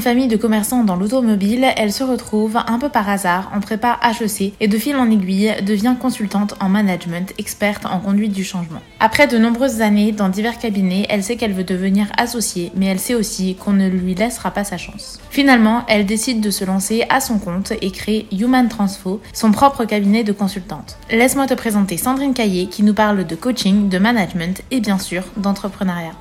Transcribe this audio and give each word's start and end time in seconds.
Famille 0.00 0.28
de 0.28 0.36
commerçants 0.36 0.84
dans 0.84 0.96
l'automobile, 0.96 1.66
elle 1.76 1.92
se 1.92 2.04
retrouve 2.04 2.56
un 2.56 2.78
peu 2.78 2.88
par 2.88 3.08
hasard 3.08 3.50
en 3.54 3.60
prépa 3.60 3.98
HEC 4.02 4.54
et 4.60 4.68
de 4.68 4.78
fil 4.78 4.96
en 4.96 5.10
aiguille 5.10 5.52
devient 5.62 5.96
consultante 6.00 6.54
en 6.60 6.68
management, 6.68 7.34
experte 7.36 7.84
en 7.84 7.98
conduite 7.98 8.32
du 8.32 8.44
changement. 8.44 8.80
Après 9.00 9.26
de 9.26 9.38
nombreuses 9.38 9.80
années 9.80 10.12
dans 10.12 10.28
divers 10.28 10.58
cabinets, 10.58 11.06
elle 11.08 11.22
sait 11.22 11.36
qu'elle 11.36 11.52
veut 11.52 11.64
devenir 11.64 12.06
associée, 12.16 12.70
mais 12.76 12.86
elle 12.86 13.00
sait 13.00 13.14
aussi 13.14 13.56
qu'on 13.56 13.72
ne 13.72 13.88
lui 13.88 14.14
laissera 14.14 14.50
pas 14.50 14.64
sa 14.64 14.78
chance. 14.78 15.18
Finalement, 15.30 15.84
elle 15.88 16.06
décide 16.06 16.40
de 16.40 16.50
se 16.50 16.64
lancer 16.64 17.04
à 17.10 17.20
son 17.20 17.38
compte 17.38 17.72
et 17.82 17.90
crée 17.90 18.26
Human 18.32 18.68
Transfo, 18.68 19.20
son 19.32 19.52
propre 19.52 19.84
cabinet 19.84 20.24
de 20.24 20.32
consultante. 20.32 20.96
Laisse-moi 21.10 21.46
te 21.46 21.54
présenter 21.54 21.96
Sandrine 21.96 22.34
Caillé 22.34 22.66
qui 22.66 22.82
nous 22.82 22.94
parle 22.94 23.26
de 23.26 23.34
coaching, 23.34 23.88
de 23.88 23.98
management 23.98 24.62
et 24.70 24.80
bien 24.80 24.98
sûr 24.98 25.24
d'entrepreneuriat. 25.36 26.12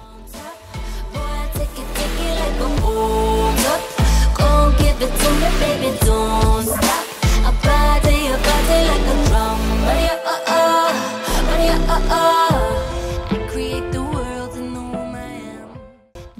give 4.99 5.11
it 5.11 5.19
to 5.19 5.59
me. 5.59 5.66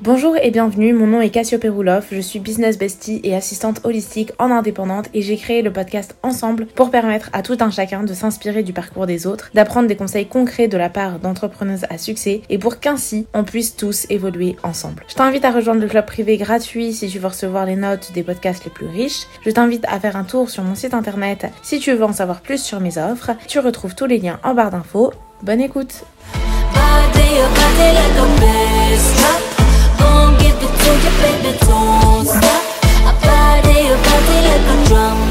Bonjour 0.08 0.38
et 0.42 0.52
bienvenue, 0.52 0.94
mon 0.94 1.06
nom 1.06 1.20
est 1.20 1.32
Cassiope 1.32 1.68
Rouloff, 1.70 2.08
je 2.14 2.22
suis 2.22 2.40
business 2.40 2.78
bestie 2.78 3.20
et 3.26 3.36
assistante 3.36 3.82
holistique 3.84 4.32
en 4.40 4.52
indépendante 4.52 5.10
et 5.14 5.22
j'ai 5.22 5.36
créé 5.36 5.62
le 5.62 5.74
podcast 5.74 6.16
Ensemble 6.24 6.66
pour 6.66 6.92
permettre 6.92 7.30
à 7.34 7.42
tout 7.42 7.58
un 7.60 7.70
chacun 7.70 8.04
de 8.04 8.14
s'inspirer 8.14 8.64
du 8.64 8.72
parcours 8.72 9.06
des 9.06 9.28
autres, 9.28 9.52
d'apprendre 9.54 9.90
des 9.90 9.98
conseils 9.98 10.26
concrets 10.26 10.70
de 10.70 10.78
la 10.78 10.88
part 10.88 11.20
d'entrepreneuses 11.20 11.84
à 11.90 11.98
succès 11.98 12.42
et 12.50 12.58
pour 12.58 12.80
qu'ainsi 12.80 13.28
on 13.34 13.44
puisse 13.44 13.76
tous 13.76 14.08
évoluer 14.10 14.56
ensemble. 14.64 15.04
Je 15.10 15.16
t'invite 15.16 15.44
à 15.44 15.52
rejoindre 15.52 15.82
le 15.82 15.90
club 15.90 16.06
privé 16.06 16.38
gratuit 16.38 16.94
si 16.94 17.10
tu 17.10 17.20
veux 17.20 17.28
recevoir 17.28 17.66
les 17.66 17.76
notes 17.76 18.14
des 18.14 18.24
podcasts 18.24 18.64
les 18.64 18.72
plus 18.72 18.88
riches. 18.88 19.28
Je 19.46 19.52
t'invite 19.52 19.84
à 19.90 20.00
faire 20.00 20.16
un 20.16 20.24
tour 20.24 20.50
sur 20.50 20.64
mon 20.64 20.76
site 20.76 20.94
internet 20.94 21.48
si 21.62 21.80
tu 21.80 21.92
veux 21.92 22.06
en 22.06 22.14
savoir 22.14 22.40
plus 22.40 22.64
sur 22.64 22.80
mes 22.80 22.98
offres. 22.98 23.32
Tu 23.50 23.60
retrouves 23.60 23.94
tous 23.94 24.06
les 24.06 24.20
liens 24.20 24.40
en 24.46 24.54
barre 24.54 24.72
d'infos. 24.72 25.12
Bonne 25.44 25.60
écoute! 25.60 26.06
to 30.68 30.92
your 31.04 31.16
baby, 31.22 31.58
don't 31.66 32.26
stop. 32.26 32.64
a 33.06 33.14
party, 33.24 33.78
a 33.88 33.98
party 34.06 34.38
like 34.48 34.68
a 34.74 34.88
drum. 34.88 35.27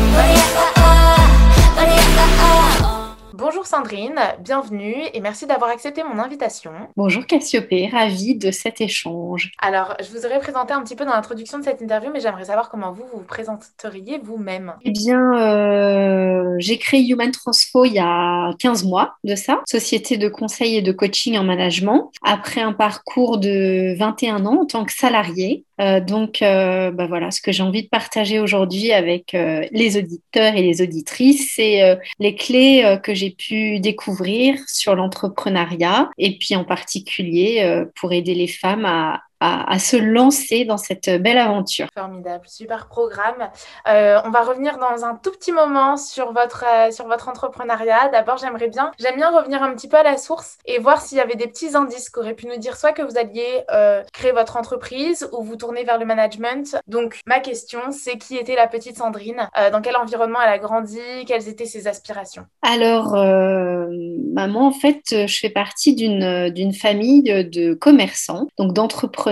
Bonjour 3.49 3.65
Sandrine, 3.65 4.19
bienvenue 4.41 4.97
et 5.15 5.21
merci 5.21 5.47
d'avoir 5.47 5.71
accepté 5.71 6.03
mon 6.03 6.19
invitation. 6.19 6.73
Bonjour 6.97 7.25
Cassiopée, 7.27 7.87
ravie 7.87 8.35
de 8.35 8.51
cet 8.51 8.81
échange. 8.81 9.53
Alors, 9.63 9.95
je 10.01 10.11
vous 10.11 10.27
aurais 10.27 10.41
présenté 10.41 10.73
un 10.73 10.83
petit 10.83 10.97
peu 10.97 11.05
dans 11.05 11.13
l'introduction 11.13 11.61
de 11.61 11.63
cette 11.63 11.81
interview, 11.81 12.11
mais 12.13 12.19
j'aimerais 12.19 12.47
savoir 12.47 12.69
comment 12.69 12.91
vous 12.91 13.05
vous, 13.15 13.21
présenteriez 13.21 14.19
vous-même. 14.19 14.75
Eh 14.83 14.91
bien, 14.91 15.39
euh, 15.39 16.57
j'ai 16.59 16.77
créé 16.79 17.07
Human 17.09 17.31
Transfo 17.31 17.85
il 17.85 17.93
y 17.93 18.01
a 18.01 18.53
15 18.59 18.83
mois 18.83 19.15
de 19.23 19.37
ça, 19.37 19.61
société 19.65 20.17
de 20.17 20.29
conseil 20.29 20.79
et 20.79 20.83
de 20.83 20.91
coaching 20.91 21.39
en 21.39 21.45
management, 21.45 22.11
après 22.25 22.63
un 22.63 22.73
parcours 22.73 23.39
de 23.39 23.97
21 23.97 24.45
ans 24.45 24.63
en 24.63 24.67
tant 24.67 24.85
que 24.85 24.93
salarié. 24.93 25.65
Euh, 25.81 26.01
donc, 26.01 26.43
euh, 26.43 26.91
bah 26.91 27.07
voilà, 27.07 27.31
ce 27.31 27.41
que 27.41 27.53
j'ai 27.53 27.63
envie 27.63 27.83
de 27.83 27.89
partager 27.89 28.39
aujourd'hui 28.41 28.93
avec 28.93 29.33
les 29.35 29.97
auditeurs 29.97 30.55
et 30.55 30.63
les 30.63 30.83
auditrices, 30.83 31.53
c'est 31.55 31.99
les 32.19 32.35
clés 32.35 32.99
que 33.03 33.15
j'ai 33.15 33.31
pu 33.31 33.81
découvrir 33.81 34.59
sur 34.67 34.95
l'entrepreneuriat 34.95 36.11
et 36.19 36.39
puis 36.39 36.57
en 36.57 36.65
particulier 36.65 37.85
pour 37.95 38.13
aider 38.13 38.35
les 38.35 38.49
femmes 38.49 38.85
à, 38.85 39.23
à, 39.41 39.79
se 39.79 39.97
lancer 39.97 40.65
dans 40.65 40.79
cette 40.79 41.11
belle 41.23 41.39
aventure. 41.39 41.89
Formidable, 41.95 42.47
super 42.49 42.89
programme. 42.89 43.51
Euh, 43.89 44.19
on 44.25 44.31
va 44.31 44.43
revenir 44.43 44.79
dans 44.79 45.05
un 45.05 45.15
tout 45.17 45.31
petit 45.31 45.53
moment 45.53 45.97
sur 45.97 46.33
votre, 46.33 46.65
euh, 46.67 46.91
sur 46.91 47.07
votre 47.07 47.29
entrepreneuriat. 47.29 48.09
D'abord, 48.11 48.39
j'aimerais 48.39 48.69
bien, 48.69 48.93
j'aime 48.99 49.17
bien 49.17 49.31
revenir 49.31 49.63
un 49.63 49.75
petit 49.75 49.89
peu 49.89 49.99
à 49.99 50.03
la 50.03 50.17
source 50.17 50.57
et 50.65 50.79
voir 50.79 51.03
s'il 51.03 51.19
y 51.19 51.21
avait 51.21 51.35
des 51.35 51.49
petits 51.49 51.77
indices 51.77 52.09
qui 52.09 52.19
auraient 52.19 52.35
pu 52.35 52.47
nous 52.47 52.57
dire 52.57 52.77
soit 52.77 52.93
que 52.93 53.03
vous 53.03 53.19
alliez 53.19 53.65
euh, 53.71 54.03
créer 54.13 54.33
votre 54.33 54.57
entreprise 54.57 55.29
ou 55.33 55.43
vous 55.43 55.57
tourner 55.57 55.85
vers 55.85 55.99
le 55.99 56.07
management. 56.07 56.77
Donc, 56.87 57.21
ma 57.27 57.41
question, 57.41 57.81
c'est 57.91 58.17
qui 58.17 58.37
était 58.37 58.57
la 58.57 58.67
petite 58.67 58.97
Sandrine? 58.97 59.49
Dans 59.73 59.81
quel 59.81 59.97
environnement 59.97 60.39
elle 60.43 60.53
a 60.53 60.59
grandi? 60.59 61.01
Quelles 61.27 61.49
étaient 61.49 61.67
ses 61.67 61.87
aspirations? 61.87 62.47
Alors, 62.63 63.15
maman, 63.15 64.67
en 64.67 64.73
fait, 64.73 65.03
je 65.11 65.39
fais 65.39 65.51
partie 65.51 65.95
d'une 65.95 66.73
famille 66.73 67.23
de 67.23 67.75
commerçants, 67.75 68.47
donc 68.59 68.73
d'entrepreneurs 68.73 69.26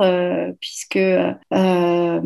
euh, 0.00 0.52
puisque 0.60 0.96
euh, 0.96 2.20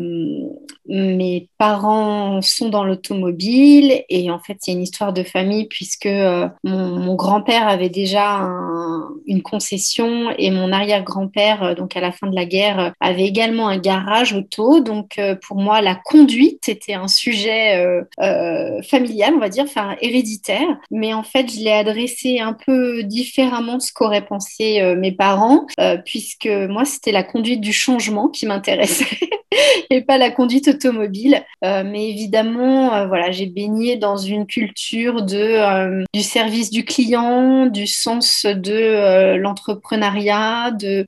mes 0.87 1.49
parents 1.57 2.41
sont 2.41 2.69
dans 2.69 2.83
l'automobile 2.83 4.03
et 4.09 4.29
en 4.29 4.39
fait, 4.39 4.57
a 4.67 4.71
une 4.71 4.81
histoire 4.81 5.13
de 5.13 5.23
famille 5.23 5.65
puisque 5.65 6.05
euh, 6.05 6.47
mon, 6.63 7.15
grand-père 7.15 7.67
avait 7.67 7.89
déjà 7.89 8.49
une 9.27 9.41
concession 9.41 10.31
et 10.37 10.51
mon 10.51 10.71
arrière-grand-père, 10.71 11.75
donc 11.75 11.95
à 11.95 12.01
la 12.01 12.11
fin 12.11 12.27
de 12.27 12.35
la 12.35 12.45
guerre, 12.45 12.93
avait 12.99 13.25
également 13.25 13.67
un 13.67 13.77
garage 13.77 14.33
auto. 14.33 14.79
Donc, 14.79 15.19
pour 15.45 15.57
moi, 15.57 15.81
la 15.81 15.95
conduite 15.95 16.67
était 16.67 16.95
un 16.95 17.07
sujet 17.07 18.03
familial, 18.83 19.33
on 19.35 19.39
va 19.39 19.49
dire, 19.49 19.65
enfin 19.65 19.95
héréditaire. 20.01 20.67
Mais 20.89 21.13
en 21.13 21.23
fait, 21.23 21.51
je 21.51 21.59
l'ai 21.59 21.71
adressé 21.71 22.39
un 22.39 22.53
peu 22.53 23.03
différemment 23.03 23.79
ce 23.79 23.93
qu'auraient 23.93 24.25
pensé 24.25 24.95
mes 24.95 25.11
parents, 25.11 25.65
puisque 26.05 26.47
moi, 26.47 26.83
c'était 26.83 27.11
la 27.11 27.23
conduite 27.23 27.61
du 27.61 27.73
changement 27.73 28.27
qui 28.27 28.45
m'intéressait 28.45 29.19
et 29.89 30.01
pas 30.01 30.17
la 30.17 30.31
conduite 30.31 30.72
automobile. 30.73 31.43
Euh, 31.63 31.83
mais 31.85 32.09
évidemment, 32.09 32.93
euh, 32.93 33.07
voilà, 33.07 33.31
j'ai 33.31 33.45
baigné 33.45 33.95
dans 33.95 34.17
une 34.17 34.45
culture 34.45 35.21
de, 35.21 35.37
euh, 35.37 36.03
du 36.13 36.21
service 36.21 36.69
du 36.69 36.83
client, 36.83 37.67
du 37.67 37.87
sens 37.87 38.45
de 38.45 39.35
l'entrepreneuriat, 39.37 40.71
de, 40.71 41.05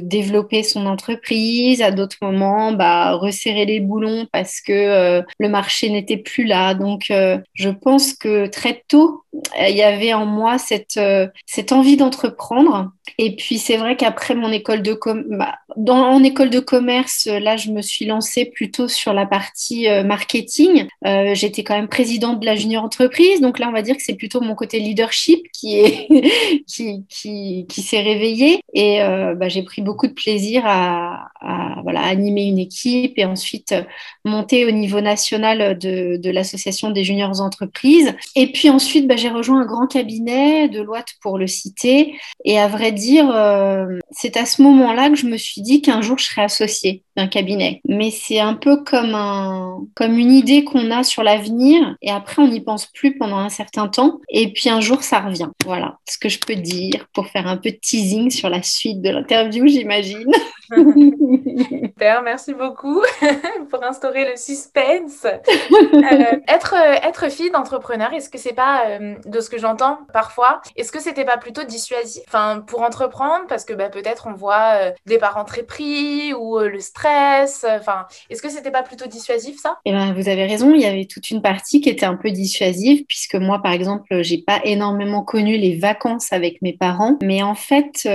développer 0.00 0.62
son 0.62 0.86
entreprise. 0.86 1.82
À 1.82 1.90
d'autres 1.90 2.18
moments, 2.22 2.72
bah, 2.72 3.12
resserrer 3.12 3.64
les 3.64 3.80
boulons 3.80 4.26
parce 4.32 4.60
que 4.60 5.22
le 5.38 5.48
marché 5.48 5.90
n'était 5.90 6.16
plus 6.16 6.44
là. 6.44 6.74
Donc, 6.74 7.06
je 7.10 7.68
pense 7.68 8.12
que 8.14 8.46
très 8.46 8.82
tôt, 8.88 9.22
il 9.60 9.76
y 9.76 9.82
avait 9.82 10.14
en 10.14 10.26
moi 10.26 10.58
cette, 10.58 11.00
cette 11.46 11.72
envie 11.72 11.96
d'entreprendre. 11.96 12.90
Et 13.18 13.36
puis, 13.36 13.58
c'est 13.58 13.76
vrai 13.76 13.96
qu'après 13.96 14.34
mon 14.34 14.50
école 14.50 14.82
de 14.82 14.98
bah, 15.28 15.54
en 15.88 16.22
école 16.24 16.50
de 16.50 16.60
commerce, 16.60 17.26
là, 17.26 17.56
je 17.56 17.70
me 17.70 17.82
suis 17.82 18.06
lancée 18.06 18.46
plutôt 18.46 18.85
sur 18.88 19.12
la 19.12 19.26
partie 19.26 19.88
euh, 19.88 20.02
marketing. 20.02 20.86
Euh, 21.06 21.34
J'étais 21.34 21.64
quand 21.64 21.74
même 21.74 21.88
présidente 21.88 22.40
de 22.40 22.46
la 22.46 22.54
junior 22.54 22.84
entreprise, 22.84 23.40
donc 23.40 23.58
là, 23.58 23.68
on 23.68 23.72
va 23.72 23.82
dire 23.82 23.96
que 23.96 24.02
c'est 24.02 24.14
plutôt 24.14 24.40
mon 24.40 24.54
côté 24.54 24.78
leadership 24.78 25.46
qui 25.52 25.82
qui, 26.66 27.06
qui, 27.08 27.82
s'est 27.82 28.00
réveillé. 28.00 28.60
Et 28.74 29.02
euh, 29.02 29.34
bah, 29.34 29.48
j'ai 29.48 29.62
pris 29.62 29.82
beaucoup 29.82 30.06
de 30.06 30.12
plaisir 30.12 30.62
à, 30.66 31.28
voilà, 31.82 32.02
animer 32.02 32.44
une 32.44 32.58
équipe 32.58 33.14
et 33.16 33.24
ensuite 33.24 33.74
monter 34.24 34.64
au 34.66 34.70
niveau 34.70 35.00
national 35.00 35.78
de, 35.78 36.30
l'association 36.30 36.90
des 36.90 37.04
juniors 37.04 37.40
entreprises. 37.40 38.14
Et 38.34 38.52
puis 38.52 38.68
ensuite, 38.70 39.06
bah, 39.06 39.16
j'ai 39.16 39.30
rejoint 39.30 39.62
un 39.62 39.66
grand 39.66 39.86
cabinet 39.86 40.68
de 40.68 40.80
Loite 40.80 41.14
pour 41.20 41.38
le 41.38 41.46
citer. 41.46 42.14
Et 42.44 42.58
à 42.58 42.68
vrai 42.68 42.92
dire, 42.92 43.26
c'est 44.10 44.36
à 44.36 44.46
ce 44.46 44.62
moment-là 44.62 45.08
que 45.10 45.16
je 45.16 45.26
me 45.26 45.36
suis 45.36 45.62
dit 45.62 45.82
qu'un 45.82 46.02
jour 46.02 46.18
je 46.18 46.24
serais 46.24 46.42
associée 46.42 47.05
d'un 47.16 47.26
cabinet. 47.26 47.80
Mais 47.88 48.10
c'est 48.10 48.40
un 48.40 48.54
peu 48.54 48.82
comme, 48.84 49.14
un, 49.14 49.80
comme 49.94 50.18
une 50.18 50.32
idée 50.32 50.64
qu'on 50.64 50.90
a 50.90 51.02
sur 51.02 51.22
l'avenir 51.22 51.96
et 52.02 52.10
après 52.10 52.42
on 52.42 52.48
n'y 52.48 52.60
pense 52.60 52.86
plus 52.86 53.16
pendant 53.16 53.38
un 53.38 53.48
certain 53.48 53.88
temps 53.88 54.20
et 54.28 54.52
puis 54.52 54.68
un 54.68 54.80
jour 54.80 55.02
ça 55.02 55.20
revient. 55.20 55.48
Voilà 55.64 55.98
ce 56.08 56.18
que 56.18 56.28
je 56.28 56.38
peux 56.38 56.54
dire 56.54 57.06
pour 57.12 57.28
faire 57.28 57.46
un 57.46 57.56
peu 57.56 57.70
de 57.70 57.78
teasing 57.80 58.30
sur 58.30 58.48
la 58.48 58.62
suite 58.62 59.02
de 59.02 59.10
l'interview, 59.10 59.66
j'imagine. 59.66 60.30
Super, 61.96 62.22
merci 62.22 62.52
beaucoup 62.52 63.02
pour 63.70 63.82
instaurer 63.82 64.30
le 64.30 64.36
suspense. 64.36 65.24
Euh, 65.24 66.40
être, 66.48 66.74
être 66.74 67.30
fille 67.30 67.50
d'entrepreneur, 67.50 68.12
est-ce 68.12 68.28
que 68.28 68.38
c'est 68.38 68.52
pas, 68.52 68.86
euh, 68.88 69.14
de 69.24 69.40
ce 69.40 69.48
que 69.48 69.58
j'entends 69.58 69.98
parfois, 70.12 70.60
est-ce 70.76 70.92
que 70.92 71.00
c'était 71.00 71.24
pas 71.24 71.36
plutôt 71.36 71.62
dissuasif 71.62 72.22
enfin, 72.28 72.60
pour 72.66 72.82
entreprendre? 72.82 73.46
Parce 73.48 73.64
que 73.64 73.72
bah, 73.72 73.88
peut-être 73.88 74.26
on 74.26 74.34
voit 74.34 74.74
euh, 74.80 74.90
des 75.06 75.18
parents 75.18 75.44
très 75.44 75.62
pris 75.62 76.34
ou 76.34 76.58
le 76.58 76.80
stress. 76.80 77.05
Enfin, 77.06 78.06
est-ce 78.30 78.42
que 78.42 78.48
c'était 78.48 78.70
pas 78.70 78.82
plutôt 78.82 79.06
dissuasif 79.06 79.60
ça? 79.60 79.78
Eh 79.84 79.92
ben, 79.92 80.12
Vous 80.14 80.28
avez 80.28 80.46
raison, 80.46 80.74
il 80.74 80.80
y 80.80 80.86
avait 80.86 81.06
toute 81.06 81.30
une 81.30 81.42
partie 81.42 81.80
qui 81.80 81.88
était 81.88 82.06
un 82.06 82.16
peu 82.16 82.30
dissuasive, 82.30 83.04
puisque 83.06 83.36
moi, 83.36 83.62
par 83.62 83.72
exemple, 83.72 84.22
j'ai 84.22 84.38
pas 84.38 84.60
énormément 84.64 85.22
connu 85.22 85.56
les 85.56 85.76
vacances 85.78 86.32
avec 86.32 86.62
mes 86.62 86.72
parents. 86.72 87.18
Mais 87.22 87.42
en 87.42 87.54
fait, 87.54 88.08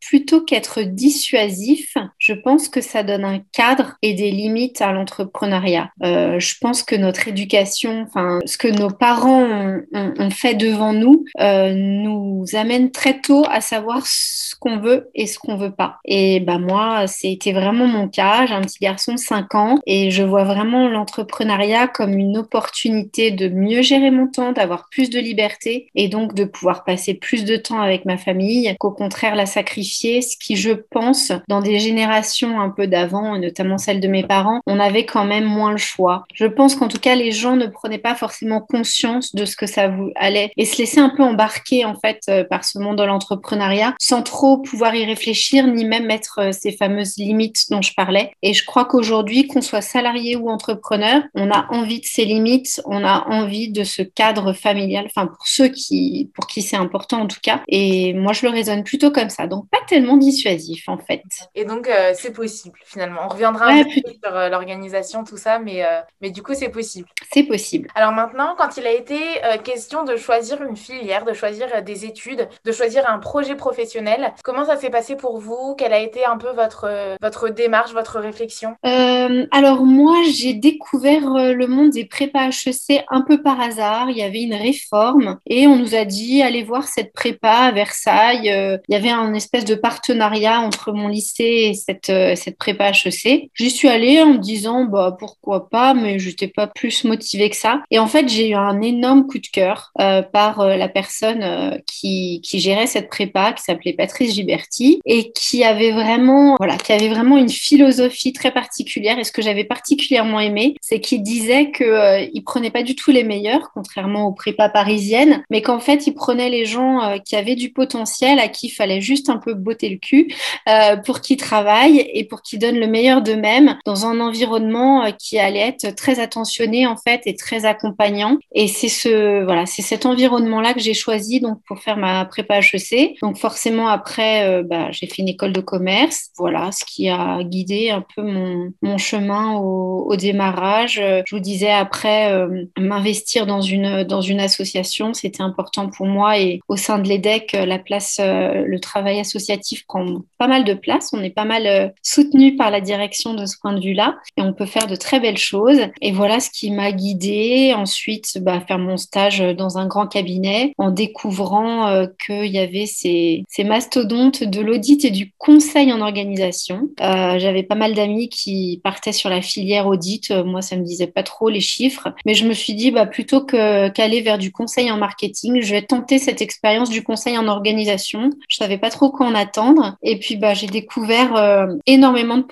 plutôt 0.00 0.42
qu'être 0.42 0.82
dissuasif, 0.82 1.94
je 2.18 2.32
pense 2.32 2.68
que 2.68 2.80
ça 2.80 3.02
donne 3.02 3.24
un 3.24 3.40
cadre 3.52 3.96
et 4.02 4.14
des 4.14 4.30
limites 4.30 4.80
à 4.80 4.92
l'entrepreneuriat. 4.92 5.90
Euh, 6.02 6.38
je 6.38 6.54
pense 6.60 6.82
que 6.82 6.94
notre 6.94 7.28
éducation, 7.28 8.06
ce 8.44 8.58
que 8.58 8.68
nos 8.68 8.90
parents 8.90 9.46
ont, 9.92 10.30
fait 10.30 10.54
devant 10.54 10.92
nous, 10.92 11.24
euh, 11.40 11.72
nous 11.74 12.44
amène 12.54 12.90
très 12.90 13.20
tôt 13.20 13.44
à 13.50 13.60
savoir 13.60 14.06
ce 14.06 14.54
qu'on 14.58 14.78
veut 14.78 15.10
et 15.14 15.26
ce 15.26 15.38
qu'on 15.38 15.56
veut 15.56 15.74
pas. 15.74 15.98
Et 16.04 16.40
bah 16.40 16.58
moi, 16.58 17.06
c'était 17.06 17.52
vraiment 17.52 17.86
mon 17.86 18.08
cas. 18.08 18.35
J'ai 18.44 18.54
un 18.54 18.60
petit 18.60 18.80
garçon 18.80 19.14
de 19.14 19.18
5 19.18 19.54
ans 19.54 19.78
et 19.86 20.10
je 20.10 20.22
vois 20.22 20.44
vraiment 20.44 20.88
l'entrepreneuriat 20.88 21.86
comme 21.86 22.18
une 22.18 22.36
opportunité 22.36 23.30
de 23.30 23.48
mieux 23.48 23.80
gérer 23.82 24.10
mon 24.10 24.26
temps, 24.26 24.52
d'avoir 24.52 24.88
plus 24.90 25.08
de 25.08 25.18
liberté 25.18 25.88
et 25.94 26.08
donc 26.08 26.34
de 26.34 26.44
pouvoir 26.44 26.84
passer 26.84 27.14
plus 27.14 27.44
de 27.44 27.56
temps 27.56 27.80
avec 27.80 28.04
ma 28.04 28.18
famille 28.18 28.74
qu'au 28.78 28.90
contraire 28.90 29.36
la 29.36 29.46
sacrifier, 29.46 30.22
ce 30.22 30.36
qui, 30.36 30.56
je 30.56 30.72
pense, 30.72 31.32
dans 31.48 31.60
des 31.60 31.78
générations 31.78 32.60
un 32.60 32.70
peu 32.70 32.86
d'avant, 32.86 33.38
notamment 33.38 33.78
celle 33.78 34.00
de 34.00 34.08
mes 34.08 34.24
parents, 34.24 34.60
on 34.66 34.80
avait 34.80 35.06
quand 35.06 35.24
même 35.24 35.44
moins 35.44 35.70
le 35.70 35.76
choix. 35.76 36.24
Je 36.34 36.46
pense 36.46 36.74
qu'en 36.74 36.88
tout 36.88 36.98
cas, 36.98 37.14
les 37.14 37.32
gens 37.32 37.56
ne 37.56 37.66
prenaient 37.66 37.98
pas 37.98 38.14
forcément 38.14 38.60
conscience 38.60 39.34
de 39.34 39.44
ce 39.44 39.56
que 39.56 39.66
ça 39.66 39.92
allait 40.16 40.50
et 40.56 40.64
se 40.64 40.78
laissaient 40.78 41.00
un 41.00 41.10
peu 41.10 41.22
embarquer 41.22 41.84
en 41.84 41.94
fait 41.94 42.20
euh, 42.28 42.44
par 42.44 42.64
ce 42.64 42.78
monde 42.78 42.98
de 42.98 43.04
l'entrepreneuriat 43.04 43.94
sans 44.00 44.22
trop 44.22 44.58
pouvoir 44.58 44.94
y 44.94 45.04
réfléchir 45.04 45.66
ni 45.66 45.84
même 45.84 46.06
mettre 46.06 46.40
euh, 46.40 46.52
ces 46.52 46.72
fameuses 46.72 47.16
limites 47.16 47.70
dont 47.70 47.82
je 47.82 47.92
parlais. 47.94 48.25
Et 48.42 48.54
je 48.54 48.64
crois 48.64 48.84
qu'aujourd'hui, 48.84 49.46
qu'on 49.46 49.60
soit 49.60 49.80
salarié 49.80 50.36
ou 50.36 50.48
entrepreneur, 50.50 51.22
on 51.34 51.50
a 51.50 51.66
envie 51.70 52.00
de 52.00 52.06
ces 52.06 52.24
limites, 52.24 52.80
on 52.84 53.04
a 53.04 53.26
envie 53.28 53.70
de 53.70 53.84
ce 53.84 54.02
cadre 54.02 54.52
familial, 54.52 55.06
enfin 55.06 55.26
pour 55.26 55.46
ceux 55.46 55.68
qui, 55.68 56.30
pour 56.34 56.46
qui 56.46 56.62
c'est 56.62 56.76
important 56.76 57.20
en 57.22 57.26
tout 57.26 57.40
cas. 57.42 57.62
Et 57.68 58.12
moi, 58.14 58.32
je 58.32 58.46
le 58.46 58.52
raisonne 58.52 58.84
plutôt 58.84 59.10
comme 59.10 59.30
ça, 59.30 59.46
donc 59.46 59.68
pas 59.70 59.78
tellement 59.88 60.16
dissuasif 60.16 60.88
en 60.88 60.98
fait. 60.98 61.22
Et 61.54 61.64
donc, 61.64 61.88
euh, 61.88 62.12
c'est 62.14 62.32
possible 62.32 62.78
finalement. 62.84 63.22
On 63.24 63.28
reviendra 63.28 63.66
un 63.66 63.84
peu 63.84 63.90
sur 63.90 64.32
l'organisation, 64.50 65.24
tout 65.24 65.36
ça, 65.36 65.58
mais, 65.58 65.84
mais 66.20 66.30
du 66.30 66.42
coup, 66.42 66.54
c'est 66.54 66.68
possible. 66.68 67.08
C'est 67.32 67.44
possible. 67.44 67.88
Alors 67.94 68.12
maintenant, 68.12 68.54
quand 68.56 68.76
il 68.76 68.86
a 68.86 68.92
été 68.92 69.18
question 69.64 70.04
de 70.04 70.16
choisir 70.16 70.62
une 70.62 70.76
filière, 70.76 71.24
de 71.24 71.32
choisir 71.32 71.82
des 71.82 72.04
études, 72.04 72.48
de 72.64 72.72
choisir 72.72 73.08
un 73.08 73.18
projet 73.18 73.54
professionnel, 73.54 74.32
comment 74.44 74.64
ça 74.64 74.76
s'est 74.76 74.90
passé 74.90 75.16
pour 75.16 75.38
vous? 75.38 75.74
Quelle 75.76 75.92
a 75.92 76.00
été 76.00 76.24
un 76.24 76.36
peu 76.36 76.50
votre, 76.50 77.16
votre 77.20 77.48
démarche, 77.48 77.92
votre 77.92 78.15
réflexion? 78.18 78.74
Euh, 78.84 79.46
Alors 79.50 79.84
moi, 79.84 80.16
j'ai 80.32 80.54
découvert 80.54 81.34
euh, 81.34 81.52
le 81.52 81.66
monde 81.66 81.90
des 81.90 82.04
prépas 82.04 82.48
HEC 82.48 83.04
un 83.08 83.22
peu 83.22 83.42
par 83.42 83.60
hasard. 83.60 84.10
Il 84.10 84.16
y 84.16 84.22
avait 84.22 84.42
une 84.42 84.54
réforme 84.54 85.38
et 85.46 85.66
on 85.66 85.76
nous 85.76 85.94
a 85.94 86.04
dit 86.04 86.42
allez 86.42 86.62
voir 86.62 86.88
cette 86.88 87.12
prépa 87.12 87.50
à 87.50 87.72
Versailles. 87.72 88.50
Euh, 88.50 88.78
il 88.88 88.94
y 88.94 88.96
avait 88.96 89.10
un 89.10 89.34
espèce 89.34 89.64
de 89.64 89.74
partenariat 89.74 90.60
entre 90.60 90.92
mon 90.92 91.08
lycée 91.08 91.70
et 91.70 91.74
cette, 91.74 92.12
prépa 92.58 92.90
HEC. 92.90 93.50
J'y 93.54 93.70
suis 93.70 93.88
allée 93.88 94.20
en 94.22 94.34
me 94.34 94.38
disant 94.38 94.84
bah 94.84 95.16
pourquoi 95.18 95.68
pas, 95.68 95.94
mais 95.94 96.18
je 96.18 96.28
n'étais 96.28 96.48
pas 96.48 96.66
plus 96.66 97.04
motivée 97.04 97.50
que 97.50 97.56
ça. 97.56 97.82
Et 97.90 97.98
en 97.98 98.06
fait, 98.06 98.28
j'ai 98.28 98.50
eu 98.50 98.54
un 98.54 98.80
énorme 98.80 99.26
coup 99.26 99.38
de 99.38 99.46
cœur 99.46 99.92
par 100.32 100.66
la 100.66 100.88
personne 100.88 101.80
qui, 101.86 102.40
qui 102.42 102.60
gérait 102.60 102.86
cette 102.86 103.08
prépa, 103.08 103.52
qui 103.52 103.62
s'appelait 103.62 103.92
Patrice 103.92 104.34
Giberti 104.34 105.00
et 105.04 105.32
qui 105.32 105.64
avait 105.64 105.92
vraiment, 105.92 106.56
voilà, 106.58 106.76
qui 106.76 106.92
avait 106.92 107.08
vraiment 107.08 107.36
une 107.36 107.48
philosophie 107.48 107.95
très 108.32 108.52
particulière. 108.52 109.18
Et 109.18 109.24
ce 109.24 109.32
que 109.32 109.42
j'avais 109.42 109.64
particulièrement 109.64 110.40
aimé, 110.40 110.74
c'est 110.80 111.00
qu'il 111.00 111.22
disait 111.22 111.70
qu'il 111.70 111.86
euh, 111.86 112.26
prenait 112.44 112.70
pas 112.70 112.82
du 112.82 112.94
tout 112.94 113.10
les 113.10 113.24
meilleurs, 113.24 113.70
contrairement 113.74 114.26
aux 114.26 114.32
prépas 114.32 114.68
parisiennes, 114.68 115.42
mais 115.50 115.62
qu'en 115.62 115.80
fait, 115.80 116.06
il 116.06 116.14
prenait 116.14 116.48
les 116.48 116.64
gens 116.64 117.02
euh, 117.02 117.18
qui 117.18 117.36
avaient 117.36 117.54
du 117.56 117.72
potentiel, 117.72 118.38
à 118.38 118.48
qui 118.48 118.66
il 118.66 118.70
fallait 118.70 119.00
juste 119.00 119.30
un 119.30 119.36
peu 119.36 119.54
botter 119.54 119.88
le 119.88 119.98
cul 119.98 120.34
euh, 120.68 120.96
pour 120.96 121.20
qu'ils 121.20 121.36
travaillent 121.36 122.08
et 122.12 122.24
pour 122.24 122.42
qu'ils 122.42 122.58
donnent 122.58 122.80
le 122.80 122.86
meilleur 122.88 123.22
d'eux-mêmes 123.22 123.78
dans 123.84 124.06
un 124.06 124.18
environnement 124.20 125.12
qui 125.12 125.38
allait 125.38 125.60
être 125.60 125.94
très 125.94 126.18
attentionné 126.18 126.86
en 126.86 126.96
fait 126.96 127.22
et 127.26 127.36
très 127.36 127.64
accompagnant. 127.64 128.38
Et 128.54 128.66
c'est 128.66 128.88
ce, 128.88 129.44
voilà, 129.44 129.66
c'est 129.66 129.82
cet 129.82 130.04
environnement-là 130.04 130.74
que 130.74 130.80
j'ai 130.80 130.94
choisi 130.94 131.40
donc 131.40 131.60
pour 131.68 131.78
faire 131.78 131.96
ma 131.96 132.24
prépa 132.24 132.58
HEC. 132.58 133.16
Donc 133.22 133.38
forcément 133.38 133.88
après, 133.88 134.62
bah, 134.64 134.90
j'ai 134.90 135.06
fait 135.06 135.22
une 135.22 135.28
école 135.28 135.52
de 135.52 135.60
commerce. 135.60 136.30
Voilà, 136.38 136.72
ce 136.72 136.84
qui 136.84 137.08
a 137.08 137.42
guidé 137.44 137.85
un 137.90 138.04
peu 138.14 138.22
mon, 138.22 138.98
chemin 138.98 139.54
au, 139.54 140.14
démarrage. 140.16 140.94
Je 141.26 141.34
vous 141.34 141.40
disais 141.40 141.70
après, 141.70 142.32
euh, 142.32 142.64
m'investir 142.78 143.46
dans 143.46 143.60
une, 143.60 144.04
dans 144.04 144.22
une 144.22 144.40
association, 144.40 145.12
c'était 145.12 145.42
important 145.42 145.88
pour 145.88 146.06
moi. 146.06 146.38
Et 146.38 146.60
au 146.68 146.76
sein 146.76 146.98
de 146.98 147.08
l'EDEC, 147.08 147.52
la 147.52 147.78
place, 147.78 148.18
euh, 148.20 148.64
le 148.66 148.80
travail 148.80 149.20
associatif 149.20 149.86
prend 149.86 150.06
pas 150.38 150.48
mal 150.48 150.64
de 150.64 150.72
place. 150.74 151.10
On 151.12 151.22
est 151.22 151.30
pas 151.30 151.44
mal 151.44 151.66
euh, 151.66 151.88
soutenu 152.02 152.56
par 152.56 152.70
la 152.70 152.80
direction 152.80 153.34
de 153.34 153.44
ce 153.44 153.56
point 153.60 153.74
de 153.74 153.80
vue-là. 153.80 154.16
Et 154.38 154.42
on 154.42 154.54
peut 154.54 154.66
faire 154.66 154.86
de 154.86 154.96
très 154.96 155.20
belles 155.20 155.38
choses. 155.38 155.80
Et 156.00 156.12
voilà 156.12 156.40
ce 156.40 156.50
qui 156.50 156.70
m'a 156.70 156.92
guidée. 156.92 157.74
Ensuite, 157.76 158.38
bah, 158.40 158.60
faire 158.66 158.78
mon 158.78 158.96
stage 158.96 159.40
dans 159.40 159.76
un 159.76 159.86
grand 159.86 160.06
cabinet 160.06 160.72
en 160.78 160.90
découvrant 160.90 162.06
qu'il 162.24 162.46
y 162.46 162.58
avait 162.58 162.86
ces, 162.86 163.42
ces 163.48 163.64
mastodontes 163.64 164.42
de 164.42 164.60
l'audit 164.60 165.04
et 165.04 165.10
du 165.10 165.32
conseil 165.38 165.92
en 165.92 166.00
organisation. 166.00 166.88
Euh, 167.00 167.38
j'avais 167.38 167.62
pas 167.62 167.74
mal 167.76 167.94
d'amis 167.94 168.28
qui 168.28 168.80
partaient 168.82 169.12
sur 169.12 169.30
la 169.30 169.42
filière 169.42 169.86
audit. 169.86 170.30
Euh, 170.30 170.44
moi, 170.44 170.62
ça 170.62 170.76
me 170.76 170.82
disait 170.82 171.06
pas 171.06 171.22
trop 171.22 171.48
les 171.48 171.60
chiffres, 171.60 172.08
mais 172.24 172.34
je 172.34 172.46
me 172.46 172.52
suis 172.52 172.74
dit, 172.74 172.90
bah, 172.90 173.06
plutôt 173.06 173.44
que 173.44 173.88
qu'aller 173.90 174.20
vers 174.20 174.38
du 174.38 174.52
conseil 174.52 174.90
en 174.90 174.96
marketing, 174.96 175.60
je 175.62 175.70
vais 175.72 175.82
tenter 175.82 176.18
cette 176.18 176.42
expérience 176.42 176.90
du 176.90 177.02
conseil 177.02 177.38
en 177.38 177.46
organisation. 177.48 178.30
Je 178.48 178.56
savais 178.56 178.78
pas 178.78 178.90
trop 178.90 179.10
quoi 179.10 179.26
en 179.26 179.34
attendre, 179.34 179.96
et 180.02 180.18
puis 180.18 180.36
bah, 180.36 180.54
j'ai 180.54 180.66
découvert 180.66 181.36
euh, 181.36 181.66
énormément 181.86 182.38
de 182.38 182.44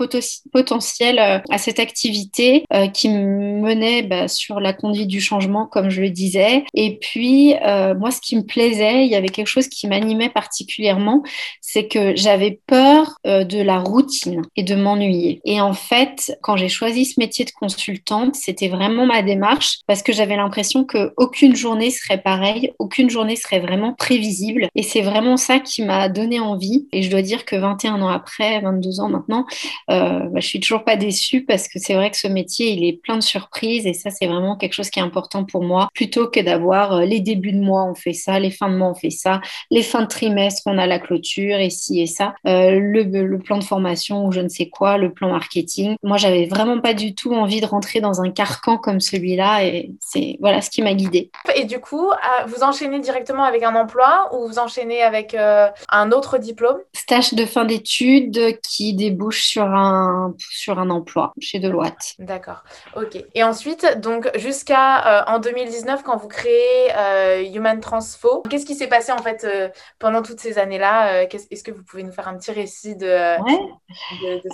potentiel 0.53 1.19
à 1.19 1.59
cette 1.59 1.79
activité 1.79 2.65
qui 2.93 3.09
me 3.09 3.61
menait 3.61 4.03
bah, 4.03 4.29
sur 4.29 4.61
la 4.61 4.73
conduite 4.73 5.09
du 5.09 5.21
changement, 5.21 5.67
comme 5.67 5.91
je 5.91 6.03
le 6.03 6.11
disais. 6.11 6.65
Et 6.75 6.99
puis, 6.99 7.55
moi, 7.99 8.11
ce 8.11 8.21
qui 8.21 8.37
me 8.37 8.43
plaisait, 8.43 9.07
il 9.07 9.11
y 9.11 9.17
avait 9.17 9.29
quelque 9.29 9.47
chose 9.47 9.69
qui 9.69 9.87
m'animait 9.87 10.29
particulièrement, 10.29 11.23
c'est 11.61 11.87
que 11.89 12.15
j'avais 12.17 12.61
peur 12.67 13.19
de 13.25 13.63
la 13.63 13.79
routine 13.79 14.43
et 14.57 14.63
de 14.63 14.75
m'ennuyer. 14.75 15.14
Et 15.45 15.61
en 15.61 15.73
fait, 15.73 16.37
quand 16.43 16.57
j'ai 16.57 16.69
choisi 16.69 17.05
ce 17.05 17.19
métier 17.19 17.45
de 17.45 17.51
consultante, 17.51 18.35
c'était 18.35 18.69
vraiment 18.69 19.07
ma 19.07 19.23
démarche 19.23 19.79
parce 19.87 20.03
que 20.03 20.13
j'avais 20.13 20.37
l'impression 20.37 20.85
que 20.85 21.13
aucune 21.17 21.57
journée 21.57 21.91
serait 21.91 22.21
pareille, 22.21 22.73
aucune 22.79 23.11
journée 23.11 23.37
serait 23.37 23.61
vraiment 23.61 23.93
prévisible. 23.95 24.69
Et 24.75 24.83
c'est 24.83 25.03
vraiment 25.03 25.37
ça 25.37 25.59
qui 25.59 25.83
m'a 25.83 26.09
donné 26.09 26.41
envie. 26.41 26.89
Et 26.93 27.03
je 27.03 27.11
dois 27.11 27.23
dire 27.23 27.45
que 27.45 27.57
21 27.57 28.01
ans 28.03 28.09
après, 28.09 28.61
22 28.61 29.01
ans 29.01 29.09
maintenant, 29.09 29.47
euh, 29.91 30.21
bah, 30.31 30.41
je 30.41 30.47
suis 30.47 30.61
toujours 30.61 30.85
pas 30.85 30.97
déçue 30.97 31.45
parce 31.45 31.69
que 31.69 31.79
c'est 31.79 31.95
vrai 31.95 32.11
que 32.11 32.17
ce 32.17 32.29
métier, 32.29 32.71
il 32.71 32.85
est 32.85 33.01
plein 33.01 33.17
de 33.17 33.23
surprises. 33.23 33.87
Et 33.87 33.95
ça, 33.95 34.11
c'est 34.11 34.27
vraiment 34.27 34.57
quelque 34.57 34.75
chose 34.75 34.91
qui 34.91 34.99
est 34.99 35.03
important 35.03 35.45
pour 35.45 35.63
moi. 35.63 35.89
Plutôt 35.95 36.29
que 36.29 36.41
d'avoir 36.41 36.93
euh, 36.93 37.05
les 37.05 37.21
débuts 37.21 37.53
de 37.53 37.61
mois, 37.61 37.85
on 37.85 37.95
fait 37.95 38.13
ça, 38.13 38.39
les 38.39 38.51
fins 38.51 38.69
de 38.69 38.77
mois, 38.77 38.91
on 38.91 38.95
fait 38.95 39.11
ça, 39.11 39.41
les 39.71 39.83
fins 39.83 40.03
de 40.03 40.09
trimestre, 40.09 40.63
on 40.67 40.79
a 40.79 40.87
la 40.87 40.99
clôture 40.99 41.57
et 41.57 41.71
ci 41.71 42.01
et 42.01 42.07
ça, 42.07 42.35
euh, 42.47 42.79
le, 42.79 43.03
le 43.03 43.39
plan 43.39 43.59
de 43.59 43.65
formation 43.65 44.27
ou 44.27 44.33
je 44.33 44.41
ne 44.41 44.49
sais 44.49 44.69
quoi, 44.69 44.99
le 45.05 45.13
plan 45.13 45.31
marketing. 45.31 45.97
Moi, 46.03 46.17
j'avais 46.17 46.47
vraiment 46.47 46.81
pas 46.81 46.95
du 46.95 47.15
tout 47.15 47.33
envie 47.35 47.61
de 47.61 47.67
rentrer 47.67 48.01
dans 48.01 48.21
un 48.21 48.31
carcan 48.31 48.79
comme 48.79 49.01
celui-là 49.01 49.65
et 49.65 49.91
c'est 50.01 50.37
voilà 50.41 50.61
ce 50.61 50.71
qui 50.71 50.83
m'a 50.83 50.95
guidée. 50.95 51.31
Et 51.55 51.65
du 51.65 51.81
coup, 51.81 52.11
euh, 52.11 52.45
vous 52.47 52.63
enchaînez 52.63 52.99
directement 53.01 53.45
avec 53.45 53.63
un 53.63 53.75
emploi 53.75 54.31
ou 54.33 54.49
vous 54.49 54.59
enchaînez 54.59 55.03
avec 55.03 55.35
euh, 55.35 55.69
un 55.89 56.11
autre 56.13 56.39
diplôme? 56.39 56.79
Stage 56.95 57.35
de 57.35 57.45
fin 57.45 57.65
d'études 57.65 58.59
qui 58.63 58.95
débouche 58.95 59.43
sur 59.45 59.65
un 59.65 60.35
sur 60.39 60.79
un 60.79 60.91
emploi 60.91 61.33
chez 61.41 61.59
Deloitte. 61.59 62.15
D'accord. 62.19 62.65
OK. 62.97 63.17
Et 63.35 63.45
ensuite, 63.45 64.01
donc 64.01 64.31
jusqu'à 64.37 65.21
euh, 65.21 65.35
en 65.35 65.39
2019 65.39 66.03
quand 66.03 66.17
vous 66.17 66.29
créez 66.29 66.93
Human 67.55 67.81
Transfo, 67.81 68.43
qu'est-ce 68.49 68.67
qui 68.67 68.75
s'est 68.75 68.89
passé 68.89 69.13
en 69.13 69.19
fait 69.19 69.47
pendant 69.99 70.23
toutes 70.23 70.41
ces 70.41 70.59
années-là? 70.59 71.23
Est-ce 71.25 71.63
que 71.63 71.71
vous 71.71 71.83
pouvez 71.85 72.03
nous 72.03 72.13
faire 72.13 72.29
un 72.29 72.37
petit 72.37 72.53
récit 72.53 72.97
de, 72.97 73.37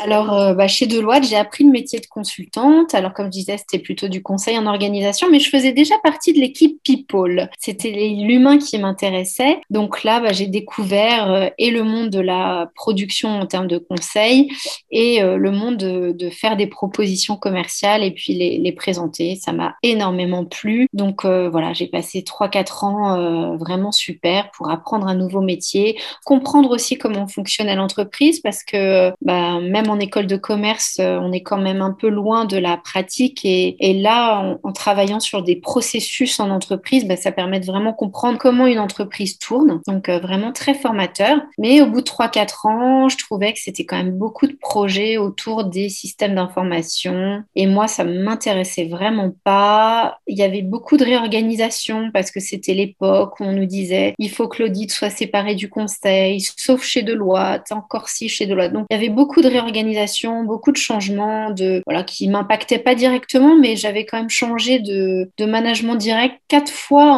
alors, 0.03 0.33
euh, 0.41 0.55
bah, 0.55 0.69
chez 0.69 0.87
Deloitte, 0.87 1.25
j'ai 1.25 1.37
appris 1.37 1.65
le 1.65 1.71
métier 1.71 2.01
de 2.01 2.07
consultante. 2.07 2.95
Alors, 2.95 3.13
comme 3.13 3.27
je 3.27 3.31
disais, 3.31 3.57
c'était 3.59 3.79
plutôt 3.79 4.09
du 4.09 4.23
conseil 4.23 4.59
en 4.59 4.67
organisation, 4.67 5.29
mais 5.31 5.39
je 5.39 5.51
faisais 5.51 5.73
déjà 5.73 5.97
partie 6.03 6.33
de 6.33 6.41
l'équipe 6.41 6.81
People. 6.83 7.49
C'était 7.59 7.91
l'humain 7.91 8.59
qui 8.59 8.79
m'intéressait. 8.79 9.61
Donc 9.71 10.03
là, 10.03 10.21
bah, 10.21 10.33
j'ai 10.33 10.47
découvert 10.47 11.31
euh, 11.31 11.49
et 11.59 11.71
le 11.71 11.83
monde 11.85 12.11
de 12.11 12.21
la 12.21 12.71
production 12.75 13.29
en 13.29 13.47
termes 13.47 13.69
de 13.69 13.79
conseil 13.79 14.51
et 14.91 15.23
euh, 15.23 15.37
le 15.37 15.51
monde 15.51 15.77
de, 15.77 16.31
faire 16.31 16.57
des 16.57 16.69
propositions 16.69 17.37
commerciales 17.37 18.05
et 18.05 18.13
puis 18.13 18.35
les, 18.35 18.73
présenter. 18.73 19.35
Ça 19.35 19.53
m'a 19.53 19.75
énormément 19.83 20.45
plu. 20.45 20.87
Donc 20.93 21.25
voilà, 21.25 21.73
j'ai 21.73 21.89
passé 21.89 22.21
3-4 22.21 22.85
ans 22.85 23.57
vraiment 23.57 23.91
super 23.91 24.51
pour 24.53 24.71
apprendre 24.71 25.09
un 25.09 25.17
nouveau 25.17 25.41
métier, 25.41 25.99
comprendre 26.25 26.71
aussi 26.71 26.97
comment 26.97 27.27
fonctionnait 27.27 27.75
l'entreprise 27.75 28.41
parce 28.41 28.63
que 28.63 29.13
bah, 29.23 29.61
même 29.61 29.91
en 29.91 29.99
école 29.99 30.27
de 30.31 30.37
commerce, 30.37 30.97
euh, 31.01 31.19
on 31.21 31.33
est 31.33 31.43
quand 31.43 31.59
même 31.59 31.83
un 31.83 31.93
peu 31.93 32.09
loin 32.09 32.45
de 32.45 32.57
la 32.57 32.77
pratique. 32.77 33.41
Et, 33.45 33.77
là, 34.01 34.57
en, 34.63 34.73
travaillant 34.73 35.21
sur 35.21 35.43
des 35.43 35.57
processus 35.57 36.41
en 36.41 36.51
entreprise, 36.51 37.07
bah, 37.07 37.17
ça 37.17 37.33
permet 37.33 37.61
de 37.61 37.67
vraiment 37.67 37.93
comprendre 37.93 38.39
comment 38.39 38.67
une 38.67 38.79
entreprise 38.79 39.39
tourne. 39.39 39.81
Donc, 39.87 40.09
euh, 40.09 40.19
vraiment 40.19 40.53
très 40.53 40.75
formateur. 40.75 41.41
Mais 41.59 41.83
au 41.83 41.87
bout 41.87 42.01
de 42.01 42.07
3-4 42.07 42.67
ans, 42.67 43.09
je 43.09 43.19
trouvais 43.19 43.53
que 43.53 43.59
c'était 43.59 43.85
quand 43.85 43.97
même 43.97 44.17
beaucoup 44.17 44.47
de 44.47 44.57
projets 44.61 45.19
autour 45.19 45.65
des 45.65 45.89
systèmes 45.89 46.37
d'information. 46.37 47.43
Et 47.57 47.67
moi, 47.67 47.89
ça 47.89 48.05
ne 48.05 48.23
m'intéressait 48.23 48.87
vraiment 48.87 49.33
pas. 49.45 50.19
Il 50.27 50.39
y 50.39 50.43
avait 50.43 50.63
beaucoup 50.63 50.97
de 50.97 51.05
réorganisation 51.05 52.11
parce 52.13 52.31
que 52.31 52.41
c'était 52.41 52.75
l'époque 52.75 53.41
où 53.41 53.45
on 53.45 53.53
nous 53.53 53.67
disait 53.67 54.15
il 54.19 54.31
faut 54.31 54.49
que 54.49 54.63
l'audit 54.63 54.91
soit 54.91 55.11
séparé 55.11 55.55
du 55.55 55.69
conseil, 55.69 56.41
sauf 56.41 56.83
chez 56.85 57.03
Deloitte, 57.03 57.73
encore 57.73 58.09
si 58.09 58.29
chez 58.29 58.47
Deloitte. 58.47 58.73
Donc, 58.73 58.87
il 58.91 58.95
y 58.95 58.97
avait 58.97 59.09
beaucoup 59.09 59.43
de 59.43 59.49
réorganisation 59.49 60.20
beaucoup 60.45 60.73
de 60.73 60.77
changements, 60.77 61.51
de 61.51 61.83
voilà, 61.87 62.03
qui 62.03 62.29
m'impactaient 62.29 62.79
pas 62.79 62.95
directement, 62.95 63.57
mais 63.57 63.77
j'avais 63.77 64.05
quand 64.05 64.19
même 64.19 64.31
changé 64.31 64.79
de, 64.79 65.31
management 65.41 65.97
direct 65.97 66.37
quatre 66.49 66.71
fois 66.71 67.17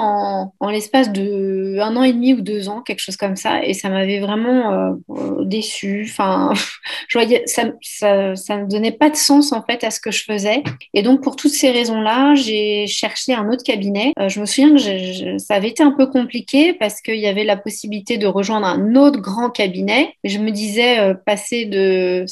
en, 0.61 0.71
l'espace 0.71 1.12
de 1.12 1.78
un 1.80 1.97
an 1.97 2.02
et 2.02 2.12
demi 2.12 2.32
ou 2.32 2.40
deux 2.40 2.68
ans, 2.68 2.80
quelque 2.80 3.00
chose 3.00 3.16
comme 3.16 3.37
ça, 3.37 3.62
et 3.62 3.75
ça 3.75 3.90
m'avait 3.90 4.21
vraiment 4.21 4.73
euh, 5.11 5.44
déçu. 5.44 6.06
Enfin, 6.09 6.52
je 7.09 7.18
voyais, 7.18 7.42
ça, 7.47 7.64
ne 7.64 8.71
donnait 8.71 8.92
pas 8.92 9.11
de 9.11 9.16
sens 9.16 9.52
en 9.52 9.62
fait 9.62 9.85
à 9.85 9.90
ce 9.90 10.00
que 10.00 10.11
je 10.11 10.25
faisais, 10.25 10.62
et 10.94 11.02
donc 11.02 11.23
pour 11.23 11.37
toutes 11.37 11.52
ces 11.52 11.71
raisons-là, 11.71 12.35
j'ai 12.35 12.87
cherché 12.87 13.35
un 13.35 13.49
autre 13.50 13.64
cabinet. 13.64 14.12
Euh, 14.18 14.28
je 14.28 14.40
me 14.40 14.47
souviens 14.47 14.75
que 14.75 15.38
ça 15.38 15.54
avait 15.54 15.68
été 15.68 15.82
un 15.82 15.92
peu 15.92 16.06
compliqué 16.06 16.73
parce 16.73 17.00
qu'il 17.00 17.18
y 17.18 17.26
avait 17.26 17.44
la 17.44 17.56
possibilité 17.56 18.18
de 18.18 18.26
rejoindre 18.26 18.66
un 18.66 18.94
autre 18.94 19.21
grand 19.21 19.50
cabinet. 19.50 20.14
Et 20.25 20.28
je 20.28 20.38
me 20.38 20.50
disais 20.50 20.99
euh, 20.99 21.14
passer 21.14 21.66
de, 21.66 22.25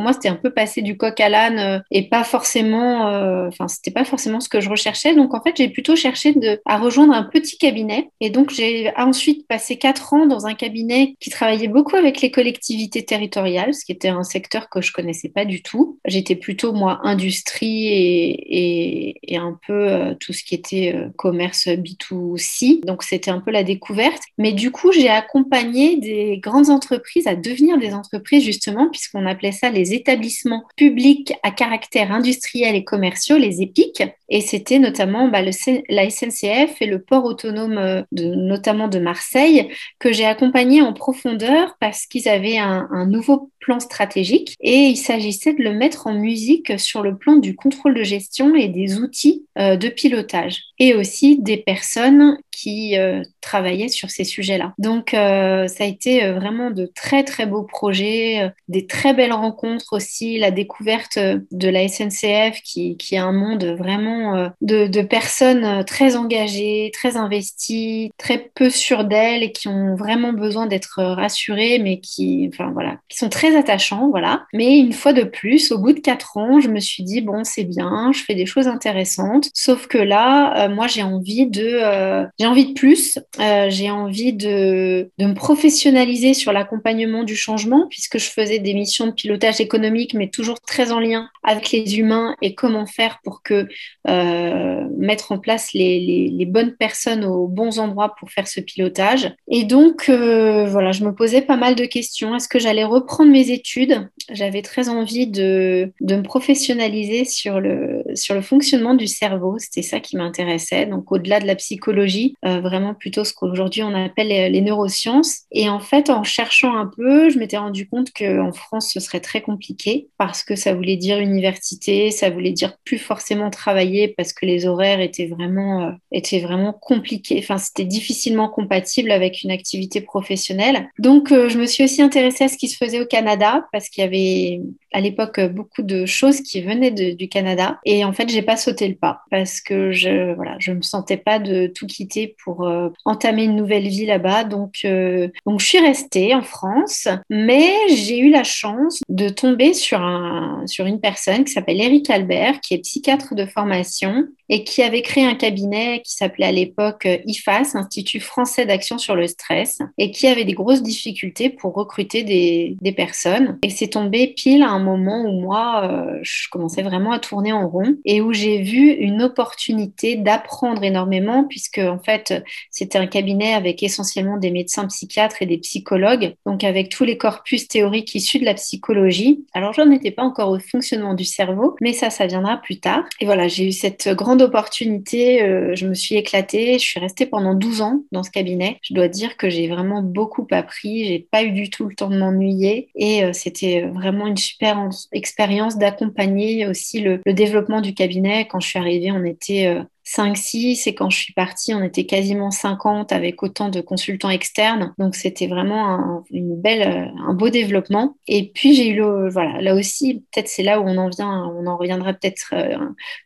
moi 0.00 0.12
c'était 0.12 0.28
un 0.28 0.36
peu 0.36 0.50
passer 0.50 0.82
du 0.82 0.96
coq 0.96 1.18
à 1.20 1.28
l'âne 1.28 1.58
euh, 1.58 1.78
et 1.90 2.08
pas 2.08 2.24
forcément, 2.24 3.08
euh, 3.08 3.48
enfin 3.48 3.68
c'était 3.68 3.90
pas 3.90 4.04
forcément 4.04 4.40
ce 4.40 4.48
que 4.48 4.60
je 4.60 4.68
recherchais. 4.68 5.14
Donc 5.14 5.34
en 5.34 5.42
fait 5.42 5.54
j'ai 5.56 5.68
plutôt 5.68 5.96
cherché 5.96 6.32
de, 6.32 6.60
à 6.64 6.78
rejoindre 6.78 7.14
un 7.14 7.22
petit 7.22 7.58
cabinet. 7.58 8.10
Et 8.20 8.30
donc 8.30 8.50
j'ai 8.50 8.92
ensuite 8.96 9.46
passé 9.46 9.76
quatre 9.76 10.12
ans 10.14 10.26
dans 10.26 10.46
un 10.46 10.54
cabinet 10.54 11.14
qui 11.20 11.30
travaillait 11.30 11.68
beaucoup 11.68 11.96
avec 11.96 12.20
les 12.20 12.30
collectivités 12.30 13.04
territoriales, 13.04 13.74
ce 13.74 13.84
qui 13.84 13.92
était 13.92 14.08
un 14.08 14.22
secteur 14.22 14.68
que 14.68 14.80
je 14.80 14.92
connaissais 14.92 15.28
pas 15.28 15.44
du 15.44 15.62
tout. 15.62 15.98
J'étais 16.04 16.36
plutôt 16.36 16.72
moi 16.72 17.00
industrie 17.02 17.86
et, 17.88 19.10
et, 19.10 19.34
et 19.34 19.36
un 19.36 19.58
peu 19.66 20.14
tout 20.20 20.32
ce 20.32 20.42
qui 20.44 20.54
était 20.54 20.94
commerce 21.16 21.66
B2C. 21.66 22.84
Donc 22.84 23.02
c'était 23.02 23.30
un 23.30 23.40
peu 23.40 23.50
la 23.50 23.62
découverte. 23.62 24.22
Mais 24.38 24.52
du 24.52 24.70
coup 24.70 24.92
j'ai 24.92 25.08
accompagné 25.08 25.98
des 25.98 26.38
grandes 26.38 26.70
entreprises 26.70 27.26
à 27.26 27.36
devenir 27.36 27.78
des 27.78 27.94
entreprises 27.94 28.44
justement, 28.44 28.88
puisqu'on 28.90 29.26
appelait 29.26 29.52
ça 29.52 29.70
les 29.70 29.85
établissements 29.92 30.64
publics 30.76 31.34
à 31.42 31.50
caractère 31.50 32.12
industriel 32.12 32.74
et 32.74 32.84
commerciaux, 32.84 33.38
les 33.38 33.62
EPIC. 33.62 34.02
Et 34.28 34.40
c'était 34.40 34.78
notamment 34.78 35.28
bah, 35.28 35.42
la 35.42 36.10
SNCF 36.10 36.80
et 36.80 36.86
le 36.86 37.00
port 37.00 37.24
autonome, 37.24 37.78
euh, 37.78 38.02
notamment 38.12 38.88
de 38.88 38.98
Marseille, 38.98 39.68
que 39.98 40.12
j'ai 40.12 40.26
accompagné 40.26 40.82
en 40.82 40.92
profondeur 40.92 41.76
parce 41.80 42.06
qu'ils 42.06 42.28
avaient 42.28 42.58
un, 42.58 42.88
un, 42.90 43.06
nouveau 43.06 43.50
plan 43.60 43.78
stratégique 43.78 44.56
et 44.60 44.86
il 44.86 44.96
s'agissait 44.96 45.54
de 45.54 45.62
le 45.62 45.72
mettre 45.72 46.06
en 46.06 46.14
musique 46.14 46.78
sur 46.78 47.02
le 47.02 47.16
plan 47.16 47.36
du 47.36 47.54
contrôle 47.54 47.94
de 47.94 48.02
gestion 48.02 48.54
et 48.54 48.68
des 48.68 48.98
outils 48.98 49.46
euh, 49.58 49.76
de 49.76 49.88
pilotage 49.88 50.62
et 50.78 50.94
aussi 50.94 51.38
des 51.40 51.56
personnes 51.56 52.38
qui 52.56 52.96
euh, 52.98 53.22
travaillaient 53.46 53.88
sur 53.88 54.10
ces 54.10 54.24
sujets-là. 54.24 54.74
Donc, 54.78 55.14
euh, 55.14 55.68
ça 55.68 55.84
a 55.84 55.86
été 55.86 56.24
euh, 56.24 56.34
vraiment 56.34 56.70
de 56.70 56.86
très, 56.86 57.22
très 57.22 57.46
beaux 57.46 57.62
projets, 57.62 58.42
euh, 58.42 58.48
des 58.68 58.86
très 58.86 59.14
belles 59.14 59.32
rencontres 59.32 59.92
aussi, 59.92 60.38
la 60.38 60.50
découverte 60.50 61.18
de 61.18 61.68
la 61.68 61.86
SNCF 61.86 62.60
qui, 62.64 62.96
qui 62.96 63.14
est 63.14 63.18
un 63.18 63.32
monde 63.32 63.64
vraiment 63.78 64.50
de, 64.60 64.86
de, 64.86 65.02
personnes 65.02 65.84
très 65.84 66.16
engagées, 66.16 66.90
très 66.92 67.16
investies, 67.16 68.10
très 68.18 68.50
peu 68.54 68.70
sûres 68.70 69.04
d'elles 69.04 69.42
et 69.42 69.52
qui 69.52 69.68
ont 69.68 69.94
vraiment 69.94 70.32
besoin 70.32 70.66
d'être 70.66 71.02
rassurées, 71.02 71.78
mais 71.78 72.00
qui, 72.00 72.50
enfin, 72.52 72.70
voilà, 72.72 72.96
qui 73.08 73.18
sont 73.18 73.28
très 73.28 73.56
attachants, 73.56 74.08
voilà. 74.10 74.46
Mais 74.52 74.78
une 74.78 74.92
fois 74.92 75.12
de 75.12 75.22
plus, 75.22 75.70
au 75.70 75.78
bout 75.78 75.92
de 75.92 76.00
quatre 76.00 76.36
ans, 76.36 76.58
je 76.60 76.68
me 76.68 76.80
suis 76.80 77.04
dit, 77.04 77.20
bon, 77.20 77.44
c'est 77.44 77.64
bien, 77.64 78.10
je 78.12 78.22
fais 78.24 78.34
des 78.34 78.46
choses 78.46 78.66
intéressantes, 78.66 79.50
sauf 79.54 79.86
que 79.86 79.98
là, 79.98 80.65
moi, 80.68 80.86
j'ai 80.86 81.02
envie 81.02 81.46
de, 81.46 82.26
j'ai 82.38 82.46
envie 82.46 82.66
de 82.66 82.72
plus, 82.72 83.18
euh, 83.40 83.66
j'ai 83.70 83.90
envie 83.90 84.32
de, 84.32 85.10
de, 85.18 85.26
me 85.26 85.34
professionnaliser 85.34 86.34
sur 86.34 86.52
l'accompagnement 86.52 87.24
du 87.24 87.36
changement, 87.36 87.86
puisque 87.88 88.18
je 88.18 88.28
faisais 88.28 88.58
des 88.58 88.74
missions 88.74 89.06
de 89.06 89.12
pilotage 89.12 89.60
économique, 89.60 90.14
mais 90.14 90.28
toujours 90.28 90.60
très 90.60 90.92
en 90.92 91.00
lien 91.00 91.28
avec 91.42 91.70
les 91.70 91.98
humains 91.98 92.34
et 92.42 92.54
comment 92.54 92.86
faire 92.86 93.20
pour 93.22 93.42
que 93.42 93.68
euh, 94.08 94.88
mettre 94.96 95.32
en 95.32 95.38
place 95.38 95.72
les, 95.72 96.00
les, 96.00 96.28
les, 96.28 96.46
bonnes 96.46 96.72
personnes 96.72 97.24
aux 97.24 97.46
bons 97.46 97.78
endroits 97.78 98.14
pour 98.18 98.30
faire 98.30 98.48
ce 98.48 98.60
pilotage. 98.60 99.32
Et 99.50 99.64
donc, 99.64 100.08
euh, 100.08 100.66
voilà, 100.66 100.92
je 100.92 101.04
me 101.04 101.14
posais 101.14 101.42
pas 101.42 101.56
mal 101.56 101.74
de 101.74 101.84
questions. 101.84 102.34
Est-ce 102.34 102.48
que 102.48 102.58
j'allais 102.58 102.84
reprendre 102.84 103.30
mes 103.30 103.50
études? 103.50 104.08
J'avais 104.32 104.62
très 104.62 104.88
envie 104.88 105.26
de, 105.26 105.92
de 106.00 106.16
me 106.16 106.22
professionnaliser 106.22 107.24
sur 107.24 107.60
le, 107.60 108.02
sur 108.14 108.34
le 108.34 108.42
fonctionnement 108.42 108.94
du 108.94 109.06
cerveau. 109.06 109.56
C'était 109.58 109.82
ça 109.82 110.00
qui 110.00 110.16
m'intéressait. 110.16 110.55
Donc, 110.86 111.12
au-delà 111.12 111.40
de 111.40 111.46
la 111.46 111.54
psychologie, 111.54 112.34
euh, 112.44 112.60
vraiment 112.60 112.94
plutôt 112.94 113.24
ce 113.24 113.32
qu'aujourd'hui 113.32 113.82
on 113.82 113.94
appelle 113.94 114.28
les, 114.28 114.60
neurosciences. 114.60 115.42
Et 115.52 115.68
en 115.68 115.80
fait, 115.80 116.10
en 116.10 116.24
cherchant 116.24 116.76
un 116.76 116.86
peu, 116.86 117.30
je 117.30 117.38
m'étais 117.38 117.56
rendu 117.56 117.88
compte 117.88 118.12
qu'en 118.12 118.52
France, 118.52 118.90
ce 118.92 119.00
serait 119.00 119.20
très 119.20 119.40
compliqué 119.42 120.08
parce 120.18 120.42
que 120.42 120.56
ça 120.56 120.74
voulait 120.74 120.96
dire 120.96 121.18
université, 121.18 122.10
ça 122.10 122.30
voulait 122.30 122.52
dire 122.52 122.76
plus 122.84 122.98
forcément 122.98 123.50
travailler 123.50 124.08
parce 124.08 124.32
que 124.32 124.44
les 124.46 124.66
horaires 124.66 125.00
étaient 125.00 125.26
vraiment, 125.26 125.88
euh, 125.88 125.92
étaient 126.10 126.40
vraiment 126.40 126.72
compliqués. 126.72 127.38
Enfin, 127.38 127.58
c'était 127.58 127.84
difficilement 127.84 128.48
compatible 128.48 129.10
avec 129.10 129.42
une 129.42 129.50
activité 129.50 130.00
professionnelle. 130.00 130.88
Donc, 130.98 131.32
euh, 131.32 131.48
je 131.48 131.58
me 131.58 131.66
suis 131.66 131.84
aussi 131.84 132.02
intéressée 132.02 132.44
à 132.44 132.48
ce 132.48 132.56
qui 132.56 132.68
se 132.68 132.76
faisait 132.76 133.00
au 133.00 133.06
Canada 133.06 133.66
parce 133.72 133.88
qu'il 133.88 134.02
y 134.02 134.06
avait 134.06 134.60
à 134.92 135.00
l'époque 135.00 135.40
beaucoup 135.52 135.82
de 135.82 136.06
choses 136.06 136.40
qui 136.40 136.62
venaient 136.62 136.90
du 136.90 137.28
Canada. 137.28 137.78
Et 137.84 138.04
en 138.04 138.12
fait, 138.12 138.28
j'ai 138.28 138.42
pas 138.42 138.56
sauté 138.56 138.88
le 138.88 138.94
pas 138.94 139.20
parce 139.30 139.60
que 139.60 139.92
je, 139.92 140.34
je 140.58 140.72
me 140.72 140.82
sentais 140.82 141.16
pas 141.16 141.38
de 141.38 141.66
tout 141.66 141.86
quitter 141.86 142.34
pour 142.42 142.66
euh, 142.66 142.88
entamer 143.04 143.44
une 143.44 143.56
nouvelle 143.56 143.88
vie 143.88 144.06
là-bas. 144.06 144.44
Donc, 144.44 144.80
euh, 144.84 145.28
donc, 145.46 145.60
je 145.60 145.66
suis 145.66 145.78
restée 145.78 146.34
en 146.34 146.42
France, 146.42 147.08
mais 147.30 147.70
j'ai 147.88 148.18
eu 148.18 148.30
la 148.30 148.44
chance 148.44 149.00
de 149.08 149.28
tomber 149.28 149.74
sur, 149.74 150.00
un, 150.00 150.62
sur 150.66 150.86
une 150.86 151.00
personne 151.00 151.44
qui 151.44 151.52
s'appelle 151.52 151.80
Eric 151.80 152.10
Albert, 152.10 152.60
qui 152.60 152.74
est 152.74 152.78
psychiatre 152.78 153.34
de 153.34 153.46
formation 153.46 154.26
et 154.48 154.62
qui 154.62 154.82
avait 154.82 155.02
créé 155.02 155.26
un 155.26 155.34
cabinet 155.34 156.02
qui 156.04 156.14
s'appelait 156.14 156.46
à 156.46 156.52
l'époque 156.52 157.06
euh, 157.06 157.18
IFAS, 157.26 157.74
Institut 157.74 158.20
français 158.20 158.64
d'action 158.64 158.98
sur 158.98 159.16
le 159.16 159.26
stress, 159.26 159.78
et 159.98 160.10
qui 160.12 160.26
avait 160.28 160.44
des 160.44 160.54
grosses 160.54 160.82
difficultés 160.82 161.50
pour 161.50 161.74
recruter 161.74 162.22
des, 162.22 162.76
personnes. 162.96 163.58
Et 163.62 163.68
c'est 163.68 163.88
tombé 163.88 164.28
pile 164.28 164.62
à 164.62 164.70
un 164.70 164.78
moment 164.78 165.22
où 165.22 165.40
moi, 165.40 166.16
je 166.22 166.48
commençais 166.48 166.82
vraiment 166.82 167.10
à 167.10 167.18
tourner 167.18 167.52
en 167.52 167.68
rond 167.68 167.96
et 168.06 168.20
où 168.20 168.32
j'ai 168.32 168.62
vu 168.62 168.90
une 168.90 169.22
opportunité 169.22 170.16
d'apprendre 170.36 170.82
énormément, 170.84 171.44
puisque 171.44 171.78
en 171.78 171.98
fait, 171.98 172.44
c'était 172.70 172.98
un 172.98 173.06
cabinet 173.06 173.54
avec 173.54 173.82
essentiellement 173.82 174.36
des 174.36 174.50
médecins 174.50 174.86
psychiatres 174.86 175.40
et 175.40 175.46
des 175.46 175.58
psychologues, 175.58 176.34
donc 176.46 176.64
avec 176.64 176.88
tous 176.90 177.04
les 177.04 177.16
corpus 177.16 177.68
théoriques 177.68 178.14
issus 178.14 178.38
de 178.38 178.44
la 178.44 178.54
psychologie. 178.54 179.44
Alors, 179.54 179.72
je 179.72 179.80
n'en 179.80 179.90
étais 179.90 180.10
pas 180.10 180.22
encore 180.22 180.50
au 180.50 180.58
fonctionnement 180.58 181.14
du 181.14 181.24
cerveau, 181.24 181.76
mais 181.80 181.92
ça, 181.92 182.10
ça 182.10 182.26
viendra 182.26 182.58
plus 182.58 182.80
tard. 182.80 183.04
Et 183.20 183.24
voilà, 183.24 183.48
j'ai 183.48 183.66
eu 183.66 183.72
cette 183.72 184.08
grande 184.08 184.36
d'opportunités. 184.36 185.42
Euh, 185.42 185.74
je 185.74 185.86
me 185.86 185.94
suis 185.94 186.16
éclatée. 186.16 186.74
Je 186.74 186.84
suis 186.84 187.00
restée 187.00 187.26
pendant 187.26 187.54
12 187.54 187.80
ans 187.82 188.02
dans 188.12 188.22
ce 188.22 188.30
cabinet. 188.30 188.78
Je 188.82 188.94
dois 188.94 189.08
dire 189.08 189.36
que 189.36 189.50
j'ai 189.50 189.68
vraiment 189.68 190.02
beaucoup 190.02 190.46
appris. 190.50 191.06
J'ai 191.06 191.26
pas 191.30 191.42
eu 191.42 191.52
du 191.52 191.70
tout 191.70 191.86
le 191.88 191.94
temps 191.94 192.10
de 192.10 192.18
m'ennuyer 192.18 192.88
et 192.94 193.24
euh, 193.24 193.32
c'était 193.32 193.82
vraiment 193.82 194.26
une 194.26 194.36
super 194.36 194.88
expérience 195.12 195.78
d'accompagner 195.78 196.66
aussi 196.66 197.00
le, 197.00 197.20
le, 197.24 197.32
développement 197.32 197.80
du 197.80 197.94
cabinet. 197.94 198.46
Quand 198.46 198.60
je 198.60 198.68
suis 198.68 198.78
arrivée, 198.78 199.12
on 199.12 199.24
était 199.24 199.66
euh, 199.66 199.82
5-6 200.06 200.88
et 200.88 200.94
quand 200.94 201.10
je 201.10 201.18
suis 201.18 201.32
partie, 201.32 201.74
on 201.74 201.82
était 201.82 202.06
quasiment 202.06 202.50
50 202.50 203.12
avec 203.12 203.42
autant 203.42 203.68
de 203.68 203.80
consultants 203.80 204.30
externes. 204.30 204.94
Donc 204.98 205.16
c'était 205.16 205.48
vraiment 205.48 205.88
un, 205.88 206.24
une 206.30 206.60
belle, 206.60 207.12
un 207.26 207.34
beau 207.34 207.50
développement. 207.50 208.16
Et 208.28 208.50
puis 208.54 208.74
j'ai 208.74 208.88
eu 208.88 208.96
le, 208.96 209.28
voilà, 209.30 209.60
là 209.60 209.74
aussi, 209.74 210.24
peut-être 210.32 210.48
c'est 210.48 210.62
là 210.62 210.80
où 210.80 210.84
on 210.84 210.96
en 210.96 211.08
vient, 211.08 211.52
on 211.56 211.66
en 211.66 211.76
reviendra 211.76 212.12
peut-être 212.12 212.50
euh, 212.52 212.76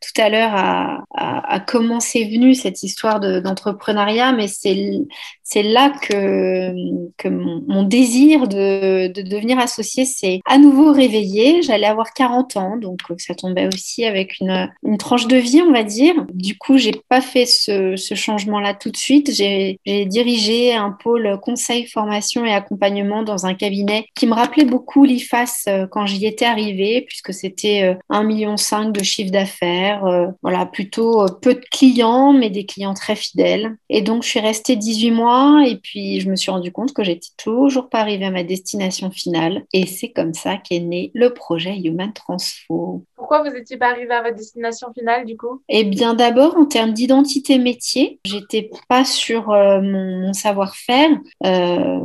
tout 0.00 0.20
à 0.20 0.28
l'heure 0.30 0.52
à, 0.54 1.60
comment 1.66 2.00
c'est 2.00 2.24
venu 2.24 2.54
cette 2.54 2.82
histoire 2.82 3.20
d'entrepreneuriat, 3.20 4.32
mais 4.32 4.46
c'est 4.48 5.62
là 5.62 5.92
que, 6.02 6.72
que 7.16 7.28
mon, 7.28 7.82
désir 7.82 8.48
de, 8.48 9.08
de, 9.08 9.22
devenir 9.22 9.58
associé 9.58 10.04
s'est 10.04 10.40
à 10.46 10.58
nouveau 10.58 10.92
réveillé. 10.92 11.62
J'allais 11.62 11.86
avoir 11.86 12.12
40 12.12 12.56
ans, 12.56 12.76
donc 12.76 13.00
ça 13.18 13.34
tombait 13.34 13.66
aussi 13.66 14.04
avec 14.04 14.40
une, 14.40 14.70
une 14.82 14.96
tranche 14.96 15.26
de 15.26 15.36
vie, 15.36 15.62
on 15.62 15.72
va 15.72 15.82
dire. 15.82 16.14
Du 16.32 16.56
coup, 16.56 16.69
j'ai 16.76 16.92
pas 17.08 17.20
fait 17.20 17.46
ce, 17.46 17.96
ce 17.96 18.14
changement-là 18.14 18.74
tout 18.74 18.90
de 18.90 18.96
suite. 18.96 19.30
J'ai 19.32 19.78
dirigé 19.86 20.74
un 20.74 20.90
pôle 20.90 21.38
conseil, 21.40 21.86
formation 21.86 22.44
et 22.44 22.52
accompagnement 22.52 23.22
dans 23.22 23.46
un 23.46 23.54
cabinet 23.54 24.06
qui 24.14 24.26
me 24.26 24.34
rappelait 24.34 24.64
beaucoup 24.64 25.04
l'IFAS 25.04 25.64
euh, 25.68 25.86
quand 25.86 26.06
j'y 26.06 26.26
étais 26.26 26.44
arrivée, 26.44 27.02
puisque 27.06 27.32
c'était 27.32 27.98
1,5 28.10 28.20
euh, 28.20 28.22
million 28.24 28.54
de 28.54 29.02
chiffre 29.02 29.30
d'affaires. 29.30 30.04
Euh, 30.04 30.26
voilà, 30.42 30.66
plutôt 30.66 31.26
peu 31.42 31.54
de 31.54 31.64
clients, 31.70 32.32
mais 32.32 32.50
des 32.50 32.66
clients 32.66 32.94
très 32.94 33.16
fidèles. 33.16 33.76
Et 33.88 34.02
donc, 34.02 34.22
je 34.22 34.28
suis 34.28 34.40
restée 34.40 34.76
18 34.76 35.10
mois 35.10 35.62
et 35.66 35.76
puis 35.76 36.20
je 36.20 36.30
me 36.30 36.36
suis 36.36 36.50
rendu 36.50 36.72
compte 36.72 36.92
que 36.92 37.04
j'étais 37.04 37.28
toujours 37.36 37.88
pas 37.88 38.00
arrivée 38.00 38.26
à 38.26 38.30
ma 38.30 38.44
destination 38.44 39.10
finale. 39.10 39.64
Et 39.72 39.86
c'est 39.86 40.10
comme 40.10 40.34
ça 40.34 40.56
qu'est 40.56 40.80
né 40.80 41.10
le 41.14 41.32
projet 41.32 41.76
Human 41.76 42.12
Transfo. 42.12 43.04
Pourquoi 43.16 43.42
vous 43.42 43.50
n'étiez 43.50 43.76
pas 43.76 43.90
arrivée 43.90 44.14
à 44.14 44.22
votre 44.22 44.36
destination 44.36 44.88
finale 44.92 45.24
du 45.24 45.36
coup? 45.36 45.62
Eh 45.68 45.84
bien, 45.84 46.14
d'abord, 46.14 46.56
en 46.60 46.66
termes 46.66 46.92
d'identité 46.92 47.58
métier. 47.58 48.20
J'étais 48.24 48.70
pas 48.88 49.04
sur 49.04 49.50
euh, 49.50 49.80
mon, 49.80 50.32
savoir-faire, 50.32 51.10
euh, 51.44 52.00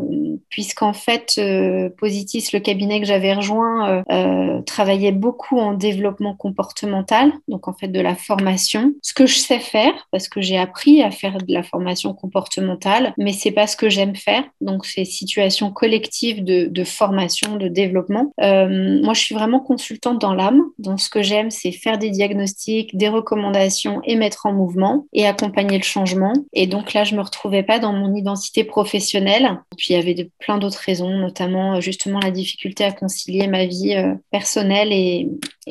puisqu'en 0.50 0.94
fait, 0.94 1.36
euh, 1.38 1.90
Positis, 1.98 2.50
le 2.54 2.60
cabinet 2.60 3.00
que 3.00 3.08
j'avais 3.08 3.34
rejoint, 3.34 4.04
travaillait 4.66 5.12
beaucoup 5.12 5.60
en 5.60 5.74
développement 5.74 6.36
comportemental, 6.36 7.32
donc 7.48 7.68
en 7.68 7.74
fait 7.74 7.88
de 7.88 8.00
la 8.00 8.16
formation. 8.16 8.94
Ce 9.02 9.14
que 9.14 9.26
je 9.26 9.38
sais 9.38 9.60
faire, 9.60 9.94
parce 10.12 10.28
que 10.28 10.42
j'ai 10.42 10.58
appris 10.58 11.02
à 11.02 11.12
faire 11.12 11.38
de 11.38 11.54
la 11.54 11.64
formation 11.64 12.14
comportementale, 12.14 13.14
mais 13.18 13.34
c'est 13.34 13.52
pas 13.52 13.68
ce 13.68 13.78
que 13.78 13.90
j'aime 13.90 14.16
faire. 14.16 14.44
Donc 14.62 14.86
ces 14.86 15.06
situations 15.06 15.72
collectives 15.72 16.44
de, 16.44 16.66
de 16.66 16.84
formation, 16.84 17.56
de 17.58 17.68
développement. 17.68 18.32
moi, 18.40 19.14
je 19.14 19.20
suis 19.20 19.36
vraiment 19.36 19.60
consultante 19.60 20.20
dans 20.20 20.34
l'âme. 20.34 20.62
Donc 20.80 21.00
ce 21.00 21.10
que 21.10 21.22
j'aime, 21.22 21.52
c'est 21.52 21.72
faire 21.72 21.98
des 21.98 22.10
diagnostics, 22.10 22.96
des 22.96 23.10
recommandations 23.10 24.02
et 24.04 24.16
mettre 24.16 24.46
en 24.46 24.54
mouvement 24.54 25.06
et 25.14 25.26
accompagner 25.26 25.78
le 25.78 25.84
changement. 25.84 26.34
Et 26.54 26.68
donc 26.68 26.94
là, 26.94 27.04
je 27.04 27.16
me 27.16 27.22
retrouvais 27.22 27.64
pas 27.64 27.80
dans 27.80 27.94
mon 27.94 28.14
identité 28.16 28.64
professionnelle. 28.64 29.62
Puis 29.78 29.88
il 29.90 29.94
y 29.94 30.00
avait 30.00 30.14
plein 30.40 30.58
d'autres 30.58 30.80
raisons, 30.80 31.10
notamment 31.18 31.76
euh, 31.76 31.82
justement 31.82 32.20
la 32.20 32.32
difficulté 32.32 32.84
à 32.84 32.92
concilier 32.92 33.48
ma 33.48 33.66
vie 33.66 33.96
euh, 33.96 34.16
personnelle 34.32 34.92
et, 34.92 35.28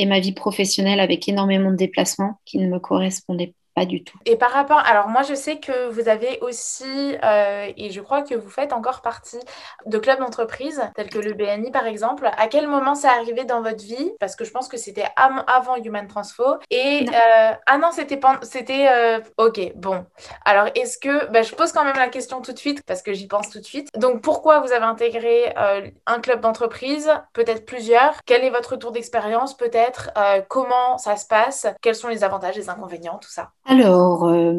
ma 0.07 0.21
vie 0.21 0.33
professionnelle 0.33 1.01
avec 1.01 1.29
énormément 1.29 1.71
de 1.71 1.77
déplacements 1.77 2.41
qui 2.45 2.59
ne 2.59 2.69
me 2.69 2.79
correspondaient 2.79 3.55
pas 3.75 3.87
du 3.87 4.05
tout. 4.05 4.17
Et 4.25 4.37
par 4.37 4.53
rapport, 4.53 4.79
alors 4.79 5.09
moi 5.09 5.23
je 5.23 5.35
sais 5.35 5.59
que 5.59 5.89
vous 5.89 6.09
avez 6.09 6.39
aussi, 6.43 7.17
euh, 7.25 7.73
et 7.77 7.91
je 7.91 8.01
crois 8.01 8.23
que 8.23 8.35
vous 8.35 8.49
faites 8.49 8.73
encore 8.73 9.03
partie 9.03 9.41
de 9.87 9.99
clubs 9.99 10.21
d'entreprise, 10.21 10.81
tels 10.95 11.11
que 11.11 11.19
le 11.19 11.33
BNI 11.33 11.73
par 11.73 11.87
exemple. 11.87 12.31
À 12.37 12.47
quel 12.47 12.69
moment 12.69 12.95
ça 12.95 13.11
arrivé 13.11 13.45
dans 13.45 13.63
votre 13.63 13.83
vie? 13.83 14.13
Parce 14.21 14.37
que 14.37 14.45
je 14.45 14.53
pense 14.53 14.69
que 14.69 14.77
c'était 14.77 15.07
avant 15.17 15.75
Human 15.77 16.07
Transfo. 16.07 16.59
Et 16.71 17.07
euh, 17.09 17.53
ah 17.67 17.79
non, 17.79 17.91
c'était 17.91 18.21
c'était 18.43 18.87
euh, 18.89 19.19
ok. 19.39 19.73
Bon, 19.75 20.07
alors 20.45 20.69
est-ce 20.77 20.97
que, 20.99 21.27
bah, 21.33 21.43
je 21.43 21.53
pose 21.55 21.73
quand 21.73 21.85
même 21.85 21.97
la 21.97 22.09
question 22.09 22.43
tout 22.43 22.53
de 22.53 22.59
suite 22.59 22.85
parce 22.87 23.03
que 23.03 23.13
j'y 23.13 23.27
pense 23.27 23.51
tout 23.51 23.59
de 23.59 23.65
suite. 23.65 23.89
Donc 23.97 24.23
pourquoi 24.23 24.61
vous 24.61 24.71
avez 24.71 24.85
intégré 24.85 25.53
un 26.07 26.21
club 26.21 26.41
d'entreprise, 26.41 27.11
peut-être 27.33 27.67
plusieurs? 27.67 28.15
Quel 28.25 28.45
est 28.45 28.51
votre 28.51 28.73
retour 28.73 28.93
d'expérience 28.93 29.57
Peut-être? 29.57 30.11
Comment 30.49 30.97
ça 30.99 31.17
se 31.17 31.27
passe? 31.27 31.67
Quels 31.83 31.97
sont 31.97 32.09
les 32.09 32.23
avantages, 32.23 32.55
les 32.55 32.71
inconvénients, 32.71 33.19
tout 33.19 33.31
ça? 33.31 33.51
Alors, 33.67 34.25
euh, 34.29 34.53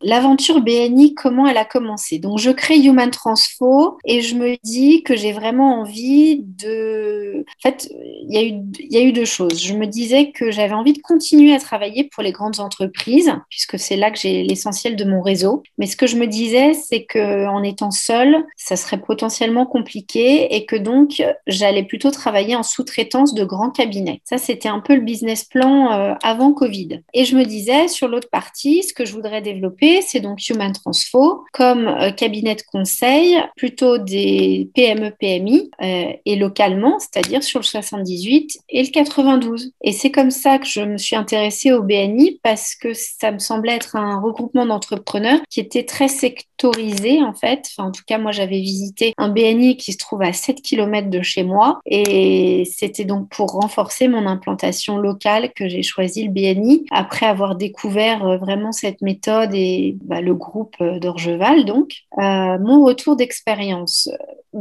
l'aventure 0.00 0.62
BNI, 0.62 1.14
comment 1.14 1.46
elle 1.46 1.58
a 1.58 1.66
commencé? 1.66 2.18
Donc, 2.18 2.38
je 2.38 2.50
crée 2.50 2.78
Human 2.78 3.10
Transfo 3.10 3.98
et 4.06 4.22
je 4.22 4.36
me 4.36 4.56
dis 4.64 5.02
que 5.02 5.16
j'ai 5.16 5.32
vraiment 5.32 5.80
envie 5.80 6.42
de... 6.42 7.44
En 7.46 7.68
fait, 7.68 7.90
il 8.26 8.34
y, 8.34 8.96
a 8.96 9.02
eu, 9.02 9.12
deux 9.12 9.24
choses. 9.26 9.62
Je 9.62 9.74
me 9.74 9.86
disais 9.86 10.30
que 10.30 10.50
j'avais 10.50 10.72
envie 10.72 10.94
de 10.94 11.02
continuer 11.02 11.52
à 11.54 11.58
travailler 11.58 12.04
pour 12.04 12.22
les 12.22 12.32
grandes 12.32 12.60
entreprises, 12.60 13.32
puisque 13.50 13.78
c'est 13.78 13.96
là 13.96 14.10
que 14.10 14.18
j'ai 14.18 14.44
l'essentiel 14.44 14.96
de 14.96 15.04
mon 15.04 15.20
réseau. 15.20 15.62
Mais 15.76 15.86
ce 15.86 15.96
que 15.96 16.06
je 16.06 16.16
me 16.16 16.26
disais, 16.26 16.72
c'est 16.72 17.04
qu'en 17.04 17.62
étant 17.62 17.90
seule, 17.90 18.46
ça 18.56 18.76
serait 18.76 19.00
potentiellement 19.00 19.66
compliqué 19.66 20.54
et 20.54 20.64
que 20.64 20.76
donc, 20.76 21.22
j'allais 21.46 21.82
plutôt 21.82 22.10
travailler 22.10 22.56
en 22.56 22.62
sous-traitance 22.62 23.34
de 23.34 23.44
grands 23.44 23.70
cabinets. 23.70 24.22
Ça, 24.24 24.38
c'était 24.38 24.68
un 24.68 24.80
peu 24.80 24.94
le 24.94 25.02
business 25.02 25.44
plan 25.44 25.92
euh, 25.92 26.14
avant 26.22 26.52
Covid. 26.52 27.02
Et 27.12 27.26
je 27.26 27.36
me 27.36 27.44
disais, 27.44 27.88
sur 27.90 28.08
l'autre 28.08 28.28
partie, 28.30 28.82
ce 28.82 28.92
que 28.92 29.04
je 29.04 29.12
voudrais 29.12 29.42
développer, 29.42 30.00
c'est 30.02 30.20
donc 30.20 30.48
Human 30.48 30.72
Transfo 30.72 31.44
comme 31.52 31.88
euh, 31.88 32.10
cabinet 32.10 32.54
de 32.54 32.62
conseil, 32.62 33.36
plutôt 33.56 33.98
des 33.98 34.70
PME, 34.74 35.12
PMI 35.18 35.70
euh, 35.82 36.12
et 36.24 36.36
localement, 36.36 36.98
c'est-à-dire 36.98 37.42
sur 37.42 37.60
le 37.60 37.64
78 37.64 38.58
et 38.68 38.82
le 38.82 38.88
92. 38.88 39.72
Et 39.82 39.92
c'est 39.92 40.10
comme 40.10 40.30
ça 40.30 40.58
que 40.58 40.66
je 40.66 40.80
me 40.80 40.98
suis 40.98 41.16
intéressée 41.16 41.72
au 41.72 41.82
BNI 41.82 42.40
parce 42.42 42.74
que 42.74 42.92
ça 42.94 43.30
me 43.30 43.38
semblait 43.38 43.74
être 43.74 43.96
un 43.96 44.20
regroupement 44.20 44.66
d'entrepreneurs 44.66 45.40
qui 45.50 45.60
était 45.60 45.84
très 45.84 46.08
sectorisé 46.08 47.22
en 47.22 47.34
fait. 47.34 47.70
En 47.78 47.90
tout 47.90 48.02
cas, 48.06 48.18
moi 48.18 48.32
j'avais 48.32 48.60
visité 48.60 49.14
un 49.18 49.28
BNI 49.28 49.76
qui 49.76 49.92
se 49.92 49.98
trouve 49.98 50.22
à 50.22 50.32
7 50.32 50.62
km 50.62 51.10
de 51.10 51.22
chez 51.22 51.42
moi 51.42 51.80
et 51.86 52.64
c'était 52.76 53.04
donc 53.04 53.28
pour 53.28 53.48
renforcer 53.52 54.08
mon 54.08 54.26
implantation 54.26 54.98
locale 54.98 55.52
que 55.54 55.68
j'ai 55.68 55.82
choisi 55.82 56.24
le 56.24 56.30
BNI 56.30 56.84
après 56.90 57.26
avoir 57.26 57.56
découvert 57.56 57.79
découvert 57.80 58.26
euh, 58.26 58.36
vraiment 58.36 58.72
cette 58.72 59.00
méthode 59.00 59.50
et 59.54 59.96
bah, 60.02 60.20
le 60.20 60.34
groupe 60.34 60.76
euh, 60.80 60.98
d'Orgeval. 60.98 61.64
Donc, 61.64 62.02
euh, 62.18 62.58
mon 62.58 62.84
retour 62.84 63.16
d'expérience, 63.16 64.08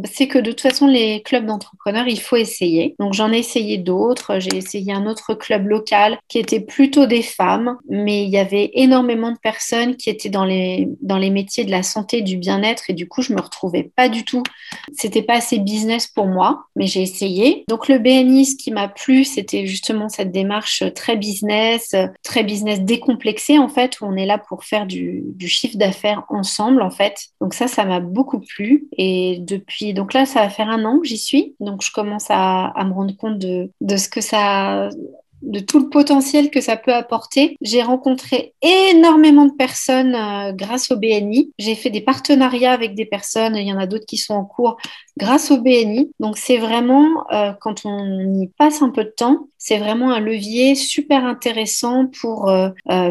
c'est 0.05 0.27
que 0.27 0.37
de 0.37 0.51
toute 0.51 0.61
façon, 0.61 0.87
les 0.87 1.21
clubs 1.23 1.45
d'entrepreneurs, 1.45 2.07
il 2.07 2.19
faut 2.19 2.35
essayer. 2.35 2.95
Donc, 2.99 3.13
j'en 3.13 3.33
ai 3.33 3.39
essayé 3.39 3.77
d'autres. 3.77 4.39
J'ai 4.39 4.55
essayé 4.55 4.93
un 4.93 5.05
autre 5.05 5.33
club 5.33 5.67
local 5.67 6.17
qui 6.27 6.37
était 6.37 6.59
plutôt 6.59 7.07
des 7.07 7.23
femmes, 7.23 7.77
mais 7.89 8.23
il 8.23 8.29
y 8.29 8.37
avait 8.37 8.69
énormément 8.73 9.31
de 9.31 9.39
personnes 9.39 9.95
qui 9.95 10.09
étaient 10.09 10.29
dans 10.29 10.45
les, 10.45 10.87
dans 11.01 11.17
les 11.17 11.31
métiers 11.31 11.65
de 11.65 11.71
la 11.71 11.83
santé, 11.83 12.21
du 12.21 12.37
bien-être, 12.37 12.89
et 12.89 12.93
du 12.93 13.07
coup, 13.07 13.21
je 13.21 13.33
me 13.33 13.41
retrouvais 13.41 13.91
pas 13.95 14.09
du 14.09 14.23
tout. 14.23 14.43
C'était 14.93 15.23
pas 15.23 15.35
assez 15.35 15.59
business 15.59 16.07
pour 16.07 16.27
moi, 16.27 16.65
mais 16.75 16.85
j'ai 16.85 17.01
essayé. 17.01 17.65
Donc, 17.67 17.87
le 17.87 17.97
BNI, 17.97 18.45
ce 18.45 18.55
qui 18.55 18.71
m'a 18.71 18.87
plu, 18.87 19.25
c'était 19.25 19.65
justement 19.65 20.07
cette 20.07 20.31
démarche 20.31 20.83
très 20.93 21.17
business, 21.17 21.95
très 22.23 22.43
business 22.43 22.81
décomplexé, 23.09 23.57
en 23.59 23.67
fait, 23.67 23.99
où 24.01 24.05
on 24.05 24.15
est 24.15 24.25
là 24.25 24.37
pour 24.37 24.63
faire 24.63 24.85
du, 24.85 25.23
du 25.35 25.47
chiffre 25.47 25.77
d'affaires 25.77 26.23
ensemble, 26.29 26.81
en 26.81 26.91
fait. 26.91 27.17
Donc, 27.41 27.53
ça, 27.53 27.67
ça 27.67 27.85
m'a 27.85 27.99
beaucoup 27.99 28.39
plu. 28.39 28.87
Et 28.97 29.39
depuis 29.41 29.93
donc 29.93 30.13
là, 30.13 30.25
ça 30.25 30.41
va 30.41 30.49
faire 30.49 30.69
un 30.69 30.85
an 30.85 30.99
que 30.99 31.07
j'y 31.07 31.17
suis. 31.17 31.55
Donc 31.59 31.83
je 31.83 31.91
commence 31.91 32.27
à, 32.29 32.73
me 32.85 32.93
rendre 32.93 33.15
compte 33.15 33.37
de, 33.37 33.71
de 33.81 33.97
ce 33.97 34.09
que 34.09 34.21
ça 34.21 34.89
de 35.41 35.59
tout 35.59 35.79
le 35.79 35.89
potentiel 35.89 36.49
que 36.49 36.61
ça 36.61 36.77
peut 36.77 36.93
apporter. 36.93 37.55
J'ai 37.61 37.81
rencontré 37.81 38.53
énormément 38.61 39.45
de 39.45 39.53
personnes 39.53 40.15
euh, 40.15 40.51
grâce 40.51 40.91
au 40.91 40.97
BNI. 40.97 41.51
J'ai 41.57 41.75
fait 41.75 41.89
des 41.89 42.01
partenariats 42.01 42.71
avec 42.71 42.95
des 42.95 43.05
personnes, 43.05 43.55
il 43.55 43.67
y 43.67 43.73
en 43.73 43.79
a 43.79 43.87
d'autres 43.87 44.05
qui 44.05 44.17
sont 44.17 44.33
en 44.33 44.45
cours 44.45 44.77
grâce 45.17 45.51
au 45.51 45.57
BNI. 45.57 46.11
Donc 46.19 46.37
c'est 46.37 46.57
vraiment, 46.57 47.25
euh, 47.31 47.51
quand 47.59 47.85
on 47.85 48.39
y 48.39 48.47
passe 48.47 48.81
un 48.81 48.89
peu 48.89 49.03
de 49.03 49.13
temps, 49.15 49.47
c'est 49.57 49.77
vraiment 49.77 50.11
un 50.11 50.21
levier 50.21 50.75
super 50.75 51.25
intéressant 51.25 52.07
pour, 52.21 52.49
euh, 52.49 52.69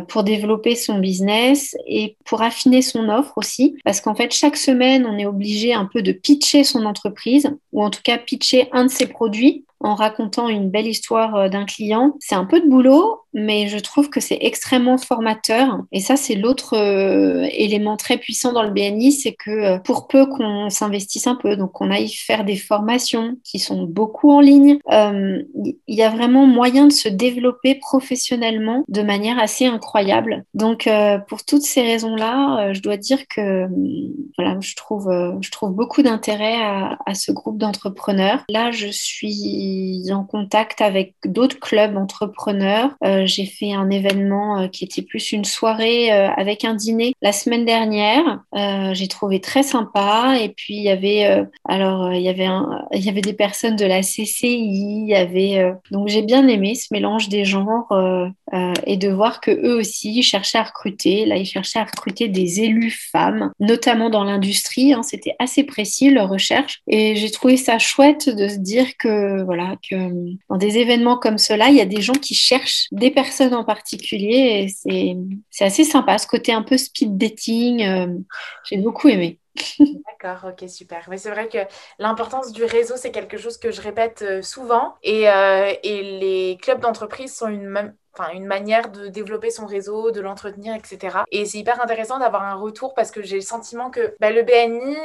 pour 0.08 0.24
développer 0.24 0.74
son 0.76 0.98
business 0.98 1.76
et 1.86 2.16
pour 2.24 2.40
affiner 2.42 2.80
son 2.80 3.10
offre 3.10 3.34
aussi. 3.36 3.76
Parce 3.84 4.00
qu'en 4.00 4.14
fait, 4.14 4.32
chaque 4.32 4.56
semaine, 4.56 5.06
on 5.06 5.18
est 5.18 5.26
obligé 5.26 5.74
un 5.74 5.84
peu 5.84 6.00
de 6.00 6.12
pitcher 6.12 6.64
son 6.64 6.86
entreprise 6.86 7.50
ou 7.72 7.82
en 7.84 7.90
tout 7.90 8.00
cas 8.02 8.16
pitcher 8.16 8.68
un 8.72 8.86
de 8.86 8.90
ses 8.90 9.06
produits 9.06 9.64
en 9.80 9.94
racontant 9.94 10.48
une 10.48 10.70
belle 10.70 10.86
histoire 10.86 11.34
euh, 11.36 11.48
d'un 11.48 11.64
client. 11.64 12.16
C'est 12.20 12.34
un 12.34 12.44
peu 12.44 12.60
de 12.60 12.68
boulot, 12.68 13.20
mais 13.32 13.68
je 13.68 13.78
trouve 13.78 14.10
que 14.10 14.20
c'est 14.20 14.38
extrêmement 14.40 14.98
formateur. 14.98 15.80
Et 15.92 16.00
ça, 16.00 16.16
c'est 16.16 16.34
l'autre 16.34 16.76
euh, 16.76 17.46
élément 17.52 17.96
très 17.96 18.18
puissant 18.18 18.52
dans 18.52 18.62
le 18.62 18.70
BNI, 18.70 19.12
c'est 19.12 19.34
que 19.34 19.50
euh, 19.50 19.78
pour 19.78 20.08
peu 20.08 20.26
qu'on 20.26 20.70
s'investisse 20.70 21.26
un 21.26 21.36
peu, 21.36 21.56
donc 21.56 21.72
qu'on 21.72 21.90
aille 21.90 22.08
faire 22.08 22.44
des 22.44 22.56
formations 22.56 23.36
qui 23.44 23.58
sont 23.58 23.84
beaucoup 23.84 24.30
en 24.30 24.40
ligne, 24.40 24.78
il 24.90 25.74
y 25.86 26.02
a 26.02 26.10
vraiment 26.10 26.46
moyen 26.46 26.86
de 26.86 26.92
se 26.92 27.08
développer 27.08 27.74
professionnellement 27.76 28.84
de 28.88 29.02
manière 29.02 29.38
assez 29.38 29.66
incroyable. 29.66 30.44
Donc, 30.54 30.88
pour 31.28 31.44
toutes 31.44 31.62
ces 31.62 31.82
raisons-là, 31.82 32.72
je 32.72 32.80
dois 32.80 32.96
dire 32.96 33.26
que 33.28 33.66
voilà, 34.36 34.58
je 34.60 34.74
trouve, 34.76 35.08
je 35.40 35.50
trouve 35.50 35.72
beaucoup 35.72 36.02
d'intérêt 36.02 36.56
à, 36.56 36.98
à 37.06 37.14
ce 37.14 37.32
groupe 37.32 37.58
d'entrepreneurs. 37.58 38.44
Là, 38.48 38.70
je 38.70 38.88
suis 38.88 39.67
en 40.12 40.24
contact 40.24 40.80
avec 40.80 41.14
d'autres 41.24 41.58
clubs 41.58 41.96
entrepreneurs. 41.96 42.90
Euh, 43.04 43.26
j'ai 43.26 43.46
fait 43.46 43.72
un 43.72 43.90
événement 43.90 44.60
euh, 44.60 44.68
qui 44.68 44.84
était 44.84 45.02
plus 45.02 45.32
une 45.32 45.44
soirée 45.44 46.12
euh, 46.12 46.28
avec 46.36 46.64
un 46.64 46.74
dîner 46.74 47.14
la 47.22 47.32
semaine 47.32 47.64
dernière. 47.64 48.40
j'ai 48.92 49.08
trouvé 49.08 49.40
très 49.40 49.62
sympa. 49.62 50.36
Et 50.40 50.48
puis 50.50 50.74
il 50.74 50.82
y 50.82 50.90
avait 50.90 51.44
alors 51.68 52.12
il 52.12 52.22
y 52.22 52.28
avait 52.28 52.48
il 52.92 53.04
y 53.04 53.08
avait 53.08 53.20
des 53.20 53.32
personnes 53.32 53.76
de 53.76 53.84
la 53.84 54.00
CCI. 54.00 55.12
Donc 55.90 56.08
j'ai 56.08 56.22
bien 56.22 56.46
aimé 56.48 56.74
ce 56.74 56.88
mélange 56.92 57.28
des 57.28 57.44
genres 57.44 57.88
et 58.86 58.96
de 58.96 59.08
voir 59.08 59.40
que 59.40 59.50
eux 59.50 59.76
aussi 59.76 60.22
cherchaient 60.22 60.58
à 60.58 60.64
recruter. 60.64 61.26
Là 61.26 61.36
ils 61.36 61.46
cherchaient 61.46 61.78
à 61.78 61.84
recruter 61.84 62.28
des 62.28 62.60
élus 62.62 62.96
femmes, 63.12 63.52
notamment 63.60 64.10
dans 64.10 64.24
l'industrie. 64.24 64.92
Hein. 64.92 65.02
C'était 65.02 65.34
assez 65.38 65.64
précis 65.64 66.10
leur 66.10 66.28
recherche 66.28 66.80
et 66.86 67.16
j'ai 67.16 67.30
trouvé 67.30 67.56
ça 67.56 67.78
chouette 67.78 68.28
de 68.28 68.48
se 68.48 68.58
dire 68.58 68.96
que 68.98 69.42
voilà 69.42 69.57
que 69.88 69.94
dans 70.48 70.56
des 70.56 70.78
événements 70.78 71.18
comme 71.18 71.38
cela, 71.38 71.68
il 71.68 71.76
y 71.76 71.80
a 71.80 71.86
des 71.86 72.00
gens 72.00 72.14
qui 72.14 72.34
cherchent 72.34 72.86
des 72.92 73.10
personnes 73.10 73.54
en 73.54 73.64
particulier 73.64 74.68
et 74.86 75.16
c'est 75.50 75.64
assez 75.64 75.84
sympa, 75.84 76.18
ce 76.18 76.26
côté 76.26 76.52
un 76.52 76.62
peu 76.62 76.76
speed 76.76 77.16
dating, 77.16 77.82
euh, 77.82 78.18
j'ai 78.68 78.78
beaucoup 78.78 79.08
aimé. 79.08 79.38
D'accord, 79.78 80.50
ok, 80.50 80.68
super. 80.68 81.06
Mais 81.08 81.18
c'est 81.18 81.30
vrai 81.30 81.48
que 81.48 81.58
l'importance 81.98 82.52
du 82.52 82.64
réseau, 82.64 82.94
c'est 82.96 83.10
quelque 83.10 83.38
chose 83.38 83.58
que 83.58 83.70
je 83.70 83.80
répète 83.80 84.22
euh, 84.22 84.42
souvent 84.42 84.94
et, 85.02 85.28
euh, 85.28 85.72
et 85.82 86.02
les 86.20 86.58
clubs 86.60 86.80
d'entreprise 86.80 87.34
sont 87.34 87.48
une, 87.48 87.94
une 88.32 88.46
manière 88.46 88.90
de 88.90 89.08
développer 89.08 89.50
son 89.50 89.66
réseau, 89.66 90.10
de 90.10 90.20
l'entretenir, 90.20 90.74
etc. 90.74 91.18
Et 91.32 91.44
c'est 91.44 91.58
hyper 91.58 91.82
intéressant 91.82 92.18
d'avoir 92.18 92.42
un 92.42 92.54
retour 92.54 92.94
parce 92.94 93.10
que 93.10 93.22
j'ai 93.22 93.36
le 93.36 93.42
sentiment 93.42 93.90
que 93.90 94.14
bah, 94.20 94.30
le 94.30 94.42
BNI, 94.42 94.96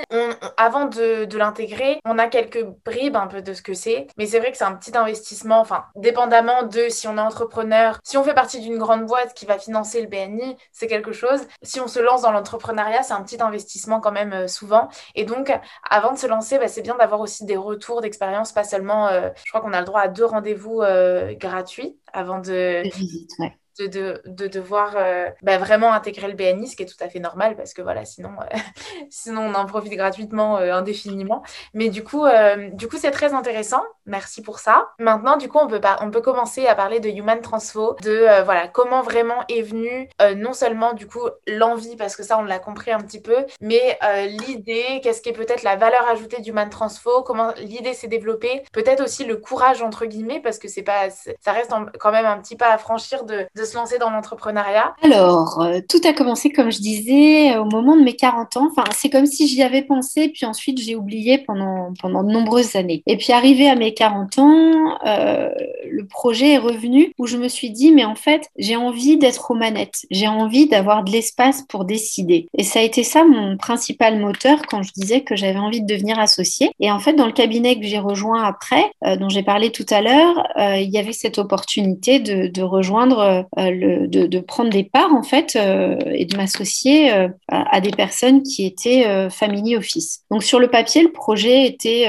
avant 0.58 0.86
de, 0.86 1.26
de 1.26 1.38
l'intégrer, 1.38 2.00
on 2.06 2.18
a 2.18 2.28
quelques 2.28 2.64
bribes 2.86 3.16
un 3.16 3.28
peu 3.28 3.42
de 3.42 3.54
ce 3.54 3.62
que 3.62 3.74
c'est, 3.74 4.08
mais 4.18 4.26
c'est 4.26 4.40
vrai 4.40 4.52
que 4.52 4.58
c'est 4.58 4.64
un 4.64 4.76
petit 4.76 4.96
investissement, 4.98 5.60
enfin 5.60 5.86
dépendamment 5.96 6.64
de 6.64 6.90
si 6.90 7.08
on 7.08 7.18
est 7.18 7.22
entrepreneur, 7.22 8.00
si 8.04 8.18
on 8.18 8.24
fait 8.24 8.34
partie 8.34 8.60
d'une 8.60 8.78
grande 8.78 9.06
boîte 9.06 9.34
qui 9.34 9.46
va 9.46 9.58
financer 9.58 10.02
le 10.02 10.08
BNI, 10.08 10.58
c'est 10.72 10.88
quelque 10.88 11.12
chose. 11.12 11.42
Si 11.62 11.80
on 11.80 11.88
se 11.88 12.00
lance 12.00 12.22
dans 12.22 12.32
l'entrepreneuriat, 12.32 13.04
c'est 13.04 13.14
un 13.14 13.24
petit 13.24 13.42
investissement 13.42 14.00
quand 14.00 14.12
même 14.12 14.34
euh, 14.34 14.48
souvent. 14.48 14.90
Et 15.16 15.26
donc, 15.26 15.52
avant 15.90 16.14
de 16.14 16.18
se 16.18 16.28
lancer, 16.28 16.58
bah, 16.60 16.68
c'est 16.68 16.82
bien 16.82 16.96
d'avoir 16.96 17.22
aussi 17.22 17.46
des 17.46 17.58
retours 17.58 18.02
d'expérience, 18.02 18.52
pas 18.52 18.64
seulement, 18.64 19.08
euh, 19.08 19.30
je 19.44 19.52
crois 19.52 19.62
qu'on 19.62 19.74
a 19.74 19.80
le 19.80 19.86
droit 19.86 20.02
à 20.02 20.08
deux 20.08 20.26
rendez-vous 20.26 20.82
euh, 20.82 21.34
gratuits 21.36 21.98
avant 22.14 22.40
de, 22.40 22.84
de, 22.84 23.63
de, 23.80 24.48
devoir 24.48 24.94
euh, 24.96 25.30
bah, 25.42 25.58
vraiment 25.58 25.94
intégrer 25.94 26.28
le 26.28 26.34
BNI, 26.34 26.68
ce 26.68 26.76
qui 26.76 26.84
est 26.84 26.86
tout 26.86 27.02
à 27.04 27.10
fait 27.10 27.20
normal 27.20 27.56
parce 27.56 27.74
que 27.74 27.82
voilà, 27.82 28.06
sinon, 28.06 28.32
euh, 28.42 28.58
sinon 29.10 29.42
on 29.42 29.54
en 29.56 29.66
profite 29.66 29.94
gratuitement 29.94 30.58
euh, 30.58 30.74
indéfiniment. 30.74 31.44
Mais 31.74 31.90
du 31.90 32.04
coup, 32.04 32.26
du 32.74 32.88
coup, 32.88 32.98
c'est 32.98 33.12
très 33.12 33.34
intéressant. 33.34 33.84
Merci 34.06 34.42
pour 34.42 34.60
ça. 34.60 34.90
Maintenant, 35.00 35.38
du 35.38 35.50
coup, 35.50 35.60
on 35.60 35.68
peut, 35.68 35.80
on 36.02 36.12
peut 36.12 36.22
commencer 36.22 36.68
à 36.68 36.76
parler 36.76 37.00
de 37.00 37.10
Human 37.10 37.42
Transfo, 37.42 37.96
de 38.02 38.44
voilà, 38.44 38.68
comment 38.68 39.02
vraiment 39.02 39.44
est 39.50 39.62
venue 39.62 40.10
non 40.36 40.54
seulement 40.54 40.94
du 40.94 41.08
coup 41.08 41.22
l'envie, 41.48 41.96
parce 41.96 42.16
que 42.16 42.24
ça, 42.24 42.38
on 42.38 42.44
l'a 42.44 42.60
compris 42.60 42.92
un 42.92 43.00
petit 43.00 43.22
peu, 43.22 43.46
mais 43.62 43.98
l'idée, 44.28 45.00
qu'est-ce 45.02 45.22
qui 45.22 45.30
est 45.30 45.34
peut-être 45.34 45.64
la 45.64 45.76
valeur 45.76 46.08
ajoutée 46.08 46.42
d'Human 46.42 46.70
Transfo, 46.70 47.24
comment 47.24 47.54
l'idée 47.58 47.94
s'est 47.94 48.08
développée, 48.08 48.64
peut-être 48.72 49.04
aussi 49.04 49.26
le 49.26 49.38
courage 49.38 49.82
entre 49.82 50.06
guillemets, 50.06 50.42
parce 50.42 50.60
que 50.60 50.68
c'est 50.68 50.84
pas, 50.84 51.10
ça 51.10 51.52
reste 51.52 51.72
quand 52.00 52.12
même 52.12 52.26
un 52.26 52.38
petit 52.40 52.56
pas 52.56 52.72
à 52.72 52.78
franchir 52.78 53.24
de 53.24 53.48
se 53.66 53.76
lancer 53.76 53.98
dans 53.98 54.10
l'entrepreneuriat 54.10 54.94
Alors, 55.02 55.62
euh, 55.62 55.80
tout 55.88 56.02
a 56.08 56.14
commencé, 56.14 56.50
comme 56.50 56.72
je 56.72 56.80
disais, 56.80 57.58
au 57.58 57.66
moment 57.66 57.96
de 57.96 58.04
mes 58.04 58.16
40 58.16 58.58
ans. 58.58 58.70
Enfin, 58.72 58.84
c'est 58.96 59.10
comme 59.10 59.26
si 59.26 59.48
j'y 59.48 59.62
avais 59.62 59.82
pensé, 59.82 60.30
puis 60.30 60.46
ensuite 60.46 60.80
j'ai 60.80 60.96
oublié 60.96 61.40
pendant, 61.40 61.94
pendant 62.02 62.24
de 62.24 62.32
nombreuses 62.32 62.76
années. 62.76 63.04
Et 63.08 63.18
puis, 63.18 63.34
arrivé 63.34 63.70
à 63.70 63.76
mes 63.76 63.94
40 63.94 64.40
ans, 64.40 64.98
euh, 65.06 65.50
le 65.90 66.06
projet 66.06 66.54
est 66.54 66.58
revenu 66.58 67.14
où 67.18 67.28
je 67.28 67.38
me 67.38 67.48
suis 67.48 67.72
dit, 67.72 67.92
mais 67.92 68.06
en 68.06 68.16
fait, 68.16 68.50
j'ai 68.58 68.76
envie 68.76 69.18
d'être 69.18 69.52
aux 69.52 69.56
manettes. 69.56 70.06
J'ai 70.12 70.28
envie 70.28 70.68
d'avoir 70.68 71.04
de 71.04 71.12
l'espace 71.12 71.64
pour 71.68 71.86
décider. 71.86 72.48
Et 72.58 72.64
ça 72.64 72.80
a 72.80 72.84
été 72.84 73.04
ça 73.04 73.24
mon 73.24 73.58
principal 73.58 74.20
moteur 74.20 74.62
quand 74.70 74.84
je 74.84 74.92
disais 74.94 75.22
que 75.22 75.36
j'avais 75.36 75.60
envie 75.60 75.82
de 75.82 75.88
devenir 75.88 76.20
associée. 76.20 76.72
Et 76.80 76.92
en 76.92 77.00
fait, 77.00 77.14
dans 77.14 77.26
le 77.26 77.32
cabinet 77.32 77.80
que 77.80 77.86
j'ai 77.86 78.00
rejoint 78.00 78.44
après, 78.44 78.92
euh, 79.06 79.16
dont 79.16 79.30
j'ai 79.30 79.44
parlé 79.44 79.72
tout 79.72 79.86
à 79.90 80.02
l'heure, 80.02 80.48
il 80.58 80.90
y 80.90 80.98
avait 80.98 81.14
cette 81.14 81.38
opportunité 81.38 82.20
de, 82.20 82.48
de 82.48 82.62
rejoindre 82.62 83.46
euh, 83.60 84.08
de, 84.08 84.40
prendre 84.40 84.72
des 84.72 84.84
parts 84.84 85.14
en 85.14 85.22
fait 85.22 85.56
euh, 85.56 85.96
et 86.12 86.26
de 86.26 86.36
m'associer 86.36 87.14
euh, 87.14 87.28
à, 87.48 87.82
des 87.82 87.92
personnes 87.92 88.42
qui 88.42 88.66
étaient 88.66 89.30
family 89.30 89.76
office. 89.76 90.24
Donc 90.32 90.44
sur 90.44 90.60
le 90.60 90.70
papier, 90.70 91.04
le 91.04 91.12
projet 91.12 91.66
était 91.66 92.06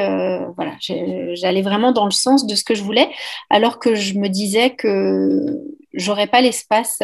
voilà, 0.57 0.73
j'allais 1.35 1.63
vraiment 1.63 1.93
dans 1.93 2.07
le 2.07 2.11
sens 2.11 2.47
de 2.47 2.55
ce 2.55 2.65
que 2.65 2.75
je 2.75 2.83
voulais, 2.83 3.09
alors 3.51 3.79
que 3.79 3.95
je 3.95 4.15
me 4.15 4.29
disais 4.29 4.71
que 4.71 5.45
j'aurais 5.93 6.27
pas 6.27 6.41
l'espace 6.41 6.99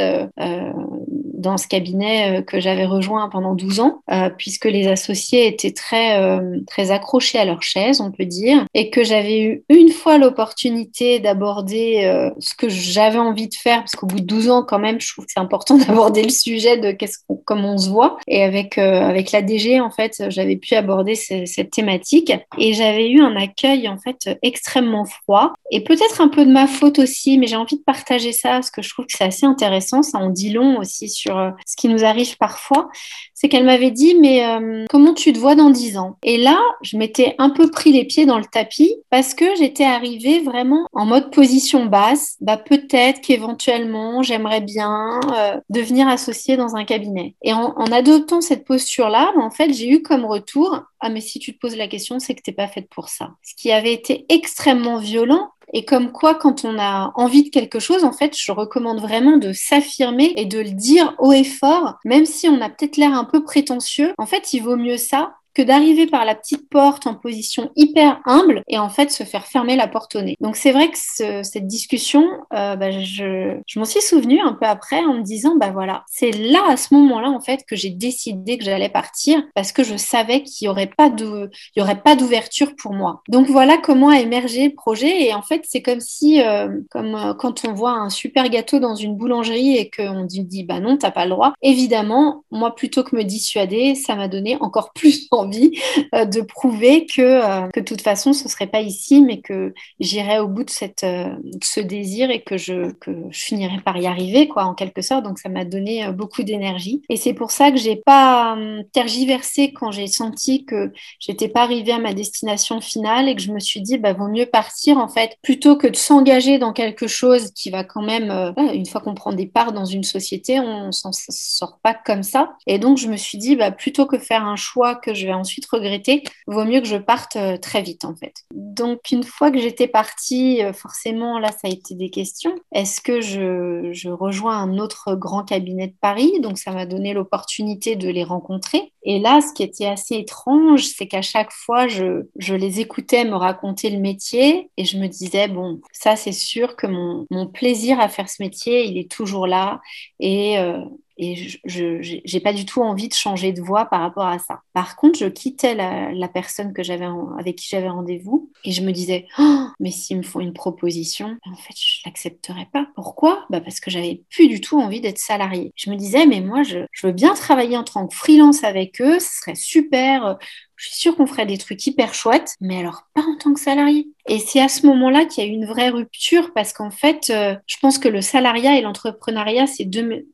dans 1.40 1.57
ce 1.57 1.66
cabinet 1.66 2.40
euh, 2.40 2.42
que 2.42 2.61
j'avais 2.61 2.85
rejoint 2.85 3.29
pendant 3.29 3.55
12 3.55 3.81
ans, 3.81 4.03
euh, 4.11 4.31
puisque 4.37 4.66
les 4.66 4.87
associés 4.87 5.46
étaient 5.46 5.72
très, 5.72 6.20
euh, 6.20 6.61
très 6.66 6.90
accrochés 6.90 7.38
à 7.38 7.44
leur 7.44 7.62
chaise, 7.62 8.00
on 8.00 8.12
peut 8.12 8.26
dire, 8.26 8.64
et 8.74 8.90
que 8.90 9.03
j'avais 9.03 9.40
eu 9.40 9.64
une 9.68 9.90
fois 9.90 10.18
l'opportunité 10.18 11.18
d'aborder 11.18 12.31
ce 12.38 12.55
que 12.55 12.68
j'avais 12.68 13.18
envie 13.18 13.48
de 13.48 13.55
faire, 13.55 13.79
parce 13.79 13.96
qu'au 13.96 14.07
bout 14.07 14.20
de 14.20 14.26
12 14.26 14.50
ans, 14.50 14.64
quand 14.66 14.79
même, 14.79 15.00
je 15.00 15.12
trouve 15.12 15.24
que 15.26 15.33
c'est 15.35 15.40
important 15.40 15.76
d'aborder 15.87 16.22
le 16.22 16.31
sujet 16.31 16.76
de 16.76 16.92
qu'est-ce 16.92 17.18
qu'on, 17.26 17.37
comment 17.37 17.74
on 17.74 17.79
se 17.79 17.88
voit. 17.88 18.18
Et 18.26 18.42
avec, 18.42 18.79
avec 18.79 19.33
la 19.33 19.40
en 19.83 19.90
fait, 19.90 20.22
j'avais 20.29 20.57
pu 20.57 20.74
aborder 20.74 21.14
cette 21.14 21.70
thématique, 21.70 22.33
et 22.59 22.74
j'avais 22.74 23.09
eu 23.11 23.20
un 23.20 23.35
accueil, 23.37 23.88
en 23.88 23.98
fait, 23.98 24.31
extrêmement 24.42 25.07
froid, 25.07 25.53
et 25.70 25.83
peut-être 25.83 26.20
un 26.20 26.29
peu 26.29 26.44
de 26.44 26.53
ma 26.53 26.66
faute 26.66 26.98
aussi, 26.98 27.38
mais 27.38 27.46
j'ai 27.46 27.57
envie 27.57 27.76
de 27.76 27.83
partager 27.83 28.33
ça, 28.33 28.50
parce 28.50 28.70
que 28.70 28.83
je 28.83 28.90
trouve 28.90 29.07
que 29.07 29.12
c'est 29.16 29.24
assez 29.24 29.46
intéressant, 29.46 30.03
ça 30.03 30.18
en 30.18 30.29
dit 30.29 30.50
long 30.50 30.79
aussi 30.79 31.09
sur 31.09 31.30
euh, 31.38 31.51
ce 31.66 31.77
qui 31.77 31.88
nous 31.88 32.05
arrive 32.05 32.37
parfois, 32.38 32.88
c'est 33.35 33.49
qu'elle 33.49 33.64
m'avait 33.64 33.90
dit, 33.90 34.16
mais 34.21 34.45
euh, 34.45 34.85
comment 34.90 35.14
tu 35.14 35.33
te 35.33 35.38
vois 35.38 35.55
dans 35.55 35.71
dix 35.71 35.97
ans? 35.97 36.19
Et 36.23 36.37
là, 36.37 36.59
je 36.83 36.97
m'étais 36.97 37.35
un 37.38 37.51
peu 37.51 37.71
pris 37.71 37.93
les 37.93 38.05
pieds 38.05 38.27
dans 38.27 38.38
le 38.38 38.45
tapis 38.45 38.95
parce 39.09 39.35
que 39.35 39.45
j'étais 39.57 39.85
arrivée 39.85 40.40
vraiment 40.40 40.87
en 40.93 41.07
mode 41.07 41.31
position 41.31 41.87
basse. 41.87 42.37
Bah, 42.40 42.57
peut-être 42.57 43.21
qu'éventuellement, 43.21 44.23
j'aimerais 44.23 44.61
bien 44.61 45.21
euh, 45.35 45.59
devenir 45.71 46.09
associée 46.09 46.57
dans 46.57 46.77
un 46.77 46.85
cabinet. 46.85 47.35
Et 47.43 47.53
en, 47.53 47.73
adoptant 47.90 48.40
cette 48.40 48.64
posture-là, 48.64 49.33
en 49.37 49.51
fait, 49.51 49.73
j'ai 49.73 49.88
eu 49.88 50.03
comme 50.03 50.25
retour, 50.25 50.83
ah 51.01 51.09
mais 51.09 51.21
si 51.21 51.38
tu 51.38 51.55
te 51.55 51.59
poses 51.59 51.77
la 51.77 51.88
question, 51.88 52.19
c'est 52.19 52.35
que 52.35 52.43
tu 52.43 52.51
n'es 52.51 52.55
pas 52.57 52.69
faite 52.69 52.88
pour 52.90 53.09
ça. 53.09 53.31
Ce 53.43 53.55
qui 53.55 53.73
avait 53.73 53.93
été 53.93 54.27
extrêmement 54.29 54.99
violent 54.99 55.51
et 55.73 55.85
comme 55.85 56.13
quoi, 56.13 56.35
quand 56.35 56.65
on 56.65 56.79
a 56.79 57.13
envie 57.15 57.45
de 57.45 57.51
quelque 57.51 57.79
chose, 57.79 58.05
en 58.05 58.13
fait, 58.13 58.37
je 58.37 58.53
recommande 58.53 59.01
vraiment 59.01 59.37
de 59.37 59.53
s'affirmer 59.53 60.33
et 60.37 60.47
de 60.47 60.59
le 60.59 60.71
dire 60.71 61.15
haut 61.19 61.33
et 61.33 61.45
fort, 61.45 61.99
même 62.05 62.27
si 62.27 62.49
on 62.49 62.61
a 62.61 62.69
peut-être 62.69 62.97
l'air 62.97 63.15
un 63.15 63.25
peu 63.25 63.45
prétentieux. 63.45 64.13
En 64.19 64.27
fait, 64.27 64.53
il 64.53 64.61
vaut 64.61 64.77
mieux 64.77 64.97
ça 64.97 65.35
que 65.55 65.63
d'arriver 65.63 66.07
par 66.07 66.25
la 66.25 66.35
petite 66.35 66.69
porte 66.69 67.07
en 67.07 67.15
position 67.15 67.71
hyper 67.77 68.21
humble 68.25 68.63
et 68.69 68.79
en 68.79 68.89
fait 68.89 69.11
se 69.11 69.25
faire 69.25 69.47
fermer 69.47 69.77
la 69.77 69.89
porte 69.89 70.17
au 70.17 70.23
nez. 70.23 70.37
Donc 70.41 70.57
c'est 70.57 70.73
vrai 70.73 70.91
que 70.91 71.43
cette 71.43 71.67
discussion, 71.67 72.27
euh, 72.53 72.77
bah, 72.77 72.91
je, 72.91 73.59
m'en 73.77 73.85
suis 73.85 74.01
souvenue 74.01 74.41
un 74.41 74.53
peu 74.53 74.67
après 74.67 75.01
en 75.01 75.15
me 75.15 75.23
disant, 75.23 75.57
bah 75.57 75.71
voilà, 75.73 76.05
c'est 76.09 76.31
là 76.31 76.63
à 76.69 76.77
ce 76.77 76.95
moment-là 76.95 77.31
en 77.31 77.41
fait 77.41 77.65
que 77.69 77.77
j'ai 77.77 77.91
décidé 77.91 78.59
que 78.59 78.65
j'allais 78.65 78.89
partir 78.89 79.43
parce 79.55 79.73
que 79.73 79.83
je 79.83 79.97
savais 79.97 80.43
qu'il 80.43 80.67
n'y 80.67 80.71
aurait 80.71 80.87
pas 80.87 82.17
d'ouverture 82.17 82.75
pour 82.77 82.93
moi. 82.93 83.23
Donc 83.29 83.49
voilà 83.49 83.79
comment 83.79 84.09
a 84.09 84.21
émergé 84.21 84.69
le 84.69 84.75
projet 84.75 85.25
et 85.25 85.35
en 85.35 85.43
fait 85.43 85.63
c'est 85.65 85.83
comme 85.83 86.01
si, 86.01 86.43
euh, 86.43 86.69
comme 86.91 87.15
euh, 87.15 87.35
quand 87.35 87.65
on 87.67 87.73
voit 87.73 87.93
un 87.93 88.11
super 88.11 88.49
gâteau 88.49 88.79
dans 88.79 88.95
une 88.95 89.17
boulangerie 89.17 89.77
et 89.77 89.91
qu'on 89.91 90.25
dit, 90.25 90.45
dit 90.45 90.65
bah 90.65 90.81
non, 90.81 90.97
t'as 90.97 91.11
pas 91.11 91.25
le 91.25 91.31
droit. 91.31 91.55
Évidemment, 91.63 92.45
moi 92.51 92.75
plutôt 92.75 93.03
que 93.03 93.17
me 93.17 93.25
dissuader, 93.25 93.95
ça 93.95 94.15
m'a 94.15 94.29
donné 94.29 94.57
encore 94.61 94.93
plus 94.93 95.29
envie 95.40 95.79
euh, 96.14 96.24
de 96.24 96.40
prouver 96.40 97.07
que, 97.07 97.20
euh, 97.20 97.68
que 97.72 97.81
de 97.81 97.85
toute 97.85 98.03
façon, 98.03 98.33
ce 98.33 98.48
serait 98.48 98.66
pas 98.66 98.81
ici, 98.81 99.22
mais 99.22 99.40
que 99.40 99.74
j'irais 99.98 100.38
au 100.38 100.48
bout 100.48 100.64
de, 100.64 100.70
cette, 100.70 101.05
euh, 101.05 101.35
ce 101.62 101.81
désir 101.81 102.31
et 102.31 102.42
que 102.42 102.57
je, 102.57 102.92
que 102.92 103.11
je 103.31 103.40
finirais 103.40 103.81
par 103.85 103.96
y 103.96 104.07
arriver, 104.07 104.48
quoi, 104.48 104.64
en 104.64 104.74
quelque 104.74 105.03
sorte. 105.03 105.24
Donc, 105.24 105.38
ça 105.38 105.48
m'a 105.48 105.64
donné 105.64 106.11
beaucoup 106.12 106.42
d'énergie. 106.42 107.03
Et 107.09 107.16
c'est 107.16 107.35
pour 107.35 107.50
ça 107.50 107.70
que 107.70 107.79
j'ai 107.79 107.96
pas 107.96 108.57
tergiversé 108.92 109.72
quand 109.72 109.90
j'ai 109.90 110.07
senti 110.07 110.64
que 110.64 110.92
j'étais 111.18 111.48
pas 111.48 111.62
arrivée 111.62 111.92
à 111.92 111.98
ma 111.98 112.14
destination 112.14 112.81
finale 112.81 113.29
et 113.29 113.35
que 113.35 113.42
je 113.42 113.53
me 113.53 113.61
suis 113.61 113.81
dit, 113.81 113.98
bah, 113.98 114.12
vaut 114.12 114.29
mieux 114.29 114.46
partir, 114.46 114.98
en 114.98 115.09
fait, 115.09 115.37
plutôt 115.42 115.76
que 115.76 115.87
de 115.87 115.96
s'engager 115.96 116.59
dans 116.59 116.72
quelque 116.72 117.07
chose 117.07 117.50
qui 117.53 117.70
va 117.70 117.85
quand 117.85 118.03
même, 118.03 118.55
une 118.72 118.87
fois 118.87 119.00
qu'on 119.00 119.14
prend 119.14 119.33
des 119.33 119.46
parts 119.46 119.72
dans 119.72 119.85
une 119.85 120.05
société, 120.05 120.61
on 120.61 120.92
s'en 120.92 121.11
sort 121.12 121.79
pas 121.83 121.94
comme 121.94 122.22
ça. 122.22 122.53
Et 122.66 122.79
donc, 122.79 122.98
je 122.98 123.09
me 123.09 123.16
suis 123.16 123.38
dit, 123.38 123.57
bah, 123.57 123.70
plutôt 123.70 124.07
que 124.07 124.18
faire 124.18 124.44
un 124.44 124.57
choix 124.57 124.94
que 124.94 125.14
je 125.14 125.26
vais 125.26 125.30
ensuite 125.33 125.66
regretter, 125.66 126.23
vaut 126.47 126.64
mieux 126.64 126.81
que 126.81 126.87
je 126.87 126.97
parte 126.97 127.37
euh, 127.37 127.57
très 127.57 127.83
vite 127.83 128.05
en 128.05 128.14
fait. 128.14 128.45
Donc 128.55 129.11
une 129.11 129.25
fois 129.25 129.51
que 129.51 129.59
j'étais 129.59 129.88
partie, 129.88 130.62
euh, 130.62 130.73
forcément 130.73 131.38
là 131.38 131.49
ça 131.49 131.69
a 131.69 131.71
été 131.71 131.95
des 131.95 132.11
questions. 132.11 132.55
Est-ce 132.73 133.01
que 133.01 133.21
je, 133.21 134.09
rejoins 134.11 134.59
un 134.59 134.79
autre 134.79 135.14
grand 135.14 135.45
cabinet 135.45 135.88
de 135.88 135.95
Paris? 136.01 136.40
Donc 136.40 136.59
ça 136.59 136.73
m'a 136.73 136.87
donné 136.87 137.12
l'opportunité 137.14 137.97
de 137.97 138.09
les 138.09 138.25
rencontrer. 138.25 138.93
Et 139.03 139.19
là, 139.19 139.40
ce 139.40 139.55
qui 139.55 139.62
était 139.62 139.87
assez 139.87 140.16
étrange, 140.16 140.85
c'est 140.85 141.07
qu'à 141.07 141.23
chaque 141.23 141.53
fois, 141.53 141.88
je, 141.88 142.27
je, 142.37 142.55
les 142.55 142.81
écoutais 142.81 143.25
me 143.25 143.35
raconter 143.35 143.88
le 143.88 143.99
métier 143.99 144.71
et 144.77 144.85
je 144.85 144.99
me 144.99 145.07
disais, 145.07 145.49
bon, 145.49 145.81
ça 145.93 146.16
c'est 146.16 146.33
sûr 146.33 146.77
que 146.77 146.87
mon, 146.87 147.27
mon, 147.31 147.47
plaisir 147.47 147.99
à 147.99 148.09
faire 148.09 148.29
ce 148.29 148.43
métier, 148.43 148.85
il 148.85 148.99
est 148.99 149.11
toujours 149.11 149.47
là. 149.47 149.81
Et 150.19 150.59
euh, 150.59 150.85
et 151.21 151.37
je 151.67 152.35
n'ai 152.35 152.41
pas 152.41 152.55
du 152.55 152.65
tout 152.65 152.81
envie 152.81 153.09
de 153.09 153.15
changer 153.15 153.53
de 153.53 153.61
voie 153.61 153.85
par 153.85 154.01
rapport 154.01 154.27
à 154.27 154.39
ça. 154.39 154.61
Par 154.73 154.97
contre, 154.97 155.19
je 155.19 155.27
quittais 155.27 155.75
la, 155.75 156.29
personne 156.29 156.73
que 156.73 156.83
j'avais 156.83 157.07
avec 157.39 157.57
qui 157.57 157.69
j'avais 157.69 157.89
rendez-vous 157.89 158.51
et 158.65 158.73
je 158.73 158.83
me 158.83 158.93
disais, 158.93 159.27
oh, 159.39 159.67
mais 159.81 159.91
s'ils 159.91 160.17
me 160.17 160.23
font 160.23 160.41
une 160.41 160.55
proposition, 160.55 161.37
en 161.45 161.57
fait, 161.57 161.75
je 161.77 162.01
l'accepterai 162.07 162.69
pas. 162.73 162.87
Pourquoi? 162.95 163.45
Bah 163.51 163.61
Parce 163.61 163.81
que 163.81 163.91
j'avais 163.91 164.23
plus 164.31 164.49
du 164.49 164.61
tout 164.63 164.81
envie 164.81 165.03
d'être 165.03 165.19
salariée. 165.19 165.73
Je 165.77 165.91
me 165.91 165.97
disais, 165.97 166.25
mais 166.25 166.41
moi, 166.41 166.63
je, 166.63 166.79
je 166.91 167.07
veux 167.07 167.13
bien 167.13 167.35
travailler 167.35 167.77
en 167.77 167.85
tant 167.85 168.07
que 168.07 168.15
freelance 168.15 168.65
avec 168.65 169.01
eux, 169.03 169.19
ce 169.21 169.41
serait 169.41 169.55
super 169.55 170.39
je 170.81 170.87
suis 170.87 170.97
sûre 170.97 171.15
qu'on 171.15 171.27
ferait 171.27 171.45
des 171.45 171.59
trucs 171.59 171.87
hyper 171.87 172.15
chouettes, 172.15 172.55
mais 172.59 172.79
alors 172.79 173.03
pas 173.13 173.21
en 173.21 173.37
tant 173.37 173.53
que 173.53 173.61
salarié. 173.61 174.09
Et 174.27 174.39
c'est 174.39 174.63
à 174.63 174.69
ce 174.69 174.87
moment-là 174.87 175.27
qu'il 175.27 175.45
y 175.45 175.47
a 175.47 175.51
eu 175.51 175.53
une 175.53 175.67
vraie 175.67 175.91
rupture 175.91 176.55
parce 176.55 176.73
qu'en 176.73 176.91
fait, 176.91 177.29
euh, 177.29 177.55
je 177.67 177.77
pense 177.83 177.99
que 177.99 178.09
le 178.09 178.23
salariat 178.23 178.79
et 178.79 178.81
l'entrepreneuriat, 178.81 179.67
c'est 179.67 179.85
deux, 179.85 180.27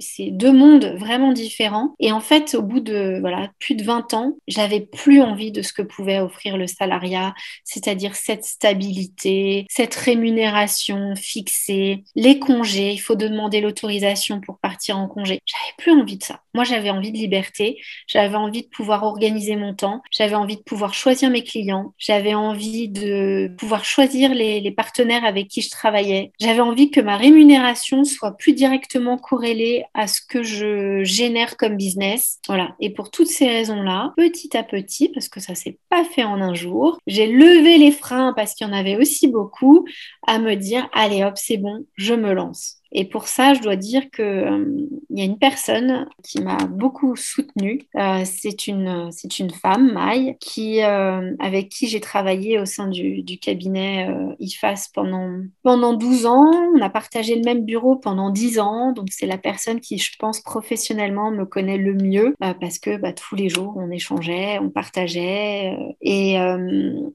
c'est 0.00 0.30
deux 0.30 0.52
mondes 0.52 0.96
vraiment 0.98 1.32
différents. 1.32 1.94
Et 2.00 2.12
en 2.12 2.20
fait, 2.20 2.54
au 2.54 2.62
bout 2.62 2.80
de 2.80 3.18
voilà, 3.20 3.50
plus 3.58 3.74
de 3.74 3.84
20 3.84 4.14
ans, 4.14 4.36
j'avais 4.48 4.80
plus 4.80 5.20
envie 5.20 5.52
de 5.52 5.62
ce 5.62 5.72
que 5.72 5.82
pouvait 5.82 6.20
offrir 6.20 6.56
le 6.56 6.66
salariat, 6.66 7.34
c'est-à-dire 7.64 8.14
cette 8.14 8.44
stabilité, 8.44 9.66
cette 9.68 9.94
rémunération 9.94 11.14
fixée, 11.16 12.04
les 12.14 12.38
congés, 12.38 12.92
il 12.92 12.98
faut 12.98 13.14
demander 13.14 13.60
l'autorisation 13.60 14.40
pour 14.40 14.58
partir 14.58 14.98
en 14.98 15.08
congé. 15.08 15.40
J'avais 15.46 15.74
plus 15.78 15.92
envie 15.92 16.18
de 16.18 16.24
ça. 16.24 16.40
Moi, 16.54 16.64
j'avais 16.64 16.90
envie 16.90 17.12
de 17.12 17.18
liberté, 17.18 17.78
j'avais 18.06 18.36
envie 18.36 18.62
de 18.62 18.68
pouvoir 18.68 19.02
organiser 19.02 19.56
mon 19.56 19.74
temps, 19.74 20.02
j'avais 20.10 20.34
envie 20.34 20.56
de 20.56 20.62
pouvoir 20.62 20.94
choisir 20.94 21.30
mes 21.30 21.44
clients, 21.44 21.92
j'avais 21.98 22.34
envie 22.34 22.88
de 22.88 23.52
pouvoir 23.58 23.84
choisir 23.84 24.34
les, 24.34 24.60
les 24.60 24.70
partenaires 24.70 25.24
avec 25.24 25.48
qui 25.48 25.60
je 25.60 25.70
travaillais. 25.70 26.32
J'avais 26.40 26.60
envie 26.60 26.90
que 26.90 27.00
ma 27.00 27.16
rémunération 27.16 28.04
soit 28.04 28.36
plus 28.36 28.54
directement 28.54 29.18
corrélée 29.18 29.65
à 29.94 30.06
ce 30.06 30.20
que 30.20 30.42
je 30.42 31.02
génère 31.04 31.56
comme 31.56 31.76
business. 31.76 32.38
Voilà. 32.46 32.74
Et 32.80 32.90
pour 32.90 33.10
toutes 33.10 33.28
ces 33.28 33.48
raisons-là, 33.48 34.12
petit 34.16 34.56
à 34.56 34.62
petit, 34.62 35.08
parce 35.08 35.28
que 35.28 35.40
ça 35.40 35.54
s'est 35.54 35.78
pas 35.88 36.04
fait 36.04 36.24
en 36.24 36.40
un 36.40 36.54
jour, 36.54 36.98
j'ai 37.06 37.26
levé 37.26 37.78
les 37.78 37.92
freins 37.92 38.32
parce 38.34 38.54
qu'il 38.54 38.66
y 38.66 38.70
en 38.70 38.72
avait 38.72 38.96
aussi 38.96 39.28
beaucoup 39.28 39.86
à 40.26 40.38
me 40.38 40.54
dire, 40.54 40.88
allez 40.92 41.24
hop, 41.24 41.34
c'est 41.36 41.58
bon, 41.58 41.86
je 41.96 42.14
me 42.14 42.32
lance. 42.32 42.76
Et 42.98 43.04
pour 43.04 43.28
ça, 43.28 43.52
je 43.52 43.60
dois 43.60 43.76
dire 43.76 44.10
qu'il 44.10 44.24
euh, 44.24 44.88
y 45.10 45.20
a 45.20 45.24
une 45.24 45.38
personne 45.38 46.08
qui 46.24 46.40
m'a 46.40 46.56
beaucoup 46.56 47.14
soutenue. 47.14 47.82
Euh, 47.94 48.22
c'est 48.24 48.68
une, 48.68 49.10
c'est 49.12 49.38
une 49.38 49.50
femme, 49.50 49.92
Maï, 49.92 50.38
qui, 50.40 50.82
euh, 50.82 51.34
avec 51.38 51.68
qui 51.68 51.88
j'ai 51.88 52.00
travaillé 52.00 52.58
au 52.58 52.64
sein 52.64 52.88
du, 52.88 53.22
cabinet 53.38 54.08
IFAS 54.38 54.88
pendant, 54.94 55.42
pendant 55.62 55.92
12 55.92 56.24
ans. 56.24 56.50
On 56.74 56.80
a 56.80 56.88
partagé 56.88 57.34
le 57.34 57.42
même 57.42 57.66
bureau 57.66 57.96
pendant 57.96 58.30
10 58.30 58.60
ans. 58.60 58.92
Donc, 58.92 59.08
c'est 59.10 59.26
la 59.26 59.36
personne 59.36 59.80
qui, 59.80 59.98
je 59.98 60.12
pense, 60.18 60.40
professionnellement 60.40 61.30
me 61.30 61.44
connaît 61.44 61.76
le 61.76 61.92
mieux 61.92 62.34
parce 62.38 62.78
que 62.78 62.96
bah, 62.96 63.12
tous 63.12 63.36
les 63.36 63.50
jours, 63.50 63.74
on 63.76 63.90
échangeait, 63.90 64.58
on 64.58 64.70
partageait. 64.70 65.76
et, 66.00 66.36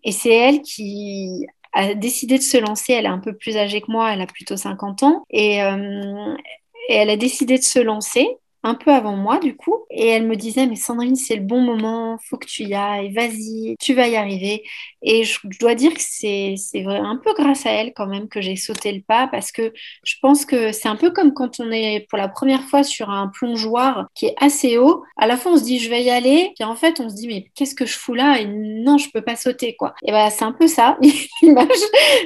et 0.03 0.11
c'est 0.11 0.29
elle 0.29 0.61
qui 0.61 1.47
a 1.73 1.93
décidé 1.93 2.37
de 2.37 2.43
se 2.43 2.57
lancer. 2.57 2.93
Elle 2.93 3.05
est 3.05 3.09
un 3.09 3.19
peu 3.19 3.35
plus 3.35 3.57
âgée 3.57 3.81
que 3.81 3.91
moi, 3.91 4.13
elle 4.13 4.21
a 4.21 4.27
plutôt 4.27 4.57
50 4.57 5.03
ans. 5.03 5.23
Et, 5.29 5.63
euh, 5.63 6.35
et 6.89 6.95
elle 6.95 7.09
a 7.09 7.17
décidé 7.17 7.57
de 7.57 7.63
se 7.63 7.79
lancer 7.79 8.27
un 8.63 8.75
peu 8.75 8.91
avant 8.91 9.15
moi 9.15 9.39
du 9.39 9.55
coup 9.55 9.75
et 9.89 10.07
elle 10.07 10.27
me 10.27 10.35
disait 10.35 10.67
mais 10.67 10.75
Sandrine 10.75 11.15
c'est 11.15 11.35
le 11.35 11.41
bon 11.41 11.61
moment 11.61 12.17
faut 12.29 12.37
que 12.37 12.45
tu 12.45 12.63
y 12.63 12.73
ailles 12.73 13.11
vas-y 13.13 13.75
tu 13.79 13.93
vas 13.93 14.07
y 14.07 14.15
arriver. 14.15 14.63
Et 15.03 15.23
je, 15.23 15.39
dois 15.59 15.73
dire 15.73 15.93
que 15.93 16.01
c'est 16.01 16.55
un 16.85 17.17
peu 17.17 17.33
grâce 17.33 17.65
à 17.65 17.71
elle 17.71 17.93
quand 17.93 18.05
même 18.05 18.27
que 18.27 18.39
j'ai 18.39 18.55
sauté 18.55 18.91
le 18.91 19.01
pas 19.01 19.27
parce 19.27 19.51
que 19.51 19.73
je 20.03 20.15
pense 20.21 20.45
que 20.45 20.71
c'est 20.71 20.87
un 20.87 20.95
peu 20.95 21.11
comme 21.11 21.33
quand 21.33 21.59
on 21.59 21.71
est 21.71 22.05
pour 22.07 22.19
la 22.19 22.27
première 22.27 22.63
fois 22.63 22.83
sur 22.83 23.09
un 23.09 23.27
plongeoir 23.27 24.07
qui 24.13 24.27
est 24.27 24.35
assez 24.39 24.77
haut. 24.77 25.03
À 25.17 25.25
la 25.25 25.37
fois 25.37 25.53
on 25.53 25.57
se 25.57 25.63
dit 25.63 25.79
je 25.79 25.89
vais 25.89 26.03
y 26.03 26.09
aller 26.09 26.51
puis 26.55 26.63
en 26.63 26.75
fait 26.75 26.99
on 26.99 27.09
se 27.09 27.15
dit 27.15 27.27
mais 27.27 27.49
qu'est-ce 27.55 27.73
que 27.73 27.85
je 27.85 27.97
fous 27.97 28.13
là? 28.13 28.39
Et 28.39 28.45
non 28.45 28.97
je 28.97 29.09
peux 29.11 29.23
pas 29.23 29.35
sauter 29.35 29.75
quoi. 29.75 29.95
Et 30.05 30.11
ben 30.11 30.29
c'est 30.29 30.45
un 30.45 30.53
peu 30.53 30.67
ça 30.67 30.97
l'image 31.41 31.67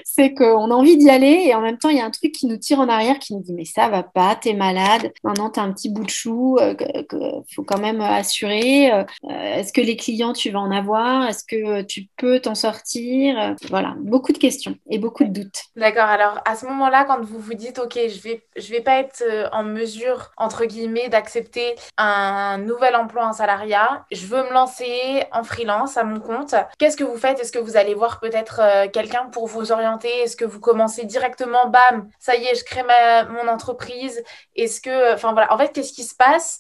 c'est 0.03 0.33
qu'on 0.33 0.69
a 0.71 0.73
envie 0.73 0.97
d'y 0.97 1.09
aller 1.09 1.45
et 1.47 1.55
en 1.55 1.61
même 1.61 1.77
temps 1.77 1.89
il 1.89 1.97
y 1.97 2.01
a 2.01 2.05
un 2.05 2.11
truc 2.11 2.33
qui 2.33 2.47
nous 2.47 2.57
tire 2.57 2.79
en 2.79 2.89
arrière 2.89 3.19
qui 3.19 3.33
nous 3.33 3.41
dit 3.41 3.53
mais 3.53 3.65
ça 3.65 3.87
va 3.87 4.03
pas 4.03 4.35
t'es 4.35 4.53
malade. 4.53 5.13
Maintenant 5.23 5.49
t'as 5.49 5.61
un 5.61 5.71
petit 5.71 5.89
bout 5.89 6.03
de 6.03 6.09
chou 6.09 6.24
il 6.25 6.75
euh, 7.13 7.41
faut 7.53 7.63
quand 7.63 7.79
même 7.79 8.01
assurer. 8.01 8.91
Euh, 8.91 9.03
est-ce 9.23 9.73
que 9.73 9.81
les 9.81 9.95
clients, 9.95 10.33
tu 10.33 10.51
vas 10.51 10.59
en 10.59 10.71
avoir 10.71 11.27
Est-ce 11.27 11.43
que 11.43 11.81
tu 11.83 12.07
peux 12.17 12.39
t'en 12.39 12.55
sortir 12.55 13.55
Voilà, 13.69 13.95
beaucoup 13.99 14.31
de 14.31 14.37
questions 14.37 14.75
et 14.89 14.99
beaucoup 14.99 15.23
de 15.23 15.29
doutes. 15.29 15.63
D'accord. 15.75 16.05
Alors, 16.05 16.39
à 16.45 16.55
ce 16.55 16.65
moment-là, 16.65 17.05
quand 17.05 17.21
vous 17.21 17.39
vous 17.39 17.53
dites, 17.53 17.79
OK, 17.79 17.93
je 17.95 18.21
vais, 18.21 18.43
je 18.55 18.71
vais 18.71 18.81
pas 18.81 18.99
être 18.99 19.23
euh, 19.27 19.47
en 19.51 19.63
mesure, 19.63 20.31
entre 20.37 20.65
guillemets, 20.65 21.09
d'accepter 21.09 21.75
un 21.97 22.57
nouvel 22.57 22.95
emploi 22.95 23.27
en 23.27 23.33
salariat, 23.33 24.05
je 24.11 24.25
veux 24.25 24.43
me 24.43 24.53
lancer 24.53 25.23
en 25.31 25.43
freelance 25.43 25.97
à 25.97 26.03
mon 26.03 26.19
compte, 26.19 26.55
qu'est-ce 26.77 26.97
que 26.97 27.03
vous 27.03 27.17
faites? 27.17 27.39
Est-ce 27.39 27.51
que 27.51 27.59
vous 27.59 27.77
allez 27.77 27.93
voir 27.93 28.19
peut-être 28.19 28.61
quelqu'un 28.91 29.25
pour 29.31 29.47
vous 29.47 29.71
orienter? 29.71 30.09
Est-ce 30.23 30.35
que 30.35 30.45
vous 30.45 30.59
commencez 30.59 31.05
directement, 31.05 31.67
bam, 31.69 32.09
ça 32.19 32.35
y 32.35 32.45
est, 32.45 32.55
je 32.55 32.63
crée 32.63 32.83
ma, 32.83 33.23
mon 33.25 33.47
entreprise? 33.47 34.23
Est-ce 34.55 34.81
que, 34.81 35.13
enfin 35.13 35.33
voilà, 35.33 35.53
en 35.53 35.57
fait, 35.57 35.71
qu'est-ce 35.73 35.93
qui 35.93 36.03
se 36.03 36.14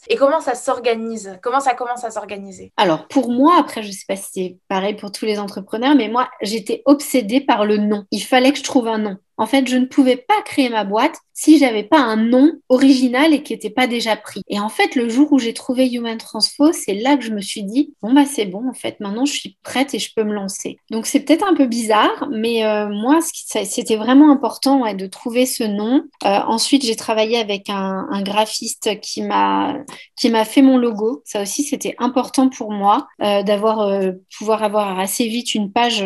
et 0.07 0.15
comment 0.15 0.41
ça 0.41 0.55
s'organise 0.55 1.39
Comment 1.41 1.59
ça 1.59 1.73
commence 1.73 2.03
à 2.03 2.11
s'organiser 2.11 2.73
Alors 2.77 3.07
pour 3.07 3.31
moi, 3.31 3.55
après, 3.59 3.83
je 3.83 3.91
sais 3.91 4.05
pas 4.07 4.15
si 4.15 4.29
c'est 4.33 4.57
pareil 4.67 4.95
pour 4.95 5.11
tous 5.11 5.25
les 5.25 5.39
entrepreneurs, 5.39 5.95
mais 5.95 6.09
moi, 6.09 6.29
j'étais 6.41 6.81
obsédée 6.85 7.41
par 7.41 7.65
le 7.65 7.77
nom. 7.77 8.05
Il 8.11 8.21
fallait 8.21 8.51
que 8.51 8.57
je 8.57 8.63
trouve 8.63 8.87
un 8.87 8.97
nom. 8.97 9.17
En 9.37 9.45
fait, 9.45 9.67
je 9.67 9.77
ne 9.77 9.85
pouvais 9.85 10.17
pas 10.17 10.41
créer 10.43 10.69
ma 10.69 10.83
boîte 10.83 11.15
si 11.35 11.59
j'avais 11.59 11.83
pas 11.83 11.99
un 11.99 12.15
nom 12.15 12.53
original 12.69 13.33
et 13.33 13.43
qui 13.43 13.53
n'était 13.53 13.69
pas 13.69 13.87
déjà 13.87 14.15
pris. 14.15 14.41
Et 14.47 14.59
en 14.59 14.69
fait, 14.69 14.95
le 14.95 15.09
jour 15.09 15.33
où 15.33 15.37
j'ai 15.37 15.53
trouvé 15.53 15.91
Human 15.91 16.17
Transfo, 16.17 16.71
c'est 16.71 16.93
là 16.93 17.17
que 17.17 17.23
je 17.23 17.31
me 17.31 17.41
suis 17.41 17.63
dit 17.63 17.93
bon 18.01 18.13
bah 18.13 18.25
c'est 18.25 18.45
bon 18.45 18.67
en 18.69 18.73
fait, 18.73 18.99
maintenant 19.01 19.25
je 19.25 19.33
suis 19.33 19.57
prête 19.61 19.93
et 19.93 19.99
je 19.99 20.11
peux 20.15 20.23
me 20.23 20.33
lancer. 20.33 20.77
Donc 20.89 21.05
c'est 21.05 21.19
peut-être 21.19 21.45
un 21.45 21.53
peu 21.53 21.65
bizarre, 21.65 22.29
mais 22.31 22.65
euh, 22.65 22.87
moi 22.87 23.19
c'était 23.21 23.97
vraiment 23.97 24.31
important 24.31 24.93
de 24.93 25.07
trouver 25.07 25.45
ce 25.45 25.63
nom. 25.65 26.03
Euh, 26.23 26.39
ensuite, 26.47 26.85
j'ai 26.85 26.95
travaillé 26.95 27.37
avec 27.37 27.69
un, 27.69 28.05
graphiste 28.21 29.01
qui 29.01 29.21
m'a 29.21 29.75
qui 30.15 30.29
m'a 30.29 30.45
fait 30.45 30.61
mon 30.61 30.77
logo. 30.77 31.21
Ça 31.25 31.41
aussi 31.41 31.63
c'était 31.63 31.95
important 31.99 32.49
pour 32.49 32.71
moi 32.71 33.07
euh, 33.21 33.43
d'avoir 33.43 33.91
pouvoir 34.37 34.63
avoir 34.63 34.97
assez 34.99 35.27
vite 35.27 35.53
une 35.53 35.71
page 35.71 36.01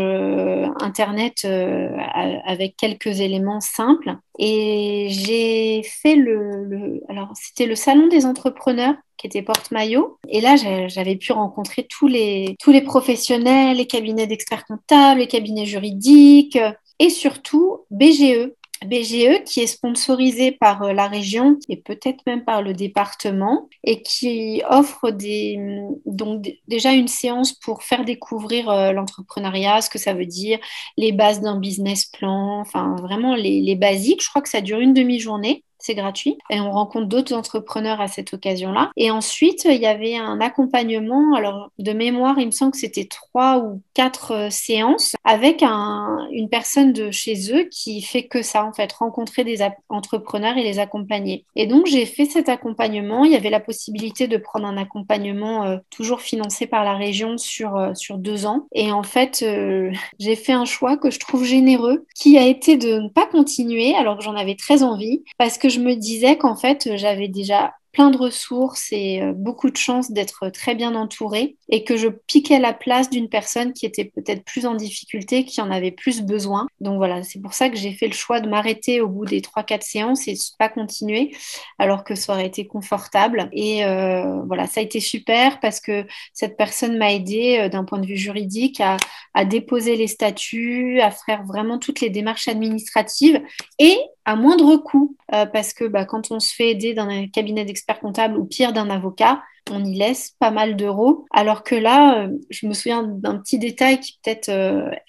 internet 0.82 1.46
avec 1.46 2.76
quelques 2.78 3.19
éléments 3.22 3.62
simples. 3.62 4.18
Et 4.38 5.08
j'ai 5.10 5.84
fait 5.84 6.16
le, 6.16 7.02
alors 7.10 7.32
c'était 7.36 7.66
le 7.66 7.76
salon 7.76 8.08
des 8.08 8.26
entrepreneurs 8.26 8.96
qui 9.18 9.28
était 9.28 9.42
porte-maillot. 9.42 10.18
Et 10.30 10.42
là, 10.42 10.56
j'avais 10.88 11.16
pu 11.16 11.32
rencontrer 11.34 11.86
tous 11.90 12.08
les, 12.08 12.56
tous 12.60 12.72
les 12.72 12.82
professionnels, 12.82 13.78
les 13.78 13.86
cabinets 13.86 14.28
d'experts 14.28 14.66
comptables, 14.66 15.20
les 15.20 15.28
cabinets 15.28 15.66
juridiques 15.66 16.58
et 17.00 17.10
surtout 17.10 17.80
BGE, 17.92 18.52
BGE 18.86 19.44
qui 19.46 19.62
est 19.62 19.68
sponsorisé 19.68 20.52
par 20.52 20.84
euh, 20.84 20.94
la 20.94 21.08
région 21.08 21.58
et 21.68 21.78
peut-être 21.78 22.26
même 22.26 22.44
par 22.44 22.62
le 22.62 22.74
département 22.74 23.68
et 23.84 24.02
qui 24.02 24.62
offre 24.70 25.12
des, 25.12 25.58
donc 26.06 26.50
déjà 26.68 26.94
une 26.94 27.08
séance 27.08 27.54
pour 27.54 27.84
faire 27.84 28.06
découvrir 28.06 28.70
euh, 28.70 28.92
l'entrepreneuriat, 28.92 29.82
ce 29.82 29.90
que 29.90 30.00
ça 30.00 30.14
veut 30.14 30.26
dire, 30.26 30.60
les 30.98 31.12
bases 31.12 31.42
d'un 31.42 31.60
business 31.60 32.06
plan, 32.06 32.60
enfin 32.60 32.96
vraiment 33.02 33.36
les, 33.36 33.62
les 33.62 33.76
basiques. 33.76 34.24
Je 34.24 34.30
crois 34.30 34.42
que 34.42 34.50
ça 34.50 34.62
dure 34.62 34.80
une 34.80 34.94
demi-journée 34.94 35.64
c'est 35.80 35.96
gratuit. 35.96 36.38
Et 36.50 36.60
on 36.60 36.72
rencontre 36.72 37.08
d'autres 37.08 37.34
entrepreneurs 37.34 38.02
à 38.02 38.08
cette 38.08 38.34
occasion-là. 38.34 38.92
Et 38.98 39.12
ensuite, 39.12 39.66
il 39.66 39.82
y 39.82 39.86
avait 39.86 40.16
un 40.16 40.40
accompagnement. 40.42 41.36
Alors, 41.36 41.72
de 41.80 41.94
mémoire, 41.94 42.38
il 42.40 42.48
me 42.48 42.52
semble 42.52 42.74
que 42.74 42.78
c'était 42.78 43.06
trois 43.06 43.60
ou 43.60 43.82
quatre 43.94 44.34
euh, 44.34 44.50
séances 44.50 45.16
avec 45.24 45.64
un, 45.64 46.28
une 46.32 46.50
personne 46.50 46.94
de 46.94 47.12
chez 47.12 47.54
eux 47.54 47.68
qui 47.72 48.02
fait 48.02 48.24
que 48.24 48.42
ça, 48.42 48.66
en 48.66 48.74
fait, 48.74 48.92
rencontrer 48.92 49.44
des 49.44 49.60
entrepreneurs 49.88 50.58
et 50.58 50.64
les 50.64 50.80
accompagner. 50.80 51.46
Et 51.56 51.66
donc, 51.66 51.86
j'ai 51.88 52.06
fait 52.06 52.26
cet 52.26 52.50
accompagnement. 52.50 53.24
Il 53.24 53.32
y 53.32 53.36
avait 53.36 53.50
la 53.50 53.60
possibilité 53.60 54.28
de 54.28 54.38
prendre 54.38 54.68
un 54.68 54.78
accompagnement 54.78 55.66
euh, 55.66 55.78
toujours 55.90 56.22
financé 56.22 56.68
par 56.68 56.84
la 56.84 56.96
région 56.96 57.38
sur, 57.38 57.78
euh, 57.78 57.94
sur 57.94 58.18
deux 58.18 58.46
ans. 58.46 58.68
Et 58.74 58.92
en 58.92 59.04
fait, 59.04 59.40
j'ai 60.20 60.36
fait 60.36 60.54
un 60.54 60.66
choix 60.66 60.98
que 60.98 61.10
je 61.10 61.20
trouve 61.20 61.46
généreux, 61.46 62.06
qui 62.16 62.38
a 62.38 62.46
été 62.46 62.76
de 62.78 63.00
ne 63.00 63.10
pas 63.10 63.26
continuer 63.26 63.96
alors 63.96 64.18
que 64.18 64.24
j'en 64.24 64.36
avais 64.36 64.56
très 64.56 64.84
envie, 64.84 65.24
parce 65.38 65.58
que 65.58 65.69
je 65.70 65.80
me 65.80 65.96
disais 65.96 66.38
qu'en 66.38 66.56
fait, 66.56 66.96
j'avais 66.98 67.28
déjà 67.28 67.74
plein 67.92 68.12
de 68.12 68.18
ressources 68.18 68.90
et 68.92 69.22
euh, 69.22 69.34
beaucoup 69.34 69.70
de 69.70 69.78
chance 69.78 70.12
d'être 70.12 70.50
très 70.50 70.76
bien 70.76 70.96
entourée 70.96 71.58
et 71.70 71.84
que 71.84 71.98
je 71.98 72.08
piquais 72.08 72.60
la 72.60 72.74
place 72.74 73.10
d'une 73.10 73.30
personne 73.30 73.74
qui 73.74 73.86
était 73.86 74.06
peut-être 74.06 74.44
plus 74.44 74.66
en 74.66 74.76
difficulté, 74.76 75.44
qui 75.44 75.60
en 75.62 75.72
avait 75.72 75.92
plus 75.92 76.22
besoin. 76.22 76.68
Donc 76.82 76.98
voilà, 76.98 77.24
c'est 77.24 77.42
pour 77.42 77.54
ça 77.54 77.70
que 77.70 77.78
j'ai 77.78 77.94
fait 77.94 78.08
le 78.08 78.14
choix 78.14 78.40
de 78.40 78.50
m'arrêter 78.50 79.02
au 79.02 79.08
bout 79.08 79.26
des 79.26 79.42
3-4 79.42 79.82
séances 79.82 80.28
et 80.28 80.34
de 80.34 80.40
pas 80.58 80.70
continuer 80.70 81.36
alors 81.80 82.04
que 82.04 82.16
ça 82.16 82.34
aurait 82.34 82.46
été 82.46 82.68
confortable. 82.68 83.50
Et 83.54 83.86
euh, 83.86 84.42
voilà, 84.46 84.68
ça 84.68 84.82
a 84.82 84.84
été 84.84 85.00
super 85.00 85.60
parce 85.60 85.80
que 85.80 86.06
cette 86.34 86.58
personne 86.58 86.98
m'a 86.98 87.12
aidé 87.14 87.58
euh, 87.60 87.70
d'un 87.70 87.86
point 87.86 88.00
de 88.00 88.06
vue 88.06 88.18
juridique 88.18 88.82
à, 88.82 88.98
déposer 89.46 89.96
les 89.96 90.08
statuts, 90.08 91.00
à 91.00 91.12
faire 91.12 91.44
vraiment 91.44 91.80
toutes 91.80 92.02
les 92.02 92.10
démarches 92.10 92.50
administratives 92.50 93.42
et 93.80 93.98
à 94.26 94.36
moindre 94.36 94.76
coût, 94.76 95.16
parce 95.30 95.74
que 95.74 95.86
bah, 95.86 96.04
quand 96.04 96.30
on 96.30 96.42
se 96.42 96.54
fait 96.54 96.72
aider 96.72 96.94
dans 96.94 97.08
un 97.08 97.28
cabinet 97.28 97.64
d'experts 97.80 98.00
comptables 98.00 98.38
ou 98.38 98.46
pire 98.46 98.74
d'un 98.74 98.90
avocat, 98.90 99.42
on 99.72 99.84
y 99.84 99.96
laisse 99.96 100.36
pas 100.40 100.52
mal 100.52 100.76
d'euros. 100.76 101.26
Alors 101.32 101.64
que 101.64 101.76
là, 101.76 102.28
je 102.50 102.68
me 102.68 102.74
souviens 102.74 103.04
d'un 103.04 103.38
petit 103.38 103.60
détail 103.60 104.00
qui 104.00 104.20
peut-être 104.24 104.52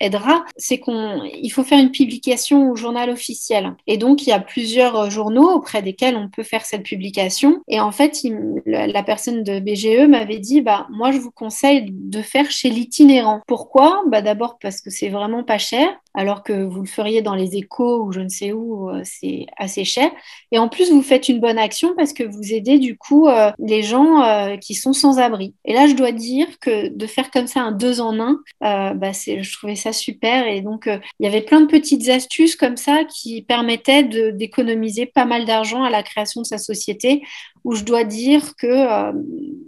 aidera, 0.01 0.45
c'est 0.57 0.79
qu'on 0.79 1.23
il 1.25 1.51
faut 1.51 1.65
faire 1.65 1.79
une 1.79 1.91
publication 1.91 2.71
au 2.71 2.77
journal 2.77 3.11
officiel. 3.11 3.75
Et 3.87 3.97
donc, 3.97 4.27
il 4.27 4.31
y 4.31 4.33
a 4.33 4.41
plusieurs 4.41 5.11
journaux 5.11 5.51
auprès 5.51 5.83
desquels 5.83 6.17
on 6.17 6.29
peut 6.29 6.43
faire 6.43 6.65
cette 6.65 6.83
publication. 6.83 7.61
Et 7.69 7.81
en 7.81 7.93
fait, 7.93 8.23
la, 8.67 9.03
personne 9.03 9.43
de 9.43 9.61
BGE 9.61 10.09
m'avait 10.09 10.39
dit, 10.39 10.61
bah, 10.61 10.87
moi, 10.91 11.13
je 11.13 11.19
vous 11.19 11.31
conseille 11.31 11.87
de 11.91 12.23
faire 12.23 12.51
chez 12.51 12.71
l'itinérant. 12.71 13.41
Pourquoi? 13.47 14.03
Bah, 14.07 14.23
D'abord 14.23 14.59
parce 14.61 14.81
que 14.81 14.91
c'est 14.91 15.09
vraiment 15.09 15.45
pas 15.45 15.59
cher, 15.59 15.89
alors 16.15 16.43
que 16.43 16.53
vous 16.53 16.81
le 16.81 16.87
feriez 16.87 17.23
dans 17.23 17.35
les 17.35 17.57
échos 17.57 18.03
ou 18.03 18.13
je 18.13 18.21
ne 18.21 18.29
sais 18.29 18.53
où, 18.53 18.91
euh, 18.91 19.01
c'est 19.05 19.47
assez 19.57 19.85
cher. 19.85 20.11
Et 20.53 20.59
en 20.59 20.69
plus, 20.69 20.91
vous 20.91 21.03
faites 21.03 21.29
une 21.29 21.41
bonne 21.41 21.59
action 21.59 21.95
parce 21.97 22.13
que 22.13 22.25
vous 22.25 22.53
aidez 22.53 22.79
du 22.79 22.97
coup 22.97 23.29
euh, 23.29 23.51
les 23.59 23.83
gens 23.83 24.23
euh, 24.51 24.57
qui 24.57 24.75
sont 24.75 24.93
sans 24.93 25.19
abri. 25.19 25.55
Et 25.65 25.73
là, 25.73 25.87
je 25.87 25.95
dois 25.95 26.13
dire 26.13 26.47
que 26.61 26.89
de 26.89 27.07
faire 27.07 27.31
comme 27.31 27.47
ça 27.47 27.61
un 27.61 27.73
deux 27.73 28.01
en 28.01 28.19
un, 28.21 28.41
bah, 28.61 29.13
je 29.13 29.53
trouvais 29.53 29.77
ça 29.77 29.93
super. 29.93 30.47
Et 30.47 30.61
donc, 30.61 30.87
il 30.87 31.25
y 31.25 31.27
avait 31.27 31.43
plein 31.43 31.61
de 31.61 31.67
petites 31.67 32.09
astuces 32.09 32.57
comme 32.57 32.77
ça 32.77 33.05
qui 33.05 33.43
permettaient 33.43 34.05
d'économiser 34.33 35.07
pas 35.07 35.25
mal 35.25 35.45
d'argent 35.45 35.83
à 35.83 35.91
la 35.91 36.03
création 36.03 36.43
de 36.43 36.47
sa 36.47 36.59
société 36.59 37.23
où 37.65 37.75
je 37.75 37.85
dois 37.85 38.05
dire 38.05 38.57
que 38.57 38.67
euh, 38.67 39.13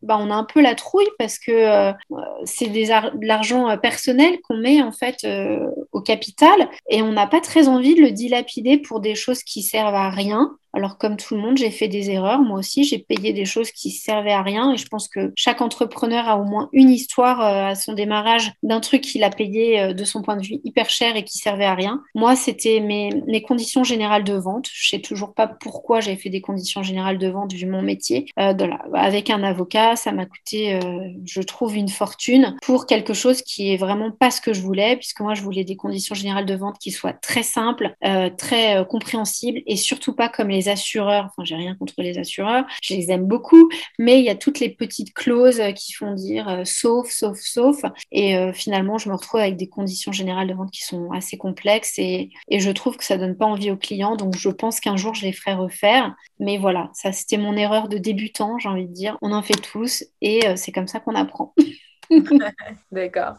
bah, 0.02 0.18
on 0.20 0.31
a 0.31 0.35
un 0.35 0.44
peu 0.44 0.61
la 0.61 0.74
trouille 0.74 1.09
parce 1.18 1.38
que 1.38 1.52
euh, 1.52 1.92
c'est 2.44 2.68
de 2.68 3.26
l'argent 3.26 3.68
euh, 3.68 3.76
personnel 3.76 4.38
qu'on 4.42 4.57
met 4.57 4.83
en 4.83 4.92
fait 4.92 5.26
au 5.92 6.00
capital 6.00 6.68
et 6.88 7.02
on 7.02 7.12
n'a 7.12 7.26
pas 7.26 7.40
très 7.40 7.68
envie 7.68 7.94
de 7.94 8.02
le 8.02 8.11
dilapider 8.11 8.78
pour 8.78 9.00
des 9.00 9.14
choses 9.14 9.42
qui 9.42 9.62
servent 9.62 9.94
à 9.94 10.11
rien. 10.11 10.57
Alors 10.74 10.96
comme 10.96 11.16
tout 11.16 11.35
le 11.35 11.40
monde, 11.40 11.59
j'ai 11.59 11.70
fait 11.70 11.88
des 11.88 12.11
erreurs. 12.11 12.40
Moi 12.40 12.59
aussi, 12.59 12.85
j'ai 12.85 12.98
payé 12.98 13.33
des 13.33 13.44
choses 13.44 13.70
qui 13.72 13.90
servaient 13.90 14.33
à 14.33 14.42
rien. 14.42 14.72
Et 14.72 14.78
je 14.78 14.87
pense 14.87 15.07
que 15.07 15.33
chaque 15.37 15.61
entrepreneur 15.61 16.28
a 16.28 16.38
au 16.38 16.44
moins 16.44 16.70
une 16.72 16.88
histoire 16.88 17.40
euh, 17.40 17.70
à 17.70 17.74
son 17.74 17.92
démarrage 17.92 18.52
d'un 18.62 18.81
truc 18.81 19.02
qu'il 19.02 19.22
a 19.22 19.31
payé 19.31 19.81
euh, 19.81 19.92
de 19.92 20.05
son 20.05 20.22
point 20.22 20.37
de 20.37 20.42
vue 20.42 20.61
hyper 20.64 20.88
cher 20.88 21.14
et 21.16 21.24
qui 21.24 21.37
servait 21.38 21.66
à 21.66 21.74
rien. 21.74 22.02
Moi, 22.14 22.37
c'était 22.37 22.81
mes, 22.81 23.42
conditions 23.42 23.85
générales 23.85 24.24
de 24.24 24.35
vente. 24.35 24.68
Je 24.72 24.88
sais 24.88 25.00
toujours 25.00 25.35
pas 25.35 25.46
pourquoi 25.46 26.00
j'ai 26.00 26.16
fait 26.16 26.31
des 26.31 26.40
conditions 26.40 26.83
générales 26.83 27.18
de 27.18 27.28
vente 27.28 27.52
vu 27.52 27.66
mon 27.66 27.82
métier. 27.83 28.27
Euh, 28.38 28.55
avec 28.95 29.31
un 29.31 29.42
avocat, 29.42 29.97
ça 29.97 30.12
m'a 30.12 30.27
coûté, 30.27 30.79
je 31.25 31.40
trouve, 31.42 31.77
une 31.77 31.88
fortune 31.88 32.57
pour 32.62 32.87
quelque 32.87 33.14
chose 33.14 33.42
qui 33.42 33.73
est 33.73 33.77
vraiment 33.77 34.11
pas 34.11 34.31
ce 34.31 34.40
que 34.40 34.53
je 34.53 34.61
voulais, 34.61 34.97
puisque 34.97 35.21
moi, 35.21 35.35
je 35.35 35.42
voulais 35.42 35.64
des 35.64 35.77
conditions 35.77 36.14
générales 36.14 36.47
de 36.47 36.55
vente 36.55 36.79
qui 36.79 36.90
soient 36.90 37.12
très 37.12 37.42
simples, 37.42 37.95
très 38.37 38.85
compréhensibles 38.88 39.62
et 39.66 39.77
surtout 39.77 40.14
pas 40.14 40.29
comme 40.29 40.49
les 40.49 40.68
assureurs, 40.68 41.27
enfin 41.27 41.45
j'ai 41.45 41.57
rien 41.57 41.75
contre 41.75 41.95
les 41.99 42.18
assureurs, 42.18 42.64
je 42.83 42.95
les 42.95 43.11
aime 43.11 43.27
beaucoup, 43.27 43.68
mais 43.99 44.18
il 44.18 44.25
y 44.25 44.31
a 44.31 44.35
toutes 44.35 44.61
les 44.61 44.68
petites 44.68 45.12
clauses 45.14 45.62
qui 45.75 45.92
font 45.92 46.14
dire 46.14 46.49
euh, 46.49 46.62
sauf, 46.64 47.11
sauf, 47.11 47.38
sauf. 47.38 47.83
Et 48.11 48.37
euh, 48.37 48.53
finalement, 48.53 48.99
je 48.99 49.09
me 49.09 49.14
retrouve 49.14 49.40
avec 49.40 49.57
des 49.57 49.68
conditions 49.68 50.12
générales 50.12 50.49
de 50.49 50.55
vente 50.55 50.71
qui 50.71 50.83
sont 50.83 51.11
assez 51.12 51.37
complexes 51.37 51.99
et, 51.99 52.31
et 52.49 52.61
je 52.61 52.71
trouve 52.71 52.97
que 52.97 53.05
ça 53.05 53.18
donne 53.18 53.37
pas 53.37 53.47
envie 53.47 53.71
aux 53.71 53.77
clients. 53.77 54.16
Donc 54.16 54.37
je 54.37 54.49
pense 54.49 54.81
qu'un 54.81 54.97
jour, 54.97 55.14
je 55.14 55.25
les 55.25 55.33
ferai 55.33 55.55
refaire. 55.55 56.14
Mais 56.38 56.59
voilà, 56.59 56.90
ça 56.92 57.12
c'était 57.12 57.37
mon 57.37 57.57
erreur 57.57 57.71
de 57.88 57.98
débutant, 57.98 58.58
j'ai 58.58 58.68
envie 58.68 58.87
de 58.87 58.92
dire. 58.92 59.18
On 59.22 59.32
en 59.32 59.42
fait 59.42 59.54
tous 59.54 60.04
et 60.20 60.46
euh, 60.48 60.56
c'est 60.56 60.72
comme 60.72 60.88
ça 60.88 61.00
qu'on 61.00 61.14
apprend. 61.14 61.54
D'accord. 62.92 63.35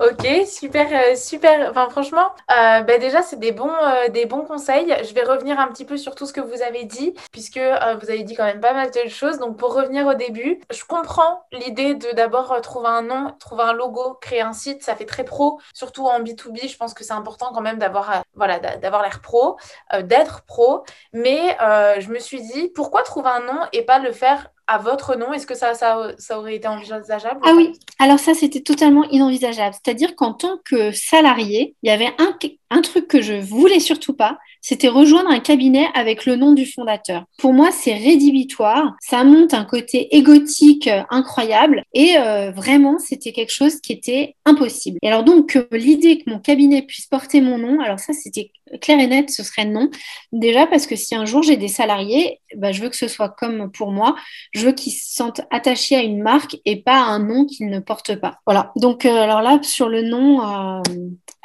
Ok, 0.00 0.26
super, 0.46 0.86
euh, 0.92 1.14
super. 1.14 1.70
Enfin, 1.70 1.88
franchement, 1.90 2.30
euh, 2.50 2.80
bah, 2.80 2.98
déjà, 2.98 3.22
c'est 3.22 3.38
des 3.38 3.52
bons, 3.52 3.70
euh, 3.70 4.08
des 4.08 4.26
bons 4.26 4.42
conseils. 4.42 4.94
Je 5.04 5.14
vais 5.14 5.22
revenir 5.22 5.58
un 5.60 5.68
petit 5.68 5.84
peu 5.84 5.96
sur 5.96 6.14
tout 6.14 6.26
ce 6.26 6.32
que 6.32 6.40
vous 6.40 6.62
avez 6.62 6.84
dit, 6.84 7.14
puisque 7.32 7.58
vous 7.58 8.10
avez 8.10 8.22
dit 8.22 8.34
quand 8.34 8.44
même 8.44 8.60
pas 8.60 8.72
mal 8.72 8.90
de 8.90 9.08
choses. 9.08 9.38
Donc, 9.38 9.56
pour 9.56 9.74
revenir 9.74 10.06
au 10.06 10.14
début, 10.14 10.60
je 10.72 10.84
comprends 10.84 11.44
l'idée 11.52 11.94
de 11.94 12.12
d'abord 12.12 12.60
trouver 12.62 12.88
un 12.88 13.02
nom, 13.02 13.34
trouver 13.38 13.64
un 13.64 13.72
logo, 13.72 14.14
créer 14.20 14.40
un 14.40 14.52
site. 14.52 14.82
Ça 14.82 14.96
fait 14.96 15.06
très 15.06 15.24
pro, 15.24 15.60
surtout 15.74 16.06
en 16.06 16.20
B2B. 16.20 16.68
Je 16.68 16.76
pense 16.76 16.94
que 16.94 17.04
c'est 17.04 17.12
important 17.12 17.52
quand 17.52 17.60
même 17.60 17.78
d'avoir, 17.78 18.22
voilà, 18.34 18.58
d'avoir 18.58 19.02
l'air 19.02 19.20
pro, 19.20 19.56
d'être 20.02 20.42
pro. 20.42 20.84
Mais 21.12 21.56
je 21.98 22.08
me 22.10 22.18
suis 22.18 22.40
dit, 22.40 22.68
pourquoi 22.74 23.02
trouver 23.02 23.30
un 23.30 23.40
nom 23.40 23.60
et 23.72 23.82
pas 23.82 23.98
le 23.98 24.12
faire 24.12 24.50
à 24.66 24.78
votre 24.78 25.16
nom, 25.16 25.32
est-ce 25.32 25.46
que 25.46 25.54
ça, 25.54 25.74
ça, 25.74 26.12
ça, 26.18 26.38
aurait 26.38 26.56
été 26.56 26.66
envisageable 26.68 27.40
Ah 27.44 27.52
oui, 27.54 27.72
alors 27.98 28.18
ça, 28.18 28.34
c'était 28.34 28.62
totalement 28.62 29.04
inenvisageable. 29.10 29.74
C'est-à-dire 29.74 30.16
qu'en 30.16 30.32
tant 30.32 30.58
que 30.64 30.92
salarié, 30.92 31.76
il 31.82 31.88
y 31.88 31.92
avait 31.92 32.12
un, 32.18 32.32
un 32.74 32.82
truc 32.82 33.06
que 33.06 33.22
je 33.22 33.34
voulais 33.34 33.78
surtout 33.78 34.14
pas, 34.14 34.38
c'était 34.60 34.88
rejoindre 34.88 35.30
un 35.30 35.38
cabinet 35.38 35.86
avec 35.94 36.26
le 36.26 36.36
nom 36.36 36.52
du 36.52 36.66
fondateur. 36.66 37.24
Pour 37.38 37.52
moi, 37.52 37.70
c'est 37.70 37.94
rédhibitoire, 37.94 38.94
ça 39.00 39.22
monte 39.22 39.54
un 39.54 39.64
côté 39.64 40.16
égotique 40.16 40.88
euh, 40.88 41.02
incroyable 41.10 41.84
et 41.92 42.16
euh, 42.18 42.50
vraiment, 42.50 42.98
c'était 42.98 43.32
quelque 43.32 43.52
chose 43.52 43.80
qui 43.80 43.92
était 43.92 44.34
impossible. 44.44 44.98
Et 45.02 45.08
alors 45.08 45.22
donc, 45.22 45.58
l'idée 45.70 46.18
que 46.18 46.30
mon 46.30 46.40
cabinet 46.40 46.82
puisse 46.82 47.06
porter 47.06 47.40
mon 47.40 47.58
nom, 47.58 47.78
alors 47.80 48.00
ça, 48.00 48.12
c'était 48.12 48.50
clair 48.80 48.98
et 48.98 49.06
net, 49.06 49.30
ce 49.30 49.44
serait 49.44 49.66
non. 49.66 49.90
Déjà 50.32 50.66
parce 50.66 50.86
que 50.86 50.96
si 50.96 51.14
un 51.14 51.26
jour 51.26 51.42
j'ai 51.42 51.56
des 51.56 51.68
salariés, 51.68 52.40
bah, 52.56 52.72
je 52.72 52.82
veux 52.82 52.88
que 52.88 52.96
ce 52.96 53.08
soit 53.08 53.28
comme 53.28 53.70
pour 53.70 53.92
moi, 53.92 54.16
je 54.52 54.66
veux 54.66 54.72
qu'ils 54.72 54.92
se 54.92 55.14
sentent 55.14 55.42
attachés 55.50 55.96
à 55.96 56.02
une 56.02 56.22
marque 56.22 56.56
et 56.64 56.82
pas 56.82 56.96
à 56.96 57.04
un 57.04 57.20
nom 57.20 57.44
qu'ils 57.44 57.68
ne 57.68 57.78
portent 57.78 58.16
pas. 58.16 58.38
Voilà. 58.46 58.72
Donc, 58.76 59.04
euh, 59.04 59.14
alors 59.14 59.42
là, 59.42 59.60
sur 59.62 59.88
le 59.88 60.02
nom, 60.02 60.82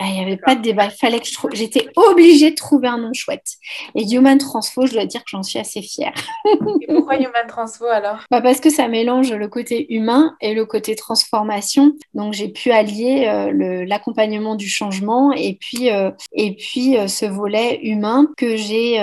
il 0.08 0.14
n'y 0.14 0.22
avait 0.22 0.38
pas 0.38 0.56
de 0.56 0.62
débat. 0.62 0.90
Fallait 0.90 1.20
que 1.20 1.28
je 1.28 1.34
trouve. 1.34 1.52
J'étais 1.54 1.88
obligée 1.96 2.52
de 2.52 2.56
trouver 2.56 2.88
un 2.88 2.98
nom 2.98 3.14
chouette. 3.14 3.56
Et 3.96 4.04
Human 4.10 4.38
Transfo, 4.38 4.86
je 4.86 4.94
dois 4.94 5.06
dire 5.06 5.22
que 5.22 5.30
j'en 5.30 5.44
suis 5.44 5.60
assez 5.60 5.82
fière. 5.82 6.14
et 6.46 6.88
pourquoi 6.88 7.16
Human 7.16 7.48
Transfo 7.48 7.86
alors? 7.86 8.20
Bah 8.32 8.42
Parce 8.42 8.60
que 8.60 8.70
ça 8.70 8.88
mélange 8.88 9.34
le 9.34 9.48
côté 9.48 9.94
humain 9.94 10.36
et 10.42 10.54
le 10.54 10.66
côté 10.66 10.96
transformation. 10.96 11.94
Donc 12.14 12.34
j'ai 12.34 12.50
pu 12.50 12.72
allier 12.72 13.28
euh, 13.28 13.86
l'accompagnement 13.86 14.56
du 14.56 14.70
changement 14.70 15.34
et 15.34 15.58
puis, 15.60 15.92
euh, 15.92 16.12
et 16.34 16.56
puis 16.56 16.98
euh, 16.98 17.08
ce 17.08 17.26
volet 17.26 17.80
humain 17.84 18.28
que 18.38 18.56
j'ai 18.56 19.00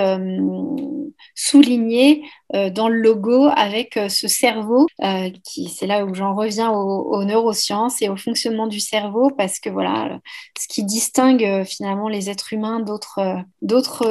souligné 1.35 2.23
euh, 2.46 2.46
dans 2.53 2.87
le 2.87 2.95
logo 2.95 3.49
avec 3.55 3.97
euh, 3.97 4.09
ce 4.09 4.27
cerveau, 4.27 4.87
euh, 5.03 5.29
qui 5.43 5.69
c'est 5.69 5.87
là 5.87 6.05
où 6.05 6.13
j'en 6.13 6.35
reviens 6.35 6.71
aux, 6.71 7.23
neurosciences 7.23 8.01
et 8.01 8.09
au 8.09 8.15
fonctionnement 8.15 8.67
du 8.67 8.79
cerveau, 8.79 9.31
parce 9.37 9.59
que 9.59 9.69
voilà, 9.69 10.19
ce 10.57 10.67
qui 10.67 10.83
distingue 10.83 11.63
finalement 11.65 12.07
les 12.07 12.29
êtres 12.29 12.53
humains 12.53 12.79
d'autres 12.79 13.43
d'autres 13.61 14.07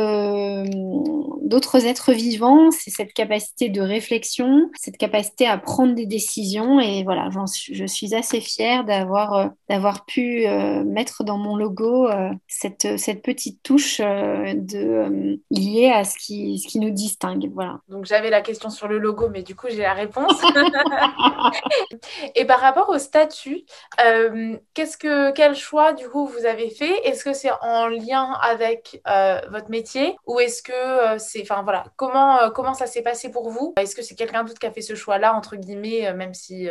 êtres 1.87 2.13
vivants, 2.13 2.71
c'est 2.71 2.91
cette 2.91 3.13
capacité 3.13 3.69
de 3.69 3.81
réflexion, 3.81 4.71
cette 4.79 4.99
capacité 4.99 5.47
à 5.47 5.57
prendre 5.57 5.95
des 5.95 6.07
décisions. 6.07 6.81
Et 6.81 7.05
voilà, 7.05 7.29
je 7.71 7.87
suis 7.87 8.15
assez 8.15 8.41
fière 8.41 8.85
d'avoir 8.85 9.51
d'avoir 9.69 10.05
pu 10.05 10.47
mettre 10.85 11.25
dans 11.25 11.39
mon 11.39 11.57
logo 11.57 12.09
cette, 12.49 12.99
cette 12.99 13.23
petite 13.23 13.63
touche 13.63 14.01
liée 14.01 15.91
à 15.95 16.05
ce 16.05 16.19
qui 16.19 16.59
ce 16.59 16.69
qui 16.69 16.81
nous 16.81 16.91
distingue. 16.91 17.51
Voilà. 17.55 17.81
Donc 17.89 18.05
j'avais 18.05 18.26
la 18.31 18.41
question 18.41 18.71
sur 18.71 18.89
le 18.89 18.99
logo, 18.99 19.29
mais 19.29 19.43
du 19.43 19.55
coup, 19.55 19.67
j'ai 19.69 19.83
la 19.83 19.95
réponse. 19.95 20.41
et 22.35 22.45
par 22.45 22.61
rapport 22.61 22.89
au 22.89 22.99
statut, 22.99 23.65
euh, 24.05 24.57
qu'est-ce 24.75 24.97
que, 24.97 25.33
quel 25.33 25.55
choix, 25.55 25.93
du 25.93 26.09
coup, 26.09 26.27
vous 26.27 26.47
avez 26.47 26.71
fait? 26.71 27.07
Est-ce 27.07 27.25
que 27.25 27.33
c'est 27.33 27.51
en 27.63 27.87
lien 27.87 28.33
avec 28.43 29.03
euh, 29.09 29.41
votre 29.51 29.71
métier? 29.71 30.17
Ou 30.27 30.41
est-ce 30.41 30.63
que 30.63 30.73
euh, 30.73 31.19
c'est... 31.19 31.43
Enfin, 31.43 31.63
voilà, 31.63 31.85
comment, 31.97 32.51
comment 32.51 32.75
ça 32.75 32.87
s'est 32.87 33.03
passé 33.03 33.31
pour 33.31 33.51
vous? 33.51 33.75
Est-ce 33.79 33.95
que 33.95 34.03
c'est 34.03 34.15
quelqu'un 34.15 34.45
d'autre 34.45 34.59
qui 34.59 34.67
a 34.67 34.73
fait 34.73 34.83
ce 34.83 34.95
choix-là, 34.95 35.35
entre 35.35 35.57
guillemets, 35.57 36.13
même 36.15 36.35
si... 36.35 36.69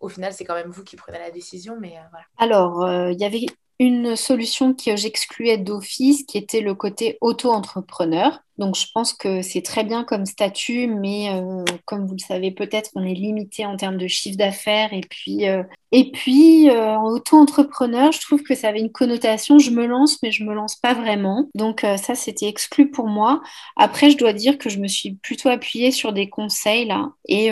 au 0.00 0.08
final, 0.08 0.32
c'est 0.32 0.44
quand 0.44 0.54
même 0.54 0.70
vous 0.70 0.84
qui 0.84 0.96
prenez 0.96 1.18
la 1.18 1.30
décision, 1.30 1.76
mais 1.80 1.94
voilà. 2.10 2.26
Alors, 2.38 3.10
il 3.10 3.20
y 3.20 3.24
avait 3.24 3.46
une 3.80 4.14
solution 4.14 4.74
que 4.74 4.94
j'excluais 4.94 5.56
d'office, 5.56 6.24
qui 6.24 6.36
était 6.36 6.60
le 6.60 6.74
côté 6.74 7.16
auto-entrepreneur. 7.22 8.42
Donc, 8.60 8.76
je 8.76 8.84
pense 8.92 9.14
que 9.14 9.40
c'est 9.40 9.62
très 9.62 9.84
bien 9.84 10.04
comme 10.04 10.26
statut, 10.26 10.86
mais 10.86 11.30
euh, 11.30 11.64
comme 11.86 12.06
vous 12.06 12.12
le 12.12 12.18
savez 12.18 12.50
peut-être, 12.50 12.90
on 12.94 13.02
est 13.02 13.14
limité 13.14 13.64
en 13.64 13.74
termes 13.78 13.96
de 13.96 14.06
chiffre 14.06 14.36
d'affaires. 14.36 14.92
Et 14.92 15.00
puis, 15.00 15.48
euh, 15.48 15.62
et 15.92 16.12
puis 16.12 16.68
euh, 16.68 16.94
en 16.98 17.06
auto-entrepreneur, 17.06 18.12
je 18.12 18.20
trouve 18.20 18.42
que 18.42 18.54
ça 18.54 18.68
avait 18.68 18.80
une 18.80 18.92
connotation, 18.92 19.58
je 19.58 19.70
me 19.70 19.86
lance, 19.86 20.18
mais 20.22 20.30
je 20.30 20.44
me 20.44 20.52
lance 20.52 20.76
pas 20.76 20.92
vraiment. 20.92 21.48
Donc, 21.54 21.80
ça, 21.80 22.14
c'était 22.14 22.48
exclu 22.48 22.90
pour 22.90 23.06
moi. 23.06 23.40
Après, 23.76 24.10
je 24.10 24.18
dois 24.18 24.34
dire 24.34 24.58
que 24.58 24.68
je 24.68 24.78
me 24.78 24.88
suis 24.88 25.14
plutôt 25.14 25.48
appuyée 25.48 25.90
sur 25.90 26.12
des 26.12 26.28
conseils 26.28 26.84
là. 26.84 27.12
Et 27.28 27.50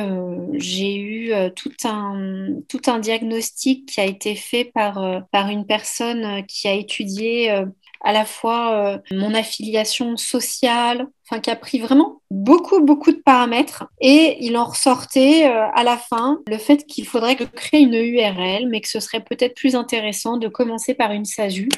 j'ai 0.53 0.94
eu 0.97 1.33
tout, 1.57 1.73
un, 1.85 2.49
tout 2.68 2.83
un 2.87 2.99
diagnostic 2.99 3.87
qui 3.87 4.01
a 4.03 4.05
été 4.05 4.35
fait 4.35 4.66
par, 4.66 5.25
par 5.33 5.49
une 5.49 5.64
personne 5.64 6.44
qui 6.47 6.68
a 6.68 6.75
étudié 6.75 7.64
à 8.02 8.12
la 8.12 8.24
fois 8.24 9.00
mon 9.11 9.34
affiliation 9.34 10.16
sociale, 10.16 11.06
enfin 11.29 11.41
qui 11.41 11.51
a 11.51 11.57
pris 11.57 11.79
vraiment 11.79 12.21
beaucoup, 12.31 12.81
beaucoup 12.81 13.12
de 13.12 13.23
paramètres 13.25 13.87
et 14.01 14.37
il 14.41 14.57
en 14.57 14.64
ressortait 14.64 15.47
euh, 15.47 15.67
à 15.75 15.83
la 15.83 15.97
fin 15.97 16.41
le 16.47 16.59
fait 16.59 16.85
qu'il 16.87 17.07
faudrait 17.07 17.37
créer 17.37 17.81
une 17.81 17.95
URL, 17.95 18.69
mais 18.69 18.81
que 18.81 18.88
ce 18.88 19.01
serait 19.01 19.21
peut-être 19.21 19.55
plus 19.55 19.75
intéressant 19.75 20.37
de 20.37 20.49
commencer 20.49 20.95
par 20.95 21.12
une 21.12 21.25
SASU 21.25 21.69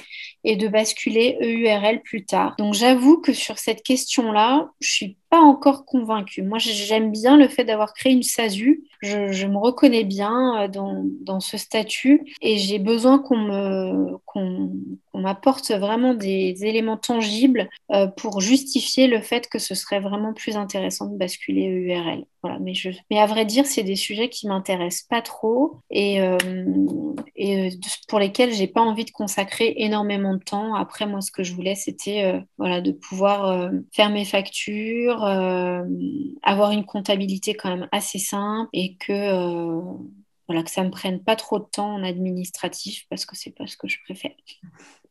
et 0.45 0.57
de 0.57 0.69
basculer 0.69 1.37
EURL 1.41 2.01
plus 2.03 2.25
tard. 2.25 2.55
Donc 2.59 2.75
j'avoue 2.75 3.21
que 3.21 3.33
sur 3.33 3.59
cette 3.59 3.83
question-là, 3.83 4.71
je 4.81 4.91
suis 4.91 5.17
pas 5.29 5.41
encore 5.41 5.85
convaincue. 5.85 6.43
Moi, 6.43 6.59
j'aime 6.59 7.13
bien 7.13 7.37
le 7.37 7.47
fait 7.47 7.65
d'avoir 7.65 7.95
créé 7.95 8.13
une 8.13 8.25
SASU. 8.25 8.83
Je, 9.01 9.47
me 9.47 9.59
reconnais 9.59 10.03
bien 10.05 10.63
euh, 10.63 10.69
dans, 10.69 11.05
dans 11.21 11.41
ce 11.41 11.57
statut 11.57 12.35
et 12.43 12.59
j'ai 12.59 12.79
besoin 12.79 13.19
qu'on 13.19 13.37
me 13.37 14.17
qu'on 14.27 14.71
m'apporte 15.15 15.71
vraiment 15.71 16.15
des 16.15 16.65
éléments 16.65 16.97
tangibles 16.97 17.69
euh, 17.93 18.07
pour 18.07 18.41
justifier 18.41 19.07
le 19.07 19.21
fait 19.21 19.40
que 19.49 19.59
ce 19.59 19.75
serait 19.75 20.01
vraiment 20.01 20.33
plus 20.33 20.57
intéressant 20.57 21.07
de 21.07 21.17
basculer 21.17 21.69
EURL. 21.69 22.25
Voilà, 22.43 22.59
mais, 22.59 22.75
je, 22.75 22.91
mais 23.11 23.19
à 23.19 23.27
vrai 23.27 23.45
dire, 23.45 23.67
c'est 23.67 23.83
des 23.83 23.97
sujets 23.97 24.29
qui 24.29 24.49
m'intéressent 24.49 25.07
pas 25.09 25.21
trop 25.21 25.77
et, 25.91 26.23
euh, 26.23 26.39
et 27.37 27.71
pour 28.09 28.19
lesquels 28.19 28.53
j'ai 28.55 28.67
pas 28.67 28.81
envie 28.81 29.05
de 29.05 29.11
consacrer 29.11 29.75
énormément 29.77 30.35
de 30.35 30.43
temps. 30.43 30.75
Après, 30.75 31.07
moi, 31.07 31.21
ce 31.21 31.31
que 31.31 31.43
je 31.43 31.55
voulais, 31.55 31.75
c'était 31.75 32.41
voilà, 32.57 32.81
de 32.81 32.93
pouvoir 32.93 33.71
faire 33.93 34.11
mes 34.11 34.25
factures, 34.25 35.25
euh, 35.25 35.83
avoir 36.43 36.71
une 36.71 36.85
comptabilité 36.85 37.55
quand 37.55 37.71
même 37.71 37.89
assez 37.93 38.19
simple 38.19 38.69
et 38.73 38.97
que 38.97 39.13
euh, 39.13 39.81
voilà 40.49 40.63
que 40.63 40.71
ça 40.71 40.83
me 40.83 40.91
prenne 40.91 41.23
pas 41.23 41.37
trop 41.37 41.59
de 41.59 41.65
temps 41.65 41.95
en 41.95 42.03
administratif 42.03 43.05
parce 43.09 43.27
que 43.27 43.37
c'est 43.37 43.55
pas 43.55 43.67
ce 43.67 43.77
que 43.77 43.89
je 43.89 43.99
préfère. 44.05 44.33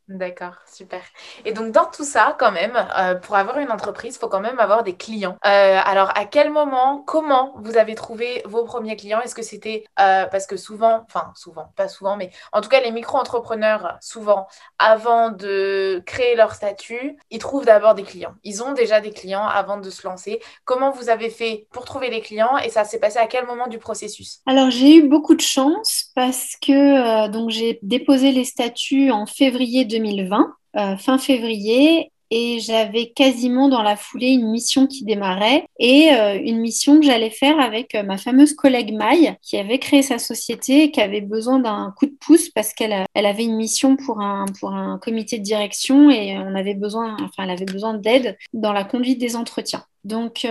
D'accord, 0.09 0.55
super. 0.65 1.01
Et 1.45 1.53
donc 1.53 1.71
dans 1.71 1.85
tout 1.85 2.03
ça, 2.03 2.35
quand 2.39 2.51
même, 2.51 2.73
euh, 2.97 3.13
pour 3.13 3.35
avoir 3.35 3.59
une 3.59 3.71
entreprise, 3.71 4.15
il 4.15 4.17
faut 4.17 4.27
quand 4.27 4.39
même 4.39 4.59
avoir 4.59 4.83
des 4.83 4.95
clients. 4.95 5.37
Euh, 5.45 5.79
alors 5.85 6.09
à 6.17 6.25
quel 6.25 6.49
moment, 6.51 7.03
comment 7.05 7.53
vous 7.57 7.77
avez 7.77 7.93
trouvé 7.93 8.41
vos 8.45 8.63
premiers 8.63 8.95
clients? 8.95 9.21
Est-ce 9.21 9.35
que 9.35 9.43
c'était 9.43 9.83
euh, 9.99 10.25
parce 10.25 10.47
que 10.47 10.57
souvent, 10.57 11.05
enfin 11.05 11.31
souvent, 11.35 11.71
pas 11.75 11.87
souvent, 11.87 12.17
mais 12.17 12.31
en 12.53 12.61
tout 12.61 12.69
cas 12.69 12.81
les 12.81 12.89
micro-entrepreneurs, 12.89 13.99
souvent, 14.01 14.47
avant 14.79 15.29
de 15.29 16.01
créer 16.07 16.35
leur 16.35 16.55
statut, 16.55 17.19
ils 17.29 17.37
trouvent 17.37 17.65
d'abord 17.65 17.93
des 17.93 18.03
clients. 18.03 18.33
Ils 18.43 18.63
ont 18.63 18.73
déjà 18.73 19.01
des 19.01 19.11
clients 19.11 19.45
avant 19.45 19.77
de 19.77 19.91
se 19.91 20.07
lancer. 20.07 20.41
Comment 20.65 20.89
vous 20.89 21.09
avez 21.09 21.29
fait 21.29 21.67
pour 21.71 21.85
trouver 21.85 22.09
des 22.09 22.21
clients 22.21 22.57
et 22.57 22.69
ça 22.69 22.83
s'est 22.83 22.99
passé 22.99 23.19
à 23.19 23.27
quel 23.27 23.45
moment 23.45 23.67
du 23.67 23.77
processus? 23.77 24.39
Alors 24.47 24.71
j'ai 24.71 24.95
eu 24.95 25.07
beaucoup 25.07 25.35
de 25.35 25.41
chance 25.41 26.05
parce 26.15 26.55
que 26.59 27.27
donc 27.27 27.51
j'ai 27.51 27.77
déposé 27.83 28.31
les 28.31 28.45
statuts 28.45 29.11
en 29.11 29.27
février 29.27 29.85
2020 29.85 29.98
2020, 29.99 30.53
euh, 30.77 30.97
fin 30.97 31.17
février, 31.17 32.11
et 32.31 32.59
j'avais 32.59 33.09
quasiment 33.09 33.69
dans 33.69 33.81
la 33.81 33.95
foulée 33.95 34.27
une 34.27 34.51
mission 34.51 34.87
qui 34.87 35.03
démarrait 35.03 35.65
et 35.79 36.13
euh, 36.13 36.39
une 36.39 36.59
mission 36.59 36.99
que 36.99 37.05
j'allais 37.05 37.31
faire 37.31 37.59
avec 37.59 37.95
euh, 37.95 38.03
ma 38.03 38.17
fameuse 38.17 38.53
collègue 38.53 38.93
Maï 38.93 39.35
qui 39.41 39.57
avait 39.57 39.79
créé 39.79 40.01
sa 40.03 40.19
société 40.19 40.83
et 40.83 40.91
qui 40.91 41.01
avait 41.01 41.21
besoin 41.21 41.59
d'un 41.59 41.93
coup 41.97 42.05
de 42.05 42.15
pouce 42.19 42.49
parce 42.49 42.73
qu'elle 42.73 43.05
elle 43.13 43.25
avait 43.25 43.45
une 43.45 43.55
mission 43.55 43.95
pour 43.95 44.21
un, 44.21 44.45
pour 44.59 44.73
un 44.73 44.99
comité 44.99 45.39
de 45.39 45.43
direction 45.43 46.09
et 46.11 46.37
on 46.37 46.55
avait 46.55 46.75
besoin, 46.75 47.15
enfin, 47.15 47.43
elle 47.43 47.49
avait 47.49 47.65
besoin 47.65 47.95
d'aide 47.95 48.37
dans 48.53 48.73
la 48.73 48.83
conduite 48.83 49.19
des 49.19 49.35
entretiens. 49.35 49.83
Donc 50.03 50.47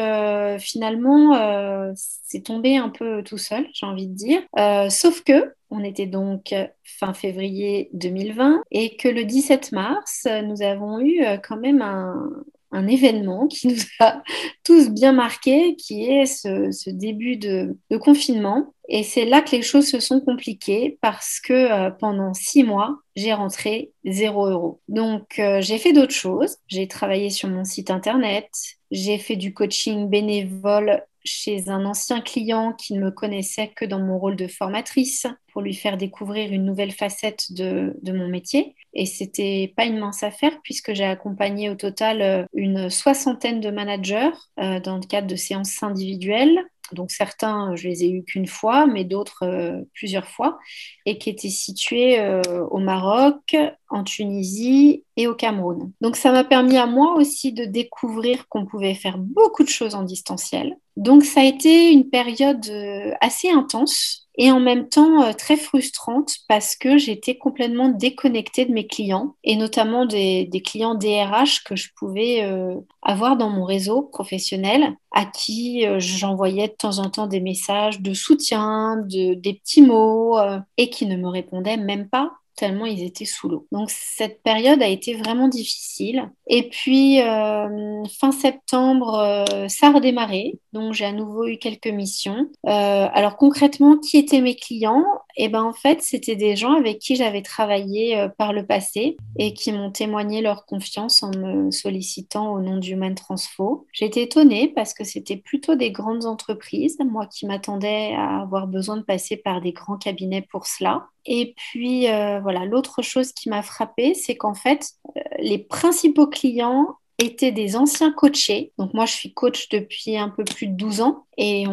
finalement, 0.59 1.93
c'est 1.95 2.45
tombé 2.45 2.77
un 2.77 2.91
peu 2.91 3.23
tout 3.23 3.39
seul, 3.39 3.67
j'ai 3.73 3.87
envie 3.87 4.07
de 4.07 4.15
dire. 4.15 4.43
sauf 4.91 5.23
que 5.23 5.53
on 5.71 5.85
était 5.85 6.07
donc 6.07 6.55
fin 6.83 7.13
février 7.13 7.91
2020 7.93 8.63
et 8.71 8.97
que 8.97 9.09
le 9.09 9.25
17 9.25 9.73
mars, 9.73 10.27
nous 10.45 10.63
avons 10.63 11.01
eu 11.01 11.23
euh, 11.25 11.37
quand 11.37 11.59
même 11.59 11.83
un, 11.83 12.87
événement 12.87 13.49
qui 13.49 13.69
nous 13.69 13.83
a 14.01 14.23
tous 14.65 14.91
bien 14.91 15.13
marqué, 15.13 15.75
qui 15.77 16.05
est 16.05 16.27
ce, 16.27 16.91
début 16.91 17.37
de, 17.37 17.77
confinement. 18.01 18.75
Et 18.89 19.03
c'est 19.03 19.27
là 19.27 19.43
que 19.43 19.51
les 19.55 19.63
choses 19.63 19.87
se 19.87 20.01
sont 20.01 20.21
compliquées 20.21 20.99
parce 21.03 21.41
que 21.41 21.53
euh, 21.53 21.91
pendant 21.91 22.33
six 22.33 22.65
mois, 22.65 22.99
j'ai 23.17 23.35
rentré 23.35 23.93
zéro 24.07 24.47
euro. 24.47 24.81
Donc, 24.89 25.39
euh, 25.39 25.61
j'ai 25.61 25.77
fait 25.79 25.93
d'autres 25.93 26.15
choses. 26.15 26.57
J'ai 26.69 26.89
travaillé 26.89 27.29
sur 27.29 27.51
mon 27.51 27.65
site 27.65 27.91
internet. 27.91 28.49
J'ai 28.91 29.19
fait 29.19 29.37
du 29.37 29.53
coaching 29.53 30.09
bénévole 30.09 31.03
chez 31.23 31.69
un 31.69 31.85
ancien 31.85 32.23
client 32.23 32.73
qui 32.73 32.95
ne 32.95 33.01
me 33.01 33.11
connaissait 33.11 33.69
que 33.77 33.85
dans 33.85 33.99
mon 33.99 34.19
rôle 34.19 34.37
de 34.37 34.47
formatrice 34.47 35.27
pour 35.53 35.61
lui 35.61 35.75
faire 35.75 35.99
découvrir 35.99 36.51
une 36.51 36.65
nouvelle 36.65 36.93
facette 36.93 37.53
de, 37.53 37.93
mon 38.07 38.29
métier. 38.29 38.75
Et 38.95 39.05
c'était 39.05 39.75
pas 39.77 39.85
une 39.85 39.99
mince 39.99 40.23
affaire 40.23 40.59
puisque 40.63 40.95
j'ai 40.95 41.05
accompagné 41.05 41.69
au 41.69 41.75
total 41.75 42.23
euh, 42.23 42.45
une 42.55 42.89
soixantaine 42.89 43.61
de 43.61 43.71
managers 43.71 44.31
dans 44.57 44.97
le 44.97 45.07
cadre 45.07 45.27
de 45.27 45.37
séances 45.37 45.83
individuelles 45.83 46.65
donc 46.95 47.11
certains, 47.11 47.75
je 47.77 47.89
les 47.89 48.05
ai 48.05 48.11
eus 48.11 48.25
qu'une 48.25 48.47
fois, 48.47 48.87
mais 48.87 49.05
d'autres 49.05 49.45
euh, 49.45 49.81
plusieurs 49.95 50.29
fois, 50.29 50.59
et 51.07 51.19
qui 51.19 51.31
étaient 51.31 51.49
situés 51.49 52.19
euh, 52.19 52.43
au 52.71 52.79
Maroc, 52.79 53.57
en 53.89 54.05
Tunisie 54.05 55.05
et 55.17 55.27
au 55.27 55.35
Cameroun. 55.35 55.93
Donc 56.01 56.17
ça 56.17 56.33
m'a 56.33 56.45
permis 56.45 56.77
à 56.77 56.87
moi 56.87 57.15
aussi 57.17 57.53
de 57.53 57.65
découvrir 57.65 58.49
qu'on 58.49 58.67
pouvait 58.67 58.95
faire 58.95 59.19
beaucoup 59.19 59.65
de 59.65 59.69
choses 59.69 59.95
en 59.95 60.03
distanciel. 60.03 60.77
Donc 60.97 61.25
ça 61.25 61.41
a 61.41 61.45
été 61.45 61.93
une 61.93 62.11
période 62.11 62.67
euh, 62.69 63.13
assez 63.21 63.49
intense 63.49 64.28
et 64.39 64.53
en 64.53 64.61
même 64.61 64.89
temps 64.89 65.23
euh, 65.25 65.33
très 65.33 65.57
frustrante 65.57 66.37
parce 66.49 66.77
que 66.77 66.97
j'étais 66.97 67.37
complètement 67.37 67.89
déconnectée 67.89 68.65
de 68.65 68.73
mes 68.73 68.87
clients 68.87 69.35
et 69.45 69.57
notamment 69.57 70.07
des, 70.07 70.49
clients 70.65 70.95
DRH 70.95 71.65
que 71.65 71.77
je 71.77 71.89
pouvais 71.97 72.45
euh, 72.45 72.77
avoir 73.03 73.37
dans 73.37 73.51
mon 73.51 73.65
réseau 73.65 74.03
professionnel 74.03 74.95
à 75.13 75.27
qui 75.27 75.85
euh, 75.87 75.99
j'envoyais 75.99 76.69
de 76.69 76.73
temps 76.73 77.01
en 77.01 77.11
temps 77.11 77.27
des 77.27 77.41
messages 77.41 78.01
de 78.01 78.15
soutien, 78.15 78.97
de, 78.97 79.35
des 79.35 79.55
petits 79.55 79.83
mots 79.83 80.39
et 80.77 80.89
qui 80.89 81.07
ne 81.07 81.17
me 81.17 81.29
répondaient 81.29 81.77
même 81.77 82.09
pas 82.09 82.33
tellement 82.59 82.87
ils 82.87 83.05
étaient 83.05 83.25
sous 83.25 83.49
l'eau. 83.49 83.67
Donc 83.71 83.91
cette 83.91 84.43
période 84.43 84.83
a 84.83 84.89
été 84.89 85.15
vraiment 85.15 85.49
difficile. 85.49 86.31
Et 86.49 86.69
puis 86.69 87.23
euh, 87.23 88.05
fin 88.21 88.33
septembre, 88.33 89.15
euh, 89.15 89.69
ça 89.69 89.89
a 89.89 89.93
redémarré. 89.93 90.59
Donc 90.73 90.93
j'ai 90.93 91.05
à 91.05 91.13
nouveau 91.13 91.47
eu 91.47 91.59
quelques 91.59 91.87
missions. 91.89 92.51
Euh, 92.67 93.07
alors 93.13 93.37
concrètement, 93.37 93.97
qui 93.97 94.19
étaient 94.19 94.41
mes 94.41 94.57
clients? 94.57 95.05
Eh 95.41 95.49
ben 95.49 95.63
en 95.63 95.73
fait, 95.73 96.03
c'était 96.03 96.35
des 96.35 96.57
gens 96.57 96.75
avec 96.75 96.99
qui 96.99 97.15
j'avais 97.15 97.43
travaillé 97.43 98.29
par 98.39 98.53
le 98.53 98.67
passé 98.67 99.17
et 99.39 99.55
qui 99.55 99.71
m'ont 99.71 99.93
témoigné 99.93 100.43
leur 100.43 100.67
confiance 100.67 101.23
en 101.23 101.31
me 101.31 101.71
sollicitant 101.71 102.53
au 102.53 102.61
nom 102.61 102.77
d'Human 102.77 103.15
Transfo. 103.15 103.87
J'étais 103.93 104.25
étonnée 104.25 104.73
parce 104.75 104.95
que 104.95 105.05
c'était 105.05 105.37
plutôt 105.37 105.77
des 105.77 105.93
grandes 105.93 106.27
entreprises, 106.27 106.99
moi 107.05 107.27
qui 107.27 107.47
m'attendais 107.47 108.15
à 108.17 108.41
avoir 108.41 108.67
besoin 108.67 108.97
de 108.97 109.03
passer 109.03 109.37
par 109.37 109.61
des 109.61 109.73
grands 109.73 109.97
cabinets 109.97 110.47
pour 110.51 110.67
cela. 110.67 111.07
Et 111.25 111.55
puis, 111.57 112.09
euh, 112.09 112.41
voilà, 112.41 112.65
l'autre 112.65 113.03
chose 113.03 113.33
qui 113.33 113.49
m'a 113.49 113.63
frappée, 113.63 114.15
c'est 114.15 114.37
qu'en 114.37 114.55
fait, 114.55 114.93
euh, 115.17 115.21
les 115.39 115.59
principaux 115.59 116.27
clients 116.27 116.97
étaient 117.19 117.53
des 117.53 117.77
anciens 117.77 118.13
coachés. 118.13 118.73
Donc 118.79 118.95
moi, 118.95 119.05
je 119.05 119.13
suis 119.13 119.35
coach 119.35 119.69
depuis 119.69 120.17
un 120.17 120.29
peu 120.31 120.45
plus 120.45 120.69
de 120.69 120.75
12 120.75 121.01
ans. 121.01 121.27
Et 121.37 121.65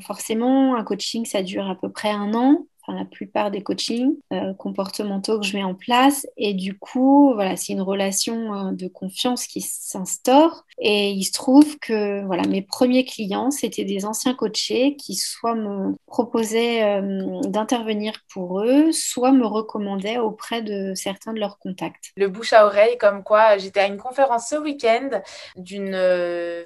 forcément, 0.00 0.74
un 0.74 0.84
coaching, 0.84 1.24
ça 1.24 1.42
dure 1.42 1.68
à 1.68 1.74
peu 1.74 1.90
près 1.90 2.10
un 2.10 2.34
an 2.34 2.66
la 2.92 3.04
plupart 3.04 3.50
des 3.50 3.62
coachings 3.62 4.16
euh, 4.32 4.54
comportementaux 4.54 5.40
que 5.40 5.46
je 5.46 5.56
mets 5.56 5.64
en 5.64 5.74
place. 5.74 6.26
Et 6.36 6.54
du 6.54 6.78
coup, 6.78 7.32
voilà, 7.34 7.56
c'est 7.56 7.72
une 7.72 7.80
relation 7.80 8.54
euh, 8.54 8.72
de 8.72 8.86
confiance 8.86 9.46
qui 9.46 9.60
s'instaure. 9.60 10.64
Et 10.78 11.10
il 11.10 11.24
se 11.24 11.32
trouve 11.32 11.78
que 11.78 12.24
voilà, 12.24 12.42
mes 12.44 12.62
premiers 12.62 13.04
clients, 13.04 13.50
c'était 13.50 13.84
des 13.84 14.04
anciens 14.04 14.34
coachés 14.34 14.96
qui 14.96 15.14
soit 15.14 15.54
me 15.54 15.94
proposaient 16.06 16.84
euh, 16.84 17.40
d'intervenir 17.46 18.12
pour 18.32 18.60
eux, 18.60 18.92
soit 18.92 19.32
me 19.32 19.46
recommandaient 19.46 20.18
auprès 20.18 20.62
de 20.62 20.94
certains 20.94 21.32
de 21.32 21.40
leurs 21.40 21.58
contacts. 21.58 22.12
Le 22.16 22.28
bouche 22.28 22.52
à 22.52 22.66
oreille, 22.66 22.98
comme 22.98 23.22
quoi 23.24 23.58
j'étais 23.58 23.80
à 23.80 23.86
une 23.86 23.96
conférence 23.96 24.48
ce 24.50 24.56
week-end 24.56 25.10
d'une 25.56 25.96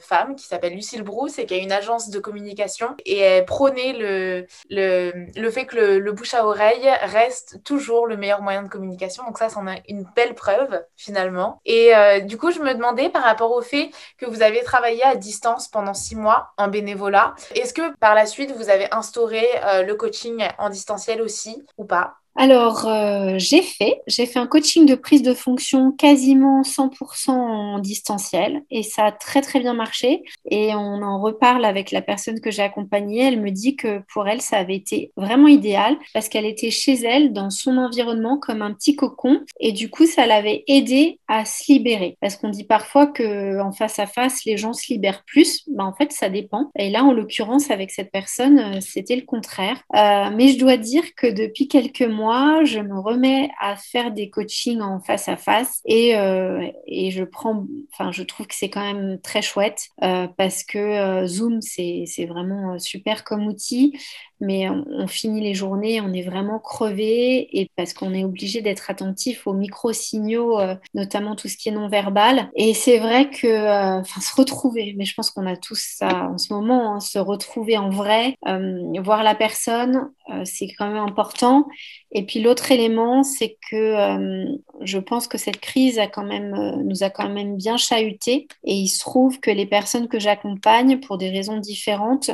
femme 0.01 0.35
qui 0.37 0.47
s'appelle 0.47 0.75
Lucille 0.75 1.03
Brousse 1.03 1.39
et 1.39 1.47
qui 1.47 1.55
a 1.55 1.59
une 1.59 1.73
agence 1.73 2.11
de 2.11 2.19
communication 2.19 2.89
et 3.07 3.19
elle 3.19 3.45
prônait 3.45 3.93
le, 3.93 4.47
le, 4.69 5.13
le 5.41 5.51
fait 5.51 5.67
que 5.67 5.77
le 5.77 6.10
le 6.10 6.10
bouche 6.13 6.35
à 6.35 6.47
oreille 6.47 6.89
reste 7.03 7.63
toujours 7.65 8.07
le 8.07 8.17
meilleur 8.17 8.43
moyen 8.43 8.63
de 8.63 8.69
communication. 8.69 9.25
Donc 9.25 9.39
ça, 9.39 9.49
c'en 9.49 9.67
a 9.67 9.77
une 9.89 10.05
belle 10.15 10.35
preuve 10.35 10.83
finalement. 10.97 11.61
Et 11.65 11.95
euh, 11.95 12.21
du 12.21 12.39
coup, 12.39 12.51
je 12.51 12.61
me 12.61 12.75
demandais 12.75 13.11
par 13.11 13.23
rapport 13.23 13.53
au 13.53 13.63
fait 13.63 13.91
que 14.19 14.27
vous 14.27 14.43
avez 14.43 14.63
travaillé 14.63 15.03
à 15.03 15.17
distance 15.17 15.69
pendant 15.69 15.95
six 15.95 16.17
mois 16.17 16.53
en 16.57 16.69
bénévolat, 16.69 17.35
est-ce 17.55 17.75
que 17.75 17.97
par 17.97 18.15
la 18.15 18.27
suite, 18.27 18.53
vous 18.53 18.71
avez 18.71 18.93
instauré 18.93 19.47
euh, 19.65 19.83
le 19.83 19.95
coaching 19.95 20.47
en 20.59 20.71
distanciel 20.71 21.23
aussi 21.23 21.65
ou 21.77 21.85
pas? 21.85 22.20
Alors, 22.37 22.87
euh, 22.87 23.35
j'ai 23.39 23.61
fait, 23.61 24.01
j'ai 24.07 24.25
fait 24.25 24.39
un 24.39 24.47
coaching 24.47 24.87
de 24.87 24.95
prise 24.95 25.23
de 25.23 25.35
fonction 25.35 25.93
quasiment 25.93 26.63
100% 26.63 27.31
en 27.31 27.79
distanciel 27.81 28.63
et 28.71 28.83
ça 28.83 29.07
a 29.07 29.13
très 29.13 29.41
très 29.41 29.61
bien 29.61 29.75
marché. 29.75 30.23
Et 30.51 30.75
on 30.75 31.03
en 31.03 31.21
reparle 31.21 31.65
avec 31.65 31.91
la 31.91 32.03
personne 32.03 32.41
que 32.41 32.51
j'ai 32.51 32.63
accompagnée. 32.63 33.25
Elle 33.25 33.41
me 33.41 33.51
dit 33.51 33.77
que 33.77 34.01
pour 34.13 34.29
elle, 34.29 34.41
ça 34.41 34.59
avait 34.59 34.77
été 34.77 35.13
vraiment 35.17 35.49
idéal 35.49 35.97
parce 36.15 36.29
qu'elle 36.29 36.47
était 36.47 36.71
chez 36.71 36.95
elle, 37.05 37.33
dans 37.33 37.51
son 37.51 37.77
environnement, 37.77 38.39
comme 38.39 38.63
un 38.63 38.73
petit 38.73 38.95
cocon. 38.95 39.41
Et 39.59 39.73
du 39.73 39.91
coup, 39.91 40.07
ça 40.07 40.27
l'avait 40.27 40.65
aidé 40.69 41.19
à 41.29 41.45
se 41.45 41.71
libérer. 41.71 42.17
Parce 42.21 42.37
qu'on 42.37 42.49
dit 42.49 42.65
parfois 42.65 43.07
que 43.07 43.59
face 43.77 43.99
à 43.99 44.07
face, 44.07 44.45
les 44.45 44.57
gens 44.57 44.73
se 44.73 44.93
libèrent 44.93 45.25
plus. 45.25 45.65
Ben, 45.69 45.85
en 45.85 45.93
fait, 45.93 46.13
ça 46.13 46.29
dépend. 46.29 46.71
Et 46.79 46.91
là, 46.91 47.05
en 47.05 47.13
l'occurrence, 47.13 47.71
avec 47.71 47.91
cette 47.91 48.13
personne, 48.13 48.59
euh, 48.59 48.81
c'était 48.81 49.17
le 49.17 49.23
contraire. 49.23 49.83
Euh, 49.95 50.31
mais 50.35 50.49
je 50.49 50.59
dois 50.59 50.77
dire 50.77 51.15
que 51.17 51.27
depuis 51.27 51.69
quelques 51.69 52.03
mois, 52.03 52.20
moi, 52.21 52.65
je 52.65 52.81
me 52.81 52.99
remets 52.99 53.51
à 53.59 53.77
faire 53.77 54.13
des 54.13 54.29
coachings 54.29 54.81
en 54.83 55.01
face 55.01 55.27
à 55.29 55.37
face 55.37 55.81
et, 55.87 56.17
euh, 56.17 56.67
je 56.87 57.25
prends, 57.25 57.67
enfin, 57.93 58.13
je 58.13 58.23
trouve 58.23 58.47
que 58.47 58.55
c'est 58.55 58.69
quand 58.69 58.83
même 58.83 59.19
très 59.23 59.41
chouette 59.41 59.89
euh, 60.03 60.29
parce 60.37 60.63
que 60.65 60.79
euh, 60.79 61.27
Zoom, 61.27 61.63
c'est 61.63 62.27
vraiment 62.29 62.79
super 62.79 63.25
comme 63.25 63.47
outil 63.47 63.99
mais 64.41 64.69
on, 64.69 65.07
finit 65.07 65.41
les 65.41 65.55
journées, 65.55 66.01
on 66.01 66.13
est 66.13 66.23
vraiment 66.23 66.59
crevé 66.59 67.49
et 67.59 67.71
parce 67.77 67.93
qu'on 67.93 68.15
est 68.15 68.25
obligé 68.25 68.63
d'être 68.63 68.91
attentif 68.91 69.47
aux 69.47 69.53
micro-signaux, 69.53 70.59
euh, 70.59 70.75
notamment 70.95 71.37
tout 71.37 71.49
ce 71.49 71.57
qui 71.57 71.69
est 71.69 71.73
non-verbal. 71.73 72.51
Et 72.55 72.73
c'est 72.75 72.99
vrai 72.99 73.29
que, 73.29 73.47
euh, 73.47 74.03
se 74.05 74.37
retrouver, 74.37 74.95
mais 74.97 75.05
je 75.05 75.15
pense 75.15 75.31
qu'on 75.31 75.47
a 75.47 75.57
tous 75.57 75.81
ça 75.99 76.31
en 76.33 76.39
ce 76.39 76.53
moment, 76.53 76.95
hein, 76.95 77.01
se 77.01 77.19
retrouver 77.19 77.77
en 77.77 77.91
vrai, 77.91 78.37
euh, 78.49 79.01
voir 79.03 79.23
la 79.23 79.35
personne, 79.35 80.11
c'est 80.45 80.69
quand 80.79 80.87
même 80.87 81.03
important. 81.03 81.67
Et 82.13 82.25
puis 82.25 82.41
l'autre 82.41 82.71
élément, 82.71 83.25
c'est 83.25 83.57
que 83.69 84.47
je 84.81 84.99
pense 84.99 85.27
que 85.27 85.39
cette 85.39 85.59
crise 85.59 85.99
a 85.99 86.07
quand 86.07 86.23
même, 86.23 86.55
nous 86.85 87.03
a 87.03 87.11
quand 87.11 87.29
même 87.29 87.57
bien 87.57 87.77
chahuté. 87.77 88.47
Et 88.63 88.75
il 88.75 88.87
se 88.87 89.01
trouve 89.01 89.41
que 89.41 89.51
les 89.51 89.67
personnes 89.67 90.07
que 90.07 90.21
j'accompagne, 90.21 91.01
pour 91.01 91.19
des 91.19 91.31
raisons 91.31 91.59
différentes, 91.59 92.31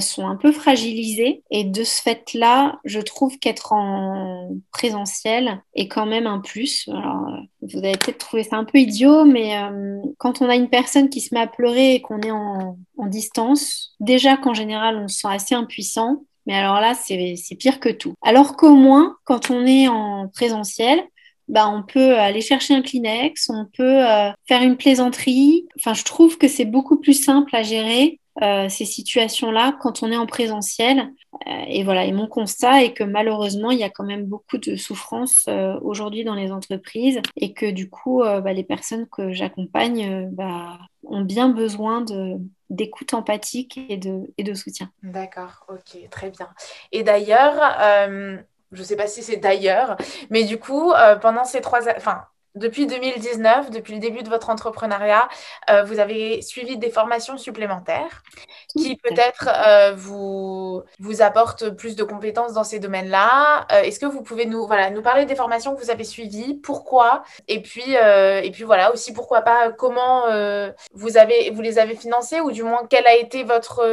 sont 0.00 0.26
un 0.26 0.34
peu 0.34 0.50
fragilisées. 0.50 1.44
Et 1.50 1.64
de 1.64 1.84
ce 1.84 2.02
fait-là, 2.02 2.78
je 2.84 3.00
trouve 3.00 3.38
qu'être 3.38 3.72
en 3.72 4.50
présentiel 4.72 5.62
est 5.74 5.88
quand 5.88 6.06
même 6.06 6.26
un 6.26 6.40
plus. 6.40 6.88
Alors, 6.88 7.28
euh, 7.28 7.40
vous 7.62 7.78
avez 7.78 7.92
peut-être 7.92 8.18
trouvé 8.18 8.42
ça 8.42 8.56
un 8.56 8.64
peu 8.64 8.78
idiot, 8.78 9.24
mais 9.24 9.56
euh, 9.56 9.98
quand 10.18 10.42
on 10.42 10.48
a 10.48 10.56
une 10.56 10.68
personne 10.68 11.08
qui 11.08 11.20
se 11.20 11.34
met 11.34 11.40
à 11.40 11.46
pleurer 11.46 11.94
et 11.94 12.02
qu'on 12.02 12.20
est 12.20 12.32
en, 12.32 12.76
distance, 13.06 13.94
déjà 14.00 14.36
qu'en 14.36 14.54
général, 14.54 14.96
on 14.96 15.06
se 15.06 15.20
sent 15.20 15.28
assez 15.30 15.54
impuissant. 15.54 16.24
Mais 16.46 16.54
alors 16.54 16.80
là, 16.80 16.94
c'est 16.94 17.56
pire 17.56 17.78
que 17.78 17.88
tout. 17.88 18.14
Alors 18.22 18.56
qu'au 18.56 18.74
moins, 18.74 19.16
quand 19.24 19.50
on 19.50 19.64
est 19.64 19.86
en 19.86 20.28
présentiel, 20.28 21.00
bah, 21.46 21.68
on 21.68 21.82
peut 21.84 22.16
aller 22.16 22.40
chercher 22.40 22.74
un 22.74 22.82
Kleenex, 22.82 23.48
on 23.50 23.66
peut 23.66 24.00
faire 24.48 24.62
une 24.62 24.76
plaisanterie. 24.76 25.66
Enfin, 25.78 25.94
je 25.94 26.02
trouve 26.02 26.38
que 26.38 26.48
c'est 26.48 26.64
beaucoup 26.64 26.98
plus 26.98 27.14
simple 27.14 27.54
à 27.54 27.62
gérer 27.62 28.18
euh, 28.42 28.68
ces 28.68 28.84
situations-là 28.84 29.76
quand 29.80 30.02
on 30.02 30.12
est 30.12 30.16
en 30.16 30.26
présentiel. 30.26 31.12
Euh, 31.46 31.64
et 31.68 31.84
voilà, 31.84 32.04
et 32.04 32.12
mon 32.12 32.26
constat 32.26 32.82
est 32.82 32.92
que 32.92 33.04
malheureusement, 33.04 33.70
il 33.70 33.78
y 33.78 33.84
a 33.84 33.90
quand 33.90 34.04
même 34.04 34.26
beaucoup 34.26 34.58
de 34.58 34.76
souffrance 34.76 35.46
euh, 35.48 35.78
aujourd'hui 35.80 36.24
dans 36.24 36.34
les 36.34 36.52
entreprises 36.52 37.20
et 37.36 37.54
que 37.54 37.70
du 37.70 37.88
coup, 37.88 38.22
bah, 38.22 38.52
les 38.52 38.64
personnes 38.64 39.06
que 39.08 39.32
j'accompagne 39.32 40.28
bah, 40.32 40.78
ont 41.04 41.22
bien 41.22 41.48
besoin 41.48 42.04
d'écoute 42.68 43.14
empathique 43.14 43.78
et 43.88 43.96
de, 43.96 44.22
et 44.36 44.42
de 44.42 44.54
soutien. 44.54 44.90
D'accord, 45.02 45.66
ok, 45.68 46.08
très 46.10 46.30
bien. 46.30 46.48
Et 46.92 47.02
d'ailleurs, 47.02 47.54
je 48.72 48.78
ne 48.78 48.84
sais 48.84 48.96
pas 48.96 49.06
si 49.06 49.22
c'est 49.22 49.36
d'ailleurs, 49.36 49.96
mais 50.30 50.44
du 50.44 50.58
coup, 50.58 50.92
pendant 51.20 51.44
ces 51.44 51.60
trois... 51.60 51.80
Enfin, 51.96 52.22
depuis 52.56 52.86
2019, 52.86 53.70
depuis 53.70 53.94
le 53.94 54.00
début 54.00 54.22
de 54.22 54.28
votre 54.28 54.50
entrepreneuriat, 54.50 55.28
euh, 55.70 55.84
vous 55.84 56.00
avez 56.00 56.42
suivi 56.42 56.78
des 56.78 56.90
formations 56.90 57.36
supplémentaires 57.36 58.22
qui 58.76 58.96
peut-être 58.96 59.48
euh, 59.48 59.92
vous, 59.94 60.82
vous 60.98 61.22
apportent 61.22 61.70
plus 61.70 61.96
de 61.96 62.02
compétences 62.02 62.54
dans 62.54 62.64
ces 62.64 62.78
domaines-là. 62.78 63.66
Euh, 63.72 63.82
est-ce 63.82 64.00
que 64.00 64.06
vous 64.06 64.22
pouvez 64.22 64.46
nous, 64.46 64.66
voilà, 64.66 64.90
nous 64.90 65.02
parler 65.02 65.26
des 65.26 65.36
formations 65.36 65.74
que 65.74 65.82
vous 65.82 65.90
avez 65.90 66.04
suivies, 66.04 66.54
pourquoi 66.54 67.22
Et 67.46 67.60
puis, 67.60 67.94
et 67.94 68.50
puis 68.52 68.64
voilà, 68.64 68.92
aussi 68.92 69.12
pourquoi 69.12 69.42
pas, 69.42 69.70
comment 69.72 70.24
vous, 70.94 71.16
avez, 71.16 71.50
vous 71.50 71.60
les 71.60 71.78
avez 71.78 71.94
financées 71.94 72.40
ou 72.40 72.50
du 72.50 72.62
moins 72.62 72.86
quelle 72.88 73.06
a 73.06 73.14
été 73.14 73.44
votre 73.44 73.84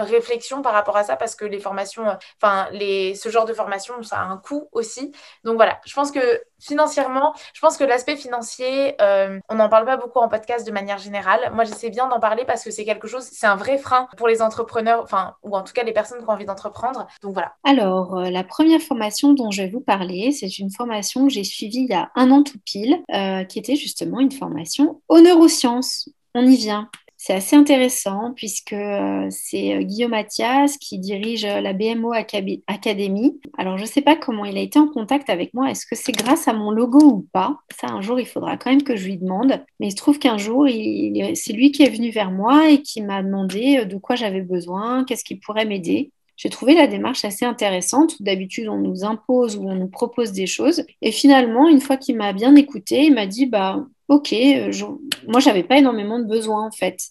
réflexion 0.00 0.62
par 0.62 0.72
rapport 0.72 0.96
à 0.96 1.04
ça? 1.04 1.16
Parce 1.16 1.36
que 1.36 1.44
les 1.44 1.60
formations, 1.60 2.04
enfin, 2.42 2.68
les, 2.72 3.14
ce 3.14 3.28
genre 3.28 3.44
de 3.44 3.54
formation, 3.54 4.02
ça 4.02 4.18
a 4.18 4.24
un 4.24 4.36
coût 4.36 4.68
aussi. 4.72 5.12
Donc 5.44 5.56
voilà, 5.56 5.80
je 5.86 5.94
pense 5.94 6.10
que 6.10 6.42
financièrement, 6.60 7.34
je 7.54 7.60
pense 7.60 7.76
que 7.76 7.84
l'aspect 7.84 8.16
financier, 8.16 8.94
euh, 9.00 9.38
on 9.48 9.56
n'en 9.56 9.68
parle 9.68 9.86
pas 9.86 9.96
beaucoup 9.96 10.18
en 10.18 10.28
podcast 10.28 10.66
de 10.66 10.72
manière 10.72 10.98
générale. 10.98 11.50
Moi, 11.54 11.64
j'essaie 11.64 11.90
bien 11.90 12.08
d'en 12.08 12.20
parler 12.20 12.44
parce 12.44 12.64
que 12.64 12.70
c'est 12.70 12.84
quelque 12.84 13.08
chose, 13.08 13.24
c'est 13.30 13.46
un 13.46 13.56
vrai 13.56 13.78
frein 13.78 14.08
pour 14.16 14.28
les 14.28 14.42
entrepreneurs, 14.42 15.02
enfin, 15.02 15.34
ou 15.42 15.56
en 15.56 15.62
tout 15.62 15.72
cas 15.72 15.82
les 15.82 15.92
personnes 15.92 16.18
qui 16.18 16.24
ont 16.24 16.32
envie 16.32 16.44
d'entreprendre. 16.44 17.06
Donc 17.22 17.32
voilà. 17.32 17.54
Alors, 17.64 18.18
euh, 18.18 18.30
la 18.30 18.44
première 18.44 18.80
formation 18.80 19.32
dont 19.32 19.50
je 19.50 19.62
vais 19.62 19.68
vous 19.68 19.80
parler, 19.80 20.32
c'est 20.32 20.58
une 20.58 20.70
formation 20.70 21.26
que 21.26 21.32
j'ai 21.32 21.44
suivie 21.44 21.80
il 21.80 21.90
y 21.90 21.94
a 21.94 22.10
un 22.14 22.30
an 22.30 22.42
tout 22.42 22.58
pile, 22.64 23.02
euh, 23.12 23.44
qui 23.44 23.58
était 23.58 23.76
justement 23.76 24.20
une 24.20 24.32
formation 24.32 25.00
aux 25.08 25.20
neurosciences. 25.20 26.08
On 26.34 26.46
y 26.46 26.56
vient. 26.56 26.88
C'est 27.22 27.34
assez 27.34 27.54
intéressant 27.54 28.32
puisque 28.34 28.72
euh, 28.72 29.26
c'est 29.28 29.76
euh, 29.76 29.82
Guillaume 29.82 30.12
Mathias 30.12 30.78
qui 30.78 30.98
dirige 30.98 31.44
euh, 31.44 31.60
la 31.60 31.74
BMO 31.74 32.14
Academy. 32.14 33.38
Alors, 33.58 33.76
je 33.76 33.82
ne 33.82 33.88
sais 33.88 34.00
pas 34.00 34.16
comment 34.16 34.46
il 34.46 34.56
a 34.56 34.62
été 34.62 34.78
en 34.78 34.88
contact 34.88 35.28
avec 35.28 35.52
moi. 35.52 35.70
Est-ce 35.70 35.84
que 35.84 35.94
c'est 35.94 36.12
grâce 36.12 36.48
à 36.48 36.54
mon 36.54 36.70
logo 36.70 36.98
ou 36.98 37.28
pas? 37.30 37.58
Ça, 37.78 37.88
un 37.88 38.00
jour, 38.00 38.18
il 38.18 38.24
faudra 38.24 38.56
quand 38.56 38.70
même 38.70 38.82
que 38.82 38.96
je 38.96 39.04
lui 39.04 39.18
demande. 39.18 39.62
Mais 39.80 39.88
il 39.88 39.90
se 39.90 39.96
trouve 39.96 40.18
qu'un 40.18 40.38
jour, 40.38 40.66
c'est 40.66 41.52
lui 41.52 41.72
qui 41.72 41.82
est 41.82 41.90
venu 41.90 42.08
vers 42.10 42.30
moi 42.30 42.70
et 42.70 42.80
qui 42.80 43.02
m'a 43.02 43.22
demandé 43.22 43.84
de 43.84 43.98
quoi 43.98 44.16
j'avais 44.16 44.40
besoin, 44.40 45.04
qu'est-ce 45.04 45.24
qui 45.24 45.36
pourrait 45.36 45.66
m'aider. 45.66 46.12
J'ai 46.40 46.48
trouvé 46.48 46.74
la 46.74 46.86
démarche 46.86 47.22
assez 47.26 47.44
intéressante. 47.44 48.22
D'habitude, 48.22 48.70
on 48.70 48.78
nous 48.78 49.04
impose 49.04 49.58
ou 49.58 49.68
on 49.68 49.74
nous 49.74 49.88
propose 49.88 50.32
des 50.32 50.46
choses. 50.46 50.84
Et 51.02 51.12
finalement, 51.12 51.68
une 51.68 51.82
fois 51.82 51.98
qu'il 51.98 52.16
m'a 52.16 52.32
bien 52.32 52.56
écouté, 52.56 53.04
il 53.04 53.12
m'a 53.12 53.26
dit, 53.26 53.44
bah, 53.44 53.84
ok, 54.08 54.32
euh, 54.32 54.72
je, 54.72 54.86
moi 55.28 55.40
j'avais 55.40 55.62
pas 55.62 55.76
énormément 55.76 56.18
de 56.18 56.24
besoins 56.24 56.66
en 56.66 56.70
fait. 56.70 57.08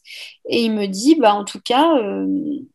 Et 0.49 0.63
il 0.63 0.71
me 0.71 0.87
dit, 0.87 1.13
bah 1.13 1.35
en 1.35 1.45
tout 1.45 1.59
cas, 1.63 1.95
euh, 1.99 2.25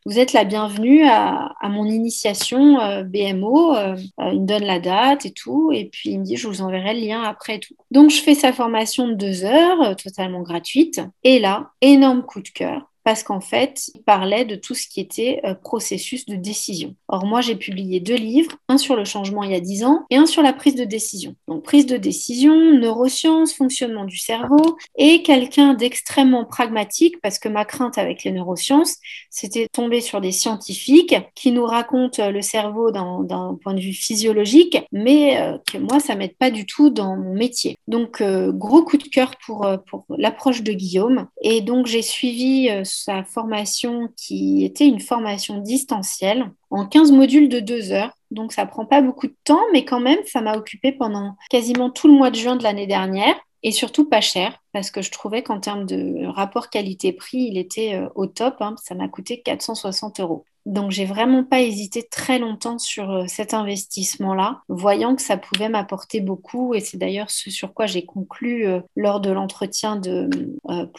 vous 0.06 0.18
êtes 0.20 0.32
la 0.32 0.44
bienvenue 0.44 1.02
à, 1.04 1.50
mon 1.64 1.86
initiation 1.86 2.78
euh, 2.80 3.02
BMO. 3.02 3.74
il 3.74 4.42
me 4.42 4.46
donne 4.46 4.64
la 4.64 4.78
date 4.78 5.26
et 5.26 5.32
tout, 5.32 5.72
et 5.72 5.86
puis 5.86 6.10
il 6.10 6.20
me 6.20 6.24
dit, 6.24 6.36
je 6.36 6.46
vous 6.46 6.62
enverrai 6.62 6.94
le 6.94 7.00
lien 7.00 7.24
après 7.24 7.58
tout. 7.58 7.74
Donc 7.90 8.10
je 8.10 8.22
fais 8.22 8.36
sa 8.36 8.52
formation 8.52 9.08
de 9.08 9.14
deux 9.14 9.44
heures, 9.44 9.96
totalement 9.96 10.42
gratuite. 10.42 11.00
Et 11.24 11.40
là, 11.40 11.72
énorme 11.80 12.22
coup 12.22 12.42
de 12.42 12.48
cœur 12.48 12.93
parce 13.04 13.22
qu'en 13.22 13.40
fait, 13.40 13.90
il 13.94 14.02
parlait 14.02 14.46
de 14.46 14.56
tout 14.56 14.74
ce 14.74 14.88
qui 14.88 15.00
était 15.00 15.40
euh, 15.44 15.54
processus 15.54 16.24
de 16.24 16.36
décision. 16.36 16.94
Or, 17.08 17.26
moi, 17.26 17.42
j'ai 17.42 17.54
publié 17.54 18.00
deux 18.00 18.16
livres, 18.16 18.52
un 18.68 18.78
sur 18.78 18.96
le 18.96 19.04
changement 19.04 19.42
il 19.42 19.52
y 19.52 19.54
a 19.54 19.60
dix 19.60 19.84
ans 19.84 20.04
et 20.08 20.16
un 20.16 20.24
sur 20.24 20.42
la 20.42 20.54
prise 20.54 20.74
de 20.74 20.84
décision. 20.84 21.36
Donc, 21.46 21.62
prise 21.62 21.84
de 21.84 21.98
décision, 21.98 22.54
neurosciences, 22.54 23.52
fonctionnement 23.52 24.06
du 24.06 24.16
cerveau, 24.16 24.78
et 24.96 25.22
quelqu'un 25.22 25.74
d'extrêmement 25.74 26.46
pragmatique, 26.46 27.20
parce 27.20 27.38
que 27.38 27.48
ma 27.48 27.66
crainte 27.66 27.98
avec 27.98 28.24
les 28.24 28.32
neurosciences, 28.32 28.96
c'était 29.30 29.68
tomber 29.70 30.00
sur 30.00 30.22
des 30.22 30.32
scientifiques 30.32 31.14
qui 31.34 31.52
nous 31.52 31.66
racontent 31.66 32.30
le 32.30 32.40
cerveau 32.40 32.90
d'un 32.90 33.58
point 33.62 33.74
de 33.74 33.80
vue 33.80 33.92
physiologique, 33.92 34.78
mais 34.92 35.38
euh, 35.38 35.58
que 35.70 35.76
moi, 35.76 36.00
ça 36.00 36.14
m'aide 36.14 36.36
pas 36.38 36.50
du 36.50 36.64
tout 36.64 36.88
dans 36.88 37.16
mon 37.16 37.34
métier. 37.34 37.76
Donc, 37.86 38.22
euh, 38.22 38.50
gros 38.50 38.82
coup 38.82 38.96
de 38.96 39.02
cœur 39.02 39.32
pour, 39.44 39.68
pour 39.88 40.06
l'approche 40.16 40.62
de 40.62 40.72
Guillaume. 40.72 41.26
Et 41.42 41.60
donc, 41.60 41.86
j'ai 41.86 42.02
suivi 42.02 42.70
sa 42.94 43.24
formation 43.24 44.08
qui 44.16 44.64
était 44.64 44.86
une 44.86 45.00
formation 45.00 45.58
distancielle 45.58 46.50
en 46.70 46.86
15 46.86 47.12
modules 47.12 47.48
de 47.48 47.60
2 47.60 47.92
heures. 47.92 48.12
Donc 48.30 48.52
ça 48.52 48.66
prend 48.66 48.86
pas 48.86 49.00
beaucoup 49.00 49.26
de 49.26 49.36
temps, 49.44 49.62
mais 49.72 49.84
quand 49.84 50.00
même, 50.00 50.18
ça 50.26 50.40
m'a 50.40 50.56
occupé 50.56 50.92
pendant 50.92 51.36
quasiment 51.50 51.90
tout 51.90 52.08
le 52.08 52.14
mois 52.14 52.30
de 52.30 52.36
juin 52.36 52.56
de 52.56 52.62
l'année 52.62 52.86
dernière 52.86 53.36
et 53.62 53.72
surtout 53.72 54.08
pas 54.08 54.20
cher 54.20 54.58
parce 54.74 54.90
que 54.90 55.02
je 55.02 55.12
trouvais 55.12 55.44
qu'en 55.44 55.60
termes 55.60 55.86
de 55.86 56.26
rapport 56.26 56.68
qualité-prix, 56.68 57.38
il 57.38 57.58
était 57.58 57.94
euh, 57.94 58.08
au 58.16 58.26
top. 58.26 58.56
Hein. 58.58 58.74
ça 58.82 58.96
m'a 58.96 59.08
coûté 59.08 59.40
460 59.40 60.18
euros. 60.18 60.44
Donc, 60.66 60.90
j'ai 60.90 61.04
vraiment 61.04 61.44
pas 61.44 61.60
hésité 61.60 62.02
très 62.02 62.38
longtemps 62.38 62.78
sur 62.78 63.10
euh, 63.10 63.24
cet 63.28 63.52
investissement-là, 63.52 64.62
voyant 64.68 65.14
que 65.14 65.20
ça 65.22 65.36
pouvait 65.36 65.68
m'apporter 65.68 66.20
beaucoup. 66.20 66.74
Et 66.74 66.80
c'est 66.80 66.96
d'ailleurs 66.96 67.30
ce 67.30 67.50
sur 67.50 67.72
quoi 67.72 67.86
j'ai 67.86 68.04
conclu 68.04 68.66
euh, 68.66 68.80
lors 68.96 69.20
de 69.20 69.30
l'entretien 69.30 69.94
de, 69.94 70.28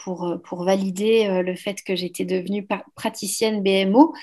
pour, 0.02 0.38
pour 0.44 0.64
valider 0.64 1.42
le 1.42 1.54
fait 1.56 1.82
que 1.82 1.96
j'étais 1.96 2.24
devenue 2.24 2.66
praticienne 2.94 3.62
BMO. 3.62 4.14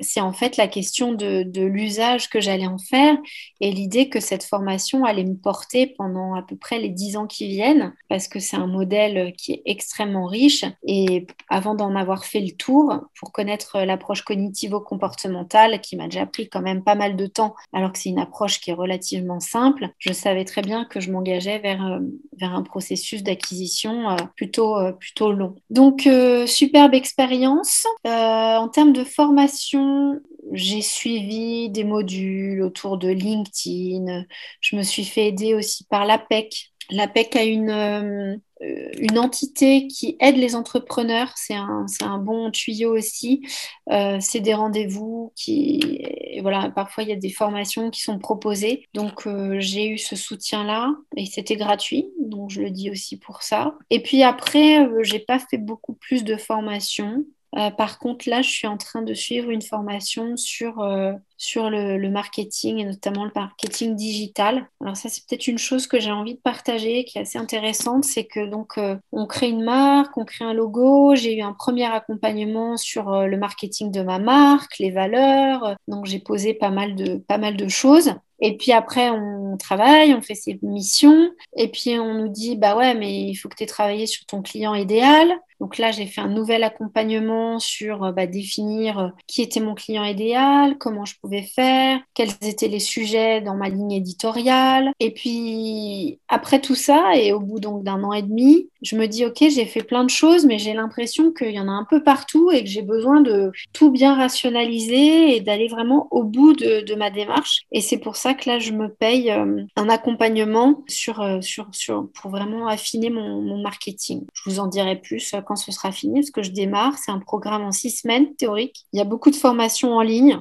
C'est 0.00 0.20
en 0.20 0.32
fait 0.32 0.56
la 0.56 0.68
question 0.68 1.12
de, 1.12 1.42
de 1.42 1.62
l'usage 1.62 2.30
que 2.30 2.40
j'allais 2.40 2.66
en 2.66 2.78
faire 2.78 3.16
et 3.60 3.72
l'idée 3.72 4.08
que 4.08 4.20
cette 4.20 4.44
formation 4.44 5.04
allait 5.04 5.24
me 5.24 5.36
porter 5.36 5.88
pendant 5.98 6.34
à 6.34 6.42
peu 6.42 6.56
près 6.56 6.78
les 6.78 6.88
dix 6.88 7.16
ans 7.16 7.26
qui 7.26 7.48
viennent, 7.48 7.92
parce 8.08 8.28
que 8.28 8.38
c'est 8.38 8.56
un 8.56 8.68
modèle 8.68 8.93
qui 9.36 9.52
est 9.52 9.62
extrêmement 9.64 10.26
riche. 10.26 10.64
Et 10.86 11.26
avant 11.48 11.74
d'en 11.74 11.94
avoir 11.94 12.24
fait 12.24 12.40
le 12.40 12.52
tour, 12.52 13.00
pour 13.18 13.32
connaître 13.32 13.80
l'approche 13.80 14.22
cognitive 14.22 14.70
socio-comportementale 14.70 15.80
qui 15.80 15.96
m'a 15.96 16.08
déjà 16.08 16.26
pris 16.26 16.48
quand 16.48 16.62
même 16.62 16.82
pas 16.82 16.94
mal 16.94 17.16
de 17.16 17.26
temps, 17.26 17.54
alors 17.72 17.92
que 17.92 17.98
c'est 17.98 18.08
une 18.08 18.18
approche 18.18 18.60
qui 18.60 18.70
est 18.70 18.74
relativement 18.74 19.40
simple. 19.40 19.90
Je 19.98 20.12
savais 20.12 20.44
très 20.44 20.62
bien 20.62 20.84
que 20.84 21.00
je 21.00 21.10
m'engageais 21.10 21.58
vers, 21.58 21.84
euh, 21.84 22.00
vers 22.38 22.54
un 22.54 22.62
processus 22.62 23.22
d'acquisition 23.22 24.10
euh, 24.10 24.16
plutôt, 24.36 24.76
plutôt 24.98 25.32
long. 25.32 25.56
Donc, 25.70 26.08
superbe 26.46 26.94
expérience. 26.94 27.86
en 28.04 28.68
termes 28.68 28.92
de 28.92 29.04
formation, 29.04 30.20
j'ai 30.52 30.82
suivi 30.82 31.70
des 31.70 31.84
modules 31.84 32.62
autour 32.62 32.98
de 32.98 33.08
LinkedIn. 33.08 34.24
Je 34.60 34.76
me 34.76 34.82
suis 34.82 35.04
fait 35.04 35.28
aider 35.28 35.54
aussi 35.54 35.84
par 35.84 36.04
l'APEC. 36.04 36.72
L'APEC 36.90 37.36
a 37.36 37.44
une, 37.44 37.70
euh, 37.70 38.36
une 38.60 39.18
entité 39.18 39.88
qui 39.88 40.16
aide 40.20 40.36
les 40.36 40.54
entrepreneurs. 40.54 41.32
C'est 41.36 41.54
un, 41.54 41.86
un, 42.02 42.18
bon 42.18 42.50
tuyau 42.50 42.96
aussi. 42.96 43.46
Euh, 43.90 44.18
c'est 44.20 44.40
des 44.40 44.54
rendez-vous 44.54 45.32
qui, 45.34 46.06
voilà, 46.40 46.70
parfois 46.70 47.02
il 47.02 47.08
y 47.08 47.12
a 47.12 47.16
des 47.16 47.30
formations 47.30 47.90
qui 47.90 48.00
sont 48.00 48.18
proposées. 48.18 48.86
Donc 48.94 49.26
euh, 49.26 49.56
j'ai 49.58 49.88
eu 49.88 49.98
ce 49.98 50.16
soutien-là 50.16 50.94
et 51.16 51.26
c'était 51.26 51.56
gratuit. 51.56 52.06
Donc 52.20 52.50
je 52.50 52.62
le 52.62 52.70
dis 52.70 52.90
aussi 52.90 53.18
pour 53.18 53.42
ça. 53.42 53.76
Et 53.90 54.00
puis 54.00 54.22
après, 54.22 54.88
j'ai 55.02 55.20
pas 55.20 55.38
fait 55.38 55.58
beaucoup 55.58 55.94
plus 55.94 56.24
de 56.24 56.36
formations. 56.36 57.24
Euh, 57.56 57.70
par 57.70 57.98
contre, 57.98 58.28
là, 58.28 58.42
je 58.42 58.50
suis 58.50 58.66
en 58.66 58.76
train 58.76 59.02
de 59.02 59.14
suivre 59.14 59.50
une 59.50 59.62
formation 59.62 60.36
sur, 60.36 60.80
euh, 60.80 61.12
sur 61.36 61.70
le, 61.70 62.08
marketing 62.10 62.78
et 62.78 62.84
notamment 62.84 63.24
le 63.24 63.30
marketing 63.34 63.94
digital. 63.94 64.68
Alors 64.80 64.96
ça, 64.96 65.08
c'est 65.08 65.24
peut-être 65.26 65.46
une 65.46 65.58
chose 65.58 65.86
que 65.86 66.00
j'ai 66.00 66.12
envie 66.12 66.34
de 66.34 66.40
partager, 66.40 67.04
qui 67.04 67.18
est 67.18 67.22
assez 67.22 67.38
intéressante, 67.38 68.04
c'est 68.04 68.24
que 68.24 68.46
donc 68.46 68.78
euh, 68.78 68.96
on 69.12 69.26
crée 69.26 69.48
une 69.48 69.64
marque, 69.64 70.16
on 70.16 70.24
crée 70.24 70.44
un 70.44 70.52
logo. 70.52 71.14
J'ai 71.14 71.36
eu 71.36 71.42
un 71.42 71.52
premier 71.52 71.84
accompagnement 71.84 72.76
sur 72.76 73.26
le 73.26 73.36
marketing 73.36 73.90
de 73.90 74.02
ma 74.02 74.18
marque, 74.18 74.78
les 74.78 74.90
valeurs. 74.90 75.76
Donc 75.88 76.06
j'ai 76.06 76.18
posé 76.18 76.54
pas 76.54 76.70
mal 76.70 76.94
de 76.94 77.16
pas 77.16 77.38
mal 77.38 77.56
de 77.56 77.68
choses. 77.68 78.14
Et 78.40 78.56
puis 78.56 78.72
après, 78.72 79.10
on 79.10 79.56
travaille, 79.56 80.12
on 80.14 80.20
fait 80.20 80.34
ses 80.34 80.58
missions. 80.62 81.30
Et 81.56 81.68
puis 81.68 81.98
on 81.98 82.14
nous 82.14 82.28
dit, 82.28 82.56
bah 82.56 82.76
ouais, 82.76 82.94
mais 82.94 83.22
il 83.22 83.34
faut 83.36 83.48
que 83.48 83.56
tu 83.56 83.62
aies 83.62 83.66
travaillé 83.66 84.06
sur 84.06 84.26
ton 84.26 84.42
client 84.42 84.74
idéal. 84.74 85.32
Donc 85.64 85.78
là, 85.78 85.92
j'ai 85.92 86.04
fait 86.04 86.20
un 86.20 86.28
nouvel 86.28 86.62
accompagnement 86.62 87.58
sur 87.58 88.04
euh, 88.04 88.12
bah, 88.12 88.26
définir 88.26 88.98
euh, 88.98 89.08
qui 89.26 89.40
était 89.40 89.60
mon 89.60 89.74
client 89.74 90.04
idéal, 90.04 90.76
comment 90.76 91.06
je 91.06 91.14
pouvais 91.18 91.40
faire, 91.40 92.00
quels 92.12 92.32
étaient 92.42 92.68
les 92.68 92.80
sujets 92.80 93.40
dans 93.40 93.56
ma 93.56 93.70
ligne 93.70 93.92
éditoriale. 93.92 94.92
Et 95.00 95.10
puis 95.10 96.20
après 96.28 96.60
tout 96.60 96.74
ça, 96.74 97.16
et 97.16 97.32
au 97.32 97.40
bout 97.40 97.60
d'un 97.60 98.04
an 98.04 98.12
et 98.12 98.20
demi, 98.20 98.68
je 98.82 98.94
me 98.94 99.06
dis 99.06 99.24
ok, 99.24 99.38
j'ai 99.38 99.64
fait 99.64 99.82
plein 99.82 100.04
de 100.04 100.10
choses, 100.10 100.44
mais 100.44 100.58
j'ai 100.58 100.74
l'impression 100.74 101.32
qu'il 101.32 101.52
y 101.52 101.58
en 101.58 101.68
a 101.68 101.72
un 101.72 101.86
peu 101.88 102.02
partout 102.02 102.50
et 102.50 102.62
que 102.62 102.68
j'ai 102.68 102.82
besoin 102.82 103.22
de 103.22 103.50
tout 103.72 103.90
bien 103.90 104.14
rationaliser 104.14 105.34
et 105.34 105.40
d'aller 105.40 105.68
vraiment 105.68 106.08
au 106.10 106.24
bout 106.24 106.52
de, 106.52 106.94
ma 106.94 107.10
démarche. 107.10 107.62
Et 107.72 107.80
c'est 107.80 107.96
pour 107.96 108.16
ça 108.16 108.34
que 108.34 108.50
là, 108.50 108.58
je 108.58 108.72
me 108.72 108.88
paye 108.88 109.30
euh, 109.30 109.64
un 109.76 109.88
accompagnement 109.88 110.84
sur, 110.88 111.26
sur, 111.42 111.68
sur, 111.72 112.10
pour 112.12 112.30
vraiment 112.30 112.68
affiner 112.68 113.08
mon, 113.08 113.40
mon 113.40 113.62
marketing. 113.62 114.26
Je 114.34 114.50
vous 114.50 114.60
en 114.60 114.66
dirai 114.66 114.96
plus 114.96 115.34
quand 115.46 115.53
ce 115.56 115.72
sera 115.72 115.92
fini, 115.92 116.20
parce 116.20 116.30
que 116.30 116.42
je 116.42 116.50
démarre. 116.50 116.98
C'est 116.98 117.10
un 117.10 117.18
programme 117.18 117.62
en 117.62 117.72
six 117.72 117.90
semaines 117.90 118.34
théorique. 118.36 118.86
Il 118.92 118.98
y 118.98 119.00
a 119.00 119.04
beaucoup 119.04 119.30
de 119.30 119.36
formations 119.36 119.94
en 119.94 120.02
ligne. 120.02 120.40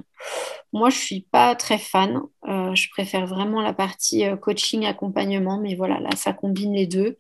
Moi, 0.72 0.90
je 0.90 0.98
suis 0.98 1.22
pas 1.22 1.56
très 1.56 1.78
fan. 1.78 2.22
Euh, 2.48 2.74
je 2.76 2.90
préfère 2.90 3.28
vraiment 3.28 3.62
la 3.62 3.74
partie 3.74 4.26
euh, 4.26 4.36
coaching, 4.36 4.86
accompagnement, 4.86 5.60
mais 5.60 5.76
voilà, 5.76 6.00
là, 6.00 6.10
ça 6.16 6.34
combine 6.34 6.74
les 6.74 6.88
deux. 6.88 7.18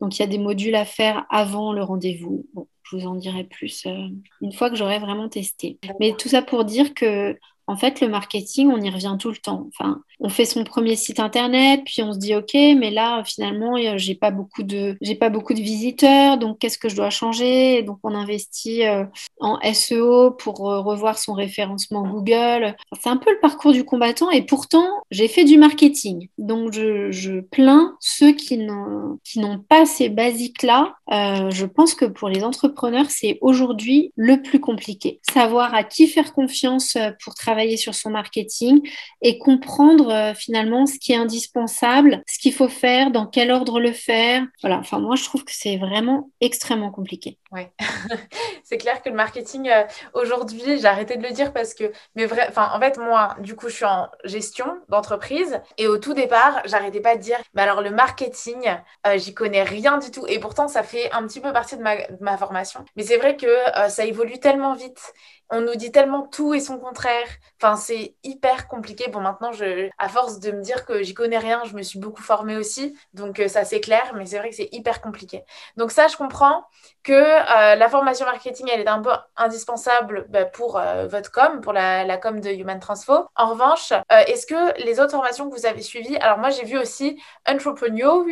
Donc, 0.00 0.18
il 0.18 0.20
y 0.20 0.24
a 0.24 0.28
des 0.28 0.38
modules 0.38 0.74
à 0.74 0.84
faire 0.84 1.26
avant 1.30 1.72
le 1.72 1.82
rendez-vous. 1.82 2.46
je 2.84 2.96
vous 2.96 3.06
en 3.06 3.14
dirai 3.14 3.44
plus 3.44 3.86
euh, 3.86 4.08
une 4.40 4.52
fois 4.52 4.70
que 4.70 4.76
j'aurai 4.76 4.98
vraiment 4.98 5.28
testé. 5.28 5.78
Mais 6.00 6.14
tout 6.16 6.28
ça 6.28 6.42
pour 6.42 6.64
dire 6.64 6.94
que 6.94 7.38
en 7.66 7.76
fait, 7.76 8.00
le 8.00 8.08
marketing, 8.08 8.70
on 8.70 8.80
y 8.80 8.90
revient 8.90 9.16
tout 9.18 9.30
le 9.30 9.36
temps. 9.36 9.66
Enfin, 9.68 10.02
on 10.20 10.28
fait 10.28 10.44
son 10.44 10.64
premier 10.64 10.96
site 10.96 11.20
internet, 11.20 11.80
puis 11.84 12.02
on 12.02 12.12
se 12.12 12.18
dit 12.18 12.34
ok, 12.34 12.54
mais 12.54 12.90
là 12.90 13.22
finalement, 13.24 13.74
j'ai 13.96 14.14
pas 14.14 14.30
beaucoup 14.30 14.62
de, 14.62 14.96
j'ai 15.00 15.14
pas 15.14 15.30
beaucoup 15.30 15.54
de 15.54 15.60
visiteurs, 15.60 16.38
donc 16.38 16.58
qu'est-ce 16.58 16.78
que 16.78 16.88
je 16.88 16.96
dois 16.96 17.10
changer? 17.10 17.82
Donc 17.82 17.98
on 18.02 18.14
investit 18.14 18.84
euh, 18.84 19.04
en 19.40 19.58
SEO 19.72 20.30
pour 20.32 20.70
euh, 20.70 20.80
revoir 20.80 21.18
son 21.18 21.32
référencement 21.32 22.06
Google. 22.06 22.76
c'est 23.00 23.08
un 23.08 23.16
peu 23.16 23.32
le 23.32 23.40
parcours 23.40 23.72
du 23.72 23.84
combattant, 23.84 24.30
et 24.30 24.42
pourtant 24.42 24.86
j'ai 25.10 25.28
fait 25.28 25.44
du 25.44 25.58
marketing. 25.58 26.28
Donc 26.38 26.72
je, 26.72 27.40
plains 27.50 27.96
ceux 28.00 28.32
qui 28.32 28.58
n'ont 28.58 29.58
pas 29.68 29.86
ces 29.86 30.08
basiques 30.08 30.62
là. 30.62 30.94
Euh, 31.12 31.50
je 31.50 31.66
pense 31.66 31.94
que 31.94 32.04
pour 32.04 32.28
les 32.28 32.44
entrepreneurs, 32.44 33.10
c'est 33.10 33.38
aujourd'hui 33.40 34.12
le 34.16 34.40
plus 34.40 34.60
compliqué. 34.60 35.20
Savoir 35.32 35.74
à 35.74 35.84
qui 35.84 36.06
faire 36.06 36.32
confiance 36.32 36.96
pour 37.22 37.34
travailler 37.34 37.53
travailler 37.54 37.76
sur 37.76 37.94
son 37.94 38.10
marketing 38.10 38.80
et 39.22 39.38
comprendre 39.38 40.10
euh, 40.10 40.34
finalement 40.34 40.86
ce 40.86 40.98
qui 40.98 41.12
est 41.12 41.16
indispensable, 41.16 42.24
ce 42.26 42.40
qu'il 42.40 42.52
faut 42.52 42.68
faire, 42.68 43.12
dans 43.12 43.26
quel 43.26 43.52
ordre 43.52 43.78
le 43.78 43.92
faire. 43.92 44.44
Voilà, 44.60 44.78
enfin 44.78 44.98
moi 44.98 45.14
je 45.14 45.22
trouve 45.22 45.44
que 45.44 45.52
c'est 45.54 45.76
vraiment 45.76 46.30
extrêmement 46.40 46.90
compliqué. 46.90 47.38
Ouais, 47.52 47.72
c'est 48.64 48.76
clair 48.76 49.02
que 49.02 49.08
le 49.08 49.14
marketing 49.14 49.68
euh, 49.68 49.84
aujourd'hui, 50.14 50.80
j'ai 50.80 50.86
arrêté 50.86 51.16
de 51.16 51.22
le 51.22 51.30
dire 51.30 51.52
parce 51.52 51.74
que, 51.74 51.92
mais 52.16 52.26
vrai, 52.26 52.46
enfin 52.48 52.70
en 52.74 52.80
fait 52.80 52.98
moi, 52.98 53.36
du 53.38 53.54
coup 53.54 53.68
je 53.68 53.76
suis 53.76 53.84
en 53.84 54.08
gestion 54.24 54.66
d'entreprise 54.88 55.60
et 55.78 55.86
au 55.86 55.98
tout 55.98 56.14
départ, 56.14 56.60
j'arrêtais 56.64 57.00
pas 57.00 57.14
de 57.14 57.22
dire, 57.22 57.38
mais 57.54 57.62
alors 57.62 57.82
le 57.82 57.92
marketing, 57.92 58.68
euh, 59.06 59.16
j'y 59.16 59.32
connais 59.32 59.62
rien 59.62 59.98
du 59.98 60.10
tout 60.10 60.26
et 60.26 60.40
pourtant 60.40 60.66
ça 60.66 60.82
fait 60.82 61.08
un 61.12 61.24
petit 61.28 61.40
peu 61.40 61.52
partie 61.52 61.76
de 61.76 61.82
ma, 61.82 61.94
de 61.98 62.18
ma 62.20 62.36
formation. 62.36 62.84
Mais 62.96 63.04
c'est 63.04 63.16
vrai 63.16 63.36
que 63.36 63.46
ça 63.88 64.04
évolue 64.04 64.40
tellement 64.40 64.74
vite 64.74 65.12
on 65.50 65.60
nous 65.60 65.74
dit 65.76 65.92
tellement 65.92 66.22
tout 66.26 66.54
et 66.54 66.60
son 66.60 66.78
contraire. 66.78 67.26
Enfin, 67.60 67.76
c'est 67.76 68.14
hyper 68.24 68.68
compliqué. 68.68 69.10
Bon, 69.10 69.20
maintenant, 69.20 69.50
à 69.98 70.08
force 70.08 70.40
de 70.40 70.52
me 70.52 70.62
dire 70.62 70.84
que 70.84 71.02
j'y 71.02 71.14
connais 71.14 71.38
rien, 71.38 71.62
je 71.64 71.74
me 71.74 71.82
suis 71.82 71.98
beaucoup 71.98 72.22
formée 72.22 72.56
aussi. 72.56 72.96
Donc, 73.12 73.40
euh, 73.40 73.48
ça, 73.48 73.64
c'est 73.64 73.80
clair, 73.80 74.12
mais 74.14 74.26
c'est 74.26 74.38
vrai 74.38 74.50
que 74.50 74.56
c'est 74.56 74.68
hyper 74.72 75.00
compliqué. 75.00 75.44
Donc, 75.76 75.90
ça, 75.90 76.08
je 76.08 76.16
comprends 76.16 76.64
que 77.02 77.12
euh, 77.12 77.74
la 77.76 77.88
formation 77.88 78.26
marketing, 78.26 78.68
elle 78.72 78.80
est 78.80 78.88
un 78.88 79.02
peu 79.02 79.10
indispensable 79.36 80.26
bah, 80.28 80.44
pour 80.44 80.78
euh, 80.78 81.06
votre 81.06 81.30
com, 81.30 81.60
pour 81.60 81.72
la, 81.72 82.04
la, 82.04 82.16
com 82.16 82.40
de 82.40 82.50
Human 82.50 82.80
Transfo. 82.80 83.26
En 83.36 83.50
revanche, 83.50 83.92
est-ce 84.10 84.46
que 84.46 84.82
les 84.84 85.00
autres 85.00 85.12
formations 85.12 85.48
que 85.48 85.54
vous 85.56 85.66
avez 85.66 85.82
suivies, 85.82 86.16
alors 86.16 86.38
moi, 86.38 86.50
j'ai 86.50 86.64
vu 86.64 86.78
aussi 86.78 87.20
Entrepreneur, 87.46 88.24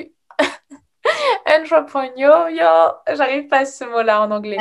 Entrepreneur, 1.46 2.48
j'arrive 3.14 3.48
pas 3.48 3.58
à 3.58 3.64
ce 3.64 3.84
mot-là 3.84 4.22
en 4.22 4.30
anglais. 4.30 4.56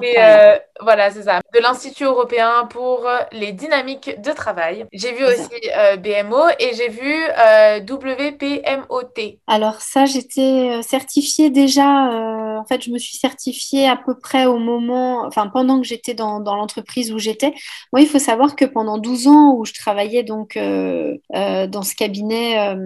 Mais 0.00 0.14
euh, 0.18 0.58
voilà, 0.80 1.10
c'est 1.10 1.22
ça. 1.22 1.40
De 1.54 1.60
l'Institut 1.60 2.04
européen 2.04 2.66
pour 2.70 3.06
les 3.32 3.52
dynamiques 3.52 4.20
de 4.20 4.30
travail. 4.32 4.86
J'ai 4.92 5.12
vu 5.12 5.24
aussi 5.24 5.70
euh, 5.76 5.96
BMO 5.96 6.48
et 6.58 6.74
j'ai 6.74 6.88
vu 6.88 7.14
euh, 7.38 7.80
WPMOT. 7.80 9.38
Alors 9.46 9.80
ça, 9.80 10.04
j'étais 10.04 10.80
certifiée 10.82 11.50
déjà. 11.50 11.86
en 11.86 12.64
fait, 12.68 12.82
je 12.82 12.90
me 12.90 12.98
suis 12.98 13.16
certifiée 13.16 13.88
à 13.88 13.96
peu 13.96 14.18
près 14.18 14.46
au 14.46 14.58
moment, 14.58 15.24
enfin 15.26 15.48
pendant 15.48 15.80
que 15.80 15.86
j'étais 15.86 16.14
dans, 16.14 16.40
dans 16.40 16.56
l'entreprise 16.56 17.12
où 17.12 17.18
j'étais. 17.18 17.54
Moi, 17.92 18.02
il 18.02 18.06
faut 18.06 18.18
savoir 18.18 18.56
que 18.56 18.64
pendant 18.64 18.98
12 18.98 19.28
ans 19.28 19.54
où 19.56 19.64
je 19.64 19.72
travaillais 19.72 20.22
donc 20.22 20.56
dans 20.56 21.82
ce 21.82 21.94
cabinet 21.94 22.76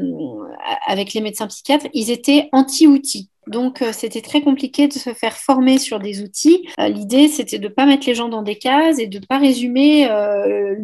avec 0.86 1.12
les 1.12 1.20
médecins 1.20 1.46
psychiatres, 1.48 1.86
ils 1.92 2.10
étaient 2.10 2.48
anti-outils. 2.52 3.25
Donc, 3.46 3.80
euh, 3.80 3.92
c'était 3.92 4.22
très 4.22 4.42
compliqué 4.42 4.88
de 4.88 4.92
se 4.92 5.14
faire 5.14 5.36
former 5.36 5.78
sur 5.78 6.00
des 6.00 6.22
outils. 6.22 6.68
Euh, 6.80 6.88
l'idée, 6.88 7.28
c'était 7.28 7.58
de 7.58 7.68
pas 7.68 7.86
mettre 7.86 8.06
les 8.06 8.14
gens 8.14 8.28
dans 8.28 8.42
des 8.42 8.56
cases 8.56 8.98
et 8.98 9.06
de 9.06 9.18
ne 9.18 9.24
pas 9.24 9.38
résumer 9.38 10.10
euh, 10.10 10.74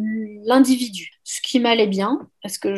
l'individu 0.45 1.11
ce 1.23 1.41
qui 1.41 1.59
m'allait 1.59 1.87
bien, 1.87 2.27
parce 2.41 2.57
que 2.57 2.75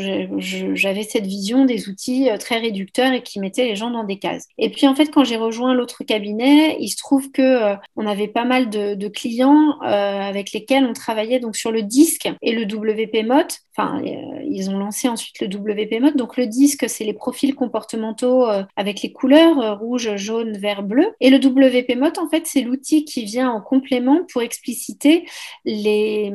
j'avais 0.75 1.03
cette 1.03 1.25
vision 1.25 1.65
des 1.65 1.89
outils 1.89 2.29
euh, 2.29 2.37
très 2.37 2.59
réducteurs 2.59 3.11
et 3.11 3.23
qui 3.23 3.39
mettaient 3.39 3.65
les 3.65 3.75
gens 3.75 3.89
dans 3.89 4.03
des 4.03 4.19
cases. 4.19 4.47
Et 4.57 4.69
puis 4.69 4.87
en 4.87 4.95
fait, 4.95 5.07
quand 5.07 5.23
j'ai 5.23 5.37
rejoint 5.37 5.73
l'autre 5.73 6.03
cabinet, 6.03 6.77
il 6.79 6.89
se 6.89 6.97
trouve 6.97 7.31
que 7.31 7.41
euh, 7.41 7.75
on 7.95 8.05
avait 8.05 8.27
pas 8.27 8.45
mal 8.45 8.69
de, 8.69 9.07
clients 9.07 9.77
euh, 9.83 10.21
avec 10.21 10.51
lesquels 10.51 10.83
on 10.83 10.93
travaillait 10.93 11.39
donc 11.39 11.55
sur 11.55 11.71
le 11.71 11.83
disque 11.83 12.27
et 12.41 12.53
le 12.53 12.63
WPMOT. 12.63 13.47
Enfin, 13.77 14.01
ils 14.03 14.69
ont 14.69 14.77
lancé 14.77 15.07
ensuite 15.09 15.39
le 15.41 15.47
WPMOT. 15.47 16.11
Donc 16.11 16.37
le 16.37 16.47
disque, 16.47 16.89
c'est 16.89 17.03
les 17.03 17.13
profils 17.13 17.53
comportementaux 17.53 18.47
avec 18.75 19.01
les 19.01 19.11
couleurs 19.11 19.77
rouge, 19.77 20.15
jaune, 20.15 20.57
vert, 20.57 20.81
bleu. 20.81 21.07
Et 21.19 21.29
le 21.29 21.37
WPMOT, 21.37 22.19
en 22.19 22.29
fait, 22.29 22.47
c'est 22.47 22.61
l'outil 22.61 23.05
qui 23.05 23.25
vient 23.25 23.49
en 23.49 23.61
complément 23.61 24.21
pour 24.31 24.41
expliciter 24.41 25.25
les, 25.65 26.31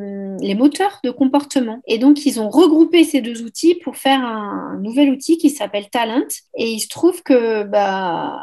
moteurs 0.54 1.00
de 1.02 1.10
comportement. 1.10 1.80
Donc, 2.00 2.26
ils 2.26 2.40
ont 2.40 2.48
regroupé 2.48 3.04
ces 3.04 3.20
deux 3.20 3.42
outils 3.42 3.76
pour 3.76 3.96
faire 3.96 4.24
un, 4.24 4.78
nouvel 4.80 5.10
outil 5.10 5.38
qui 5.38 5.50
s'appelle 5.50 5.88
Talent. 5.90 6.26
Et 6.56 6.72
il 6.72 6.80
se 6.80 6.88
trouve 6.88 7.22
que 7.22 7.62
bah, 7.62 8.40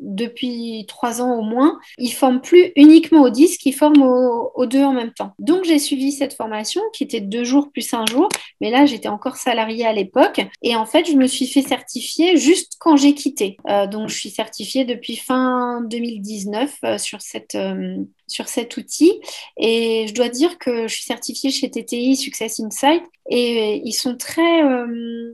depuis 0.00 0.84
trois 0.88 1.22
ans 1.22 1.38
au 1.38 1.42
moins, 1.42 1.78
ils 1.98 2.12
forment 2.12 2.40
plus 2.40 2.72
uniquement 2.76 3.22
au 3.22 3.30
10, 3.30 3.58
ils 3.64 3.72
forment 3.72 4.02
aux, 4.02 4.66
deux 4.66 4.82
en 4.82 4.92
même 4.92 5.12
temps. 5.12 5.32
Donc 5.38 5.64
j'ai 5.64 5.78
suivi 5.78 6.12
cette 6.12 6.34
formation 6.34 6.80
qui 6.92 7.04
était 7.04 7.20
deux 7.20 7.44
jours 7.44 7.70
plus 7.72 7.92
un 7.94 8.06
jour, 8.06 8.28
mais 8.60 8.70
là 8.70 8.86
j'étais 8.86 9.08
encore 9.08 9.36
salariée 9.36 9.86
à 9.86 9.92
l'époque 9.92 10.40
et 10.62 10.76
en 10.76 10.86
fait 10.86 11.06
je 11.06 11.16
me 11.16 11.26
suis 11.26 11.46
fait 11.46 11.62
certifier 11.62 12.36
juste 12.36 12.74
quand 12.80 12.96
j'ai 12.96 13.14
quitté. 13.14 13.56
Euh, 13.68 13.86
donc 13.86 14.08
je 14.08 14.16
suis 14.16 14.30
certifiée 14.30 14.84
depuis 14.84 15.16
fin 15.16 15.80
2019 15.82 16.74
euh, 16.84 16.98
sur 16.98 17.20
cette 17.20 17.54
euh, 17.54 17.96
sur 18.26 18.48
cet 18.48 18.76
outil. 18.76 19.20
Et 19.58 20.06
je 20.08 20.14
dois 20.14 20.28
dire 20.28 20.58
que 20.58 20.88
je 20.88 20.94
suis 20.94 21.04
certifiée 21.04 21.50
chez 21.50 21.70
TTI 21.70 22.16
Success 22.16 22.58
Insight 22.58 23.02
et 23.30 23.82
ils 23.84 23.92
sont 23.92 24.16
très, 24.16 24.62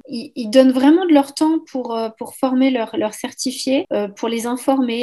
ils, 0.09 0.51
donnent 0.51 0.73
vraiment 0.73 1.07
de 1.07 1.13
leur 1.13 1.35
temps 1.35 1.61
pour, 1.71 1.97
pour 2.19 2.35
former 2.35 2.71
leurs 2.71 2.97
leur 2.97 3.15
certifiés, 3.15 3.87
pour 4.17 4.29
les 4.29 4.47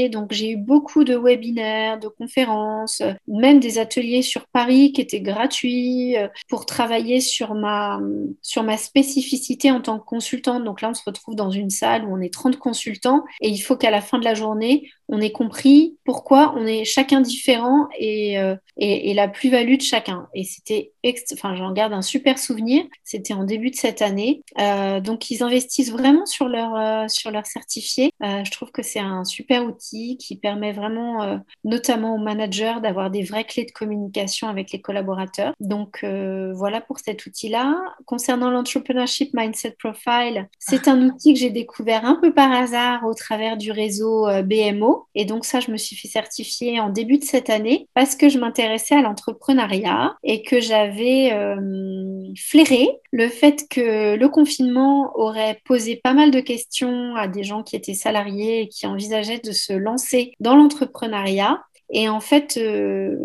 Donc 0.10 0.32
j'ai 0.32 0.52
eu 0.52 0.58
beaucoup 0.58 1.04
de 1.04 1.16
webinaires, 1.16 2.00
de 2.00 2.08
conférences, 2.08 3.02
même 3.28 3.60
des 3.60 3.80
ateliers 3.80 4.22
sur 4.22 4.48
Paris 4.48 4.92
qui 4.94 5.02
étaient 5.02 5.22
gratuits 5.22 6.16
pour 6.50 6.66
travailler 6.66 7.20
sur 7.22 7.54
ma, 7.54 8.00
sur 8.42 8.64
ma 8.64 8.78
spécificité 8.78 9.72
en 9.72 9.82
tant 9.82 10.00
que 10.00 10.06
consultante. 10.06 10.64
Donc 10.64 10.82
là, 10.82 10.90
on 10.90 10.94
se 10.94 11.04
retrouve 11.06 11.36
dans 11.36 11.52
une 11.52 11.70
salle 11.70 12.06
où 12.06 12.14
on 12.14 12.22
est 12.22 12.34
30 12.34 12.58
consultants 12.58 13.24
et 13.42 13.50
il 13.50 13.60
faut 13.60 13.76
qu'à 13.76 13.92
la 13.92 14.02
fin 14.02 14.20
de 14.20 14.24
la 14.24 14.34
journée, 14.34 14.90
on 15.10 15.22
ait 15.22 15.32
compris 15.32 15.98
pourquoi 16.04 16.54
on 16.58 16.66
est 16.66 16.86
chacun 16.86 17.22
différent 17.22 17.88
et, 17.98 18.40
euh, 18.40 18.56
et, 18.78 19.14
la 19.14 19.28
plus-value 19.28 19.78
de 19.78 19.82
chacun. 19.82 20.28
Et 20.34 20.44
c'était, 20.44 20.94
enfin, 21.34 21.56
j'en 21.56 21.72
garde 21.72 21.94
un 21.94 22.02
super 22.02 22.38
souvenir. 22.38 22.84
C'était 23.04 23.34
en 23.34 23.44
début 23.44 23.72
de 23.72 23.76
cette 23.76 24.02
année. 24.02 24.42
Euh, 24.60 25.00
donc, 25.00 25.32
ils 25.32 25.44
investissent 25.44 25.92
vraiment 25.92 26.26
sur 26.26 26.48
leur 26.48 26.76
euh, 26.76 27.08
sur 27.08 27.32
leur 27.32 27.46
certifié. 27.46 28.12
je 28.22 28.52
trouve 28.52 28.72
que 28.72 28.84
c'est 28.84 29.00
un 29.00 29.24
super 29.24 29.66
outil 29.66 30.18
qui 30.18 30.36
permet 30.36 30.72
vraiment, 30.72 31.40
notamment 31.64 32.16
aux 32.16 32.20
managers, 32.20 32.76
d'avoir 32.82 33.10
des 33.10 33.24
vraies 33.24 33.46
clés 33.46 33.66
de 33.66 33.72
communication 33.72 34.48
avec 34.48 34.72
les 34.72 34.82
collaborateurs. 34.82 35.54
Donc, 35.60 36.04
voilà 36.04 36.82
pour 36.82 37.00
cet 37.00 37.26
outil-là. 37.26 37.76
Concernant 38.06 38.50
l'entrepreneurship 38.50 39.34
mindset 39.34 39.76
profile, 39.80 40.48
c'est 40.60 40.88
un 40.88 41.02
outil 41.02 41.34
que 41.34 41.40
j'ai 41.40 41.50
découvert 41.50 42.06
un 42.06 42.16
peu 42.16 42.34
par 42.34 42.52
hasard 42.52 43.06
au 43.06 43.14
travers 43.14 43.58
du 43.58 43.72
réseau 43.72 44.28
BMO. 44.44 44.97
Et 45.16 45.26
donc 45.26 45.46
ça, 45.46 45.60
je 45.60 45.72
me 45.72 45.78
suis 45.78 45.96
fait 45.96 46.08
certifier 46.08 46.80
en 46.80 46.90
début 46.90 47.18
de 47.18 47.24
cette 47.24 47.50
année 47.50 47.88
parce 47.94 48.16
que 48.16 48.30
je 48.30 48.40
m'intéressais 48.40 48.96
à 48.96 49.02
l'entrepreneuriat 49.02 50.16
et 50.24 50.44
que 50.44 50.60
j'avais 50.60 51.32
euh, 51.34 52.34
flairé 52.38 52.90
le 53.12 53.28
fait 53.30 53.68
que 53.70 54.16
le 54.16 54.30
confinement 54.30 55.12
aurait 55.16 55.62
posé 55.66 56.00
pas 56.04 56.14
mal 56.14 56.32
de 56.32 56.40
questions 56.40 57.16
à 57.16 57.28
des 57.28 57.44
gens 57.44 57.64
qui 57.64 57.76
étaient 57.76 57.94
salariés 57.94 58.62
et 58.62 58.68
qui 58.68 58.88
envisageaient 58.88 59.40
de 59.40 59.52
se 59.52 59.74
lancer 59.74 60.34
dans 60.40 60.56
l'entrepreneuriat. 60.56 61.62
Et 61.90 62.10
en 62.10 62.20
fait, 62.20 62.58
euh, 62.58 63.18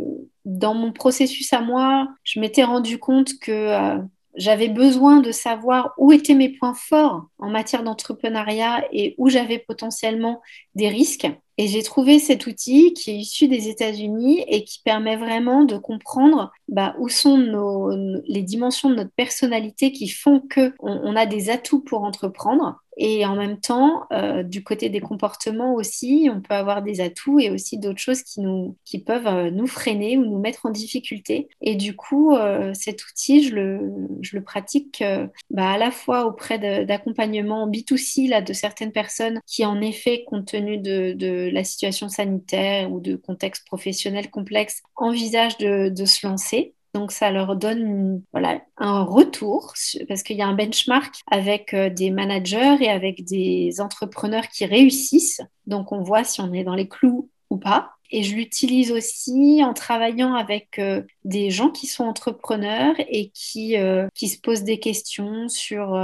dans 0.45 0.75
mon 0.75 0.93
processus 0.93 1.53
à 1.53 1.61
moi, 1.61 2.09
je 2.25 2.41
m'étais 2.41 2.65
rendu 2.65 2.99
compte 2.99 3.39
que 3.41 3.51
euh, 3.53 3.99
j'avais 4.35 4.69
besoin 4.69 5.21
de 5.21 5.33
savoir 5.33 5.93
où 5.99 6.13
étaient 6.13 6.35
mes 6.35 6.49
points 6.49 6.75
forts 6.75 7.27
en 7.39 7.51
matière 7.51 7.83
d'entrepreneuriat 7.83 8.85
et 8.93 9.15
où 9.19 9.29
j'avais 9.29 9.59
potentiellement 9.59 10.41
des 10.75 10.89
risques. 10.89 11.29
Et 11.59 11.69
j'ai 11.69 11.83
trouvé 11.83 12.19
cet 12.19 12.47
outil 12.47 12.95
qui 12.95 13.11
est 13.11 13.17
issu 13.17 13.47
des 13.47 13.69
États-Unis 13.69 14.45
et 14.49 14.65
qui 14.65 14.81
permet 14.83 15.17
vraiment 15.17 15.65
de 15.65 15.77
comprendre 15.77 16.51
bah, 16.69 16.95
où 16.99 17.09
sont 17.09 17.37
nos, 17.37 17.91
les 18.27 18.43
dimensions 18.43 18.91
de 18.91 18.97
notre 18.97 19.13
personnalité 19.15 19.93
qui 19.93 20.09
font 20.09 20.41
qu'on 20.41 20.73
on 20.81 21.15
a 21.15 21.27
des 21.27 21.51
atouts 21.51 21.83
pour 21.83 22.05
entreprendre 22.05 22.82
et 22.97 23.25
en 23.25 23.37
même 23.37 23.59
temps, 23.59 24.07
euh, 24.13 24.43
du 24.43 24.63
côté 24.63 24.91
des 24.91 25.01
comportements 25.01 25.75
aussi, 25.75 26.29
on 26.33 26.41
peut 26.41 26.55
avoir 26.55 26.83
des 26.83 27.01
atouts 27.01 27.41
et 27.41 27.51
aussi 27.51 27.79
d'autres 27.79 27.99
choses 27.99 28.23
qui, 28.23 28.41
nous, 28.41 28.77
qui 28.85 28.99
peuvent 28.99 29.27
euh, 29.27 29.51
nous 29.51 29.67
freiner 29.67 30.19
ou 30.19 30.25
nous 30.25 30.39
mettre 30.39 30.67
en 30.67 30.71
difficulté. 30.71 31.49
Et 31.63 31.75
du 31.75 31.97
coup, 31.97 32.35
euh, 32.35 32.75
cet 32.75 33.05
outil, 33.07 33.49
je 33.49 33.55
le, 33.55 33.81
je 34.21 34.37
le 34.37 34.43
pratique 34.43 35.03
bah, 35.51 35.71
à 35.71 35.79
la 35.79 35.91
fois 35.91 36.27
auprès 36.27 36.59
d'accompagnement 36.85 37.69
B2C 37.69 38.29
là, 38.29 38.43
de 38.43 38.53
certaines 38.53 38.93
personnes 38.93 39.41
qui, 39.47 39.65
en 39.65 39.81
effet, 39.81 40.25
compte 40.27 40.47
tenu 40.47 40.79
de, 40.79 41.13
de 41.13 41.51
la 41.53 41.65
situation 41.65 42.09
sanitaire 42.09 42.93
ou 42.93 43.01
de 43.01 43.17
contexte 43.17 43.67
professionnel 43.67 44.31
complexe, 44.31 44.83
envisagent 44.97 45.59
de, 45.59 45.89
de 45.89 46.05
se 46.05 46.27
lancer. 46.27 46.75
Donc 46.95 47.11
ça 47.11 47.31
leur 47.31 47.57
donne 47.57 48.23
voilà, 48.33 48.61
un 48.77 49.03
retour 49.03 49.73
parce 50.09 50.23
qu'il 50.23 50.37
y 50.37 50.43
a 50.43 50.47
un 50.47 50.55
benchmark 50.55 51.15
avec 51.31 51.73
euh, 51.73 51.89
des 51.89 52.11
managers 52.11 52.77
et 52.81 52.91
avec 52.91 53.25
des 53.25 53.81
entrepreneurs 53.81 54.49
qui 54.49 54.67
réussissent. 54.67 55.41
Donc 55.67 55.93
on 55.93 56.03
voit 56.03 56.25
si 56.25 56.41
on 56.43 56.53
est 56.53 56.65
dans 56.65 56.75
les 56.75 56.89
clous 56.89 57.31
ou 57.49 57.57
pas. 57.57 57.93
Et 58.15 58.23
je 58.25 58.35
l'utilise 58.35 58.93
aussi 58.93 59.63
en 59.65 59.73
travaillant 59.73 60.35
avec 60.35 60.79
euh, 60.79 61.03
des 61.25 61.49
gens 61.49 61.71
qui 61.71 61.87
sont 61.87 62.05
entrepreneurs 62.05 62.95
et 62.99 63.31
qui, 63.31 63.79
euh, 63.79 64.07
qui 64.15 64.29
se 64.29 64.39
posent 64.39 64.65
des 64.65 64.79
questions 64.79 65.49
sur 65.49 65.99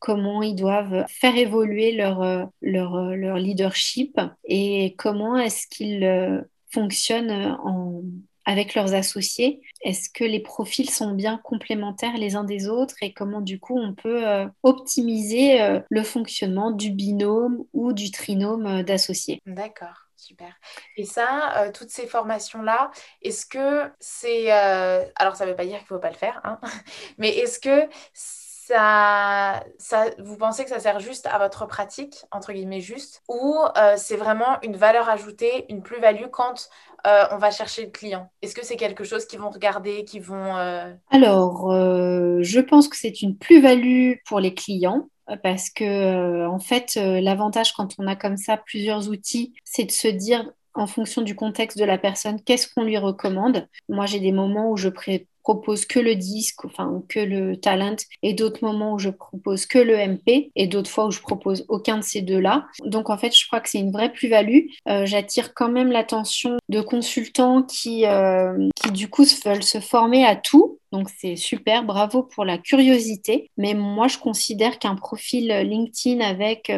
comment 0.00 0.42
ils 0.42 0.56
doivent 0.56 1.04
faire 1.08 1.36
évoluer 1.36 1.92
leur, 1.92 2.48
leur, 2.60 3.14
leur 3.14 3.36
leadership 3.36 4.20
et 4.44 4.96
comment 4.98 5.36
est-ce 5.36 5.68
qu'ils 5.68 6.44
fonctionnent 6.72 7.56
en, 7.62 8.02
avec 8.44 8.74
leurs 8.74 8.94
associés 8.94 9.60
Est-ce 9.82 10.08
que 10.10 10.24
les 10.24 10.40
profils 10.40 10.90
sont 10.90 11.12
bien 11.12 11.38
complémentaires 11.38 12.16
les 12.16 12.36
uns 12.36 12.44
des 12.44 12.68
autres 12.68 12.96
et 13.02 13.12
comment 13.12 13.40
du 13.40 13.60
coup 13.60 13.78
on 13.78 13.94
peut 13.94 14.26
euh, 14.26 14.46
optimiser 14.62 15.62
euh, 15.62 15.80
le 15.90 16.02
fonctionnement 16.02 16.70
du 16.70 16.90
binôme 16.90 17.64
ou 17.72 17.92
du 17.92 18.10
trinôme 18.10 18.66
euh, 18.66 18.82
d'associés? 18.82 19.40
D'accord. 19.46 20.08
Super. 20.16 20.54
Et 20.96 21.04
ça, 21.04 21.72
toutes 21.74 21.90
ces 21.90 22.06
formations-là, 22.06 22.92
est-ce 23.22 23.44
que 23.44 23.90
c'est... 23.98 24.52
alors, 24.52 25.34
ça 25.34 25.44
ne 25.44 25.50
veut 25.50 25.56
pas 25.56 25.64
dire 25.64 25.78
qu'il 25.78 25.82
ne 25.82 25.88
faut 25.88 25.98
pas 25.98 26.10
le 26.10 26.16
faire, 26.16 26.40
hein, 26.44 26.60
mais 27.18 27.30
est-ce 27.30 27.58
que 27.58 27.88
ça, 28.72 30.04
vous 30.18 30.36
pensez 30.36 30.64
que 30.64 30.70
ça 30.70 30.80
sert 30.80 31.00
juste 31.00 31.26
à 31.26 31.38
votre 31.38 31.66
pratique, 31.66 32.24
entre 32.30 32.52
guillemets 32.52 32.80
juste, 32.80 33.22
ou 33.28 33.56
c'est 33.96 34.16
vraiment 34.16 34.60
une 34.62 34.76
valeur 34.76 35.08
ajoutée, 35.08 35.66
une 35.68 35.82
plus-value 35.82 36.28
quand 36.30 36.68
euh, 37.06 37.24
on 37.32 37.38
va 37.38 37.50
chercher 37.50 37.84
le 37.84 37.90
client? 37.90 38.30
Est-ce 38.42 38.54
que 38.54 38.64
c'est 38.64 38.76
quelque 38.76 39.04
chose 39.04 39.26
qu'ils 39.26 39.40
vont 39.40 39.50
regarder, 39.50 40.04
qu'ils 40.04 40.22
vont... 40.22 40.56
Euh, 40.56 40.92
Alors, 41.10 41.72
euh, 41.72 42.38
je 42.42 42.60
pense 42.60 42.88
que 42.88 42.96
c'est 42.96 43.22
une 43.22 43.36
plus-value 43.36 44.14
pour 44.24 44.38
les 44.38 44.54
clients 44.54 45.08
parce 45.42 45.70
que, 45.70 46.46
en 46.46 46.58
fait, 46.58 46.94
l'avantage 46.96 47.72
quand 47.72 47.94
on 47.98 48.06
a 48.06 48.16
comme 48.16 48.36
ça 48.36 48.56
plusieurs 48.56 49.08
outils, 49.08 49.54
c'est 49.64 49.84
de 49.84 49.90
se 49.90 50.08
dire 50.08 50.50
en 50.74 50.86
fonction 50.86 51.22
du 51.22 51.34
contexte 51.34 51.78
de 51.78 51.84
la 51.84 51.98
personne, 51.98 52.40
qu'est-ce 52.42 52.72
qu'on 52.72 52.84
lui 52.84 52.98
recommande? 52.98 53.68
Moi, 53.88 54.06
j'ai 54.06 54.20
des 54.20 54.32
moments 54.32 54.70
où 54.70 54.76
je 54.76 54.88
pré 54.88 55.28
propose 55.42 55.84
que 55.84 55.98
le 55.98 56.14
disque, 56.14 56.64
enfin 56.64 57.02
que 57.08 57.20
le 57.20 57.56
talent, 57.56 57.96
et 58.22 58.34
d'autres 58.34 58.64
moments 58.64 58.94
où 58.94 58.98
je 58.98 59.10
propose 59.10 59.66
que 59.66 59.78
le 59.78 59.96
MP, 59.96 60.50
et 60.54 60.66
d'autres 60.66 60.90
fois 60.90 61.06
où 61.06 61.10
je 61.10 61.20
propose 61.20 61.64
aucun 61.68 61.98
de 61.98 62.02
ces 62.02 62.22
deux-là. 62.22 62.66
Donc 62.84 63.10
en 63.10 63.18
fait, 63.18 63.36
je 63.36 63.46
crois 63.46 63.60
que 63.60 63.68
c'est 63.68 63.78
une 63.78 63.92
vraie 63.92 64.12
plus-value. 64.12 64.66
Euh, 64.88 65.06
j'attire 65.06 65.54
quand 65.54 65.70
même 65.70 65.90
l'attention 65.92 66.56
de 66.68 66.80
consultants 66.80 67.62
qui, 67.62 68.06
euh, 68.06 68.68
qui 68.76 68.92
du 68.92 69.08
coup 69.08 69.24
veulent 69.44 69.62
se 69.62 69.80
former 69.80 70.24
à 70.24 70.36
tout. 70.36 70.78
Donc 70.92 71.08
c'est 71.18 71.36
super, 71.36 71.84
bravo 71.84 72.22
pour 72.22 72.44
la 72.44 72.58
curiosité. 72.58 73.50
Mais 73.56 73.72
moi, 73.72 74.08
je 74.08 74.18
considère 74.18 74.78
qu'un 74.78 74.94
profil 74.94 75.48
LinkedIn 75.48 76.20
avec 76.20 76.64
15 76.64 76.70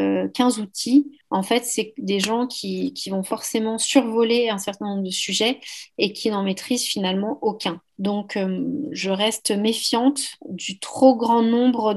euh, 0.59 0.63
outils, 0.63 1.19
en 1.31 1.43
fait, 1.43 1.65
c'est 1.65 1.95
des 1.99 2.21
gens 2.21 2.47
qui, 2.47 2.95
vont 3.11 3.25
forcément 3.25 3.77
survoler 3.77 4.51
un 4.51 4.59
certain 4.59 4.87
nombre 4.87 5.03
de 5.03 5.11
sujets 5.11 5.59
et 5.99 6.13
qui 6.13 6.31
n'en 6.31 6.45
maîtrisent 6.45 6.85
finalement 6.85 7.41
aucun. 7.43 7.81
Donc, 7.99 8.37
euh, 8.37 8.65
je 8.93 9.11
reste 9.11 9.51
méfiante 9.51 10.37
du 10.49 10.79
trop 10.79 11.17
grand 11.17 11.43
nombre 11.43 11.95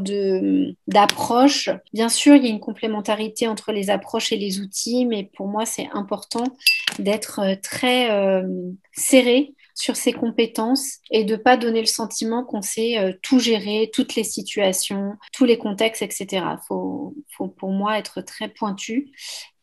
d'approches. 0.88 1.70
Bien 1.93 2.09
sûr, 2.09 2.36
il 2.36 2.43
y 2.43 2.47
a 2.47 2.49
une 2.49 2.59
complémentarité 2.59 3.47
entre 3.47 3.72
les 3.72 3.91
approches 3.91 4.32
et 4.32 4.38
les 4.38 4.59
outils, 4.59 5.05
mais 5.05 5.30
pour 5.36 5.47
moi, 5.47 5.68
c'est 5.68 5.88
important 5.93 6.45
d'être 6.97 7.41
euh, 7.41 7.55
très 7.61 8.09
serré 8.91 9.53
sur 9.78 9.95
ses 9.95 10.11
compétences 10.11 10.97
et 11.11 11.23
de 11.23 11.36
pas 11.36 11.55
donner 11.55 11.80
le 11.80 11.86
sentiment 11.86 12.43
qu'on 12.43 12.61
sait 12.61 13.17
tout 13.21 13.39
gérer, 13.39 13.89
toutes 13.93 14.15
les 14.15 14.23
situations, 14.23 15.17
tous 15.34 15.45
les 15.45 15.57
contextes, 15.57 16.01
etc. 16.01 16.43
Faut, 16.67 17.13
faut, 17.36 17.47
pour 17.47 17.69
moi 17.69 17.97
être 17.97 18.21
très 18.21 18.49
pointu 18.49 19.11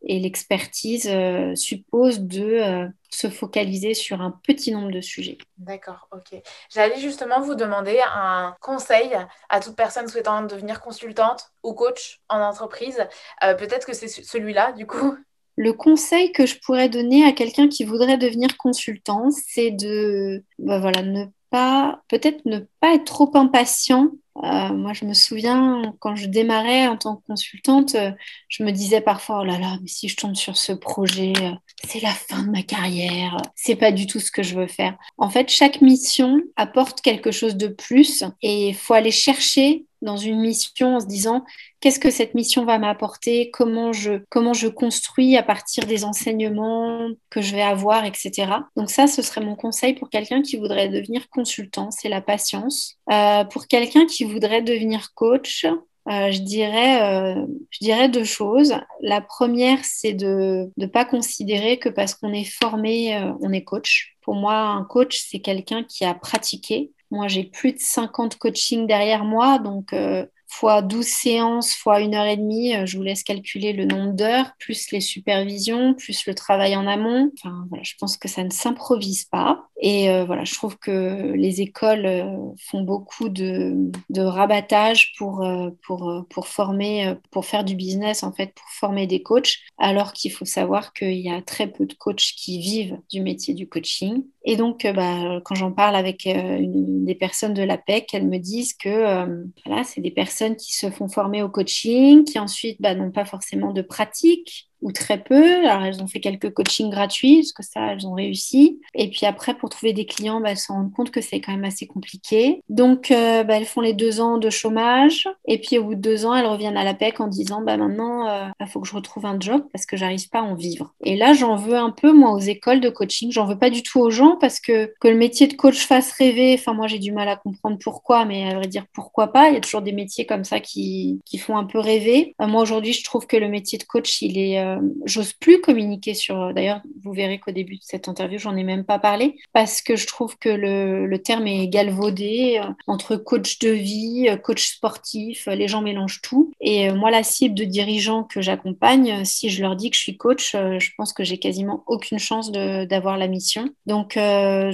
et 0.07 0.19
l'expertise 0.21 1.09
euh, 1.09 1.55
suppose 1.55 2.21
de 2.21 2.45
euh, 2.45 2.89
se 3.11 3.29
focaliser 3.31 3.95
sur 3.95 4.21
un 4.21 4.31
petit 4.31 4.73
nombre 4.73 4.91
de 4.91 5.01
sujets. 5.01 5.39
D'accord, 5.57 6.09
ok. 6.13 6.41
J'allais 6.71 6.99
justement 6.99 7.41
vous 7.41 7.55
demander 7.55 8.01
un 8.15 8.55
conseil 8.61 9.17
à 9.49 9.61
toute 9.61 9.77
personne 9.77 10.09
souhaitant 10.09 10.43
devenir 10.43 10.81
consultante 10.81 11.51
ou 11.63 11.73
coach 11.75 12.21
en 12.29 12.41
entreprise. 12.41 13.07
Euh, 13.43 13.55
peut-être 13.55 13.87
que 13.87 13.95
c'est 13.95 14.09
celui-là, 14.09 14.73
du 14.73 14.87
coup. 14.87 15.17
Le 15.57 15.73
conseil 15.73 16.33
que 16.33 16.47
je 16.47 16.57
pourrais 16.59 16.89
donner 16.89 17.25
à 17.25 17.33
quelqu'un 17.33 17.69
qui 17.69 17.85
voudrait 17.85 18.19
devenir 18.19 18.57
consultant, 18.57 19.31
c'est 19.31 19.71
de 19.71 20.45
bah 20.59 20.81
voilà, 20.81 21.03
ne 21.03 21.27
pas, 21.51 22.03
peut-être 22.09 22.45
ne 22.47 22.61
pas 22.81 22.95
être 22.95 23.05
trop 23.05 23.31
impatient 23.35 24.11
euh, 24.43 24.73
moi, 24.75 24.93
je 24.93 25.05
me 25.05 25.15
souviens, 25.15 25.95
quand 26.01 26.17
je 26.17 26.27
démarrais 26.27 26.89
en 26.89 26.97
tant 26.97 27.17
que 27.17 27.27
consultante, 27.27 27.95
euh, 27.95 28.11
je 28.49 28.65
me 28.65 28.73
disais 28.73 29.01
parfois, 29.01 29.41
oh 29.43 29.45
là 29.45 29.59
là, 29.59 29.79
mais 29.81 29.87
si 29.87 30.09
je 30.09 30.17
tombe 30.17 30.35
sur 30.35 30.57
ce 30.57 30.73
projet, 30.73 31.33
euh, 31.41 31.53
c'est 31.87 32.01
la 32.01 32.11
fin 32.11 32.43
de 32.43 32.51
ma 32.51 32.63
carrière, 32.63 33.37
c'est 33.55 33.77
pas 33.77 33.93
du 33.93 34.09
tout 34.09 34.19
ce 34.19 34.33
que 34.33 34.43
je 34.43 34.57
veux 34.57 34.67
faire. 34.67 34.97
En 35.19 35.31
fait, 35.31 35.51
chaque 35.51 35.81
mission 35.81 36.41
apporte 36.57 37.01
quelque 37.01 37.31
chose 37.31 37.57
de 37.57 37.69
plus 37.69 38.25
et 38.43 38.71
il 38.71 38.75
faut 38.75 38.95
aller 38.95 39.13
chercher 39.13 39.87
dans 40.05 40.17
une 40.17 40.39
mission 40.41 40.97
en 40.97 41.01
se 41.01 41.07
disant 41.07 41.45
qu'est-ce 41.81 41.99
que 41.99 42.11
cette 42.11 42.35
mission 42.35 42.65
va 42.65 42.79
m'apporter, 42.79 43.51
comment 43.51 43.93
je, 43.93 44.23
comment 44.31 44.53
je 44.53 44.69
construis 44.69 45.37
à 45.37 45.43
partir 45.43 45.87
des 45.87 46.05
enseignements 46.05 47.09
que 47.31 47.41
je 47.41 47.55
vais 47.55 47.63
avoir, 47.63 48.05
etc. 48.05 48.47
Donc 48.77 48.91
ça, 48.91 49.07
ce 49.07 49.23
serait 49.23 49.41
mon 49.41 49.57
conseil 49.57 49.95
pour 49.95 50.11
quelqu'un 50.11 50.43
qui 50.43 50.57
voudrait 50.57 50.89
devenir 50.89 51.29
consultant, 51.31 51.91
c'est 51.91 52.09
la 52.09 52.21
patience. 52.21 52.97
Euh, 53.11 53.45
pour 53.45 53.67
quelqu'un 53.67 54.07
qui 54.07 54.25
voudrait 54.25 54.63
devenir 54.63 55.13
coach, 55.15 55.65
euh, 55.65 56.31
je, 56.31 56.41
dirais, 56.41 57.03
euh, 57.03 57.47
je 57.71 57.79
dirais 57.81 58.09
deux 58.09 58.25
choses. 58.25 58.75
La 59.01 59.21
première, 59.21 59.79
c'est 59.83 60.13
de 60.13 60.71
ne 60.77 60.87
pas 60.87 61.05
considérer 61.05 61.79
que 61.79 61.89
parce 61.89 62.15
qu'on 62.15 62.33
est 62.33 62.45
formé, 62.45 63.19
on 63.41 63.53
est 63.53 63.65
coach. 63.65 64.17
Pour 64.21 64.35
moi, 64.35 64.55
un 64.55 64.85
coach, 64.85 65.19
c'est 65.29 65.41
quelqu'un 65.41 65.83
qui 65.85 66.05
a 66.05 66.15
pratiqué, 66.15 66.93
moi, 67.11 67.29
j'ai 67.29 67.45
plus 67.45 67.73
de 67.73 67.79
50 67.81 68.37
coachings 68.39 68.87
derrière 68.87 69.25
moi, 69.25 69.59
donc 69.59 69.93
euh, 69.93 70.27
fois 70.55 70.83
12 70.83 71.05
séances, 71.05 71.75
fois 71.75 72.01
une 72.01 72.15
heure 72.15 72.27
et 72.27 72.37
demie, 72.37 72.77
euh, 72.77 72.87
je 72.87 72.97
vous 72.97 73.03
laisse 73.03 73.25
calculer 73.25 73.73
le 73.73 73.85
nombre 73.85 74.13
d'heures, 74.13 74.53
plus 74.59 74.93
les 74.93 75.01
supervisions, 75.01 75.95
plus 75.95 76.27
le 76.27 76.35
travail 76.35 76.77
en 76.77 76.87
amont. 76.87 77.33
Enfin, 77.39 77.67
voilà, 77.69 77.83
je 77.83 77.95
pense 77.99 78.17
que 78.17 78.29
ça 78.29 78.45
ne 78.45 78.51
s'improvise 78.51 79.25
pas. 79.25 79.67
Et 79.81 80.09
euh, 80.11 80.25
voilà, 80.25 80.45
je 80.45 80.55
trouve 80.55 80.79
que 80.79 81.33
les 81.33 81.61
écoles 81.61 82.07
euh, 82.07 82.37
font 82.69 82.83
beaucoup 82.83 83.29
de, 83.29 83.91
de 84.11 84.23
rabattage 84.23 85.13
pour, 85.19 85.45
pour, 85.85 86.25
pour 86.31 86.47
former, 86.47 87.15
pour 87.33 87.45
faire 87.45 87.65
du 87.65 87.75
business, 87.75 88.23
en 88.23 88.33
fait, 88.33 88.55
pour 88.55 88.69
former 88.69 89.07
des 89.07 89.23
coachs, 89.23 89.57
alors 89.79 90.13
qu'il 90.13 90.31
faut 90.31 90.45
savoir 90.45 90.93
qu'il 90.93 91.19
y 91.19 91.31
a 91.31 91.43
très 91.43 91.67
peu 91.67 91.85
de 91.85 91.95
coachs 91.95 92.33
qui 92.37 92.61
vivent 92.61 92.99
du 93.11 93.21
métier 93.21 93.55
du 93.55 93.69
coaching. 93.69 94.25
Et 94.45 94.57
donc, 94.57 94.87
bah, 94.95 95.41
quand 95.45 95.55
j'en 95.55 95.73
parle 95.73 95.97
avec 95.97 96.29
des 96.29 97.15
personnes 97.15 97.55
de 97.55 97.63
l'APEC, 97.63 98.13
elles 98.13 98.29
me 98.29 98.39
disent 98.39 98.75
que 98.75 99.45
voilà, 99.67 99.85
c'est 99.85 100.01
des 100.01 100.11
personnes 100.11 100.44
qui 100.53 100.75
se 100.75 100.91
font 100.91 101.09
former 101.09 101.43
au 101.43 101.49
coaching, 101.49 102.25
qui 102.25 102.39
ensuite 102.39 102.81
bah, 102.81 102.95
n'ont 102.95 103.11
pas 103.11 103.25
forcément 103.25 103.73
de 103.73 103.83
pratique, 103.83 104.71
ou 104.85 104.93
très 104.93 105.19
peu. 105.19 105.67
Alors, 105.67 105.83
elles 105.83 106.03
ont 106.03 106.07
fait 106.07 106.21
quelques 106.21 106.53
coachings 106.53 106.91
gratuits, 106.91 107.39
parce 107.39 107.53
que 107.53 107.63
ça, 107.65 107.93
elles 107.93 108.07
ont 108.07 108.13
réussi. 108.13 108.81
Et 108.95 109.11
puis 109.11 109.27
après, 109.27 109.55
pour 109.55 109.71
trouver 109.71 109.93
des 109.93 110.05
clients, 110.05 110.41
bah, 110.41 110.51
elles 110.51 110.59
se 110.59 110.71
rendent 110.71 110.93
compte 110.93 111.11
que 111.11 111.23
c'est 111.23 111.41
quand 111.41 111.53
même 111.53 111.65
assez 111.65 111.87
compliqué. 111.87 112.63
Donc, 112.69 113.11
euh, 113.11 113.43
bah, 113.43 113.57
elles 113.57 113.65
font 113.65 113.81
les 113.81 113.95
deux 113.95 114.21
ans 114.21 114.37
de 114.39 114.51
chômage. 114.51 115.29
Et 115.49 115.59
puis, 115.59 115.79
au 115.79 115.85
bout 115.85 115.95
de 115.95 116.01
deux 116.01 116.27
ans, 116.27 116.35
elles 116.35 116.47
reviennent 116.47 116.77
à 116.77 116.85
la 116.85 116.95
PEC 116.95 117.21
en 117.21 117.29
disant, 117.29 117.63
bah, 117.63 117.77
maintenant, 117.77 118.27
il 118.27 118.63
euh, 118.63 118.67
faut 118.67 118.81
que 118.81 118.87
je 118.87 118.95
retrouve 118.95 119.27
un 119.27 119.41
job 119.41 119.65
parce 119.73 119.87
que 119.87 119.97
j'arrive 119.97 120.29
pas 120.29 120.41
à 120.41 120.43
en 120.43 120.55
vivre. 120.55 120.95
Et 121.03 121.17
là, 121.17 121.33
j'en 121.33 121.57
veux 121.57 121.77
un 121.77 121.91
peu, 121.91 122.13
moi, 122.13 122.33
aux 122.33 122.39
écoles 122.39 122.81
de 122.81 122.91
coaching. 122.91 123.33
J'en 123.33 123.47
veux 123.47 123.59
pas 123.59 123.71
du 123.71 123.83
tout 123.83 124.01
aux 124.01 124.11
gens 124.11 124.37
parce 124.39 124.61
que 124.61 124.93
que 125.01 125.09
le 125.09 125.17
métier 125.17 125.47
de 125.47 125.55
coach 125.55 125.87
fasse 125.87 126.13
rêver, 126.13 126.57
enfin, 126.59 126.75
moi, 126.75 126.87
j'ai 126.89 126.99
du 126.99 127.13
mal 127.13 127.29
à 127.29 127.37
comprendre 127.37 127.79
pourquoi, 127.83 128.25
mais 128.27 128.51
à 128.51 128.55
vrai 128.55 128.67
dire, 128.67 128.85
pourquoi 128.93 129.33
pas? 129.33 129.49
Il 129.49 129.55
y 129.55 129.57
a 129.57 129.61
toujours 129.61 129.83
des 129.83 129.93
métiers 129.93 130.27
comme 130.27 130.45
ça 130.45 130.61
qui, 130.61 131.21
qui 131.25 131.39
font 131.39 131.57
un 131.57 131.65
peu 131.65 131.79
rêver. 131.79 132.35
Euh, 132.41 132.47
moi, 132.47 132.63
aujourd'hui, 132.63 132.93
je 132.93 133.03
trouve 133.03 133.27
que 133.27 133.37
le 133.37 133.49
métier 133.49 133.79
de 133.79 133.85
coach, 133.85 134.21
il 134.21 134.39
est 134.39 134.61
euh, 134.77 134.89
j'ose 135.05 135.33
plus 135.33 135.61
communiquer 135.61 136.15
sur. 136.15 136.41
Euh, 136.41 136.53
d'ailleurs, 136.53 136.81
vous 137.03 137.13
verrez 137.13 137.39
qu'au 137.39 137.51
début 137.51 137.77
de 137.77 137.83
cette 137.83 138.09
interview, 138.09 138.39
j'en 138.39 138.57
ai 138.57 138.65
même 138.65 138.85
pas 138.85 138.99
parlé 138.99 139.37
parce 139.53 139.83
que 139.83 139.97
je 139.97 140.07
trouve 140.07 140.37
que 140.39 140.49
le, 140.49 141.19
terme 141.19 141.47
est 141.47 141.69
galvaudé 141.69 142.61
euh, 142.63 142.69
entre 142.87 143.17
coach 143.17 143.59
de 143.59 143.71
vie, 143.71 144.29
coach 144.43 144.67
sportif. 144.67 145.47
Les 145.47 145.69
gens 145.69 145.83
mélangent 145.83 146.21
tout. 146.23 146.53
Et 146.61 146.91
moi, 146.93 147.11
la 147.11 147.23
cible 147.23 147.55
de 147.55 147.65
dirigeants 147.65 148.25
que 148.25 148.41
j'accompagne, 148.41 149.25
si 149.25 149.49
je 149.49 149.63
leur 149.63 149.77
dis 149.77 149.91
que 149.91 149.97
je 149.97 150.03
suis 150.03 150.17
coach, 150.17 150.53
je 150.53 150.91
pense 150.97 151.13
que 151.13 151.25
j'ai 151.25 151.39
quasiment 151.39 151.85
aucune 151.87 152.19
chance 152.19 152.51
d'avoir 152.53 153.17
la 153.17 153.29
mission. 153.29 153.71
Donc, 153.87 154.19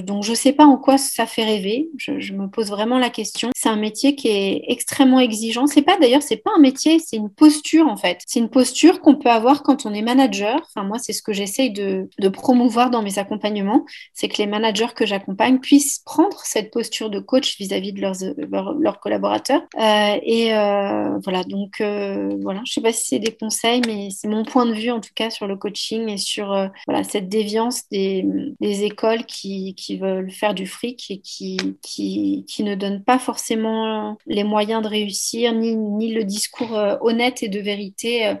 donc, 0.03 0.23
je 0.23 0.33
sais 0.33 0.51
pas 0.51 0.65
en 0.65 0.77
quoi 0.77 0.97
ça 0.97 1.25
fait 1.25 1.43
rêver. 1.43 1.89
Je, 1.97 2.19
je 2.19 2.33
me 2.33 2.47
pose 2.47 2.69
vraiment 2.69 2.99
la 2.99 3.09
question. 3.09 3.49
C'est 3.55 3.69
un 3.69 3.77
métier 3.77 4.15
qui 4.15 4.27
est 4.27 4.63
extrêmement 4.67 5.19
exigeant. 5.19 5.67
C'est 5.67 5.83
pas 5.83 5.97
d'ailleurs, 5.97 6.23
c'est 6.23 6.37
pas 6.37 6.51
un 6.55 6.59
métier, 6.59 6.99
c'est 6.99 7.17
une 7.17 7.29
posture 7.29 7.87
en 7.87 7.97
fait. 7.97 8.19
C'est 8.25 8.39
une 8.39 8.49
posture 8.49 9.01
qu'on 9.01 9.15
peut 9.15 9.29
avoir 9.29 9.63
quand 9.63 9.85
on 9.85 9.90
est 9.93 10.01
manager. 10.01 10.61
Enfin, 10.67 10.85
moi, 10.85 10.97
c'est 10.99 11.13
ce 11.13 11.21
que 11.21 11.33
j'essaye 11.33 11.71
de, 11.71 12.09
promouvoir 12.29 12.89
dans 12.89 13.01
mes 13.01 13.19
accompagnements, 13.19 13.85
c'est 14.13 14.27
que 14.29 14.37
les 14.37 14.47
managers 14.47 14.93
que 14.95 15.05
j'accompagne 15.05 15.59
puissent 15.59 15.99
prendre 15.99 16.39
cette 16.43 16.71
posture 16.71 17.09
de 17.09 17.19
coach 17.19 17.57
vis-à-vis 17.57 17.93
de 17.93 18.01
leurs, 18.01 18.99
collaborateurs. 18.99 19.61
Euh, 19.77 20.17
et 20.23 20.53
euh, 20.53 21.17
voilà, 21.23 21.43
donc 21.43 21.81
euh, 21.81 22.35
voilà, 22.41 22.61
je 22.65 22.73
sais 22.73 22.81
pas 22.81 22.93
si 22.93 23.07
c'est 23.07 23.19
des 23.19 23.33
conseils, 23.33 23.81
mais 23.85 24.09
c'est 24.11 24.27
mon 24.27 24.43
point 24.43 24.65
de 24.65 24.73
vue 24.73 24.91
en 24.91 24.99
tout 24.99 25.13
cas 25.13 25.29
sur 25.29 25.47
le 25.47 25.55
coaching 25.55 26.09
et 26.09 26.17
sur 26.17 26.69
cette 27.03 27.29
déviance 27.29 27.83
des, 27.89 28.25
écoles 28.61 29.25
qui, 29.25 29.75
veulent 29.99 30.31
faire 30.31 30.53
du 30.53 30.65
fric 30.65 31.11
et 31.11 31.19
qui, 31.19 31.57
ne 32.59 32.75
donnent 32.75 33.03
pas 33.03 33.19
forcément 33.19 34.17
les 34.27 34.43
moyens 34.43 34.81
de 34.81 34.87
réussir, 34.87 35.53
ni, 35.53 35.75
ni 35.75 36.13
le 36.13 36.23
discours 36.23 36.71
honnête 37.01 37.43
et 37.43 37.49
de 37.49 37.59
vérité 37.59 38.33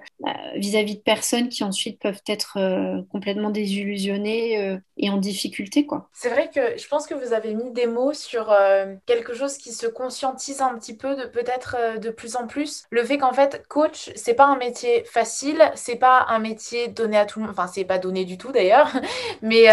vis-à-vis 0.55 0.95
de 0.95 1.01
personnes 1.01 1.40
qui 1.49 1.63
ensuite 1.63 1.99
peuvent 1.99 2.21
être 2.27 2.57
euh, 2.57 3.01
complètement 3.11 3.49
désillusionnées 3.49 4.59
euh, 4.59 4.77
et 4.97 5.09
en 5.09 5.17
difficulté. 5.17 5.85
quoi. 5.85 6.09
C'est 6.13 6.29
vrai 6.29 6.49
que 6.53 6.77
je 6.77 6.87
pense 6.87 7.07
que 7.07 7.13
vous 7.13 7.33
avez 7.33 7.53
mis 7.53 7.71
des 7.71 7.87
mots 7.87 8.13
sur 8.13 8.51
euh, 8.51 8.95
quelque 9.05 9.33
chose 9.33 9.57
qui 9.57 9.71
se 9.71 9.87
conscientise 9.87 10.61
un 10.61 10.77
petit 10.77 10.95
peu 10.95 11.15
de 11.15 11.25
peut-être 11.25 11.99
de 11.99 12.09
plus 12.09 12.35
en 12.35 12.47
plus. 12.47 12.85
Le 12.89 13.03
fait 13.03 13.17
qu'en 13.17 13.33
fait, 13.33 13.63
coach, 13.67 14.11
c'est 14.15 14.33
pas 14.33 14.45
un 14.45 14.57
métier 14.57 15.03
facile, 15.05 15.71
c'est 15.75 15.95
pas 15.95 16.25
un 16.29 16.39
métier 16.39 16.87
donné 16.87 17.17
à 17.17 17.25
tout 17.25 17.39
le 17.39 17.45
monde, 17.45 17.55
enfin, 17.57 17.67
c'est 17.67 17.85
pas 17.85 17.97
donné 17.97 18.25
du 18.25 18.37
tout 18.37 18.51
d'ailleurs, 18.51 18.91
mais, 19.41 19.67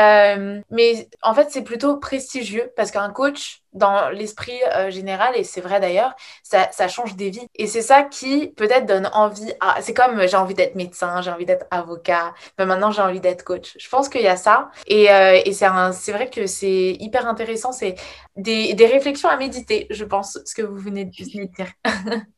mais 0.71 1.09
en 1.23 1.35
fait, 1.35 1.49
c'est 1.51 1.63
plutôt 1.63 1.97
prestigieux 1.97 2.73
parce 2.77 2.91
qu'un 2.91 3.11
coach, 3.11 3.63
dans 3.73 4.09
l'esprit 4.11 4.59
euh, 4.75 4.91
général, 4.91 5.37
et 5.37 5.45
c'est 5.45 5.61
vrai 5.61 5.81
d'ailleurs, 5.81 6.15
ça, 6.43 6.69
ça, 6.73 6.89
change 6.89 7.17
des 7.17 7.31
vies. 7.31 7.47
Et 7.55 7.67
c'est 7.67 7.83
ça 7.83 8.03
qui 8.03 8.49
peut-être 8.49 8.87
donne 8.87 9.11
envie. 9.13 9.53
À... 9.61 9.81
C'est 9.83 9.95
comme 9.95 10.27
j'ai 10.27 10.37
envie 10.37 10.55
d'être 10.55 10.75
médecin, 10.75 11.21
j'ai 11.23 11.31
envie 11.31 11.47
d'être 11.47 11.67
avocat, 11.71 12.35
mais 12.59 12.67
maintenant 12.67 12.91
j'ai 12.91 13.03
envie 13.03 13.21
d'être 13.21 13.45
coach. 13.45 13.77
Je 13.79 13.89
pense 13.89 14.09
qu'il 14.09 14.23
y 14.23 14.29
a 14.29 14.37
ça. 14.37 14.71
Et, 14.87 15.11
euh, 15.11 15.41
et 15.45 15.53
c'est, 15.53 15.67
un... 15.67 15.93
c'est 15.93 16.13
vrai 16.13 16.31
que 16.31 16.47
c'est 16.47 16.97
hyper 17.01 17.29
intéressant. 17.29 17.73
C'est 17.73 17.97
des, 18.37 18.75
des, 18.75 18.87
réflexions 18.87 19.29
à 19.29 19.37
méditer, 19.37 19.87
je 19.91 20.05
pense, 20.05 20.39
ce 20.45 20.55
que 20.55 20.63
vous 20.63 20.77
venez 20.77 21.05
de 21.05 21.11
dire. 21.11 21.69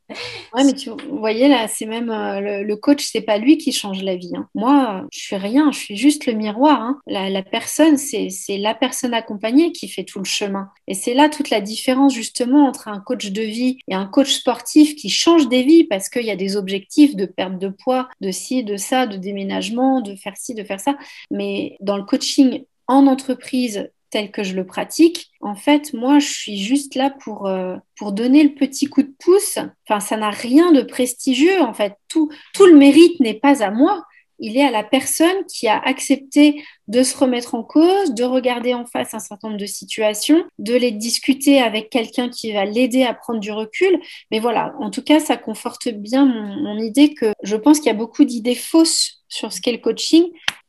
Ouais, 0.54 0.64
mais 0.64 0.72
tu 0.72 0.90
voyez 1.10 1.48
là, 1.48 1.68
c'est 1.68 1.86
même 1.86 2.10
euh, 2.10 2.62
le, 2.62 2.76
coach, 2.76 3.08
c'est 3.10 3.20
pas 3.20 3.38
lui 3.38 3.58
qui 3.58 3.72
change 3.72 4.02
la 4.02 4.16
vie. 4.16 4.32
Hein. 4.36 4.48
Moi, 4.54 5.06
je 5.12 5.18
suis 5.18 5.36
rien, 5.36 5.70
je 5.72 5.78
suis 5.78 5.96
juste 5.96 6.26
le 6.26 6.32
miroir. 6.32 6.80
Hein. 6.80 6.98
La, 7.06 7.30
la, 7.30 7.42
personne, 7.42 7.96
c'est 7.96 8.30
la 8.58 8.74
personne 8.74 9.14
accompagnée 9.14 9.72
qui 9.72 9.88
fait 9.88 10.04
tout 10.04 10.18
le 10.18 10.24
chemin. 10.24 10.68
Et 10.86 10.94
c'est 10.94 11.14
là 11.14 11.28
toute 11.28 11.50
la 11.50 11.60
différence 11.60 12.14
justement 12.14 12.66
entre 12.66 12.88
un 12.88 13.00
coach 13.00 13.30
de 13.30 13.42
vie 13.42 13.78
et 13.88 13.94
un 13.94 14.06
coach 14.06 14.32
sportif 14.32 14.96
qui 14.96 15.08
change 15.10 15.48
des 15.48 15.62
vies 15.62 15.84
parce 15.84 16.08
qu'il 16.08 16.24
y 16.24 16.30
a 16.30 16.36
des 16.36 16.56
objectifs 16.56 17.16
de 17.16 17.26
perte 17.26 17.58
de 17.58 17.68
poids, 17.68 18.08
de 18.20 18.30
ci, 18.30 18.64
de 18.64 18.76
ça, 18.76 19.06
de 19.06 19.16
déménagement, 19.16 20.00
de 20.00 20.14
faire 20.16 20.36
ci, 20.36 20.54
de 20.54 20.64
faire 20.64 20.80
ça. 20.80 20.96
Mais 21.30 21.76
dans 21.80 21.96
le 21.96 22.04
coaching 22.04 22.64
en 22.88 23.06
entreprise 23.06 23.90
tel 24.10 24.30
que 24.30 24.42
je 24.42 24.54
le 24.54 24.66
pratique, 24.66 25.30
en 25.40 25.54
fait, 25.54 25.94
moi, 25.94 26.18
je 26.18 26.28
suis 26.28 26.58
juste 26.58 26.94
là 26.94 27.10
pour, 27.10 27.46
euh, 27.46 27.76
pour 27.96 28.12
donner 28.12 28.42
le 28.42 28.54
petit 28.54 28.86
coup 28.86 29.02
de 29.02 29.14
pouce. 29.18 29.58
Enfin, 29.88 30.00
ça 30.00 30.16
n'a 30.16 30.30
rien 30.30 30.72
de 30.72 30.82
prestigieux, 30.82 31.60
en 31.62 31.72
fait. 31.72 31.94
Tout, 32.08 32.30
tout 32.54 32.66
le 32.66 32.76
mérite 32.76 33.20
n'est 33.20 33.34
pas 33.34 33.62
à 33.62 33.70
moi. 33.70 34.04
Il 34.42 34.56
est 34.56 34.64
à 34.64 34.70
la 34.70 34.82
personne 34.82 35.44
qui 35.46 35.68
a 35.68 35.78
accepté 35.78 36.62
de 36.88 37.02
se 37.02 37.16
remettre 37.16 37.54
en 37.54 37.62
cause, 37.62 38.14
de 38.14 38.24
regarder 38.24 38.72
en 38.72 38.86
face 38.86 39.12
un 39.12 39.18
certain 39.18 39.48
nombre 39.48 39.60
de 39.60 39.66
situations, 39.66 40.42
de 40.58 40.74
les 40.74 40.92
discuter 40.92 41.60
avec 41.60 41.90
quelqu'un 41.90 42.30
qui 42.30 42.52
va 42.52 42.64
l'aider 42.64 43.02
à 43.02 43.12
prendre 43.12 43.38
du 43.38 43.52
recul. 43.52 44.00
Mais 44.30 44.40
voilà, 44.40 44.74
en 44.80 44.90
tout 44.90 45.02
cas, 45.02 45.20
ça 45.20 45.36
conforte 45.36 45.88
bien 45.88 46.24
mon, 46.24 46.62
mon 46.62 46.78
idée 46.78 47.12
que 47.12 47.32
je 47.42 47.56
pense 47.56 47.78
qu'il 47.78 47.88
y 47.88 47.94
a 47.94 47.94
beaucoup 47.94 48.24
d'idées 48.24 48.54
fausses 48.54 49.22
sur 49.28 49.52
ce 49.52 49.60
qu'est 49.60 49.72
le 49.72 49.78
coaching 49.78 50.24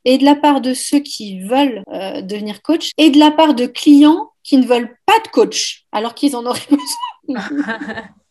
et 0.06 0.18
de 0.18 0.26
la 0.26 0.36
part 0.36 0.62
de 0.62 0.74
ceux 0.74 1.00
qui 1.00 1.42
veulent 1.42 1.84
euh, 1.92 2.22
devenir 2.22 2.62
coach 2.62 2.92
et 2.98 3.10
de 3.10 3.20
la 3.20 3.32
part 3.32 3.54
de 3.54 3.66
clients 3.66 4.32
qui 4.44 4.58
ne 4.58 4.66
veulent 4.66 4.96
pas 5.06 5.20
de 5.20 5.28
coach 5.30 5.81
alors 5.92 6.14
qu'ils 6.14 6.36
en 6.36 6.46
auraient 6.46 6.60
besoin. 6.70 7.42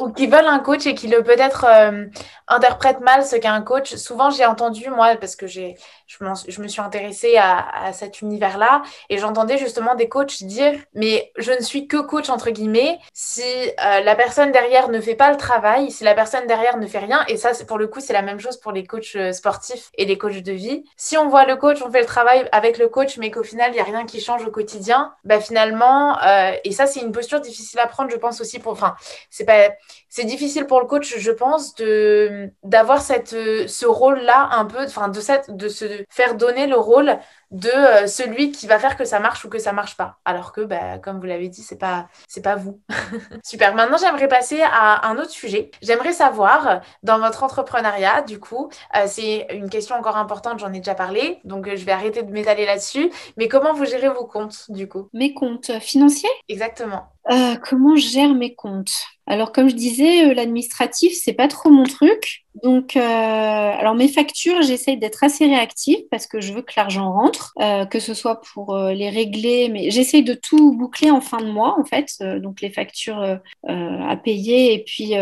ou 0.00 0.10
qui 0.10 0.26
veulent 0.26 0.46
un 0.46 0.58
coach 0.58 0.86
et 0.86 0.94
qui 0.94 1.08
le 1.08 1.22
peut-être 1.22 1.64
euh, 1.68 2.06
interprètent 2.46 3.00
mal 3.00 3.24
ce 3.24 3.36
qu'est 3.36 3.48
un 3.48 3.62
coach. 3.62 3.94
Souvent, 3.94 4.30
j'ai 4.30 4.44
entendu, 4.44 4.90
moi, 4.90 5.16
parce 5.16 5.34
que 5.34 5.46
j'ai, 5.46 5.76
je, 6.06 6.18
je, 6.48 6.60
me 6.60 6.68
suis 6.68 6.82
intéressée 6.82 7.36
à, 7.36 7.66
à 7.84 7.92
cet 7.92 8.20
univers-là, 8.20 8.82
et 9.08 9.18
j'entendais 9.18 9.56
justement 9.56 9.94
des 9.94 10.08
coachs 10.08 10.42
dire, 10.42 10.78
mais 10.94 11.32
je 11.38 11.52
ne 11.52 11.60
suis 11.60 11.88
que 11.88 11.96
coach, 11.96 12.28
entre 12.28 12.50
guillemets, 12.50 12.98
si 13.14 13.42
euh, 13.42 14.00
la 14.00 14.14
personne 14.14 14.52
derrière 14.52 14.88
ne 14.90 15.00
fait 15.00 15.14
pas 15.14 15.30
le 15.30 15.36
travail, 15.36 15.90
si 15.90 16.04
la 16.04 16.14
personne 16.14 16.46
derrière 16.46 16.76
ne 16.76 16.86
fait 16.86 16.98
rien, 16.98 17.24
et 17.28 17.36
ça, 17.36 17.52
pour 17.66 17.78
le 17.78 17.86
coup, 17.86 18.00
c'est 18.00 18.12
la 18.12 18.22
même 18.22 18.38
chose 18.38 18.58
pour 18.58 18.72
les 18.72 18.86
coachs 18.86 19.16
euh, 19.16 19.32
sportifs 19.32 19.90
et 19.96 20.04
les 20.04 20.18
coachs 20.18 20.42
de 20.42 20.52
vie. 20.52 20.84
Si 20.96 21.16
on 21.16 21.28
voit 21.28 21.46
le 21.46 21.56
coach, 21.56 21.80
on 21.82 21.90
fait 21.90 22.00
le 22.00 22.06
travail 22.06 22.46
avec 22.52 22.78
le 22.78 22.88
coach, 22.88 23.16
mais 23.16 23.30
qu'au 23.30 23.42
final, 23.42 23.70
il 23.70 23.74
n'y 23.74 23.80
a 23.80 23.84
rien 23.84 24.04
qui 24.04 24.20
change 24.20 24.44
au 24.44 24.50
quotidien, 24.50 25.14
bah 25.24 25.40
finalement, 25.40 26.18
et 26.64 26.72
ça, 26.72 26.86
c'est 26.86 27.00
posture 27.12 27.40
difficile 27.40 27.78
à 27.80 27.86
prendre, 27.86 28.10
je 28.10 28.16
pense 28.16 28.40
aussi 28.40 28.58
pour, 28.58 28.72
enfin, 28.72 28.94
c'est 29.30 29.44
pas, 29.44 29.70
c'est 30.08 30.24
difficile 30.24 30.66
pour 30.66 30.80
le 30.80 30.86
coach, 30.86 31.16
je 31.18 31.30
pense, 31.32 31.74
de 31.76 32.50
d'avoir 32.62 33.00
cette 33.00 33.30
ce 33.30 33.86
rôle-là 33.86 34.48
un 34.52 34.64
peu, 34.64 34.84
enfin, 34.84 35.08
de 35.08 35.20
cette, 35.20 35.50
de 35.56 35.68
se 35.68 36.04
faire 36.10 36.34
donner 36.36 36.66
le 36.66 36.76
rôle 36.76 37.18
de 37.50 37.68
euh, 37.68 38.06
celui 38.06 38.50
qui 38.50 38.66
va 38.66 38.78
faire 38.78 38.96
que 38.96 39.04
ça 39.04 39.20
marche 39.20 39.44
ou 39.44 39.48
que 39.48 39.58
ça 39.58 39.72
marche 39.72 39.96
pas. 39.96 40.18
Alors 40.24 40.52
que, 40.52 40.60
bah, 40.62 40.98
comme 40.98 41.18
vous 41.18 41.26
l'avez 41.26 41.48
dit, 41.48 41.62
c'est 41.62 41.78
pas, 41.78 42.08
c'est 42.28 42.42
pas 42.42 42.56
vous. 42.56 42.80
Super. 43.44 43.74
Maintenant, 43.74 43.96
j'aimerais 43.98 44.28
passer 44.28 44.62
à 44.62 45.08
un 45.08 45.16
autre 45.18 45.30
sujet. 45.30 45.70
J'aimerais 45.82 46.12
savoir, 46.12 46.80
dans 47.02 47.18
votre 47.18 47.42
entrepreneuriat, 47.42 48.22
du 48.22 48.40
coup, 48.40 48.70
euh, 48.96 49.04
c'est 49.06 49.46
une 49.50 49.70
question 49.70 49.96
encore 49.96 50.16
importante, 50.16 50.58
j'en 50.58 50.72
ai 50.72 50.78
déjà 50.78 50.94
parlé, 50.94 51.40
donc 51.44 51.68
euh, 51.68 51.76
je 51.76 51.84
vais 51.84 51.92
arrêter 51.92 52.22
de 52.22 52.32
m'étaler 52.32 52.66
là-dessus. 52.66 53.10
Mais 53.36 53.48
comment 53.48 53.72
vous 53.72 53.84
gérez 53.84 54.08
vos 54.08 54.26
comptes, 54.26 54.70
du 54.70 54.88
coup? 54.88 55.08
Mes 55.12 55.34
comptes 55.34 55.78
financiers? 55.80 56.30
Exactement. 56.48 57.15
Comment 57.62 57.96
je 57.96 58.08
gère 58.08 58.34
mes 58.34 58.54
comptes? 58.54 59.04
Alors, 59.26 59.50
comme 59.50 59.68
je 59.68 59.74
disais, 59.74 60.32
l'administratif, 60.34 61.12
c'est 61.20 61.32
pas 61.32 61.48
trop 61.48 61.70
mon 61.70 61.82
truc. 61.82 62.44
Donc, 62.62 62.96
alors 62.96 63.94
mes 63.94 64.08
factures, 64.08 64.62
j'essaye 64.62 64.96
d'être 64.96 65.24
assez 65.24 65.46
réactive 65.46 65.98
parce 66.10 66.26
que 66.26 66.40
je 66.40 66.52
veux 66.52 66.62
que 66.62 66.72
l'argent 66.76 67.12
rentre. 67.12 67.52
Euh, 67.60 67.86
que 67.86 68.00
ce 68.00 68.14
soit 68.14 68.40
pour 68.40 68.74
euh, 68.74 68.92
les 68.92 69.08
régler, 69.08 69.68
mais 69.68 69.90
j'essaye 69.90 70.22
de 70.22 70.34
tout 70.34 70.76
boucler 70.76 71.10
en 71.10 71.20
fin 71.20 71.38
de 71.38 71.50
mois, 71.50 71.78
en 71.78 71.84
fait, 71.84 72.08
euh, 72.20 72.38
donc 72.38 72.60
les 72.60 72.70
factures 72.70 73.38
à 73.66 74.16
payer 74.16 74.74
et 74.74 74.84
puis 74.84 75.14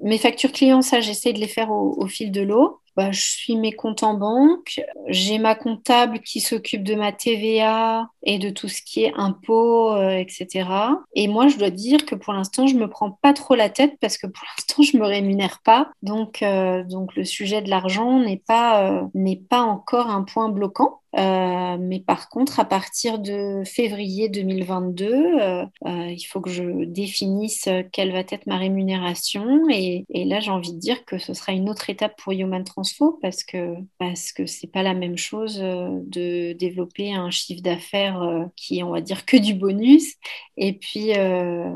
mes 0.00 0.18
factures 0.18 0.52
clients, 0.52 0.82
ça, 0.82 1.00
j'essaye 1.00 1.32
de 1.32 1.38
les 1.38 1.48
faire 1.48 1.70
au 1.70 2.06
fil 2.06 2.32
de 2.32 2.40
l'eau. 2.40 2.80
Bah, 2.96 3.10
je 3.10 3.22
suis 3.22 3.56
mes 3.56 3.72
comptes 3.72 4.02
en 4.02 4.14
banque. 4.14 4.80
J'ai 5.08 5.38
ma 5.38 5.54
comptable 5.54 6.20
qui 6.20 6.40
s'occupe 6.40 6.84
de 6.84 6.94
ma 6.94 7.12
TVA 7.12 8.08
et 8.22 8.38
de 8.38 8.50
tout 8.50 8.68
ce 8.68 8.82
qui 8.82 9.04
est 9.04 9.12
impôts, 9.16 9.94
euh, 9.94 10.10
etc. 10.10 10.68
Et 11.14 11.26
moi, 11.28 11.48
je 11.48 11.56
dois 11.56 11.70
dire 11.70 12.04
que 12.04 12.14
pour 12.14 12.34
l'instant, 12.34 12.66
je 12.66 12.76
me 12.76 12.88
prends 12.88 13.12
pas 13.12 13.32
trop 13.32 13.54
la 13.54 13.70
tête 13.70 13.94
parce 14.00 14.18
que 14.18 14.26
pour 14.26 14.44
l'instant, 14.58 14.82
je 14.82 14.96
me 14.98 15.06
rémunère 15.06 15.60
pas. 15.64 15.90
Donc, 16.02 16.42
euh, 16.42 16.84
donc 16.84 17.16
le 17.16 17.24
sujet 17.24 17.62
de 17.62 17.70
l'argent 17.70 18.20
n'est 18.20 18.42
pas, 18.46 18.90
euh, 18.90 19.02
n'est 19.14 19.36
pas 19.36 19.62
encore 19.62 20.08
un 20.10 20.22
point 20.24 20.48
bloquant. 20.48 21.01
Mais 21.14 22.02
par 22.06 22.28
contre, 22.28 22.60
à 22.60 22.64
partir 22.64 23.18
de 23.18 23.62
février 23.64 24.28
2022, 24.28 25.66
il 25.84 26.24
faut 26.28 26.40
que 26.40 26.50
je 26.50 26.84
définisse 26.84 27.68
quelle 27.92 28.12
va 28.12 28.20
être 28.20 28.46
ma 28.46 28.58
rémunération. 28.58 29.68
Et, 29.70 30.04
et 30.10 30.24
là, 30.24 30.40
j'ai 30.40 30.50
envie 30.50 30.72
de 30.72 30.78
dire 30.78 31.04
que 31.04 31.18
ce 31.18 31.34
sera 31.34 31.52
une 31.52 31.68
autre 31.68 31.90
étape 31.90 32.16
pour 32.16 32.32
Human 32.32 32.64
Transformation 32.64 32.82
parce 33.20 33.44
que 33.44 33.74
parce 33.98 34.32
que 34.32 34.46
c'est 34.46 34.66
pas 34.66 34.82
la 34.82 34.94
même 34.94 35.16
chose 35.16 35.60
euh, 35.62 36.00
de 36.06 36.52
développer 36.52 37.12
un 37.12 37.30
chiffre 37.30 37.62
d'affaires 37.62 38.22
euh, 38.22 38.44
qui 38.56 38.82
on 38.82 38.90
va 38.90 39.00
dire 39.00 39.24
que 39.24 39.36
du 39.36 39.54
bonus 39.54 40.14
et 40.56 40.74
puis 40.74 41.16
euh, 41.16 41.70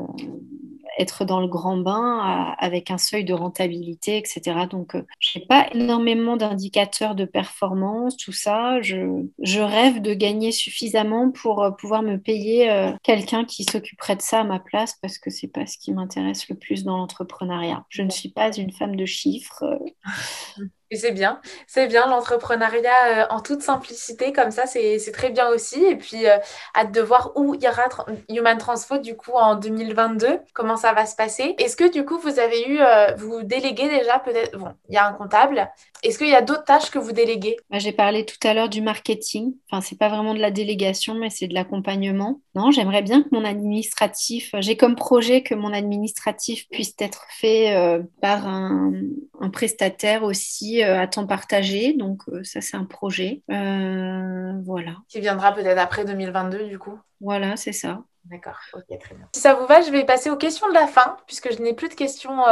être 0.97 1.25
dans 1.25 1.39
le 1.39 1.47
grand 1.47 1.77
bain 1.77 2.55
avec 2.57 2.91
un 2.91 2.97
seuil 2.97 3.23
de 3.23 3.33
rentabilité, 3.33 4.17
etc. 4.17 4.67
Donc, 4.69 4.95
je 5.19 5.39
n'ai 5.39 5.45
pas 5.45 5.67
énormément 5.73 6.37
d'indicateurs 6.37 7.15
de 7.15 7.25
performance, 7.25 8.17
tout 8.17 8.31
ça. 8.31 8.81
Je, 8.81 9.25
rêve 9.59 10.01
de 10.01 10.13
gagner 10.13 10.51
suffisamment 10.51 11.31
pour 11.31 11.75
pouvoir 11.77 12.01
me 12.01 12.17
payer 12.17 12.93
quelqu'un 13.03 13.43
qui 13.45 13.63
s'occuperait 13.63 14.15
de 14.15 14.21
ça 14.21 14.41
à 14.41 14.43
ma 14.43 14.59
place 14.59 14.95
parce 15.01 15.17
que 15.17 15.29
c'est 15.29 15.47
pas 15.47 15.65
ce 15.65 15.77
qui 15.77 15.91
m'intéresse 15.93 16.47
le 16.49 16.55
plus 16.55 16.83
dans 16.83 16.97
l'entrepreneuriat. 16.97 17.85
Je 17.89 18.01
ne 18.01 18.09
suis 18.09 18.29
pas 18.29 18.55
une 18.55 18.71
femme 18.71 18.95
de 18.95 19.05
chiffres. 19.05 19.63
C'est 20.93 21.11
bien, 21.11 21.41
c'est 21.67 21.87
bien 21.87 22.07
l'entrepreneuriat 22.07 23.25
euh, 23.25 23.25
en 23.29 23.41
toute 23.41 23.61
simplicité, 23.61 24.31
comme 24.31 24.51
ça, 24.51 24.65
c'est 24.67 25.11
très 25.11 25.31
bien 25.31 25.49
aussi. 25.49 25.83
Et 25.83 25.97
puis, 25.97 26.25
euh, 26.29 26.37
hâte 26.73 26.93
de 26.93 27.01
voir 27.01 27.33
où 27.35 27.55
ira 27.55 27.89
Human 28.29 28.57
Transfo 28.57 28.97
du 28.97 29.17
coup 29.17 29.33
en 29.33 29.55
2022, 29.55 30.39
comment 30.53 30.77
ça 30.77 30.93
va 30.93 31.05
se 31.05 31.17
passer. 31.17 31.55
Est-ce 31.59 31.75
que 31.75 31.91
du 31.91 32.05
coup, 32.05 32.17
vous 32.19 32.39
avez 32.39 32.69
eu, 32.69 32.79
euh, 32.79 33.13
vous 33.17 33.43
déléguez 33.43 33.89
déjà 33.89 34.19
peut-être, 34.19 34.57
bon, 34.57 34.73
il 34.87 34.95
y 34.95 34.97
a 34.97 35.05
un 35.05 35.11
comptable. 35.11 35.69
Est-ce 36.03 36.17
qu'il 36.17 36.29
y 36.29 36.35
a 36.35 36.41
d'autres 36.41 36.63
tâches 36.65 36.89
que 36.91 36.99
vous 36.99 37.11
déléguez? 37.11 37.57
Bah, 37.69 37.79
J'ai 37.79 37.91
parlé 37.91 38.25
tout 38.25 38.47
à 38.47 38.53
l'heure 38.53 38.69
du 38.69 38.81
marketing. 38.81 39.53
Enfin, 39.69 39.81
c'est 39.81 39.97
pas 39.97 40.09
vraiment 40.09 40.33
de 40.33 40.39
la 40.39 40.51
délégation, 40.51 41.15
mais 41.15 41.29
c'est 41.29 41.47
de 41.47 41.53
l'accompagnement. 41.53 42.41
Non, 42.55 42.71
j'aimerais 42.71 43.01
bien 43.01 43.23
que 43.23 43.29
mon 43.31 43.45
administratif, 43.45 44.51
j'ai 44.59 44.77
comme 44.77 44.95
projet 44.95 45.43
que 45.43 45.55
mon 45.55 45.73
administratif 45.73 46.67
puisse 46.69 46.95
être 46.99 47.25
fait 47.29 47.75
par 48.21 48.47
un, 48.47 48.91
un 49.39 49.49
prestataire 49.49 50.23
aussi 50.23 50.83
euh, 50.83 50.99
à 50.99 51.07
temps 51.07 51.27
partagé. 51.27 51.93
Donc, 51.93 52.21
euh, 52.29 52.43
ça, 52.43 52.61
c'est 52.61 52.77
un 52.77 52.85
projet. 52.85 53.41
Euh, 53.51 54.53
voilà. 54.65 54.97
Qui 55.07 55.19
viendra 55.19 55.53
peut-être 55.53 55.77
après 55.77 56.05
2022, 56.05 56.67
du 56.67 56.79
coup 56.79 56.99
Voilà, 57.21 57.55
c'est 57.57 57.73
ça. 57.73 58.03
D'accord, 58.25 58.57
ok, 58.73 58.99
très 58.99 59.15
bien. 59.15 59.29
Si 59.33 59.39
ça 59.39 59.53
vous 59.53 59.65
va, 59.67 59.81
je 59.81 59.89
vais 59.89 60.03
passer 60.03 60.29
aux 60.29 60.35
questions 60.35 60.67
de 60.67 60.73
la 60.73 60.87
fin, 60.87 61.15
puisque 61.27 61.53
je 61.55 61.61
n'ai 61.61 61.73
plus 61.73 61.87
de 61.87 61.93
questions 61.93 62.43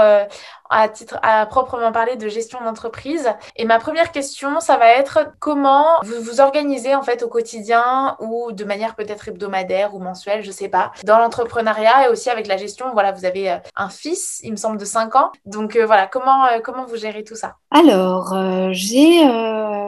à 0.69 0.89
titre 0.89 1.19
à 1.21 1.45
proprement 1.45 1.91
parler 1.91 2.15
de 2.15 2.27
gestion 2.27 2.59
d'entreprise. 2.63 3.29
Et 3.55 3.65
ma 3.65 3.79
première 3.79 4.11
question, 4.11 4.59
ça 4.59 4.77
va 4.77 4.89
être 4.89 5.31
comment 5.39 5.85
vous 6.03 6.21
vous 6.21 6.41
organisez 6.41 6.95
en 6.95 7.03
fait 7.03 7.23
au 7.23 7.27
quotidien 7.27 8.17
ou 8.19 8.51
de 8.51 8.63
manière 8.63 8.95
peut-être 8.95 9.27
hebdomadaire 9.27 9.93
ou 9.93 9.99
mensuelle, 9.99 10.43
je 10.43 10.51
sais 10.51 10.69
pas, 10.69 10.91
dans 11.03 11.17
l'entrepreneuriat 11.17 12.07
et 12.07 12.11
aussi 12.11 12.29
avec 12.29 12.47
la 12.47 12.57
gestion. 12.57 12.87
Voilà, 12.93 13.11
vous 13.11 13.25
avez 13.25 13.51
euh, 13.51 13.57
un 13.75 13.89
fils, 13.89 14.39
il 14.43 14.51
me 14.51 14.57
semble 14.57 14.77
de 14.77 14.85
5 14.85 15.15
ans. 15.15 15.31
Donc 15.45 15.75
euh, 15.75 15.85
voilà, 15.85 16.07
comment 16.07 16.45
euh, 16.45 16.59
comment 16.63 16.85
vous 16.85 16.97
gérez 16.97 17.23
tout 17.23 17.35
ça? 17.35 17.55
Alors, 17.71 18.33
j'ai 18.71 19.23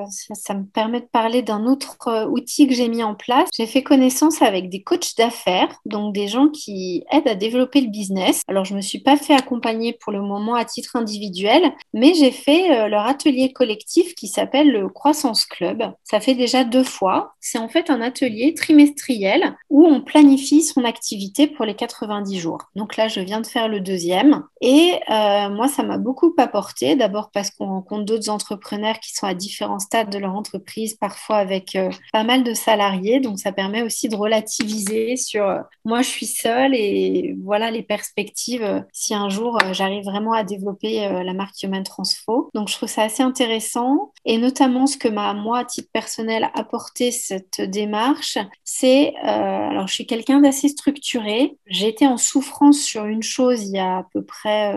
ça, 0.10 0.54
me 0.54 0.66
permet 0.66 1.02
de 1.02 1.06
parler 1.06 1.42
d'un 1.42 1.66
autre 1.66 2.28
outil 2.30 2.68
que 2.68 2.74
j'ai 2.74 2.90
mis 2.90 3.04
en 3.04 3.16
place. 3.16 3.50
J'ai 3.56 3.68
fait 3.68 3.84
connaissance 3.84 4.42
avec 4.42 4.70
des 4.70 4.84
coachs 4.84 5.16
d'affaires, 5.18 5.70
donc 5.86 6.14
des 6.14 6.28
gens 6.28 6.50
qui 6.50 7.06
aident 7.12 7.28
à 7.28 7.36
développer 7.36 7.82
le 7.82 7.90
business. 7.90 8.42
Alors, 8.48 8.66
je 8.66 8.76
me 8.76 8.82
suis 8.82 9.00
pas 9.00 9.16
fait 9.16 9.34
accompagner 9.34 9.94
pour 9.94 10.12
le 10.12 10.22
moment 10.22 10.56
à 10.56 10.66
titre 10.68 10.96
individuel, 10.96 11.74
mais 11.94 12.14
j'ai 12.14 12.32
fait 12.32 12.72
euh, 12.72 12.88
leur 12.88 13.06
atelier 13.06 13.52
collectif 13.54 14.14
qui 14.16 14.28
s'appelle 14.28 14.72
le 14.72 14.90
Croissance 14.90 15.46
Club. 15.46 15.92
Ça 16.04 16.20
fait 16.20 16.36
déjà 16.36 16.64
deux 16.64 16.84
fois. 16.84 17.34
C'est 17.40 17.58
en 17.58 17.70
fait 17.70 17.90
un 17.90 18.02
atelier 18.02 18.54
trimestriel 18.54 19.56
où 19.70 19.86
on 19.86 20.02
planifie 20.02 20.62
son 20.62 20.84
activité 20.84 21.48
pour 21.48 21.66
les 21.66 21.76
90 21.76 22.40
jours. 22.40 22.60
Donc 22.76 22.98
là, 22.98 23.08
je 23.08 23.20
viens 23.20 23.42
de 23.42 23.48
faire 23.48 23.68
le 23.68 23.80
deuxième. 23.80 24.44
Et 24.62 24.94
euh, 25.10 25.50
moi, 25.50 25.68
ça 25.68 25.84
m'a 25.84 25.98
beaucoup 25.98 26.34
apporté. 26.38 26.96
D'abord 26.96 27.32
parce 27.32 27.52
qu'on 27.52 27.68
rencontre 27.68 28.06
d'autres 28.06 28.30
entrepreneurs 28.30 29.00
qui 29.00 29.14
sont 29.14 29.26
à 29.26 29.34
différents 29.34 29.80
stades 29.80 30.10
de 30.10 30.20
leur 30.20 30.36
entreprise, 30.36 30.96
parfois 30.96 31.38
avec 31.38 31.76
euh, 31.76 31.90
pas 32.14 32.24
mal 32.24 32.44
de 32.44 32.54
salariés. 32.54 33.20
Donc 33.20 33.40
ça 33.40 33.52
permet 33.52 33.82
aussi 33.82 34.10
de 34.10 34.16
relativiser 34.16 35.16
sur 35.16 35.62
moi, 35.86 36.02
je 36.02 36.10
suis 36.10 36.26
seule 36.26 36.76
et 36.76 37.36
voilà 37.44 37.72
les 37.72 37.84
perspectives 37.84 38.84
si 38.92 39.14
un 39.14 39.30
jour 39.30 39.58
j'arrive 39.72 40.04
vraiment 40.04 40.34
à 40.34 40.44
développer 40.44 40.57
euh, 40.66 41.24
la 41.24 41.34
marque 41.34 41.62
Human 41.64 41.84
Transfo. 41.84 42.50
Donc 42.54 42.70
je 42.70 42.74
trouve 42.74 42.90
ça 42.90 43.04
assez 43.04 43.24
intéressant 43.24 44.12
et 44.26 44.38
notamment 44.38 44.88
ce 44.88 44.98
que 44.98 45.08
m'a 45.08 45.34
moi 45.34 45.60
à 45.60 45.66
titre 45.66 45.90
personnel 45.92 46.50
apporté 46.54 47.12
cette 47.12 47.62
démarche, 47.62 48.38
c'est 48.64 49.14
euh, 49.24 49.70
alors 49.70 49.88
je 49.88 49.94
suis 49.94 50.06
quelqu'un 50.06 50.42
d'assez 50.42 50.70
structuré. 50.70 51.58
Été 51.88 52.06
en 52.06 52.18
souffrance 52.18 52.82
sur 52.82 53.06
une 53.06 53.24
chose 53.24 53.64
il 53.64 53.76
y 53.76 53.80
a 53.80 54.00
à 54.00 54.06
peu 54.12 54.22
près 54.22 54.74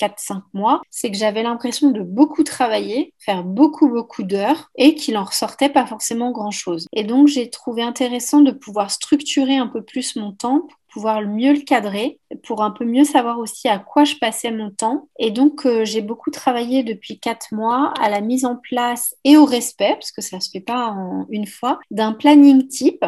4-5 0.00 0.36
euh, 0.36 0.40
mois, 0.54 0.80
c'est 0.88 1.10
que 1.10 1.16
j'avais 1.18 1.42
l'impression 1.42 1.90
de 1.90 2.00
beaucoup 2.00 2.42
travailler, 2.42 3.12
faire 3.18 3.44
beaucoup 3.44 3.90
beaucoup 3.90 4.22
d'heures 4.22 4.70
et 4.76 4.94
qu'il 4.94 5.18
en 5.18 5.24
ressortait 5.24 5.68
pas 5.68 5.84
forcément 5.84 6.30
grand 6.30 6.50
chose. 6.50 6.86
Et 6.94 7.04
donc 7.04 7.28
j'ai 7.28 7.50
trouvé 7.50 7.82
intéressant 7.82 8.40
de 8.40 8.50
pouvoir 8.50 8.90
structurer 8.90 9.58
un 9.58 9.66
peu 9.66 9.82
plus 9.82 10.16
mon 10.16 10.32
temps 10.32 10.66
pouvoir 10.94 11.22
mieux 11.22 11.52
le 11.52 11.60
cadrer, 11.60 12.20
pour 12.44 12.62
un 12.62 12.70
peu 12.70 12.84
mieux 12.84 13.04
savoir 13.04 13.40
aussi 13.40 13.68
à 13.68 13.80
quoi 13.80 14.04
je 14.04 14.14
passais 14.14 14.52
mon 14.52 14.70
temps. 14.70 15.08
Et 15.18 15.32
donc, 15.32 15.66
euh, 15.66 15.84
j'ai 15.84 16.00
beaucoup 16.00 16.30
travaillé 16.30 16.84
depuis 16.84 17.18
quatre 17.18 17.52
mois 17.52 17.92
à 18.00 18.08
la 18.08 18.20
mise 18.20 18.44
en 18.44 18.56
place 18.56 19.16
et 19.24 19.36
au 19.36 19.44
respect, 19.44 19.94
parce 19.94 20.12
que 20.12 20.22
ça 20.22 20.38
se 20.38 20.50
fait 20.50 20.60
pas 20.60 20.86
en 20.86 21.26
une 21.30 21.48
fois, 21.48 21.80
d'un 21.90 22.12
planning 22.12 22.68
type 22.68 23.04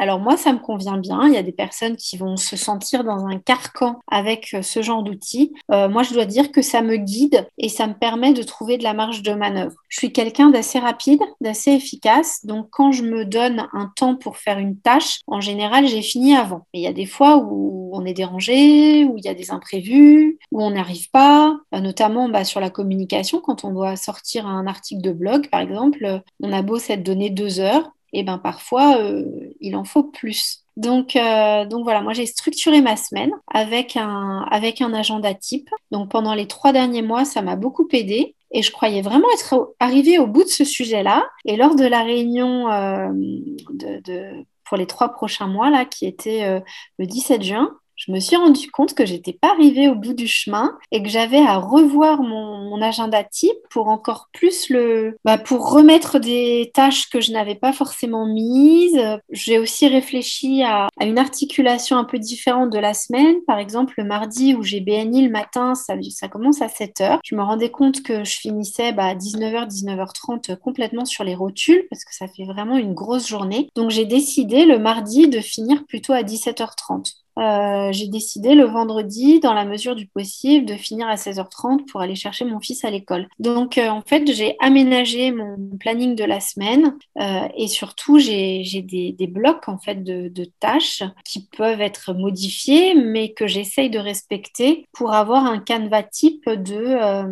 Alors 0.00 0.18
moi, 0.18 0.38
ça 0.38 0.54
me 0.54 0.58
convient 0.58 0.96
bien. 0.96 1.26
Il 1.26 1.34
y 1.34 1.36
a 1.36 1.42
des 1.42 1.52
personnes 1.52 1.94
qui 1.94 2.16
vont 2.16 2.38
se 2.38 2.56
sentir 2.56 3.04
dans 3.04 3.26
un 3.26 3.38
carcan 3.38 4.00
avec 4.10 4.54
euh, 4.54 4.62
ce 4.62 4.80
genre 4.80 5.02
d'outils. 5.02 5.52
Euh, 5.70 5.90
moi, 5.90 6.02
je 6.04 6.14
dois 6.14 6.24
dire 6.24 6.52
que 6.52 6.62
ça 6.62 6.80
me 6.80 6.96
guide 6.96 7.46
et 7.58 7.68
ça 7.68 7.86
me 7.86 7.92
permet 7.92 8.32
de 8.32 8.42
trouver 8.42 8.78
de 8.78 8.82
la 8.82 8.94
marge 8.94 9.22
de 9.22 9.34
manœuvre. 9.34 9.76
Je 9.90 9.98
suis 9.98 10.10
quelqu'un 10.10 10.48
d'assez 10.48 10.78
rapide, 10.78 11.20
d'assez 11.42 11.72
efficace. 11.72 12.46
Donc 12.46 12.68
quand 12.70 12.92
je 12.92 13.02
me 13.02 13.26
donne 13.26 13.68
un 13.74 13.92
temps 13.94 14.16
pour 14.16 14.38
faire 14.38 14.58
une 14.58 14.78
tâche, 14.78 15.20
en 15.26 15.42
général, 15.42 15.86
j'ai 15.86 16.00
fini 16.00 16.34
avant. 16.34 16.66
Mais 16.72 16.80
il 16.80 16.84
y 16.84 16.88
a 16.88 16.94
des 16.94 17.04
fois 17.04 17.36
où 17.36 17.90
on 17.92 18.06
est 18.06 18.14
dérangé, 18.14 19.04
où 19.04 19.18
il 19.18 19.24
y 19.26 19.28
a 19.28 19.34
des 19.34 19.50
imprévus, 19.50 20.38
où 20.50 20.62
on 20.62 20.70
n'arrive 20.70 21.10
pas, 21.10 21.58
euh, 21.74 21.80
notamment 21.80 22.30
bah, 22.30 22.44
sur 22.44 22.60
la 22.60 22.70
communication, 22.70 23.42
quand 23.42 23.64
on 23.64 23.72
doit 23.74 23.96
sortir 23.96 24.46
un 24.46 24.66
article 24.66 25.02
de 25.02 25.12
blog, 25.12 25.50
par 25.50 25.60
exemple, 25.60 26.22
on 26.42 26.52
a 26.54 26.62
beau 26.62 26.78
s'être 26.78 27.02
donné 27.02 27.28
deux 27.28 27.60
heures, 27.60 27.92
et 28.12 28.22
ben 28.22 28.38
parfois 28.38 28.98
euh, 28.98 29.24
il 29.60 29.76
en 29.76 29.84
faut 29.84 30.04
plus. 30.04 30.64
Donc, 30.76 31.16
euh, 31.16 31.66
donc 31.66 31.84
voilà, 31.84 32.00
moi 32.00 32.12
j'ai 32.12 32.26
structuré 32.26 32.80
ma 32.80 32.96
semaine 32.96 33.32
avec 33.52 33.96
un, 33.96 34.46
avec 34.50 34.80
un 34.80 34.94
agenda 34.94 35.34
type. 35.34 35.68
Donc 35.90 36.10
pendant 36.10 36.34
les 36.34 36.46
trois 36.46 36.72
derniers 36.72 37.02
mois, 37.02 37.24
ça 37.24 37.42
m'a 37.42 37.56
beaucoup 37.56 37.86
aidé. 37.92 38.34
Et 38.52 38.62
je 38.62 38.72
croyais 38.72 39.02
vraiment 39.02 39.28
être 39.34 39.74
arrivée 39.78 40.18
au 40.18 40.26
bout 40.26 40.42
de 40.42 40.48
ce 40.48 40.64
sujet-là. 40.64 41.24
Et 41.44 41.56
lors 41.56 41.76
de 41.76 41.84
la 41.84 42.02
réunion 42.02 42.70
euh, 42.70 43.08
de, 43.12 44.44
pour 44.64 44.76
les 44.76 44.86
trois 44.86 45.10
prochains 45.10 45.46
mois, 45.46 45.70
là, 45.70 45.84
qui 45.84 46.06
était 46.06 46.60
le 46.98 47.06
17 47.06 47.42
juin, 47.42 47.76
je 48.00 48.12
me 48.12 48.18
suis 48.18 48.36
rendu 48.36 48.70
compte 48.70 48.94
que 48.94 49.04
j'étais 49.04 49.34
pas 49.34 49.50
arrivée 49.50 49.88
au 49.88 49.94
bout 49.94 50.14
du 50.14 50.26
chemin 50.26 50.78
et 50.90 51.02
que 51.02 51.08
j'avais 51.10 51.40
à 51.40 51.58
revoir 51.58 52.22
mon, 52.22 52.80
agenda 52.80 53.22
type 53.22 53.58
pour 53.68 53.88
encore 53.88 54.30
plus 54.32 54.70
le, 54.70 55.18
bah, 55.22 55.36
pour 55.36 55.70
remettre 55.70 56.18
des 56.18 56.70
tâches 56.72 57.10
que 57.10 57.20
je 57.20 57.30
n'avais 57.30 57.56
pas 57.56 57.74
forcément 57.74 58.24
mises. 58.24 58.98
J'ai 59.28 59.58
aussi 59.58 59.86
réfléchi 59.86 60.62
à, 60.62 60.88
une 60.98 61.18
articulation 61.18 61.98
un 61.98 62.04
peu 62.04 62.18
différente 62.18 62.70
de 62.70 62.78
la 62.78 62.94
semaine. 62.94 63.36
Par 63.46 63.58
exemple, 63.58 63.92
le 63.98 64.04
mardi 64.04 64.54
où 64.54 64.62
j'ai 64.62 64.80
BNI 64.80 65.26
le 65.26 65.30
matin, 65.30 65.74
ça, 65.74 65.94
commence 66.28 66.62
à 66.62 66.68
7 66.68 67.00
heures. 67.02 67.20
Je 67.22 67.34
me 67.34 67.42
rendais 67.42 67.70
compte 67.70 68.02
que 68.02 68.24
je 68.24 68.38
finissais 68.38 68.92
bah, 68.92 69.08
à 69.08 69.14
19h, 69.14 69.68
19h30 69.68 70.56
complètement 70.56 71.04
sur 71.04 71.22
les 71.22 71.34
rotules 71.34 71.86
parce 71.90 72.06
que 72.06 72.14
ça 72.14 72.28
fait 72.28 72.44
vraiment 72.44 72.78
une 72.78 72.94
grosse 72.94 73.28
journée. 73.28 73.68
Donc 73.74 73.90
j'ai 73.90 74.06
décidé 74.06 74.64
le 74.64 74.78
mardi 74.78 75.28
de 75.28 75.40
finir 75.40 75.84
plutôt 75.86 76.14
à 76.14 76.22
17h30. 76.22 77.20
Euh, 77.40 77.90
j'ai 77.92 78.08
décidé 78.08 78.54
le 78.54 78.64
vendredi, 78.64 79.40
dans 79.40 79.54
la 79.54 79.64
mesure 79.64 79.96
du 79.96 80.06
possible, 80.06 80.66
de 80.66 80.74
finir 80.74 81.08
à 81.08 81.14
16h30 81.14 81.86
pour 81.86 82.00
aller 82.00 82.14
chercher 82.14 82.44
mon 82.44 82.60
fils 82.60 82.84
à 82.84 82.90
l'école. 82.90 83.28
Donc, 83.38 83.78
euh, 83.78 83.88
en 83.88 84.02
fait, 84.02 84.30
j'ai 84.32 84.56
aménagé 84.60 85.32
mon 85.32 85.56
planning 85.78 86.14
de 86.14 86.24
la 86.24 86.40
semaine 86.40 86.96
euh, 87.18 87.48
et 87.56 87.68
surtout, 87.68 88.18
j'ai 88.18 88.62
des, 88.82 89.12
des, 89.12 89.26
blocs 89.26 89.68
en 89.68 89.78
fait 89.78 90.02
de, 90.02 90.28
de, 90.28 90.44
tâches 90.60 91.02
qui 91.24 91.46
peuvent 91.56 91.80
être 91.80 92.12
modifiés, 92.12 92.94
mais 92.94 93.32
que 93.32 93.46
j'essaye 93.46 93.88
de 93.88 93.98
respecter 93.98 94.86
pour 94.92 95.12
avoir 95.12 95.46
un 95.46 95.58
canevas 95.58 96.02
type 96.02 96.48
de, 96.48 97.24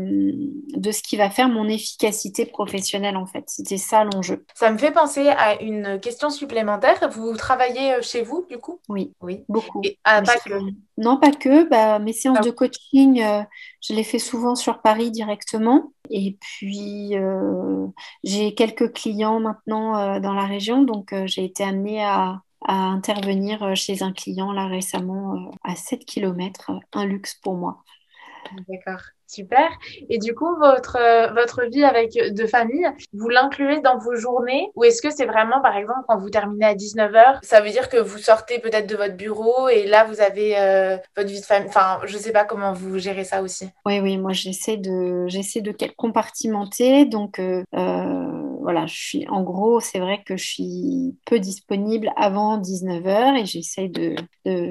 de 0.79 0.93
ce 0.93 1.03
qui 1.03 1.17
va 1.17 1.29
faire 1.29 1.49
mon 1.49 1.69
efficacité 1.69 2.47
professionnelle 2.47 3.17
en 3.17 3.27
fait. 3.27 3.45
C'était 3.49 3.79
ça 3.79 4.05
l'enjeu. 4.05 4.45
Ça 4.55 4.71
me 4.71 4.79
fait 4.79 4.93
penser 4.93 5.29
à 5.29 5.61
une 5.61 5.99
question 6.01 6.31
supplémentaire. 6.31 7.11
Vous 7.11 7.37
travaillez 7.37 8.01
chez 8.03 8.23
vous 8.23 8.47
du 8.49 8.59
coup? 8.59 8.81
Oui, 8.89 9.13
oui, 9.21 9.45
beaucoup. 9.49 9.83
Ah, 10.05 10.23
pas 10.23 10.39
que. 10.39 10.55
Non, 10.97 11.19
pas 11.19 11.33
que. 11.33 11.69
Bah, 11.69 11.99
mes 11.99 12.13
séances 12.13 12.39
ah 12.41 12.45
de 12.45 12.51
coaching, 12.51 13.23
euh, 13.23 13.43
je 13.83 13.95
les 13.95 14.05
fais 14.05 14.19
souvent 14.19 14.55
sur 14.55 14.81
Paris 14.81 15.11
directement. 15.11 15.93
Et 16.11 16.39
puis, 16.41 17.17
euh, 17.17 17.87
j'ai 18.25 18.55
quelques 18.55 18.93
clients 18.93 19.41
maintenant 19.41 19.97
euh, 19.97 20.21
dans 20.21 20.35
la 20.35 20.47
région. 20.47 20.83
Donc, 20.83 21.15
j'ai 21.27 21.45
été 21.45 21.63
amenée 21.63 22.03
à, 22.03 22.43
à, 22.65 22.75
intervenir 22.75 23.77
chez 23.77 24.03
un 24.03 24.13
client 24.13 24.53
là 24.53 24.67
récemment 24.67 25.51
à 25.63 25.77
7 25.77 26.05
km. 26.05 26.71
Un 26.93 27.05
luxe 27.05 27.35
pour 27.35 27.55
moi. 27.55 27.85
D'accord. 28.69 29.01
Super. 29.29 29.69
Et 30.09 30.19
du 30.19 30.35
coup, 30.35 30.57
votre, 30.57 30.97
euh, 30.99 31.31
votre 31.35 31.65
vie 31.71 31.85
avec 31.85 32.13
de 32.13 32.47
famille, 32.47 32.89
vous 33.13 33.29
l'incluez 33.29 33.81
dans 33.83 33.99
vos 33.99 34.15
journées 34.17 34.71
ou 34.75 34.85
est-ce 34.85 35.03
que 35.03 35.11
c'est 35.11 35.27
vraiment, 35.27 35.61
par 35.61 35.77
exemple, 35.77 36.01
quand 36.09 36.19
vous 36.19 36.31
terminez 36.31 36.65
à 36.65 36.75
19h, 36.75 37.39
ça 37.43 37.61
veut 37.61 37.69
dire 37.69 37.91
que 37.91 37.99
vous 37.99 38.17
sortez 38.17 38.59
peut-être 38.59 38.89
de 38.89 38.97
votre 38.97 39.17
bureau 39.17 39.69
et 39.69 39.87
là, 39.87 40.05
vous 40.05 40.23
avez 40.23 40.59
euh, 40.59 40.97
votre 41.15 41.29
vie 41.29 41.41
de 41.41 41.45
famille. 41.45 41.69
Enfin, 41.69 42.01
je 42.05 42.17
ne 42.17 42.23
sais 42.23 42.33
pas 42.33 42.45
comment 42.45 42.73
vous 42.73 42.99
gérez 42.99 43.25
ça 43.25 43.43
aussi. 43.43 43.69
Oui, 43.85 44.01
oui, 44.01 44.17
moi, 44.17 44.33
j'essaie 44.33 44.79
de, 44.79 45.27
j'essaie 45.29 45.61
de 45.61 45.75
compartimenter. 45.97 47.05
Donc, 47.05 47.39
euh, 47.39 47.63
voilà, 48.69 48.85
je 48.85 48.95
suis, 48.95 49.27
en 49.31 49.43
gros, 49.43 49.81
c'est 49.81 49.99
vrai 49.99 50.23
que 50.27 50.37
je 50.37 50.45
suis 50.45 51.17
peu 51.25 51.39
disponible 51.39 52.13
avant 52.17 52.61
19h 52.61 53.41
et 53.41 53.47
j'essaie 53.47 53.89
de, 53.89 54.15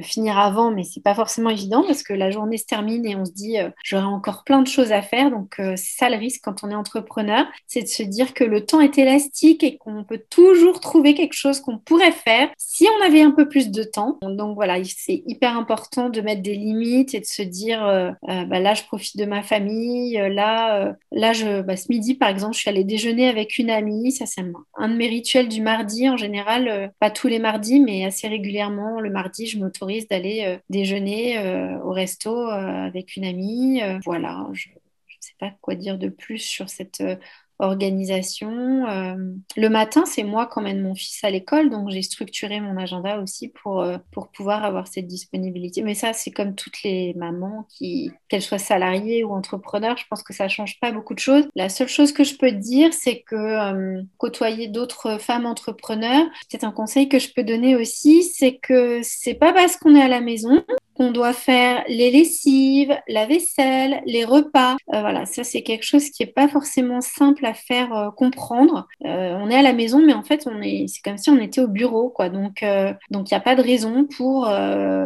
finir 0.01 0.37
avant, 0.39 0.71
mais 0.71 0.83
c'est 0.83 1.03
pas 1.03 1.13
forcément 1.13 1.51
évident 1.51 1.83
parce 1.83 2.01
que 2.01 2.13
la 2.13 2.31
journée 2.31 2.57
se 2.57 2.65
termine 2.65 3.05
et 3.05 3.15
on 3.15 3.25
se 3.25 3.31
dit, 3.31 3.57
j'aurai 3.83 4.05
encore 4.05 4.43
plein 4.43 4.61
de 4.61 4.67
choses 4.67 4.91
à 4.91 5.01
faire. 5.01 5.31
Donc, 5.31 5.59
euh, 5.59 5.73
c'est 5.75 5.97
ça 5.97 6.09
le 6.09 6.17
risque 6.17 6.41
quand 6.43 6.63
on 6.63 6.69
est 6.69 6.75
entrepreneur, 6.75 7.45
c'est 7.65 7.81
de 7.81 7.87
se 7.87 8.03
dire 8.03 8.33
que 8.33 8.43
le 8.43 8.65
temps 8.65 8.81
est 8.81 8.97
élastique 8.97 9.63
et 9.63 9.77
qu'on 9.77 10.03
peut 10.03 10.21
toujours 10.29 10.79
trouver 10.79 11.13
quelque 11.13 11.33
chose 11.33 11.59
qu'on 11.59 11.77
pourrait 11.77 12.11
faire 12.11 12.49
si 12.57 12.87
on 12.99 13.05
avait 13.05 13.21
un 13.21 13.31
peu 13.31 13.49
plus 13.49 13.69
de 13.71 13.83
temps. 13.83 14.19
Donc, 14.21 14.55
voilà, 14.55 14.77
c'est 14.83 15.23
hyper 15.25 15.57
important 15.57 16.09
de 16.09 16.21
mettre 16.21 16.41
des 16.43 16.55
limites 16.55 17.15
et 17.15 17.19
de 17.19 17.25
se 17.25 17.41
dire, 17.41 17.85
euh, 17.85 18.11
euh, 18.29 18.45
bah, 18.45 18.59
là, 18.59 18.73
je 18.73 18.83
profite 18.83 19.17
de 19.17 19.25
ma 19.25 19.41
famille. 19.41 20.13
là, 20.13 20.95
là 21.11 21.33
je, 21.33 21.61
bah, 21.61 21.77
ce 21.77 21.87
midi, 21.89 22.13
par 22.13 22.29
exemple, 22.29 22.53
je 22.53 22.59
suis 22.59 22.69
allée 22.69 22.83
déjeuner 22.83 23.27
avec 23.27 23.57
une 23.57 23.71
amie. 23.71 23.86
Ça, 24.11 24.25
c'est 24.25 24.41
un 24.75 24.89
de 24.89 24.95
mes 24.95 25.07
rituels 25.07 25.47
du 25.49 25.61
mardi. 25.61 26.09
En 26.09 26.17
général, 26.17 26.91
pas 26.99 27.11
tous 27.11 27.27
les 27.27 27.39
mardis, 27.39 27.79
mais 27.79 28.05
assez 28.05 28.27
régulièrement, 28.27 28.99
le 28.99 29.09
mardi, 29.09 29.47
je 29.47 29.59
m'autorise 29.59 30.07
d'aller 30.07 30.59
déjeuner 30.69 31.39
au 31.83 31.91
resto 31.91 32.35
avec 32.47 33.15
une 33.15 33.25
amie. 33.25 33.81
voilà, 34.05 34.47
je 34.53 34.69
ne 35.17 35.21
sais 35.21 35.35
pas 35.39 35.51
quoi 35.61 35.75
dire 35.75 35.97
de 35.97 36.09
plus 36.09 36.39
sur 36.39 36.69
cette 36.69 37.01
euh, 37.01 37.15
organisation. 37.59 38.87
Euh, 38.87 39.15
le 39.55 39.69
matin, 39.69 40.05
c'est 40.05 40.23
moi 40.23 40.45
qui 40.45 40.59
emmène 40.59 40.81
mon 40.81 40.95
fils 40.95 41.23
à 41.23 41.29
l'école, 41.29 41.69
donc 41.69 41.89
j'ai 41.89 42.01
structuré 42.01 42.59
mon 42.59 42.77
agenda 42.77 43.19
aussi 43.19 43.49
pour, 43.49 43.81
euh, 43.81 43.97
pour 44.11 44.29
pouvoir 44.29 44.63
avoir 44.63 44.87
cette 44.87 45.07
disponibilité. 45.07 45.81
Mais 45.81 45.95
ça, 45.95 46.13
c'est 46.13 46.31
comme 46.31 46.55
toutes 46.55 46.83
les 46.83 47.13
mamans, 47.15 47.67
qui, 47.69 48.11
qu'elles 48.29 48.41
soient 48.41 48.57
salariées 48.57 49.23
ou 49.23 49.31
entrepreneurs, 49.31 49.97
je 49.97 50.05
pense 50.09 50.23
que 50.23 50.33
ça 50.33 50.47
change 50.47 50.79
pas 50.79 50.91
beaucoup 50.91 51.13
de 51.13 51.19
choses. 51.19 51.47
La 51.55 51.69
seule 51.69 51.87
chose 51.87 52.11
que 52.11 52.23
je 52.23 52.35
peux 52.35 52.51
te 52.51 52.55
dire, 52.55 52.93
c'est 52.93 53.21
que 53.21 54.03
côtoyer 54.17 54.67
d'autres 54.67 55.19
femmes 55.19 55.45
entrepreneurs, 55.45 56.25
c'est 56.49 56.63
un 56.63 56.71
conseil 56.71 57.09
que 57.09 57.19
je 57.19 57.29
peux 57.33 57.43
donner 57.43 57.75
aussi, 57.75 58.23
c'est 58.23 58.57
que 58.57 58.99
c'est 59.03 59.33
pas 59.33 59.53
parce 59.53 59.77
qu'on 59.77 59.95
est 59.95 60.01
à 60.01 60.07
la 60.07 60.21
maison 60.21 60.63
qu'on 60.97 61.11
doit 61.11 61.33
faire 61.33 61.83
les 61.87 62.09
lessives, 62.09 62.97
la 63.07 63.27
vaisselle, 63.27 64.01
les 64.05 64.25
repas. 64.25 64.77
Euh, 64.93 65.01
voilà, 65.01 65.25
ça 65.25 65.43
c'est 65.43 65.61
quelque 65.61 65.83
chose 65.83 66.09
qui 66.09 66.23
n'est 66.23 66.31
pas 66.31 66.47
forcément 66.47 67.01
simple 67.01 67.45
à 67.45 67.53
faire 67.53 67.93
euh, 67.93 68.09
comprendre. 68.09 68.87
Euh, 69.05 69.37
on 69.39 69.49
est 69.49 69.55
à 69.55 69.61
la 69.61 69.73
maison, 69.73 70.03
mais 70.03 70.13
en 70.13 70.23
fait, 70.23 70.47
on 70.47 70.61
est, 70.61 70.85
c'est 70.87 71.01
comme 71.03 71.17
si 71.17 71.29
on 71.29 71.37
était 71.37 71.61
au 71.61 71.67
bureau, 71.67 72.09
quoi. 72.09 72.29
Donc, 72.29 72.65
donc 73.11 73.29
il 73.29 73.33
n'y 73.33 73.37
a 73.37 73.41
pas 73.41 73.55
de 73.55 73.61
raison 73.61 74.05
pour 74.05 74.49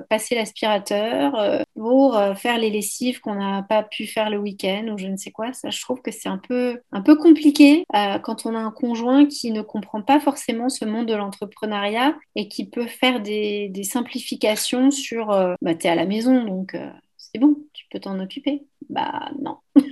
passer 0.10 0.36
l'aspirateur, 0.36 1.64
pour 1.76 2.20
faire 2.36 2.58
les 2.58 2.70
lessives 2.70 3.20
qu'on 3.20 3.36
n'a 3.36 3.64
pas 3.64 3.84
pu 3.84 4.08
faire 4.08 4.30
le 4.30 4.38
week-end 4.38 4.88
ou 4.94 4.98
je 4.98 5.08
ne 5.08 5.18
sais 5.18 5.32
quoi. 5.32 5.54
Ça, 5.54 5.70
je 5.70 5.82
trouve 5.82 6.02
que 6.02 6.12
c'est 6.12 6.30
un 6.30 6.38
peu, 6.38 6.80
un 6.92 7.02
peu 7.02 7.16
compliqué 7.16 7.84
quand 8.24 8.46
on 8.46 8.56
a 8.56 8.60
un 8.60 8.72
conjoint 8.72 9.26
qui 9.26 9.52
ne 9.52 9.62
comprend 9.62 10.02
pas 10.02 10.20
forcément 10.20 10.70
ce 10.70 10.86
monde 10.86 11.08
de 11.08 11.16
l'entrepreneuriat 11.16 12.16
et 12.36 12.48
qui 12.48 12.70
peut 12.70 12.88
faire 12.88 13.22
des, 13.22 13.72
simplifications 13.84 14.92
sur 14.92 15.28
bah, 15.62 15.76
à 15.90 15.96
la 15.96 16.06
maison, 16.06 16.44
donc 16.44 16.76
euh, 16.76 16.90
c'est 17.18 17.40
bon, 17.40 17.58
tu 17.74 17.86
peux 17.92 18.00
t'en 18.00 18.20
occuper. 18.20 18.68
Bah 18.90 19.30
non. 19.40 19.58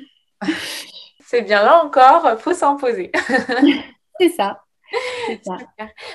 c'est 1.20 1.42
bien 1.42 1.64
là 1.64 1.84
encore, 1.84 2.40
faut 2.40 2.54
s'imposer. 2.54 3.12
c'est 4.20 4.30
ça. 4.30 4.64
ça. 5.46 5.58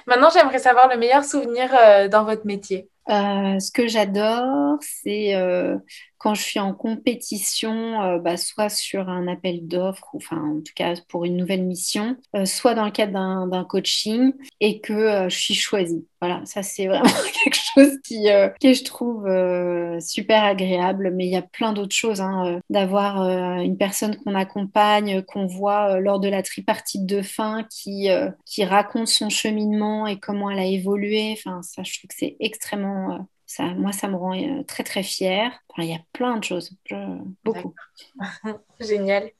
Maintenant, 0.06 0.30
j'aimerais 0.32 0.58
savoir 0.58 0.88
le 0.88 0.98
meilleur 0.98 1.24
souvenir 1.24 1.70
euh, 1.74 2.08
dans 2.08 2.24
votre 2.24 2.46
métier. 2.46 2.88
Euh, 3.10 3.58
ce 3.60 3.70
que 3.70 3.86
j'adore, 3.86 4.78
c'est 4.80 5.34
quand 6.18 6.34
je 6.34 6.42
suis 6.42 6.60
en 6.60 6.72
compétition, 6.72 8.02
euh, 8.02 8.18
bah, 8.18 8.36
soit 8.36 8.68
sur 8.68 9.08
un 9.08 9.28
appel 9.28 9.66
d'offres, 9.66 10.08
enfin 10.14 10.38
en 10.38 10.60
tout 10.60 10.72
cas 10.74 10.94
pour 11.08 11.24
une 11.24 11.36
nouvelle 11.36 11.64
mission, 11.64 12.16
euh, 12.34 12.44
soit 12.46 12.74
dans 12.74 12.84
le 12.84 12.90
cadre 12.90 13.12
d'un 13.12 13.64
coaching 13.64 14.32
et 14.60 14.80
que 14.80 14.92
euh, 14.92 15.28
je 15.28 15.36
suis 15.36 15.54
choisie. 15.54 16.06
Voilà, 16.20 16.40
ça 16.46 16.62
c'est 16.62 16.86
vraiment 16.86 17.04
quelque 17.44 17.58
chose 17.74 17.98
qui, 18.04 18.24
que 18.60 18.72
je 18.72 18.84
trouve 18.84 19.24
super 20.00 20.44
agréable, 20.44 21.12
mais 21.14 21.26
il 21.26 21.32
y 21.32 21.36
a 21.36 21.42
plein 21.42 21.72
d'autres 21.72 21.94
choses. 21.94 22.20
Hein, 22.22 22.60
D'avoir 22.70 23.20
une 23.60 23.76
personne 23.76 24.16
qu'on 24.16 24.34
accompagne, 24.34 25.22
qu'on 25.22 25.46
voit 25.46 26.00
lors 26.00 26.20
de 26.20 26.28
la 26.28 26.42
tripartite 26.42 27.04
de 27.04 27.20
fin, 27.20 27.64
qui, 27.64 28.08
qui 28.46 28.64
raconte 28.64 29.08
son 29.08 29.28
cheminement 29.28 30.06
et 30.06 30.18
comment 30.18 30.50
elle 30.50 30.60
a 30.60 30.64
évolué. 30.64 31.32
Enfin, 31.36 31.60
ça, 31.62 31.82
je 31.82 31.98
trouve 31.98 32.08
que 32.08 32.16
c'est 32.16 32.36
extrêmement 32.40 33.28
moi, 33.76 33.92
ça 33.92 34.08
me 34.08 34.16
rend 34.16 34.34
euh, 34.34 34.62
très, 34.64 34.84
très 34.84 35.02
fière. 35.02 35.52
il 35.78 35.84
y 35.84 35.94
a 35.94 36.00
plein 36.12 36.36
de 36.36 36.44
choses, 36.44 36.76
beaucoup. 37.44 37.74
Génial. 38.80 39.30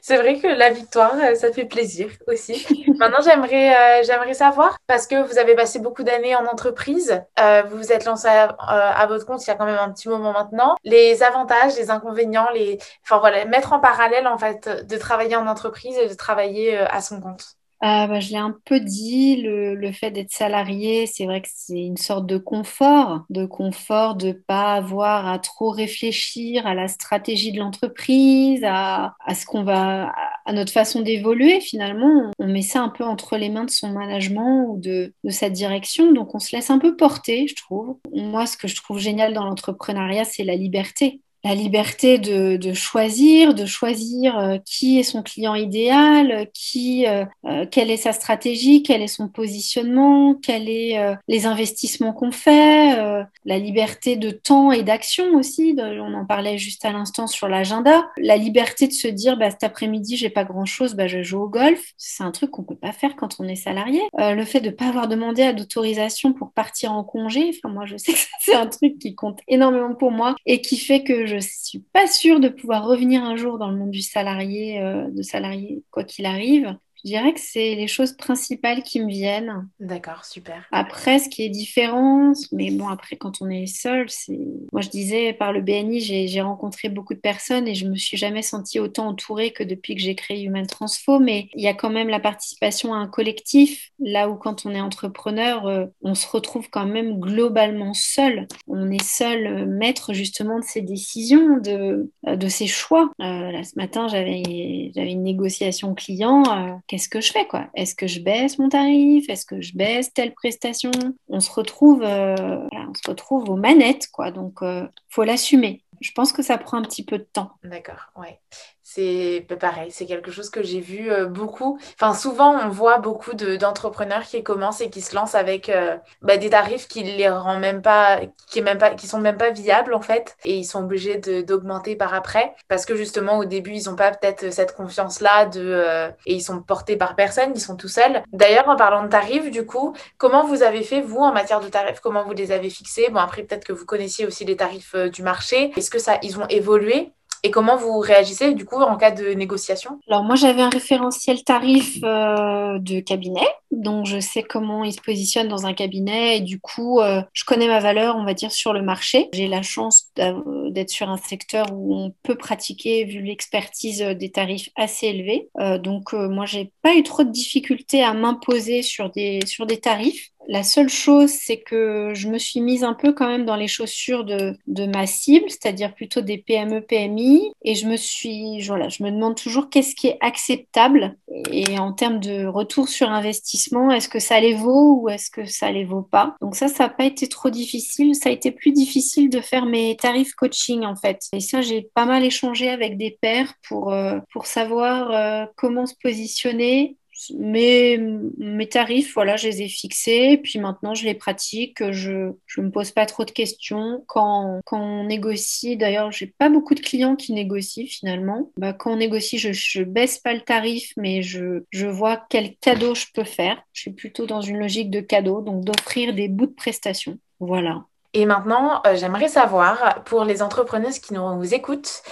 C'est 0.00 0.16
vrai 0.16 0.38
que 0.38 0.46
la 0.46 0.70
victoire, 0.70 1.14
euh, 1.16 1.34
ça 1.34 1.52
fait 1.52 1.64
plaisir 1.64 2.08
aussi. 2.28 2.66
Maintenant, 2.98 3.18
j'aimerais, 3.24 4.00
euh, 4.00 4.04
j'aimerais 4.04 4.34
savoir, 4.34 4.78
parce 4.86 5.06
que 5.06 5.26
vous 5.26 5.38
avez 5.38 5.54
passé 5.54 5.80
beaucoup 5.80 6.02
d'années 6.02 6.36
en 6.36 6.46
entreprise, 6.46 7.22
euh, 7.40 7.62
vous 7.68 7.76
vous 7.78 7.92
êtes 7.92 8.04
lancé 8.04 8.28
à, 8.28 9.06
votre 9.08 9.26
compte 9.26 9.44
il 9.44 9.48
y 9.48 9.50
a 9.50 9.56
quand 9.56 9.66
même 9.66 9.78
un 9.78 9.92
petit 9.92 10.08
moment 10.08 10.32
maintenant, 10.32 10.76
les 10.84 11.22
avantages, 11.22 11.76
les 11.76 11.90
inconvénients, 11.90 12.48
les, 12.54 12.78
enfin 13.04 13.18
voilà, 13.18 13.44
mettre 13.44 13.72
en 13.72 13.80
parallèle 13.80 14.26
en 14.26 14.38
fait 14.38 14.68
de 14.68 14.96
travailler 14.96 15.36
en 15.36 15.46
entreprise 15.46 15.96
et 15.98 16.08
de 16.08 16.14
travailler 16.14 16.76
à 16.76 17.00
son 17.00 17.20
compte. 17.20 17.56
Ah, 17.80 18.06
bah, 18.06 18.20
je 18.20 18.30
l'ai 18.30 18.36
un 18.38 18.56
peu 18.64 18.80
dit, 18.80 19.36
le, 19.42 19.74
le 19.74 19.92
fait 19.92 20.10
d'être 20.10 20.32
salarié, 20.32 21.06
c'est 21.06 21.26
vrai 21.26 21.42
que 21.42 21.48
c'est 21.52 21.78
une 21.78 21.98
sorte 21.98 22.26
de 22.26 22.38
confort, 22.38 23.24
de 23.28 23.44
confort 23.44 24.14
de 24.16 24.32
pas 24.32 24.74
avoir 24.74 25.28
à 25.28 25.38
trop 25.38 25.70
réfléchir 25.70 26.66
à 26.66 26.74
la 26.74 26.88
stratégie 26.88 27.52
de 27.52 27.58
l'entreprise, 27.58 28.64
à, 28.64 29.14
à 29.24 29.34
ce 29.34 29.44
qu'on 29.44 29.62
va, 29.62 30.12
à 30.46 30.52
notre 30.52 30.72
façon 30.72 31.02
d'évoluer 31.02 31.60
finalement. 31.60 32.30
On 32.38 32.46
met 32.46 32.62
ça 32.62 32.80
un 32.80 32.88
peu 32.88 33.04
entre 33.04 33.36
les 33.36 33.50
mains 33.50 33.64
de 33.64 33.70
son 33.70 33.90
management 33.90 34.66
ou 34.70 34.78
de, 34.80 35.12
de 35.22 35.30
sa 35.30 35.50
direction, 35.50 36.12
donc 36.12 36.34
on 36.34 36.38
se 36.38 36.56
laisse 36.56 36.70
un 36.70 36.78
peu 36.78 36.96
porter, 36.96 37.46
je 37.46 37.56
trouve. 37.56 37.98
Moi, 38.12 38.46
ce 38.46 38.56
que 38.56 38.68
je 38.68 38.76
trouve 38.76 38.98
génial 38.98 39.34
dans 39.34 39.44
l'entrepreneuriat, 39.44 40.24
c'est 40.24 40.44
la 40.44 40.56
liberté 40.56 41.20
la 41.46 41.54
liberté 41.54 42.18
de, 42.18 42.72
choisir, 42.72 43.54
de 43.54 43.66
choisir 43.66 44.36
euh, 44.36 44.58
qui 44.64 44.98
est 44.98 45.04
son 45.04 45.22
client 45.22 45.54
idéal, 45.54 46.48
qui, 46.52 47.06
euh, 47.06 47.24
euh, 47.44 47.66
quelle 47.70 47.88
est 47.88 47.96
sa 47.96 48.12
stratégie, 48.12 48.82
quel 48.82 49.00
est 49.00 49.06
son 49.06 49.28
positionnement, 49.28 50.34
quels 50.34 50.56
sont 50.66 51.16
les 51.28 51.46
investissements 51.46 52.12
qu'on 52.12 52.32
fait, 52.32 52.96
la 53.44 53.58
liberté 53.58 54.16
de 54.16 54.30
temps 54.30 54.72
et 54.72 54.82
d'action 54.82 55.34
aussi. 55.34 55.76
on 55.78 56.14
en 56.14 56.24
parlait 56.24 56.58
juste 56.58 56.84
à 56.84 56.90
l'instant 56.90 57.26
sur 57.26 57.46
l'agenda. 57.46 58.08
La 58.16 58.36
liberté 58.36 58.88
de 58.88 58.92
se 58.92 59.06
dire, 59.06 59.36
bah, 59.36 59.50
cet 59.50 59.62
après-midi, 59.62 60.16
j'ai 60.16 60.30
pas 60.30 60.44
grand-chose, 60.44 60.94
bah, 60.94 61.06
je 61.06 61.22
joue 61.22 61.42
au 61.42 61.48
golf. 61.48 61.92
C'est 61.98 62.24
un 62.24 62.30
truc 62.32 62.50
qu'on 62.50 62.64
peut 62.64 62.74
pas 62.74 62.92
faire 62.92 63.14
quand 63.16 63.36
on 63.38 63.46
est 63.46 63.54
salarié. 63.54 64.00
le 64.18 64.44
fait 64.44 64.60
de 64.60 64.70
pas 64.70 64.86
avoir 64.86 65.06
demandé 65.06 65.52
d'autorisation 65.52 66.32
pour 66.32 66.52
partir 66.52 66.92
en 66.92 67.04
congé, 67.04 67.50
enfin, 67.50 67.72
moi, 67.72 67.84
je 67.86 67.96
sais 67.96 68.12
que 68.12 68.18
c'est 68.40 68.54
un 68.54 68.66
truc 68.66 68.98
qui 68.98 69.14
compte 69.14 69.40
énormément 69.46 69.94
pour 69.94 70.10
moi 70.10 70.34
et 70.46 70.60
qui 70.60 70.78
fait 70.78 71.04
que 71.04 71.26
je 71.26 71.35
je 71.40 71.48
suis 71.48 71.80
pas 71.80 72.06
sûre 72.06 72.40
de 72.40 72.48
pouvoir 72.48 72.84
revenir 72.86 73.22
un 73.24 73.36
jour 73.36 73.58
dans 73.58 73.70
le 73.70 73.76
monde 73.76 73.90
du 73.90 74.02
salarié, 74.02 74.80
euh, 74.80 75.10
de 75.10 75.22
salarié 75.22 75.84
quoi 75.90 76.04
qu'il 76.04 76.26
arrive. 76.26 76.76
Je 77.06 77.12
dirais 77.12 77.32
que 77.32 77.40
c'est 77.40 77.76
les 77.76 77.86
choses 77.86 78.14
principales 78.14 78.82
qui 78.82 79.00
me 79.00 79.08
viennent. 79.08 79.68
D'accord, 79.78 80.24
super. 80.24 80.66
Après, 80.72 81.20
ce 81.20 81.28
qui 81.28 81.44
est 81.44 81.48
différent, 81.48 82.32
mais 82.50 82.72
bon, 82.72 82.88
après, 82.88 83.14
quand 83.14 83.40
on 83.40 83.48
est 83.48 83.66
seul, 83.66 84.10
c'est. 84.10 84.36
Moi, 84.72 84.82
je 84.82 84.88
disais, 84.88 85.32
par 85.32 85.52
le 85.52 85.60
BNI, 85.60 86.00
j'ai 86.00 86.40
rencontré 86.40 86.88
beaucoup 86.88 87.14
de 87.14 87.20
personnes 87.20 87.68
et 87.68 87.76
je 87.76 87.86
me 87.86 87.94
suis 87.94 88.16
jamais 88.16 88.42
sentie 88.42 88.80
autant 88.80 89.06
entourée 89.06 89.52
que 89.52 89.62
depuis 89.62 89.94
que 89.94 90.00
j'ai 90.00 90.16
créé 90.16 90.42
Human 90.42 90.66
Transfo, 90.66 91.20
mais 91.20 91.48
il 91.54 91.62
y 91.62 91.68
a 91.68 91.74
quand 91.74 91.90
même 91.90 92.08
la 92.08 92.18
participation 92.18 92.92
à 92.92 92.96
un 92.96 93.06
collectif, 93.06 93.92
là 94.00 94.28
où 94.28 94.34
quand 94.34 94.66
on 94.66 94.74
est 94.74 94.80
entrepreneur, 94.80 95.68
euh, 95.68 95.86
on 96.02 96.16
se 96.16 96.26
retrouve 96.26 96.68
quand 96.70 96.86
même 96.86 97.20
globalement 97.20 97.94
seul. 97.94 98.48
On 98.66 98.90
est 98.90 99.04
seul 99.04 99.46
euh, 99.46 99.64
maître 99.64 100.12
justement 100.12 100.58
de 100.58 100.64
ses 100.64 100.82
décisions, 100.82 101.58
de, 101.58 102.10
euh, 102.26 102.34
de 102.34 102.48
ses 102.48 102.66
choix. 102.66 103.12
là, 103.20 103.62
ce 103.62 103.76
matin, 103.76 104.08
j'avais 104.08 104.42
une 104.42 105.22
négociation 105.22 105.94
client 105.94 106.80
qu'est-ce 106.96 107.10
que 107.10 107.20
je 107.20 107.30
fais 107.30 107.46
quoi? 107.46 107.68
Est-ce 107.74 107.94
que 107.94 108.06
je 108.06 108.20
baisse 108.20 108.58
mon 108.58 108.70
tarif? 108.70 109.28
Est-ce 109.28 109.44
que 109.44 109.60
je 109.60 109.76
baisse 109.76 110.14
telle 110.14 110.32
prestation? 110.32 110.90
On 111.28 111.40
se 111.40 111.50
retrouve, 111.50 112.02
euh, 112.02 112.66
on 112.72 112.94
se 112.94 113.10
retrouve 113.10 113.50
aux 113.50 113.56
manettes 113.56 114.08
quoi. 114.10 114.30
Donc, 114.30 114.62
euh, 114.62 114.88
faut 115.10 115.22
l'assumer. 115.22 115.84
Je 116.00 116.10
pense 116.12 116.32
que 116.32 116.42
ça 116.42 116.56
prend 116.56 116.78
un 116.78 116.82
petit 116.82 117.04
peu 117.04 117.18
de 117.18 117.28
temps. 117.30 117.50
D'accord, 117.62 118.12
ouais 118.16 118.40
c'est 118.88 119.44
pareil, 119.58 119.90
c'est 119.90 120.06
quelque 120.06 120.30
chose 120.30 120.48
que 120.48 120.62
j'ai 120.62 120.78
vu 120.78 121.10
beaucoup. 121.28 121.76
Enfin, 122.00 122.14
souvent, 122.14 122.56
on 122.64 122.68
voit 122.68 122.98
beaucoup 122.98 123.34
d'entrepreneurs 123.34 124.22
qui 124.22 124.44
commencent 124.44 124.80
et 124.80 124.90
qui 124.90 125.00
se 125.00 125.12
lancent 125.12 125.34
avec 125.34 125.68
euh, 125.68 125.96
bah, 126.22 126.36
des 126.36 126.50
tarifs 126.50 126.86
qui 126.86 127.02
les 127.02 127.28
rend 127.28 127.58
même 127.58 127.82
pas, 127.82 128.20
qui 128.48 128.60
est 128.60 128.62
même 128.62 128.78
pas, 128.78 128.90
qui 128.90 129.08
sont 129.08 129.18
même 129.18 129.38
pas 129.38 129.50
viables 129.50 129.92
en 129.92 130.00
fait, 130.00 130.36
et 130.44 130.56
ils 130.56 130.64
sont 130.64 130.84
obligés 130.84 131.16
d'augmenter 131.16 131.96
par 131.96 132.14
après 132.14 132.54
parce 132.68 132.86
que 132.86 132.94
justement 132.94 133.38
au 133.38 133.44
début 133.44 133.72
ils 133.72 133.90
ont 133.90 133.96
pas 133.96 134.12
peut-être 134.12 134.52
cette 134.52 134.76
confiance 134.76 135.20
là 135.20 135.46
de 135.46 135.62
euh, 135.64 136.08
et 136.24 136.34
ils 136.34 136.40
sont 136.40 136.62
portés 136.62 136.96
par 136.96 137.16
personne, 137.16 137.50
ils 137.56 137.60
sont 137.60 137.76
tout 137.76 137.88
seuls. 137.88 138.22
D'ailleurs, 138.32 138.68
en 138.68 138.76
parlant 138.76 139.02
de 139.02 139.08
tarifs, 139.08 139.50
du 139.50 139.66
coup, 139.66 139.96
comment 140.16 140.46
vous 140.46 140.62
avez 140.62 140.84
fait 140.84 141.00
vous 141.00 141.18
en 141.18 141.32
matière 141.32 141.58
de 141.58 141.68
tarifs? 141.68 141.98
Comment 141.98 142.24
vous 142.24 142.34
les 142.34 142.52
avez 142.52 142.70
fixés? 142.70 143.08
Bon 143.10 143.18
après 143.18 143.42
peut-être 143.42 143.64
que 143.64 143.72
vous 143.72 143.84
connaissiez 143.84 144.26
aussi 144.26 144.44
les 144.44 144.56
tarifs 144.56 144.94
du 144.94 145.24
marché. 145.24 145.72
Est-ce 145.76 145.90
que 145.90 145.98
ça, 145.98 146.18
ils 146.22 146.38
ont 146.38 146.46
évolué? 146.46 147.12
Et 147.42 147.50
comment 147.50 147.76
vous 147.76 147.98
réagissez 147.98 148.54
du 148.54 148.64
coup 148.64 148.80
en 148.80 148.96
cas 148.96 149.10
de 149.10 149.28
négociation? 149.30 150.00
Alors 150.08 150.24
moi 150.24 150.34
j'avais 150.34 150.62
un 150.62 150.70
référentiel 150.70 151.42
tarif 151.44 151.98
euh, 152.02 152.78
de 152.78 153.00
cabinet, 153.00 153.46
donc 153.70 154.06
je 154.06 154.20
sais 154.20 154.42
comment 154.42 154.84
il 154.84 154.92
se 154.92 155.00
positionne 155.00 155.48
dans 155.48 155.66
un 155.66 155.74
cabinet 155.74 156.38
et 156.38 156.40
du 156.40 156.60
coup 156.60 157.00
euh, 157.00 157.22
je 157.32 157.44
connais 157.44 157.68
ma 157.68 157.80
valeur 157.80 158.16
on 158.16 158.24
va 158.24 158.34
dire 158.34 158.52
sur 158.52 158.72
le 158.72 158.82
marché. 158.82 159.28
J'ai 159.32 159.48
la 159.48 159.62
chance 159.62 160.06
d'être 160.16 160.90
sur 160.90 161.08
un 161.08 161.16
secteur 161.16 161.66
où 161.72 161.94
on 161.94 162.12
peut 162.22 162.36
pratiquer 162.36 163.04
vu 163.04 163.20
l'expertise 163.22 164.00
des 164.00 164.30
tarifs 164.30 164.70
assez 164.76 165.06
élevés. 165.06 165.48
Euh, 165.60 165.78
donc 165.78 166.12
moi 166.12 166.46
j'ai 166.46 166.72
pas 166.82 166.94
eu 166.94 167.02
trop 167.02 167.24
de 167.24 167.30
difficultés 167.30 168.02
à 168.02 168.14
m'imposer 168.14 168.82
sur 168.82 169.10
des, 169.10 169.40
sur 169.46 169.66
des 169.66 169.78
tarifs. 169.78 170.30
La 170.48 170.62
seule 170.62 170.88
chose, 170.88 171.30
c'est 171.30 171.58
que 171.58 172.12
je 172.14 172.28
me 172.28 172.38
suis 172.38 172.60
mise 172.60 172.84
un 172.84 172.94
peu 172.94 173.12
quand 173.12 173.26
même 173.26 173.44
dans 173.44 173.56
les 173.56 173.66
chaussures 173.66 174.24
de, 174.24 174.56
ma 174.86 175.06
cible, 175.06 175.46
c'est-à-dire 175.48 175.94
plutôt 175.94 176.20
des 176.20 176.38
PME, 176.38 176.82
PMI. 176.82 177.50
Et 177.62 177.74
je 177.74 177.86
me 177.86 177.96
suis, 177.96 178.62
voilà, 178.62 178.88
je 178.88 179.02
me 179.02 179.10
demande 179.10 179.36
toujours 179.36 179.70
qu'est-ce 179.70 179.96
qui 179.96 180.06
est 180.06 180.18
acceptable. 180.20 181.16
Et 181.50 181.78
en 181.78 181.92
termes 181.92 182.20
de 182.20 182.46
retour 182.46 182.88
sur 182.88 183.10
investissement, 183.10 183.90
est-ce 183.90 184.08
que 184.08 184.20
ça 184.20 184.38
les 184.38 184.54
vaut 184.54 185.00
ou 185.00 185.08
est-ce 185.08 185.30
que 185.30 185.46
ça 185.46 185.72
les 185.72 185.84
vaut 185.84 186.02
pas? 186.02 186.36
Donc 186.40 186.54
ça, 186.54 186.68
ça 186.68 186.84
n'a 186.84 186.90
pas 186.90 187.04
été 187.04 187.28
trop 187.28 187.50
difficile. 187.50 188.14
Ça 188.14 188.28
a 188.28 188.32
été 188.32 188.52
plus 188.52 188.72
difficile 188.72 189.30
de 189.30 189.40
faire 189.40 189.66
mes 189.66 189.96
tarifs 189.96 190.34
coaching 190.34 190.84
en 190.84 190.94
fait. 190.94 191.22
Et 191.32 191.40
ça, 191.40 191.60
j'ai 191.60 191.88
pas 191.94 192.06
mal 192.06 192.24
échangé 192.24 192.68
avec 192.68 192.96
des 192.96 193.18
pairs 193.20 193.52
pour, 193.68 193.92
euh, 193.92 194.20
pour 194.32 194.46
savoir 194.46 195.10
euh, 195.10 195.46
comment 195.56 195.86
se 195.86 195.94
positionner 196.00 196.96
mes 197.38 198.68
tarifs, 198.70 199.14
voilà, 199.14 199.36
je 199.36 199.48
les 199.48 199.62
ai 199.62 199.68
fixés, 199.68 200.40
puis 200.42 200.58
maintenant 200.58 200.94
je 200.94 201.04
les 201.04 201.14
pratique, 201.14 201.90
je 201.90 202.32
ne 202.58 202.62
me 202.62 202.70
pose 202.70 202.90
pas 202.90 203.06
trop 203.06 203.24
de 203.24 203.30
questions. 203.30 204.04
Quand, 204.06 204.60
quand 204.64 204.80
on 204.80 205.04
négocie, 205.04 205.76
d'ailleurs, 205.76 206.12
j'ai 206.12 206.26
pas 206.26 206.48
beaucoup 206.48 206.74
de 206.74 206.80
clients 206.80 207.16
qui 207.16 207.32
négocient 207.32 207.86
finalement. 207.88 208.50
Bah, 208.56 208.72
quand 208.72 208.92
on 208.92 208.96
négocie, 208.96 209.38
je 209.38 209.80
ne 209.80 209.84
baisse 209.84 210.18
pas 210.18 210.34
le 210.34 210.40
tarif, 210.40 210.92
mais 210.96 211.22
je, 211.22 211.64
je 211.70 211.86
vois 211.86 212.22
quel 212.28 212.56
cadeau 212.56 212.94
je 212.94 213.06
peux 213.14 213.24
faire. 213.24 213.62
Je 213.72 213.82
suis 213.82 213.92
plutôt 213.92 214.26
dans 214.26 214.40
une 214.40 214.58
logique 214.58 214.90
de 214.90 215.00
cadeau, 215.00 215.40
donc 215.40 215.64
d'offrir 215.64 216.14
des 216.14 216.28
bouts 216.28 216.46
de 216.46 216.54
prestations. 216.54 217.18
Voilà. 217.40 217.84
Et 218.12 218.24
maintenant, 218.24 218.80
euh, 218.86 218.96
j'aimerais 218.96 219.28
savoir, 219.28 220.02
pour 220.04 220.24
les 220.24 220.40
entrepreneuses 220.42 220.98
qui 220.98 221.12
nous 221.12 221.54
écoutent, 221.54 222.02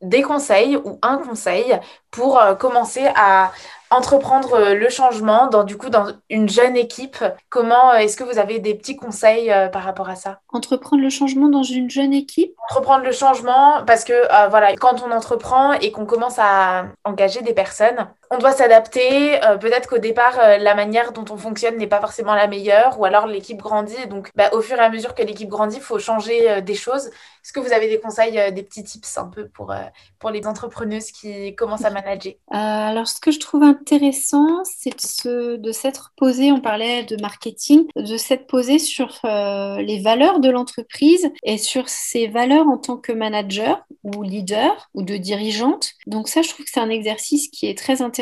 des 0.00 0.22
conseils 0.22 0.76
ou 0.76 0.98
un 1.02 1.18
conseil 1.18 1.78
pour 2.10 2.40
euh, 2.40 2.54
commencer 2.54 3.06
à 3.14 3.52
entreprendre 3.92 4.54
euh, 4.54 4.74
le 4.74 4.88
changement 4.88 5.46
dans 5.46 5.64
du 5.64 5.76
coup 5.76 5.90
dans 5.90 6.06
une 6.30 6.48
jeune 6.48 6.76
équipe. 6.76 7.24
Comment 7.48 7.92
euh, 7.92 7.98
est-ce 7.98 8.16
que 8.16 8.24
vous 8.24 8.38
avez 8.38 8.58
des 8.58 8.74
petits 8.74 8.96
conseils 8.96 9.50
euh, 9.50 9.68
par 9.68 9.82
rapport 9.82 10.08
à 10.08 10.16
ça? 10.16 10.40
Entreprendre 10.52 11.02
le 11.02 11.10
changement 11.10 11.48
dans 11.48 11.62
une 11.62 11.90
jeune 11.90 12.12
équipe? 12.12 12.52
Entreprendre 12.70 13.04
le 13.04 13.12
changement 13.12 13.82
parce 13.86 14.04
que 14.04 14.12
voilà, 14.48 14.74
quand 14.76 15.02
on 15.06 15.10
entreprend 15.10 15.72
et 15.74 15.92
qu'on 15.92 16.06
commence 16.06 16.38
à 16.38 16.86
engager 17.04 17.42
des 17.42 17.52
personnes, 17.52 18.08
on 18.32 18.38
doit 18.38 18.52
s'adapter. 18.52 19.38
Peut-être 19.60 19.88
qu'au 19.88 19.98
départ, 19.98 20.36
la 20.58 20.74
manière 20.74 21.12
dont 21.12 21.24
on 21.30 21.36
fonctionne 21.36 21.76
n'est 21.76 21.86
pas 21.86 22.00
forcément 22.00 22.34
la 22.34 22.46
meilleure 22.46 22.98
ou 22.98 23.04
alors 23.04 23.26
l'équipe 23.26 23.58
grandit. 23.58 24.06
Donc 24.08 24.30
bah, 24.34 24.48
au 24.52 24.62
fur 24.62 24.78
et 24.78 24.80
à 24.80 24.88
mesure 24.88 25.14
que 25.14 25.22
l'équipe 25.22 25.48
grandit, 25.48 25.76
il 25.76 25.82
faut 25.82 25.98
changer 25.98 26.62
des 26.62 26.74
choses. 26.74 27.06
Est-ce 27.06 27.52
que 27.52 27.60
vous 27.60 27.72
avez 27.72 27.88
des 27.88 28.00
conseils, 28.00 28.52
des 28.52 28.62
petits 28.62 28.84
tips 28.84 29.18
un 29.18 29.26
peu 29.26 29.48
pour, 29.48 29.74
pour 30.18 30.30
les 30.30 30.46
entrepreneuses 30.46 31.10
qui 31.10 31.54
commencent 31.54 31.84
à 31.84 31.90
manager? 31.90 32.32
Alors 32.50 33.06
ce 33.06 33.20
que 33.20 33.30
je 33.30 33.38
trouve 33.38 33.64
intéressant, 33.64 34.62
c'est 34.64 34.96
de 35.24 35.72
s'être 35.72 36.12
posé, 36.16 36.52
on 36.52 36.60
parlait 36.60 37.04
de 37.04 37.20
marketing, 37.20 37.86
de 37.96 38.16
s'être 38.16 38.46
posé 38.46 38.78
sur 38.78 39.18
euh, 39.24 39.82
les 39.82 40.00
valeurs 40.00 40.40
de 40.40 40.50
l'entreprise 40.50 41.30
et 41.42 41.58
sur 41.58 41.88
ses 41.88 42.28
valeurs 42.28 42.66
en 42.66 42.78
tant 42.78 42.96
que 42.96 43.12
manager 43.12 43.84
ou 44.04 44.22
leader 44.22 44.88
ou 44.94 45.02
de 45.02 45.16
dirigeante. 45.16 45.92
Donc 46.06 46.28
ça, 46.28 46.40
je 46.40 46.48
trouve 46.48 46.64
que 46.64 46.70
c'est 46.72 46.80
un 46.80 46.90
exercice 46.90 47.48
qui 47.48 47.68
est 47.68 47.76
très 47.76 48.00
intéressant 48.00 48.21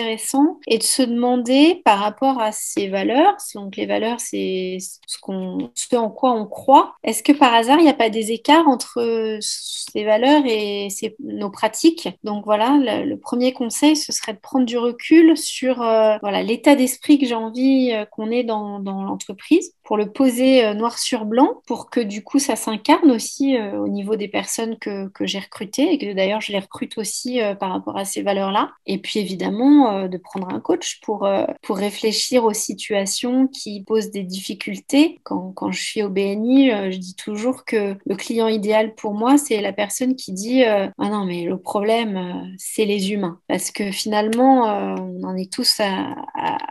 et 0.67 0.79
de 0.79 0.83
se 0.83 1.03
demander 1.03 1.83
par 1.85 1.99
rapport 1.99 2.41
à 2.41 2.53
ces 2.53 2.89
valeurs, 2.89 3.35
donc 3.55 3.77
les 3.77 3.87
valeurs, 3.87 4.21
c'est 4.21 4.79
ce, 4.81 5.19
qu'on, 5.21 5.71
ce 5.75 5.97
en 5.97 6.11
quoi 6.11 6.33
on 6.33 6.47
croit, 6.47 6.95
est-ce 7.03 7.23
que 7.23 7.33
par 7.33 7.53
hasard, 7.55 7.79
il 7.79 7.85
n'y 7.85 7.91
a 7.91 7.95
pas 7.95 8.11
des 8.11 8.33
écarts 8.33 8.69
entre 8.69 9.39
ces 9.41 10.05
valeurs 10.05 10.43
et 10.47 10.89
nos 11.21 11.51
pratiques? 11.51 12.09
Donc 12.25 12.45
voilà, 12.45 12.77
le, 12.79 13.09
le 13.09 13.19
premier 13.19 13.53
conseil, 13.53 13.97
ce 13.97 14.13
serait 14.13 14.35
de 14.35 14.39
prendre 14.39 14.67
du 14.67 14.79
recul 14.79 15.37
sur 15.37 15.83
euh, 15.83 16.17
voilà 16.23 16.43
l'état 16.43 16.75
d'esprit 16.75 17.19
que 17.19 17.27
j'ai 17.27 17.35
envie 17.35 17.93
euh, 17.93 18.05
qu'on 18.05 18.31
ait 18.31 18.45
dans, 18.45 18.81
dans 18.81 19.03
l'entreprise 19.03 19.75
pour 19.91 19.97
le 19.97 20.13
poser 20.13 20.73
noir 20.75 21.01
sur 21.01 21.25
blanc, 21.25 21.63
pour 21.67 21.91
que 21.91 21.99
du 21.99 22.23
coup 22.23 22.39
ça 22.39 22.55
s'incarne 22.55 23.11
aussi 23.11 23.59
au 23.59 23.89
niveau 23.89 24.15
des 24.15 24.29
personnes 24.29 24.79
que, 24.79 25.09
que 25.09 25.27
j'ai 25.27 25.41
recrutées 25.41 25.93
et 25.93 25.99
que 25.99 26.15
d'ailleurs 26.15 26.41
je 26.41 26.53
les 26.53 26.61
recrute 26.61 26.97
aussi 26.97 27.41
par 27.59 27.73
rapport 27.73 27.97
à 27.97 28.05
ces 28.05 28.23
valeurs-là. 28.23 28.71
Et 28.87 28.99
puis 28.99 29.19
évidemment 29.19 30.07
de 30.07 30.17
prendre 30.17 30.49
un 30.55 30.61
coach 30.61 31.01
pour, 31.03 31.29
pour 31.61 31.77
réfléchir 31.77 32.45
aux 32.45 32.53
situations 32.53 33.49
qui 33.49 33.83
posent 33.83 34.13
des 34.13 34.23
difficultés. 34.23 35.19
Quand, 35.25 35.51
quand 35.57 35.73
je 35.73 35.83
suis 35.83 36.05
au 36.05 36.09
BNI, 36.09 36.71
je 36.93 36.97
dis 36.97 37.17
toujours 37.17 37.65
que 37.65 37.97
le 38.07 38.15
client 38.15 38.47
idéal 38.47 38.95
pour 38.95 39.13
moi, 39.13 39.39
c'est 39.39 39.61
la 39.61 39.73
personne 39.73 40.15
qui 40.15 40.31
dit 40.31 40.63
Ah 40.63 40.93
non, 40.99 41.25
mais 41.25 41.43
le 41.47 41.59
problème, 41.59 42.55
c'est 42.59 42.85
les 42.85 43.11
humains. 43.11 43.41
Parce 43.49 43.73
que 43.73 43.91
finalement, 43.91 44.67
on 44.95 45.25
en 45.25 45.35
est 45.35 45.53
tous 45.53 45.81
à, 45.81 46.15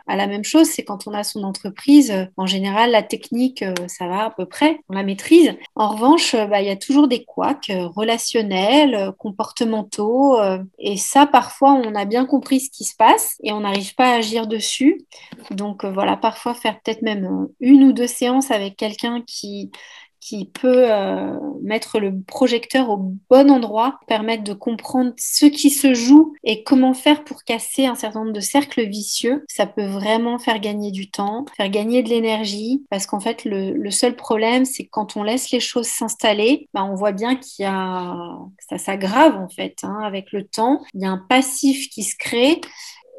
à, 0.07 0.15
la 0.15 0.27
même 0.27 0.45
chose. 0.45 0.67
C'est 0.67 0.85
quand 0.85 1.05
on 1.05 1.13
a 1.13 1.25
son 1.25 1.43
entreprise, 1.43 2.13
en 2.37 2.45
général, 2.45 2.91
la 2.91 3.09
technique, 3.10 3.64
ça 3.88 4.07
va 4.07 4.26
à 4.26 4.30
peu 4.30 4.45
près, 4.45 4.80
on 4.90 4.94
la 4.94 5.03
maîtrise. 5.03 5.56
En 5.76 5.90
revanche, 5.90 6.36
bah, 6.36 6.61
il 6.61 6.68
y 6.68 6.72
a 6.72 6.76
toujours 6.76 7.07
des 7.07 7.23
couacs 7.23 7.72
relationnels, 7.95 9.11
comportementaux. 9.18 10.40
et 10.77 10.98
ça, 10.98 11.26
parfois, 11.26 11.73
on 11.73 11.95
a 11.95 12.06
bien 12.06 12.26
compris 12.26 12.60
ce 12.61 12.69
qui 12.69 12.84
se 12.84 12.95
passe 12.95 13.38
et 13.44 13.52
on 13.52 13.61
n'arrive 13.61 13.95
pas 13.95 14.14
à 14.14 14.18
agir 14.18 14.48
dessus. 14.48 15.02
Donc 15.52 15.86
voilà, 15.86 16.18
parfois 16.18 16.53
faire 16.53 16.80
peut-être 16.81 17.02
même 17.02 17.48
une 17.60 17.84
ou 17.84 17.94
deux 17.94 18.07
séances 18.07 18.52
avec 18.52 18.77
quelqu'un 18.77 19.22
qui 19.26 19.72
qui 20.19 20.45
peut 20.45 20.91
euh, 20.91 21.37
mettre 21.61 21.99
le 21.99 22.21
projecteur 22.21 22.89
au 22.89 22.97
bon 23.29 23.51
endroit, 23.51 23.99
permettre 24.07 24.43
de 24.43 24.53
comprendre 24.53 25.13
ce 25.17 25.45
qui 25.45 25.69
se 25.69 25.93
joue 25.93 26.33
et 26.43 26.63
comment 26.63 26.93
faire 26.93 27.23
pour 27.23 27.43
casser 27.43 27.85
un 27.85 27.95
certain 27.95 28.19
nombre 28.19 28.33
de 28.33 28.39
cercles 28.39 28.85
vicieux. 28.85 29.43
Ça 29.47 29.65
peut 29.65 29.85
vraiment 29.85 30.39
faire 30.39 30.59
gagner 30.59 30.91
du 30.91 31.09
temps, 31.09 31.45
faire 31.55 31.69
gagner 31.69 32.03
de 32.03 32.09
l'énergie, 32.09 32.83
parce 32.89 33.05
qu'en 33.05 33.19
fait, 33.19 33.45
le, 33.45 33.71
le, 33.73 33.91
seul 33.91 34.15
problème, 34.15 34.65
c'est 34.65 34.85
quand 34.85 35.15
on 35.17 35.23
laisse 35.23 35.51
les 35.51 35.59
choses 35.59 35.87
s'installer, 35.87 36.67
bah, 36.73 36.83
on 36.83 36.95
voit 36.95 37.11
bien 37.11 37.35
qu'il 37.35 37.63
y 37.63 37.67
a... 37.67 38.37
ça 38.69 38.77
s'aggrave 38.77 39.35
en 39.35 39.49
fait 39.49 39.77
hein, 39.83 39.99
avec 40.03 40.31
le 40.31 40.45
temps. 40.45 40.81
Il 40.93 41.01
y 41.01 41.05
a 41.05 41.11
un 41.11 41.25
passif 41.29 41.89
qui 41.89 42.03
se 42.03 42.15
crée 42.17 42.61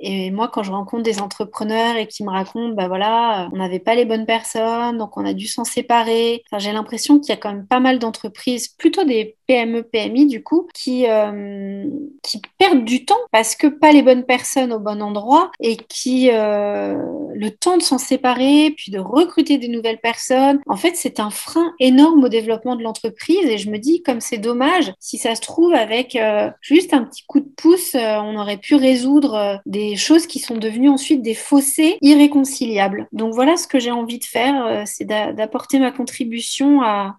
et 0.02 0.30
moi, 0.30 0.48
quand 0.48 0.62
je 0.62 0.72
rencontre 0.72 1.02
des 1.02 1.20
entrepreneurs 1.20 1.96
et 1.96 2.06
qui 2.06 2.24
me 2.24 2.30
racontent, 2.30 2.74
bah 2.74 2.88
voilà, 2.88 3.50
on 3.52 3.56
n'avait 3.56 3.78
pas 3.78 3.94
les 3.94 4.06
bonnes 4.06 4.24
personnes, 4.24 4.96
donc 4.96 5.18
on 5.18 5.26
a 5.26 5.34
dû 5.34 5.46
s'en 5.46 5.64
séparer. 5.64 6.42
Enfin, 6.46 6.58
j'ai 6.58 6.72
l'impression 6.72 7.20
qu'il 7.20 7.28
y 7.28 7.32
a 7.32 7.36
quand 7.36 7.52
même 7.52 7.66
pas 7.66 7.80
mal 7.80 7.98
d'entreprises, 7.98 8.68
plutôt 8.68 9.04
des 9.04 9.36
PME, 9.46 9.82
PMI 9.82 10.26
du 10.26 10.42
coup, 10.42 10.68
qui, 10.72 11.06
euh, 11.06 11.84
qui 12.22 12.40
perdent 12.58 12.84
du 12.84 13.04
temps 13.04 13.18
parce 13.30 13.54
que 13.54 13.66
pas 13.66 13.92
les 13.92 14.02
bonnes 14.02 14.24
personnes 14.24 14.72
au 14.72 14.78
bon 14.78 15.02
endroit 15.02 15.50
et 15.60 15.76
qui, 15.76 16.30
euh, 16.32 16.96
le 17.34 17.50
temps 17.50 17.76
de 17.76 17.82
s'en 17.82 17.98
séparer, 17.98 18.72
puis 18.74 18.90
de 18.90 18.98
recruter 18.98 19.58
des 19.58 19.68
nouvelles 19.68 20.00
personnes, 20.00 20.60
en 20.66 20.76
fait, 20.76 20.92
c'est 20.94 21.20
un 21.20 21.30
frein 21.30 21.74
énorme 21.78 22.24
au 22.24 22.28
développement 22.28 22.74
de 22.74 22.82
l'entreprise. 22.82 23.44
Et 23.44 23.58
je 23.58 23.70
me 23.70 23.78
dis, 23.78 24.02
comme 24.02 24.20
c'est 24.20 24.38
dommage, 24.38 24.92
si 24.98 25.18
ça 25.18 25.34
se 25.34 25.42
trouve, 25.42 25.74
avec 25.74 26.16
euh, 26.16 26.50
juste 26.62 26.94
un 26.94 27.04
petit 27.04 27.24
coup 27.26 27.40
de 27.40 27.50
pouce, 27.56 27.94
on 27.94 28.36
aurait 28.36 28.56
pu 28.56 28.76
résoudre 28.76 29.60
des 29.66 29.89
choses 29.96 30.26
qui 30.26 30.38
sont 30.38 30.56
devenues 30.56 30.88
ensuite 30.88 31.22
des 31.22 31.34
fossés 31.34 31.98
irréconciliables. 32.00 33.08
Donc 33.12 33.34
voilà 33.34 33.56
ce 33.56 33.66
que 33.66 33.78
j'ai 33.78 33.90
envie 33.90 34.18
de 34.18 34.24
faire, 34.24 34.66
euh, 34.66 34.82
c'est 34.86 35.04
d'apporter 35.04 35.78
ma 35.78 35.90
contribution 35.90 36.82
à, 36.82 37.16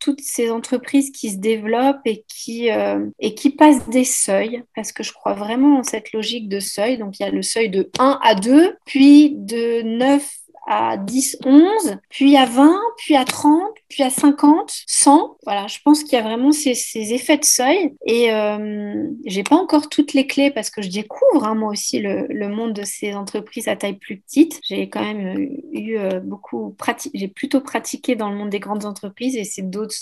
toutes 0.00 0.20
ces 0.20 0.50
entreprises 0.50 1.10
qui 1.10 1.30
se 1.30 1.38
développent 1.38 2.00
et 2.04 2.24
qui, 2.28 2.70
euh, 2.70 3.06
et 3.18 3.34
qui 3.34 3.50
passent 3.50 3.88
des 3.88 4.04
seuils, 4.04 4.62
parce 4.74 4.92
que 4.92 5.02
je 5.02 5.12
crois 5.12 5.34
vraiment 5.34 5.78
en 5.78 5.82
cette 5.82 6.12
logique 6.12 6.48
de 6.48 6.60
seuil. 6.60 6.98
Donc 6.98 7.18
il 7.18 7.22
y 7.22 7.26
a 7.26 7.30
le 7.30 7.42
seuil 7.42 7.70
de 7.70 7.90
1 7.98 8.18
à 8.22 8.34
2, 8.34 8.76
puis 8.84 9.34
de 9.34 9.82
9 9.82 10.28
à 10.68 10.98
10, 10.98 11.38
11, 11.44 11.96
puis 12.10 12.36
à 12.36 12.44
20, 12.44 12.78
puis 12.98 13.16
à 13.16 13.24
30, 13.24 13.62
puis 13.88 14.02
à 14.02 14.10
50, 14.10 14.72
100. 14.86 15.36
Voilà, 15.44 15.66
je 15.66 15.78
pense 15.84 16.02
qu'il 16.02 16.12
y 16.12 16.20
a 16.20 16.22
vraiment 16.22 16.52
ces, 16.52 16.72
effets 16.94 17.38
de 17.38 17.44
seuil. 17.44 17.94
Et 18.04 18.32
euh, 18.32 19.06
j'ai 19.24 19.42
pas 19.42 19.56
encore 19.56 19.88
toutes 19.88 20.12
les 20.12 20.26
clés 20.26 20.50
parce 20.50 20.70
que 20.70 20.82
je 20.82 20.90
découvre 20.90 21.44
hein, 21.44 21.54
moi 21.54 21.70
aussi 21.70 22.00
le, 22.00 22.48
monde 22.48 22.72
de 22.72 22.84
ces 22.84 23.14
entreprises 23.14 23.68
à 23.68 23.76
taille 23.76 23.94
plus 23.94 24.18
petite. 24.18 24.60
J'ai 24.66 24.88
quand 24.88 25.02
même 25.02 25.48
eu 25.72 25.98
euh, 25.98 26.20
beaucoup 26.20 26.74
pratiqué, 26.78 27.18
j'ai 27.18 27.28
plutôt 27.28 27.60
pratiqué 27.60 28.16
dans 28.16 28.30
le 28.30 28.36
monde 28.36 28.50
des 28.50 28.60
grandes 28.60 28.84
entreprises 28.84 29.36
et 29.36 29.44
c'est 29.44 29.62
d'autres, 29.62 29.96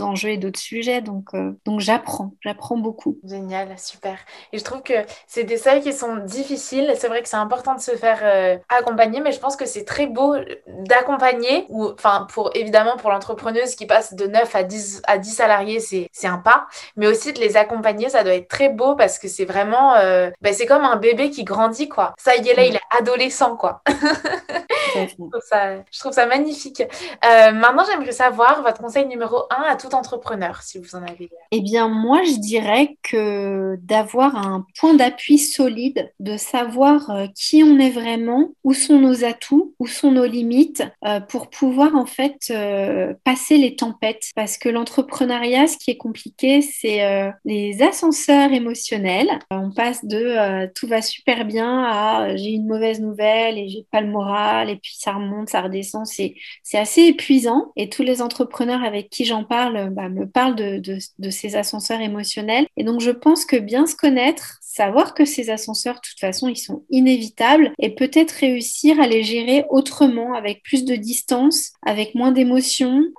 enjeux 0.00 0.30
et 0.30 0.38
d'autres 0.38 0.60
sujets. 0.60 1.00
Donc, 1.00 1.34
euh, 1.34 1.52
donc 1.64 1.80
j'apprends, 1.80 2.34
j'apprends 2.40 2.76
beaucoup. 2.76 3.18
Génial, 3.24 3.76
super. 3.78 4.18
Et 4.52 4.58
je 4.58 4.64
trouve 4.64 4.82
que 4.82 4.94
c'est 5.26 5.44
des 5.44 5.56
seuils 5.56 5.80
qui 5.80 5.92
sont 5.92 6.16
difficiles. 6.16 6.92
C'est 6.96 7.08
vrai 7.08 7.22
que 7.22 7.28
c'est 7.28 7.36
important 7.36 7.74
de 7.74 7.80
se 7.80 7.92
faire 7.92 8.20
euh, 8.22 8.56
accompagner, 8.68 9.20
mais 9.20 9.32
je 9.32 9.40
pense 9.40 9.56
que 9.56 9.66
c'est 9.66 9.84
très 9.84 10.06
beau 10.06 10.34
d'accompagner 10.66 11.66
ou, 11.68 11.86
enfin, 11.86 12.26
pour 12.32 12.50
évidemment 12.54 12.96
pour 12.96 13.11
l'entrepreneuse 13.12 13.74
qui 13.74 13.86
passe 13.86 14.14
de 14.14 14.26
9 14.26 14.54
à 14.54 14.62
10, 14.62 15.02
à 15.06 15.18
10 15.18 15.30
salariés, 15.30 15.80
c'est 15.80 16.26
un 16.26 16.38
pas. 16.38 16.66
Mais 16.96 17.06
aussi 17.06 17.32
de 17.32 17.40
les 17.40 17.56
accompagner, 17.56 18.08
ça 18.08 18.24
doit 18.24 18.34
être 18.34 18.48
très 18.48 18.68
beau 18.68 18.94
parce 18.96 19.18
que 19.18 19.28
c'est 19.28 19.44
vraiment, 19.44 19.94
euh, 19.94 20.30
ben, 20.40 20.52
c'est 20.52 20.66
comme 20.66 20.84
un 20.84 20.96
bébé 20.96 21.30
qui 21.30 21.44
grandit, 21.44 21.88
quoi. 21.88 22.14
Ça 22.18 22.36
y 22.36 22.48
est, 22.48 22.54
là, 22.54 22.64
il 22.64 22.76
est 22.76 22.98
adolescent, 22.98 23.56
quoi. 23.56 23.82
je, 23.88 25.14
trouve 25.14 25.30
ça, 25.48 25.76
je, 25.90 25.98
trouve 25.98 26.12
ça, 26.12 26.26
magnifique. 26.26 26.82
Euh, 26.82 27.52
maintenant, 27.52 27.84
j'aimerais 27.88 28.12
savoir 28.12 28.62
votre 28.62 28.80
conseil 28.80 29.06
numéro 29.06 29.44
1 29.50 29.62
à 29.70 29.76
tout 29.76 29.94
entrepreneur, 29.94 30.62
si 30.62 30.78
vous 30.78 30.94
en 30.94 31.02
avez. 31.02 31.30
Eh 31.50 31.60
bien, 31.60 31.88
moi, 31.88 32.22
je 32.24 32.38
dirais 32.38 32.96
que 33.02 33.76
d'avoir 33.82 34.36
un 34.36 34.66
point 34.78 34.94
d'appui 34.94 35.38
solide, 35.38 36.12
de 36.20 36.36
savoir 36.36 37.10
euh, 37.10 37.26
qui 37.34 37.62
on 37.62 37.78
est 37.78 37.90
vraiment, 37.90 38.50
où 38.64 38.74
sont 38.74 38.98
nos 38.98 39.24
atouts, 39.24 39.74
où 39.78 39.86
sont 39.86 40.10
nos 40.12 40.26
limites, 40.26 40.82
pour 41.28 41.50
pouvoir 41.50 41.94
en 41.94 42.06
fait 42.06 42.52
passer 43.24 43.58
les 43.58 43.76
tempêtes. 43.76 44.30
Parce 44.34 44.58
que 44.58 44.68
l'entrepreneuriat, 44.68 45.66
ce 45.66 45.76
qui 45.76 45.90
est 45.90 45.96
compliqué, 45.96 46.62
c'est 46.62 47.04
euh, 47.04 47.30
les 47.44 47.82
ascenseurs 47.82 48.52
émotionnels. 48.52 49.38
On 49.50 49.70
passe 49.70 50.04
de 50.04 50.16
euh, 50.16 50.66
tout 50.74 50.86
va 50.86 51.02
super 51.02 51.44
bien 51.44 51.84
à 51.84 52.24
euh, 52.24 52.36
j'ai 52.36 52.50
une 52.50 52.66
mauvaise 52.66 53.00
nouvelle 53.00 53.58
et 53.58 53.68
j'ai 53.68 53.86
pas 53.90 54.00
le 54.00 54.08
moral 54.08 54.70
et 54.70 54.76
puis 54.76 54.94
ça 54.98 55.12
remonte, 55.12 55.48
ça 55.48 55.62
redescend. 55.62 56.06
C'est, 56.06 56.34
c'est 56.62 56.78
assez 56.78 57.02
épuisant. 57.02 57.72
Et 57.76 57.88
tous 57.88 58.02
les 58.02 58.22
entrepreneurs 58.22 58.82
avec 58.82 59.10
qui 59.10 59.24
j'en 59.24 59.44
parle 59.44 59.90
bah, 59.90 60.08
me 60.08 60.26
parlent 60.26 60.56
de, 60.56 60.78
de, 60.78 60.98
de 61.18 61.30
ces 61.30 61.56
ascenseurs 61.56 62.00
émotionnels. 62.00 62.66
Et 62.76 62.84
donc 62.84 63.00
je 63.00 63.10
pense 63.10 63.44
que 63.44 63.56
bien 63.56 63.86
se 63.86 63.96
connaître, 63.96 64.58
savoir 64.72 65.14
que 65.14 65.24
ces 65.24 65.50
ascenseurs, 65.50 65.96
de 65.96 66.00
toute 66.00 66.20
façon, 66.20 66.48
ils 66.48 66.56
sont 66.56 66.84
inévitables 66.90 67.72
et 67.78 67.94
peut-être 67.94 68.32
réussir 68.32 69.00
à 69.00 69.06
les 69.06 69.22
gérer 69.22 69.64
autrement, 69.68 70.34
avec 70.34 70.62
plus 70.62 70.84
de 70.84 70.96
distance, 70.96 71.72
avec 71.84 72.14
moins 72.14 72.32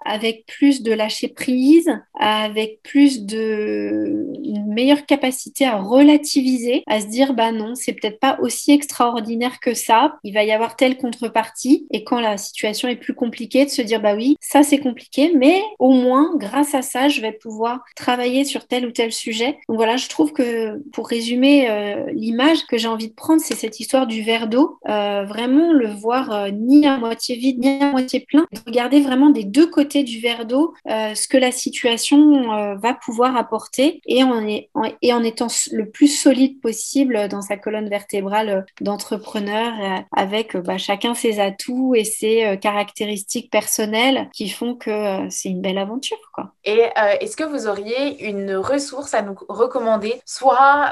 avec 0.06 0.46
plus 0.46 0.84
de 0.84 0.92
lâcher 0.92 1.28
prise, 1.28 1.92
avec 2.20 2.82
plus 2.84 3.26
de 3.26 4.28
meilleure 4.68 5.06
capacité 5.06 5.66
à 5.66 5.78
relativiser, 5.78 6.84
à 6.88 7.00
se 7.02 7.08
dire 7.08 7.34
bah 7.34 7.52
non, 7.52 7.76
c'est 7.76 7.94
peut-être 7.94 8.20
pas 8.20 8.38
aussi 8.42 8.72
extraordinaire 8.72 9.60
que 9.60 9.74
ça, 9.74 10.16
il 10.24 10.34
va 10.34 10.44
y 10.44 10.52
avoir 10.52 10.76
telle 10.76 10.98
contrepartie 10.98 11.88
et 11.92 12.04
quand 12.04 12.20
la 12.20 12.38
situation 12.38 12.88
est 12.88 12.96
plus 12.96 13.14
compliquée 13.14 13.66
de 13.66 13.70
se 13.70 13.82
dire 13.82 14.02
bah 14.02 14.16
oui, 14.16 14.36
ça 14.40 14.64
c'est 14.64 14.80
compliqué 14.80 15.32
mais 15.36 15.62
au 15.80 15.92
moins 15.92 16.36
grâce 16.38 16.74
à 16.76 16.82
ça, 16.82 17.08
je 17.08 17.22
vais 17.22 17.32
pouvoir 17.32 17.84
travailler 17.96 18.46
sur 18.46 18.68
tel 18.68 18.86
ou 18.86 18.92
tel 18.92 19.12
sujet. 19.12 19.58
Donc 19.68 19.78
voilà, 19.78 19.98
je 19.98 20.08
trouve 20.10 20.34
que 20.34 20.82
pour 20.92 21.08
résumer 21.08 21.70
euh, 21.70 22.06
l'image 22.14 22.66
que 22.66 22.78
j'ai 22.78 22.88
envie 22.88 23.10
de 23.10 23.14
prendre, 23.14 23.42
c'est 23.42 23.56
cette 23.56 23.80
histoire 23.80 24.08
du 24.08 24.22
verre 24.22 24.48
d'eau. 24.48 24.78
Euh, 24.90 25.26
vraiment 25.26 25.74
le 25.74 25.88
voir 25.88 26.32
euh, 26.32 26.50
ni 26.52 26.86
à 26.86 26.98
moitié 26.98 27.36
vide, 27.36 27.60
ni 27.60 27.82
à 27.82 27.92
moitié 27.92 28.22
plein. 28.22 28.46
Regarder 28.66 29.02
vraiment 29.02 29.30
des 29.30 29.44
deux 29.44 29.63
côtés 29.66 30.04
du 30.04 30.20
verre 30.20 30.46
d'eau 30.46 30.74
ce 30.86 31.28
que 31.28 31.38
la 31.38 31.52
situation 31.52 32.76
va 32.76 32.94
pouvoir 32.94 33.36
apporter. 33.36 34.02
Et 34.06 34.24
en, 34.24 35.24
étant 35.24 35.48
le 35.72 35.90
plus 35.90 36.08
solide 36.08 36.62
possible 36.62 37.28
dans 37.28 37.42
sa 37.42 37.58
colonne 37.58 37.90
vertébrale 37.90 38.66
d'entrepreneur 38.82 39.74
avec 40.16 40.58
bah, 40.58 40.78
chacun 40.78 41.14
ses 41.14 41.40
atouts 41.40 41.96
et 41.96 42.04
ses 42.04 42.58
caractéristiques 42.62 43.52
personnelles 43.52 44.30
qui 44.34 44.50
font 44.50 44.76
que 44.76 45.30
c'est 45.30 45.50
une 45.50 45.62
belle 45.62 45.78
aventure. 45.78 46.18
Et 46.66 46.82
est-ce 47.22 47.36
que 47.36 47.44
vous 47.44 47.68
auriez 47.68 48.28
une 48.28 48.56
ressource 48.56 49.14
à 49.14 49.22
nous 49.22 49.36
recommander, 49.50 50.22
soit 50.26 50.90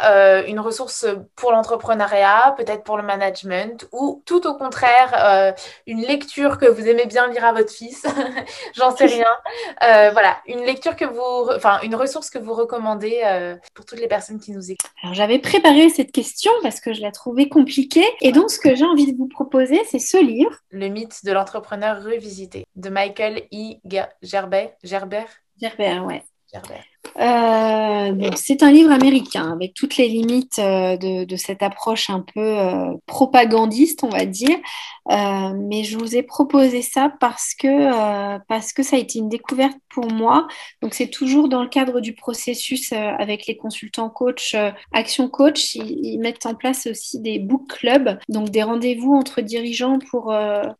une 0.47 0.59
ressource 0.59 1.05
pour 1.35 1.51
l'entrepreneuriat, 1.51 2.55
peut-être 2.57 2.83
pour 2.83 2.97
le 2.97 3.03
management, 3.03 3.87
ou 3.91 4.21
tout 4.25 4.47
au 4.47 4.53
contraire, 4.53 5.13
euh, 5.17 5.51
une 5.87 6.01
lecture 6.01 6.57
que 6.57 6.65
vous 6.65 6.87
aimez 6.87 7.05
bien 7.05 7.27
lire 7.27 7.45
à 7.45 7.53
votre 7.53 7.71
fils, 7.71 8.05
j'en 8.75 8.95
sais 8.95 9.05
rien. 9.05 9.27
Euh, 9.83 10.11
voilà, 10.11 10.37
une 10.47 10.63
lecture 10.63 10.95
que 10.95 11.05
vous, 11.05 11.51
enfin, 11.55 11.79
une 11.83 11.95
ressource 11.95 12.29
que 12.29 12.39
vous 12.39 12.53
recommandez 12.53 13.21
euh, 13.25 13.55
pour 13.73 13.85
toutes 13.85 13.99
les 13.99 14.07
personnes 14.07 14.39
qui 14.39 14.51
nous 14.51 14.71
écoutent. 14.71 14.91
Alors, 15.03 15.13
j'avais 15.13 15.39
préparé 15.39 15.89
cette 15.89 16.11
question 16.11 16.51
parce 16.61 16.79
que 16.79 16.93
je 16.93 17.01
la 17.01 17.11
trouvais 17.11 17.49
compliquée. 17.49 18.05
Et 18.21 18.31
donc, 18.31 18.51
ce 18.51 18.59
que 18.59 18.75
j'ai 18.75 18.85
envie 18.85 19.11
de 19.11 19.17
vous 19.17 19.27
proposer, 19.27 19.81
c'est 19.89 19.99
ce 19.99 20.17
livre. 20.17 20.55
Le 20.69 20.87
mythe 20.87 21.23
de 21.25 21.31
l'entrepreneur 21.31 22.03
revisité 22.03 22.65
de 22.75 22.89
Michael 22.89 23.43
E. 23.53 23.75
Gerber. 24.21 24.69
Gerber? 24.83 25.25
Gerber, 25.59 25.99
ouais. 25.99 26.23
Euh, 27.17 28.31
c'est 28.35 28.63
un 28.63 28.71
livre 28.71 28.91
américain 28.91 29.51
avec 29.51 29.73
toutes 29.73 29.97
les 29.97 30.07
limites 30.07 30.59
euh, 30.59 30.95
de, 30.97 31.35
cette 31.35 31.63
approche 31.63 32.09
un 32.09 32.21
peu 32.21 32.39
euh, 32.39 32.93
propagandiste, 33.05 34.03
on 34.03 34.09
va 34.09 34.25
dire. 34.25 34.57
mais 35.09 35.83
je 35.83 35.97
vous 35.97 36.15
ai 36.15 36.23
proposé 36.23 36.81
ça 36.81 37.11
parce 37.19 37.53
que, 37.53 38.37
parce 38.47 38.71
que 38.71 38.83
ça 38.83 38.95
a 38.95 38.99
été 38.99 39.19
une 39.19 39.29
découverte 39.29 39.77
pour 39.89 40.11
moi. 40.11 40.47
Donc, 40.81 40.93
c'est 40.93 41.09
toujours 41.09 41.49
dans 41.49 41.63
le 41.63 41.69
cadre 41.69 41.99
du 41.99 42.13
processus 42.13 42.93
avec 42.93 43.47
les 43.47 43.57
consultants 43.57 44.09
coach, 44.09 44.55
Action 44.93 45.27
Coach. 45.27 45.75
Ils, 45.75 46.19
mettent 46.21 46.45
en 46.45 46.53
place 46.53 46.87
aussi 46.87 47.19
des 47.19 47.39
book 47.39 47.67
clubs, 47.67 48.19
donc 48.29 48.49
des 48.49 48.61
rendez-vous 48.61 49.15
entre 49.15 49.41
dirigeants 49.41 49.97
pour 50.11 50.27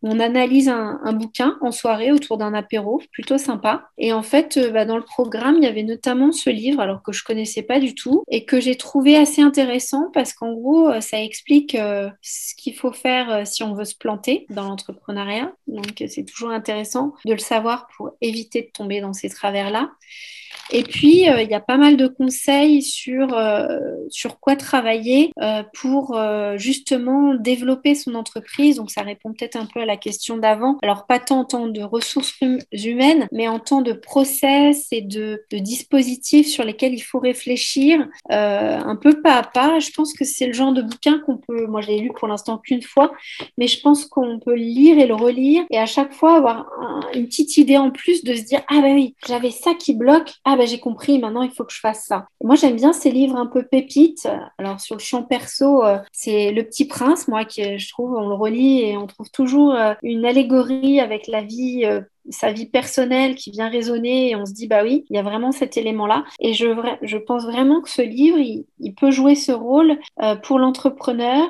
on 0.03 0.19
analyse 0.19 0.69
un, 0.69 1.13
bouquin 1.13 1.57
en 1.61 1.71
soirée 1.71 2.11
autour 2.11 2.37
d'un 2.37 2.53
apéro, 2.53 3.01
plutôt 3.11 3.37
sympa. 3.37 3.89
Et 3.97 4.13
en 4.13 4.23
fait, 4.23 4.59
bah, 4.71 4.85
dans 4.85 4.97
le 4.97 5.03
programme, 5.03 5.55
il 5.57 5.63
y 5.63 5.67
avait 5.67 5.83
notamment 5.83 6.10
ce 6.31 6.49
livre, 6.49 6.79
alors 6.79 7.01
que 7.03 7.11
je 7.11 7.23
connaissais 7.23 7.63
pas 7.63 7.79
du 7.79 7.95
tout, 7.95 8.23
et 8.29 8.45
que 8.45 8.59
j'ai 8.59 8.75
trouvé 8.75 9.15
assez 9.15 9.41
intéressant 9.41 10.09
parce 10.13 10.33
qu'en 10.33 10.53
gros, 10.53 10.89
euh, 10.89 11.01
ça 11.01 11.21
explique 11.21 11.75
euh, 11.75 12.09
ce 12.21 12.55
qu'il 12.55 12.75
faut 12.75 12.91
faire 12.91 13.31
euh, 13.31 13.45
si 13.45 13.63
on 13.63 13.73
veut 13.73 13.85
se 13.85 13.95
planter 13.95 14.45
dans 14.49 14.63
l'entrepreneuriat. 14.63 15.53
Donc, 15.67 16.03
c'est 16.07 16.25
toujours 16.25 16.51
intéressant 16.51 17.13
de 17.25 17.33
le 17.33 17.39
savoir 17.39 17.87
pour 17.95 18.11
éviter 18.21 18.61
de 18.63 18.69
tomber 18.71 19.01
dans 19.01 19.13
ces 19.13 19.29
travers-là. 19.29 19.91
Et 20.71 20.83
puis, 20.83 21.23
il 21.23 21.47
y 21.49 21.53
a 21.53 21.59
pas 21.59 21.77
mal 21.77 21.97
de 21.97 22.07
conseils 22.07 22.81
sur, 22.81 23.37
sur 24.09 24.39
quoi 24.39 24.55
travailler 24.55 25.31
pour 25.73 26.17
justement 26.55 27.33
développer 27.33 27.95
son 27.95 28.15
entreprise. 28.15 28.77
Donc, 28.77 28.91
ça 28.91 29.01
répond 29.01 29.33
peut-être 29.33 29.57
un 29.57 29.65
peu 29.65 29.81
à 29.81 29.85
la 29.85 29.97
question 29.97 30.37
d'avant. 30.37 30.77
Alors, 30.81 31.05
pas 31.07 31.19
tant 31.19 31.41
en 31.41 31.45
tant 31.45 31.67
de 31.67 31.81
ressources 31.81 32.35
hum, 32.41 32.59
humaines, 32.71 33.27
mais 33.31 33.47
en 33.47 33.59
tant 33.59 33.81
de 33.81 33.93
process 33.93 34.87
et 34.91 35.01
de, 35.01 35.43
dispositifs 35.51 36.47
sur 36.47 36.63
lesquels 36.63 36.93
il 36.93 37.01
faut 37.01 37.19
réfléchir 37.19 38.07
euh, 38.31 38.79
un 38.79 38.95
peu 38.95 39.21
pas 39.21 39.37
à 39.37 39.43
pas. 39.43 39.79
Je 39.79 39.91
pense 39.91 40.13
que 40.13 40.25
c'est 40.25 40.47
le 40.47 40.53
genre 40.53 40.73
de 40.73 40.81
bouquin 40.81 41.19
qu'on 41.19 41.37
peut, 41.37 41.65
moi 41.67 41.81
je 41.81 41.87
l'ai 41.87 41.99
lu 41.99 42.11
pour 42.17 42.27
l'instant 42.27 42.57
qu'une 42.57 42.81
fois, 42.81 43.11
mais 43.57 43.67
je 43.67 43.81
pense 43.81 44.05
qu'on 44.05 44.39
peut 44.39 44.55
le 44.55 44.61
lire 44.61 44.99
et 44.99 45.07
le 45.07 45.15
relire 45.15 45.63
et 45.69 45.77
à 45.77 45.85
chaque 45.85 46.13
fois 46.13 46.37
avoir 46.37 46.69
une 47.13 47.27
petite 47.27 47.57
idée 47.57 47.77
en 47.77 47.91
plus 47.91 48.23
de 48.23 48.35
se 48.35 48.41
dire 48.41 48.61
ah 48.69 48.81
ben 48.81 48.95
oui 48.95 49.15
j'avais 49.27 49.51
ça 49.51 49.73
qui 49.73 49.93
bloque, 49.93 50.31
ah 50.43 50.55
ben 50.57 50.67
j'ai 50.67 50.79
compris 50.79 51.19
maintenant 51.19 51.43
il 51.43 51.51
faut 51.51 51.63
que 51.63 51.73
je 51.73 51.79
fasse 51.79 52.05
ça. 52.05 52.27
moi 52.43 52.55
j'aime 52.55 52.75
bien 52.75 52.93
ces 52.93 53.11
livres 53.11 53.35
un 53.35 53.45
peu 53.45 53.63
pépites. 53.63 54.27
Alors 54.57 54.79
sur 54.79 54.95
le 54.95 55.01
champ 55.01 55.23
perso 55.23 55.83
euh, 55.83 55.99
c'est 56.11 56.51
Le 56.51 56.63
Petit 56.63 56.85
Prince 56.85 57.27
moi 57.27 57.45
qui 57.45 57.77
je 57.77 57.89
trouve 57.89 58.13
on 58.13 58.27
le 58.27 58.35
relit 58.35 58.81
et 58.81 58.97
on 58.97 59.07
trouve 59.07 59.29
toujours 59.29 59.75
euh, 59.75 59.93
une 60.01 60.25
allégorie 60.25 60.99
avec 60.99 61.27
la 61.27 61.43
vie 61.43 61.85
sa 62.31 62.51
vie 62.51 62.67
personnelle 62.67 63.35
qui 63.35 63.51
vient 63.51 63.69
résonner 63.69 64.29
et 64.29 64.35
on 64.35 64.45
se 64.45 64.53
dit 64.53 64.67
bah 64.67 64.83
oui, 64.83 65.05
il 65.09 65.15
y 65.15 65.19
a 65.19 65.23
vraiment 65.23 65.51
cet 65.51 65.77
élément-là. 65.77 66.25
Et 66.39 66.53
je, 66.53 66.67
je 67.01 67.17
pense 67.17 67.43
vraiment 67.43 67.81
que 67.81 67.89
ce 67.89 68.01
livre, 68.01 68.37
il, 68.39 68.65
peut 68.95 69.11
jouer 69.11 69.35
ce 69.35 69.51
rôle 69.51 69.97
euh, 70.21 70.35
pour 70.35 70.59
l'entrepreneur 70.59 71.47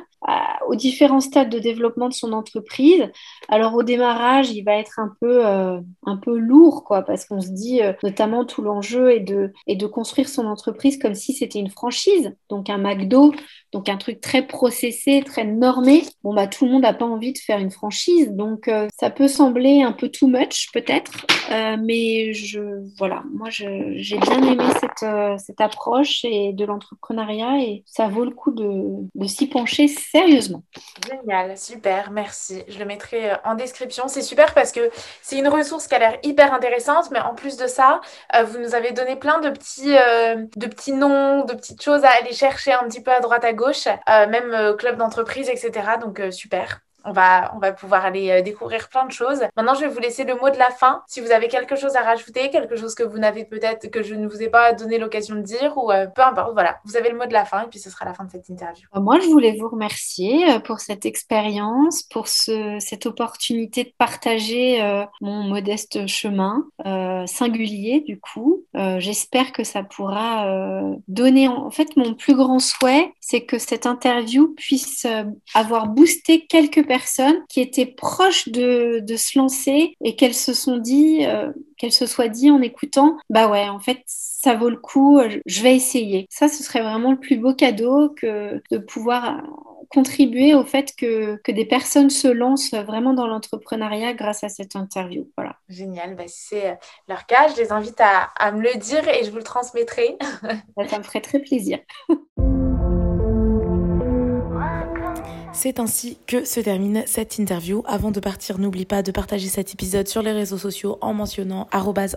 aux 0.68 0.76
différents 0.76 1.20
stades 1.20 1.50
de 1.50 1.58
développement 1.58 2.08
de 2.08 2.14
son 2.14 2.32
entreprise. 2.32 3.10
Alors 3.50 3.74
au 3.74 3.84
démarrage, 3.84 4.52
il 4.52 4.62
va 4.62 4.76
être 4.76 5.00
un 5.00 5.12
peu, 5.20 5.46
euh, 5.46 5.80
un 6.06 6.18
peu 6.18 6.38
lourd, 6.38 6.84
quoi, 6.84 7.02
parce 7.02 7.26
qu'on 7.26 7.42
se 7.42 7.50
dit, 7.50 7.82
euh, 7.82 7.94
notamment 8.04 8.46
tout 8.46 8.62
l'enjeu 8.62 9.12
est 9.12 9.20
de, 9.20 9.52
est 9.66 9.76
de 9.76 9.88
construire 9.88 10.30
son 10.30 10.46
entreprise 10.46 11.00
comme 11.00 11.16
si 11.16 11.34
c'était 11.34 11.60
une 11.60 11.72
franchise, 11.72 12.36
donc 12.50 12.70
un 12.70 12.78
McDo, 12.78 13.34
donc 13.72 13.90
un 13.90 13.98
truc 13.98 14.22
très 14.22 14.46
processé, 14.46 15.24
très 15.26 15.44
normé. 15.44 16.04
Bon 16.24 16.36
bah 16.36 16.46
tout 16.46 16.66
le 16.66 16.72
monde 16.72 16.84
n'a 16.84 16.94
pas 16.94 17.06
envie 17.06 17.34
de 17.34 17.40
faire 17.40 17.58
une 17.58 17.72
franchise, 17.72 18.32
donc 18.32 18.70
ça 19.00 19.10
peut 19.10 19.28
sembler 19.28 19.82
un 19.82 19.92
peu 19.92 20.10
too 20.10 20.28
much 20.28 20.71
peut-être, 20.74 21.12
mais 21.50 22.34
je, 22.34 22.60
voilà, 22.98 23.24
moi 23.34 23.50
j'ai 23.50 24.18
bien 24.18 24.44
aimé 24.44 24.64
cette, 24.80 25.06
cette 25.40 25.62
approche 25.62 26.24
de 26.24 26.66
l'entrepreneuriat 26.66 27.60
et 27.60 27.84
ça 27.86 28.08
vaut 28.08 28.26
le 28.26 28.32
coup 28.32 28.52
de, 28.52 29.28
s'y 29.28 29.48
pencher 29.48 29.88
sérieusement. 29.88 30.64
Génial, 31.08 31.58
super, 31.58 32.12
merci. 32.12 32.64
Je 32.68 32.80
le 32.80 32.86
mettrai 32.86 33.32
euh, 33.32 33.36
en 33.44 33.56
description. 33.56 34.08
C'est 34.08 34.22
super 34.22 34.54
parce 34.54 34.72
que 34.72 34.90
c'est 35.22 35.38
une 35.38 35.48
ressource 35.48 35.88
qui 35.88 35.96
a 35.96 36.00
l'air 36.00 36.18
hyper 36.24 36.54
intéressante, 36.54 37.12
mais 37.12 37.20
en 37.20 37.36
plus 37.36 37.58
de 37.58 37.68
ça, 37.68 38.02
euh, 38.36 38.44
vous 38.44 38.60
nous 38.60 38.76
avez 38.76 38.92
donné 38.92 39.16
plein 39.16 39.40
de 39.40 39.50
petits, 39.50 39.96
euh, 39.96 40.46
de 40.56 40.68
petits 40.68 40.94
noms, 40.94 41.46
de 41.46 41.54
petites 41.54 41.82
choses 41.82 42.04
à 42.04 42.10
aller 42.10 42.34
chercher 42.34 42.74
un 42.74 42.84
petit 42.88 43.02
peu 43.02 43.12
à 43.12 43.20
droite 43.20 43.44
à 43.44 43.54
gauche, 43.54 43.88
même 44.08 44.76
club 44.78 44.98
d'entreprise, 44.98 45.50
etc. 45.50 45.72
Donc 46.02 46.22
super 46.32 46.82
on 47.06 47.12
va, 47.12 47.52
on 47.56 47.60
va 47.60 47.72
pouvoir 47.72 48.06
aller 48.06 48.30
euh, 48.30 48.42
découvrir 48.42 48.90
plein 48.90 49.06
de 49.06 49.12
choses. 49.12 49.42
Maintenant, 49.56 49.74
je 49.74 49.82
vais 49.82 49.88
vous 49.88 50.00
laisser 50.00 50.24
le 50.24 50.36
mot 50.36 50.50
de 50.50 50.58
la 50.58 50.70
fin. 50.70 51.02
Si 51.08 51.22
vous 51.22 51.32
avez 51.32 51.48
quelque 51.48 51.76
chose 51.76 51.96
à 51.96 52.02
rajouter, 52.02 52.50
quelque 52.50 52.76
chose 52.76 52.96
que 52.96 53.04
vous 53.04 53.18
n'avez 53.18 53.46
peut-être, 53.46 53.90
que 53.90 54.04
je 54.04 54.16
ne 54.16 54.28
vous 54.28 54.42
ai 54.42 54.50
pas 54.50 54.74
donné 54.74 54.98
l'occasion 54.98 55.36
de 55.36 55.42
dire, 55.42 55.78
ou 55.78 55.92
euh, 55.92 56.08
peu 56.08 56.22
importe, 56.22 56.54
voilà, 56.54 56.80
vous 56.86 56.98
avez 56.98 57.10
le 57.10 57.18
mot 57.18 57.26
de 57.26 57.34
la 57.34 57.46
fin 57.46 57.64
et 57.64 57.68
puis 57.68 57.80
ce 57.80 57.90
sera 57.90 58.06
la 58.06 58.14
fin 58.14 58.26
de 58.26 58.32
cette 58.32 58.50
interview. 58.50 58.88
Euh, 58.96 59.00
moi, 59.00 59.20
je 59.20 59.28
voulais 59.28 59.56
vous 59.60 59.70
remercier 59.70 60.60
pour 60.66 60.80
cette 60.80 61.06
expérience, 61.06 62.04
pour 62.04 62.28
ce, 62.28 62.78
cette 62.80 63.06
opportunité 63.06 63.84
de 63.84 63.92
partager 63.98 64.82
mon 65.22 65.44
modeste 65.44 66.08
chemin 66.08 66.66
singulier, 67.26 68.02
du 68.02 68.20
coup. 68.20 68.66
J'espère 68.98 69.52
que 69.52 69.64
ça 69.64 69.84
pourra 69.84 70.46
donner, 71.08 71.48
en 71.48 71.72
fait, 71.72 71.96
mon 71.96 72.14
plus 72.14 72.36
grand 72.36 72.60
souhait, 72.60 73.14
c'est 73.20 73.46
que 73.46 73.58
cette 73.58 73.86
interview 73.86 74.54
puisse 74.56 75.08
avoir 75.54 75.88
boosté 75.88 76.46
quelques 76.46 76.86
personnes 76.92 77.46
qui 77.48 77.62
étaient 77.62 77.86
proches 77.86 78.50
de, 78.50 79.02
se 79.16 79.40
lancer 79.40 79.96
et 80.04 80.18
qu'elles 80.18 80.34
se 80.34 80.54
sont 80.54 80.76
dit, 80.76 81.26
euh, 81.26 81.50
qu'elles 81.78 81.94
se 81.94 82.06
soient 82.06 82.28
dit 82.28 82.52
en 82.52 82.62
écoutant, 82.62 83.18
bah 83.30 83.48
ouais, 83.48 83.70
en 83.70 83.80
fait, 83.80 84.00
ça 84.06 84.56
vaut 84.56 84.70
le 84.70 84.76
coup, 84.76 85.22
je 85.46 85.64
vais 85.64 85.74
essayer. 85.74 86.28
Ça, 86.30 86.50
ce 86.50 86.64
serait 86.64 86.82
vraiment 86.82 87.12
le 87.12 87.20
plus 87.20 87.38
beau 87.38 87.54
cadeau 87.54 88.10
que 88.10 88.62
de 88.72 88.78
pouvoir 88.78 89.42
contribuer 89.88 90.54
au 90.54 90.66
fait 90.66 90.94
que, 90.98 91.40
des 91.50 91.66
personnes 91.66 92.10
se 92.10 92.28
lancent 92.28 92.74
vraiment 92.74 93.14
dans 93.14 93.28
l'entrepreneuriat 93.28 94.14
grâce 94.14 94.44
à 94.44 94.50
cette 94.50 94.76
interview. 94.76 95.30
Voilà. 95.38 95.56
Génial. 95.70 96.18
Bah, 96.18 96.28
si 96.28 96.48
c'est 96.50 96.78
leur 97.08 97.26
cas, 97.26 97.48
je 97.48 97.56
les 97.56 97.72
invite 97.72 98.02
à, 98.02 98.32
à, 98.38 98.52
me 98.52 98.62
le 98.62 98.78
dire 98.78 99.08
et 99.08 99.24
je 99.24 99.32
vous 99.32 99.38
le 99.38 99.44
transmettrai. 99.44 100.18
ça 100.90 100.98
me 100.98 101.04
ferait 101.04 101.22
très 101.22 101.40
plaisir. 101.40 101.80
C'est 105.64 105.80
ainsi 105.80 106.18
que 106.26 106.44
se 106.44 106.60
termine 106.60 107.04
cette 107.06 107.38
interview. 107.38 107.84
Avant 107.86 108.10
de 108.10 108.20
partir, 108.20 108.58
n'oublie 108.58 108.88
pas 108.88 109.04
de 109.04 109.12
partager 109.12 109.48
cet 109.48 109.72
épisode 109.72 110.08
sur 110.08 110.24
les 110.24 110.32
réseaux 110.32 110.58
sociaux 110.58 110.98
en 111.02 111.14
mentionnant 111.14 111.68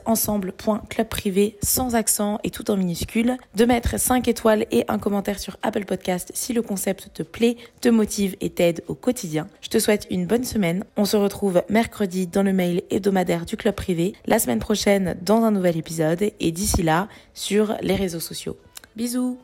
ensemble.club 0.07 1.09
privé 1.11 1.59
sans 1.63 1.95
accent 1.95 2.39
et 2.43 2.49
tout 2.49 2.71
en 2.71 2.79
minuscule, 2.79 3.37
de 3.55 3.65
mettre 3.67 4.01
5 4.01 4.29
étoiles 4.29 4.65
et 4.71 4.87
un 4.89 4.99
commentaire 4.99 5.39
sur 5.39 5.59
Apple 5.61 5.85
Podcast 5.85 6.31
si 6.33 6.55
le 6.55 6.63
concept 6.63 7.11
te 7.13 7.23
plaît, 7.23 7.59
te 7.83 7.91
motive 7.91 8.35
et 8.41 8.49
t'aide 8.49 8.83
au 8.89 8.95
quotidien. 8.95 9.47
Je 9.61 9.69
te 9.69 9.79
souhaite 9.79 10.07
une 10.09 10.25
bonne 10.25 10.45
semaine. 10.45 10.83
On 10.97 11.05
se 11.05 11.19
retrouve 11.19 11.65
mercredi 11.69 12.27
dans 12.27 12.45
le 12.45 12.55
mail 12.55 12.83
hebdomadaire 12.89 13.45
du 13.45 13.59
club 13.59 13.75
privé, 13.75 14.15
la 14.25 14.39
semaine 14.39 14.59
prochaine 14.59 15.19
dans 15.21 15.45
un 15.45 15.51
nouvel 15.51 15.77
épisode 15.77 16.31
et 16.41 16.51
d'ici 16.51 16.83
là 16.83 17.09
sur 17.35 17.75
les 17.83 17.97
réseaux 17.97 18.21
sociaux. 18.21 18.57
Bisous 18.97 19.37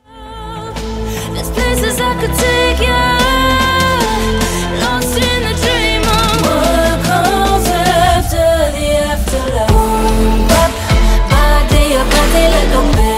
little 12.51 12.93
go. 12.95 13.10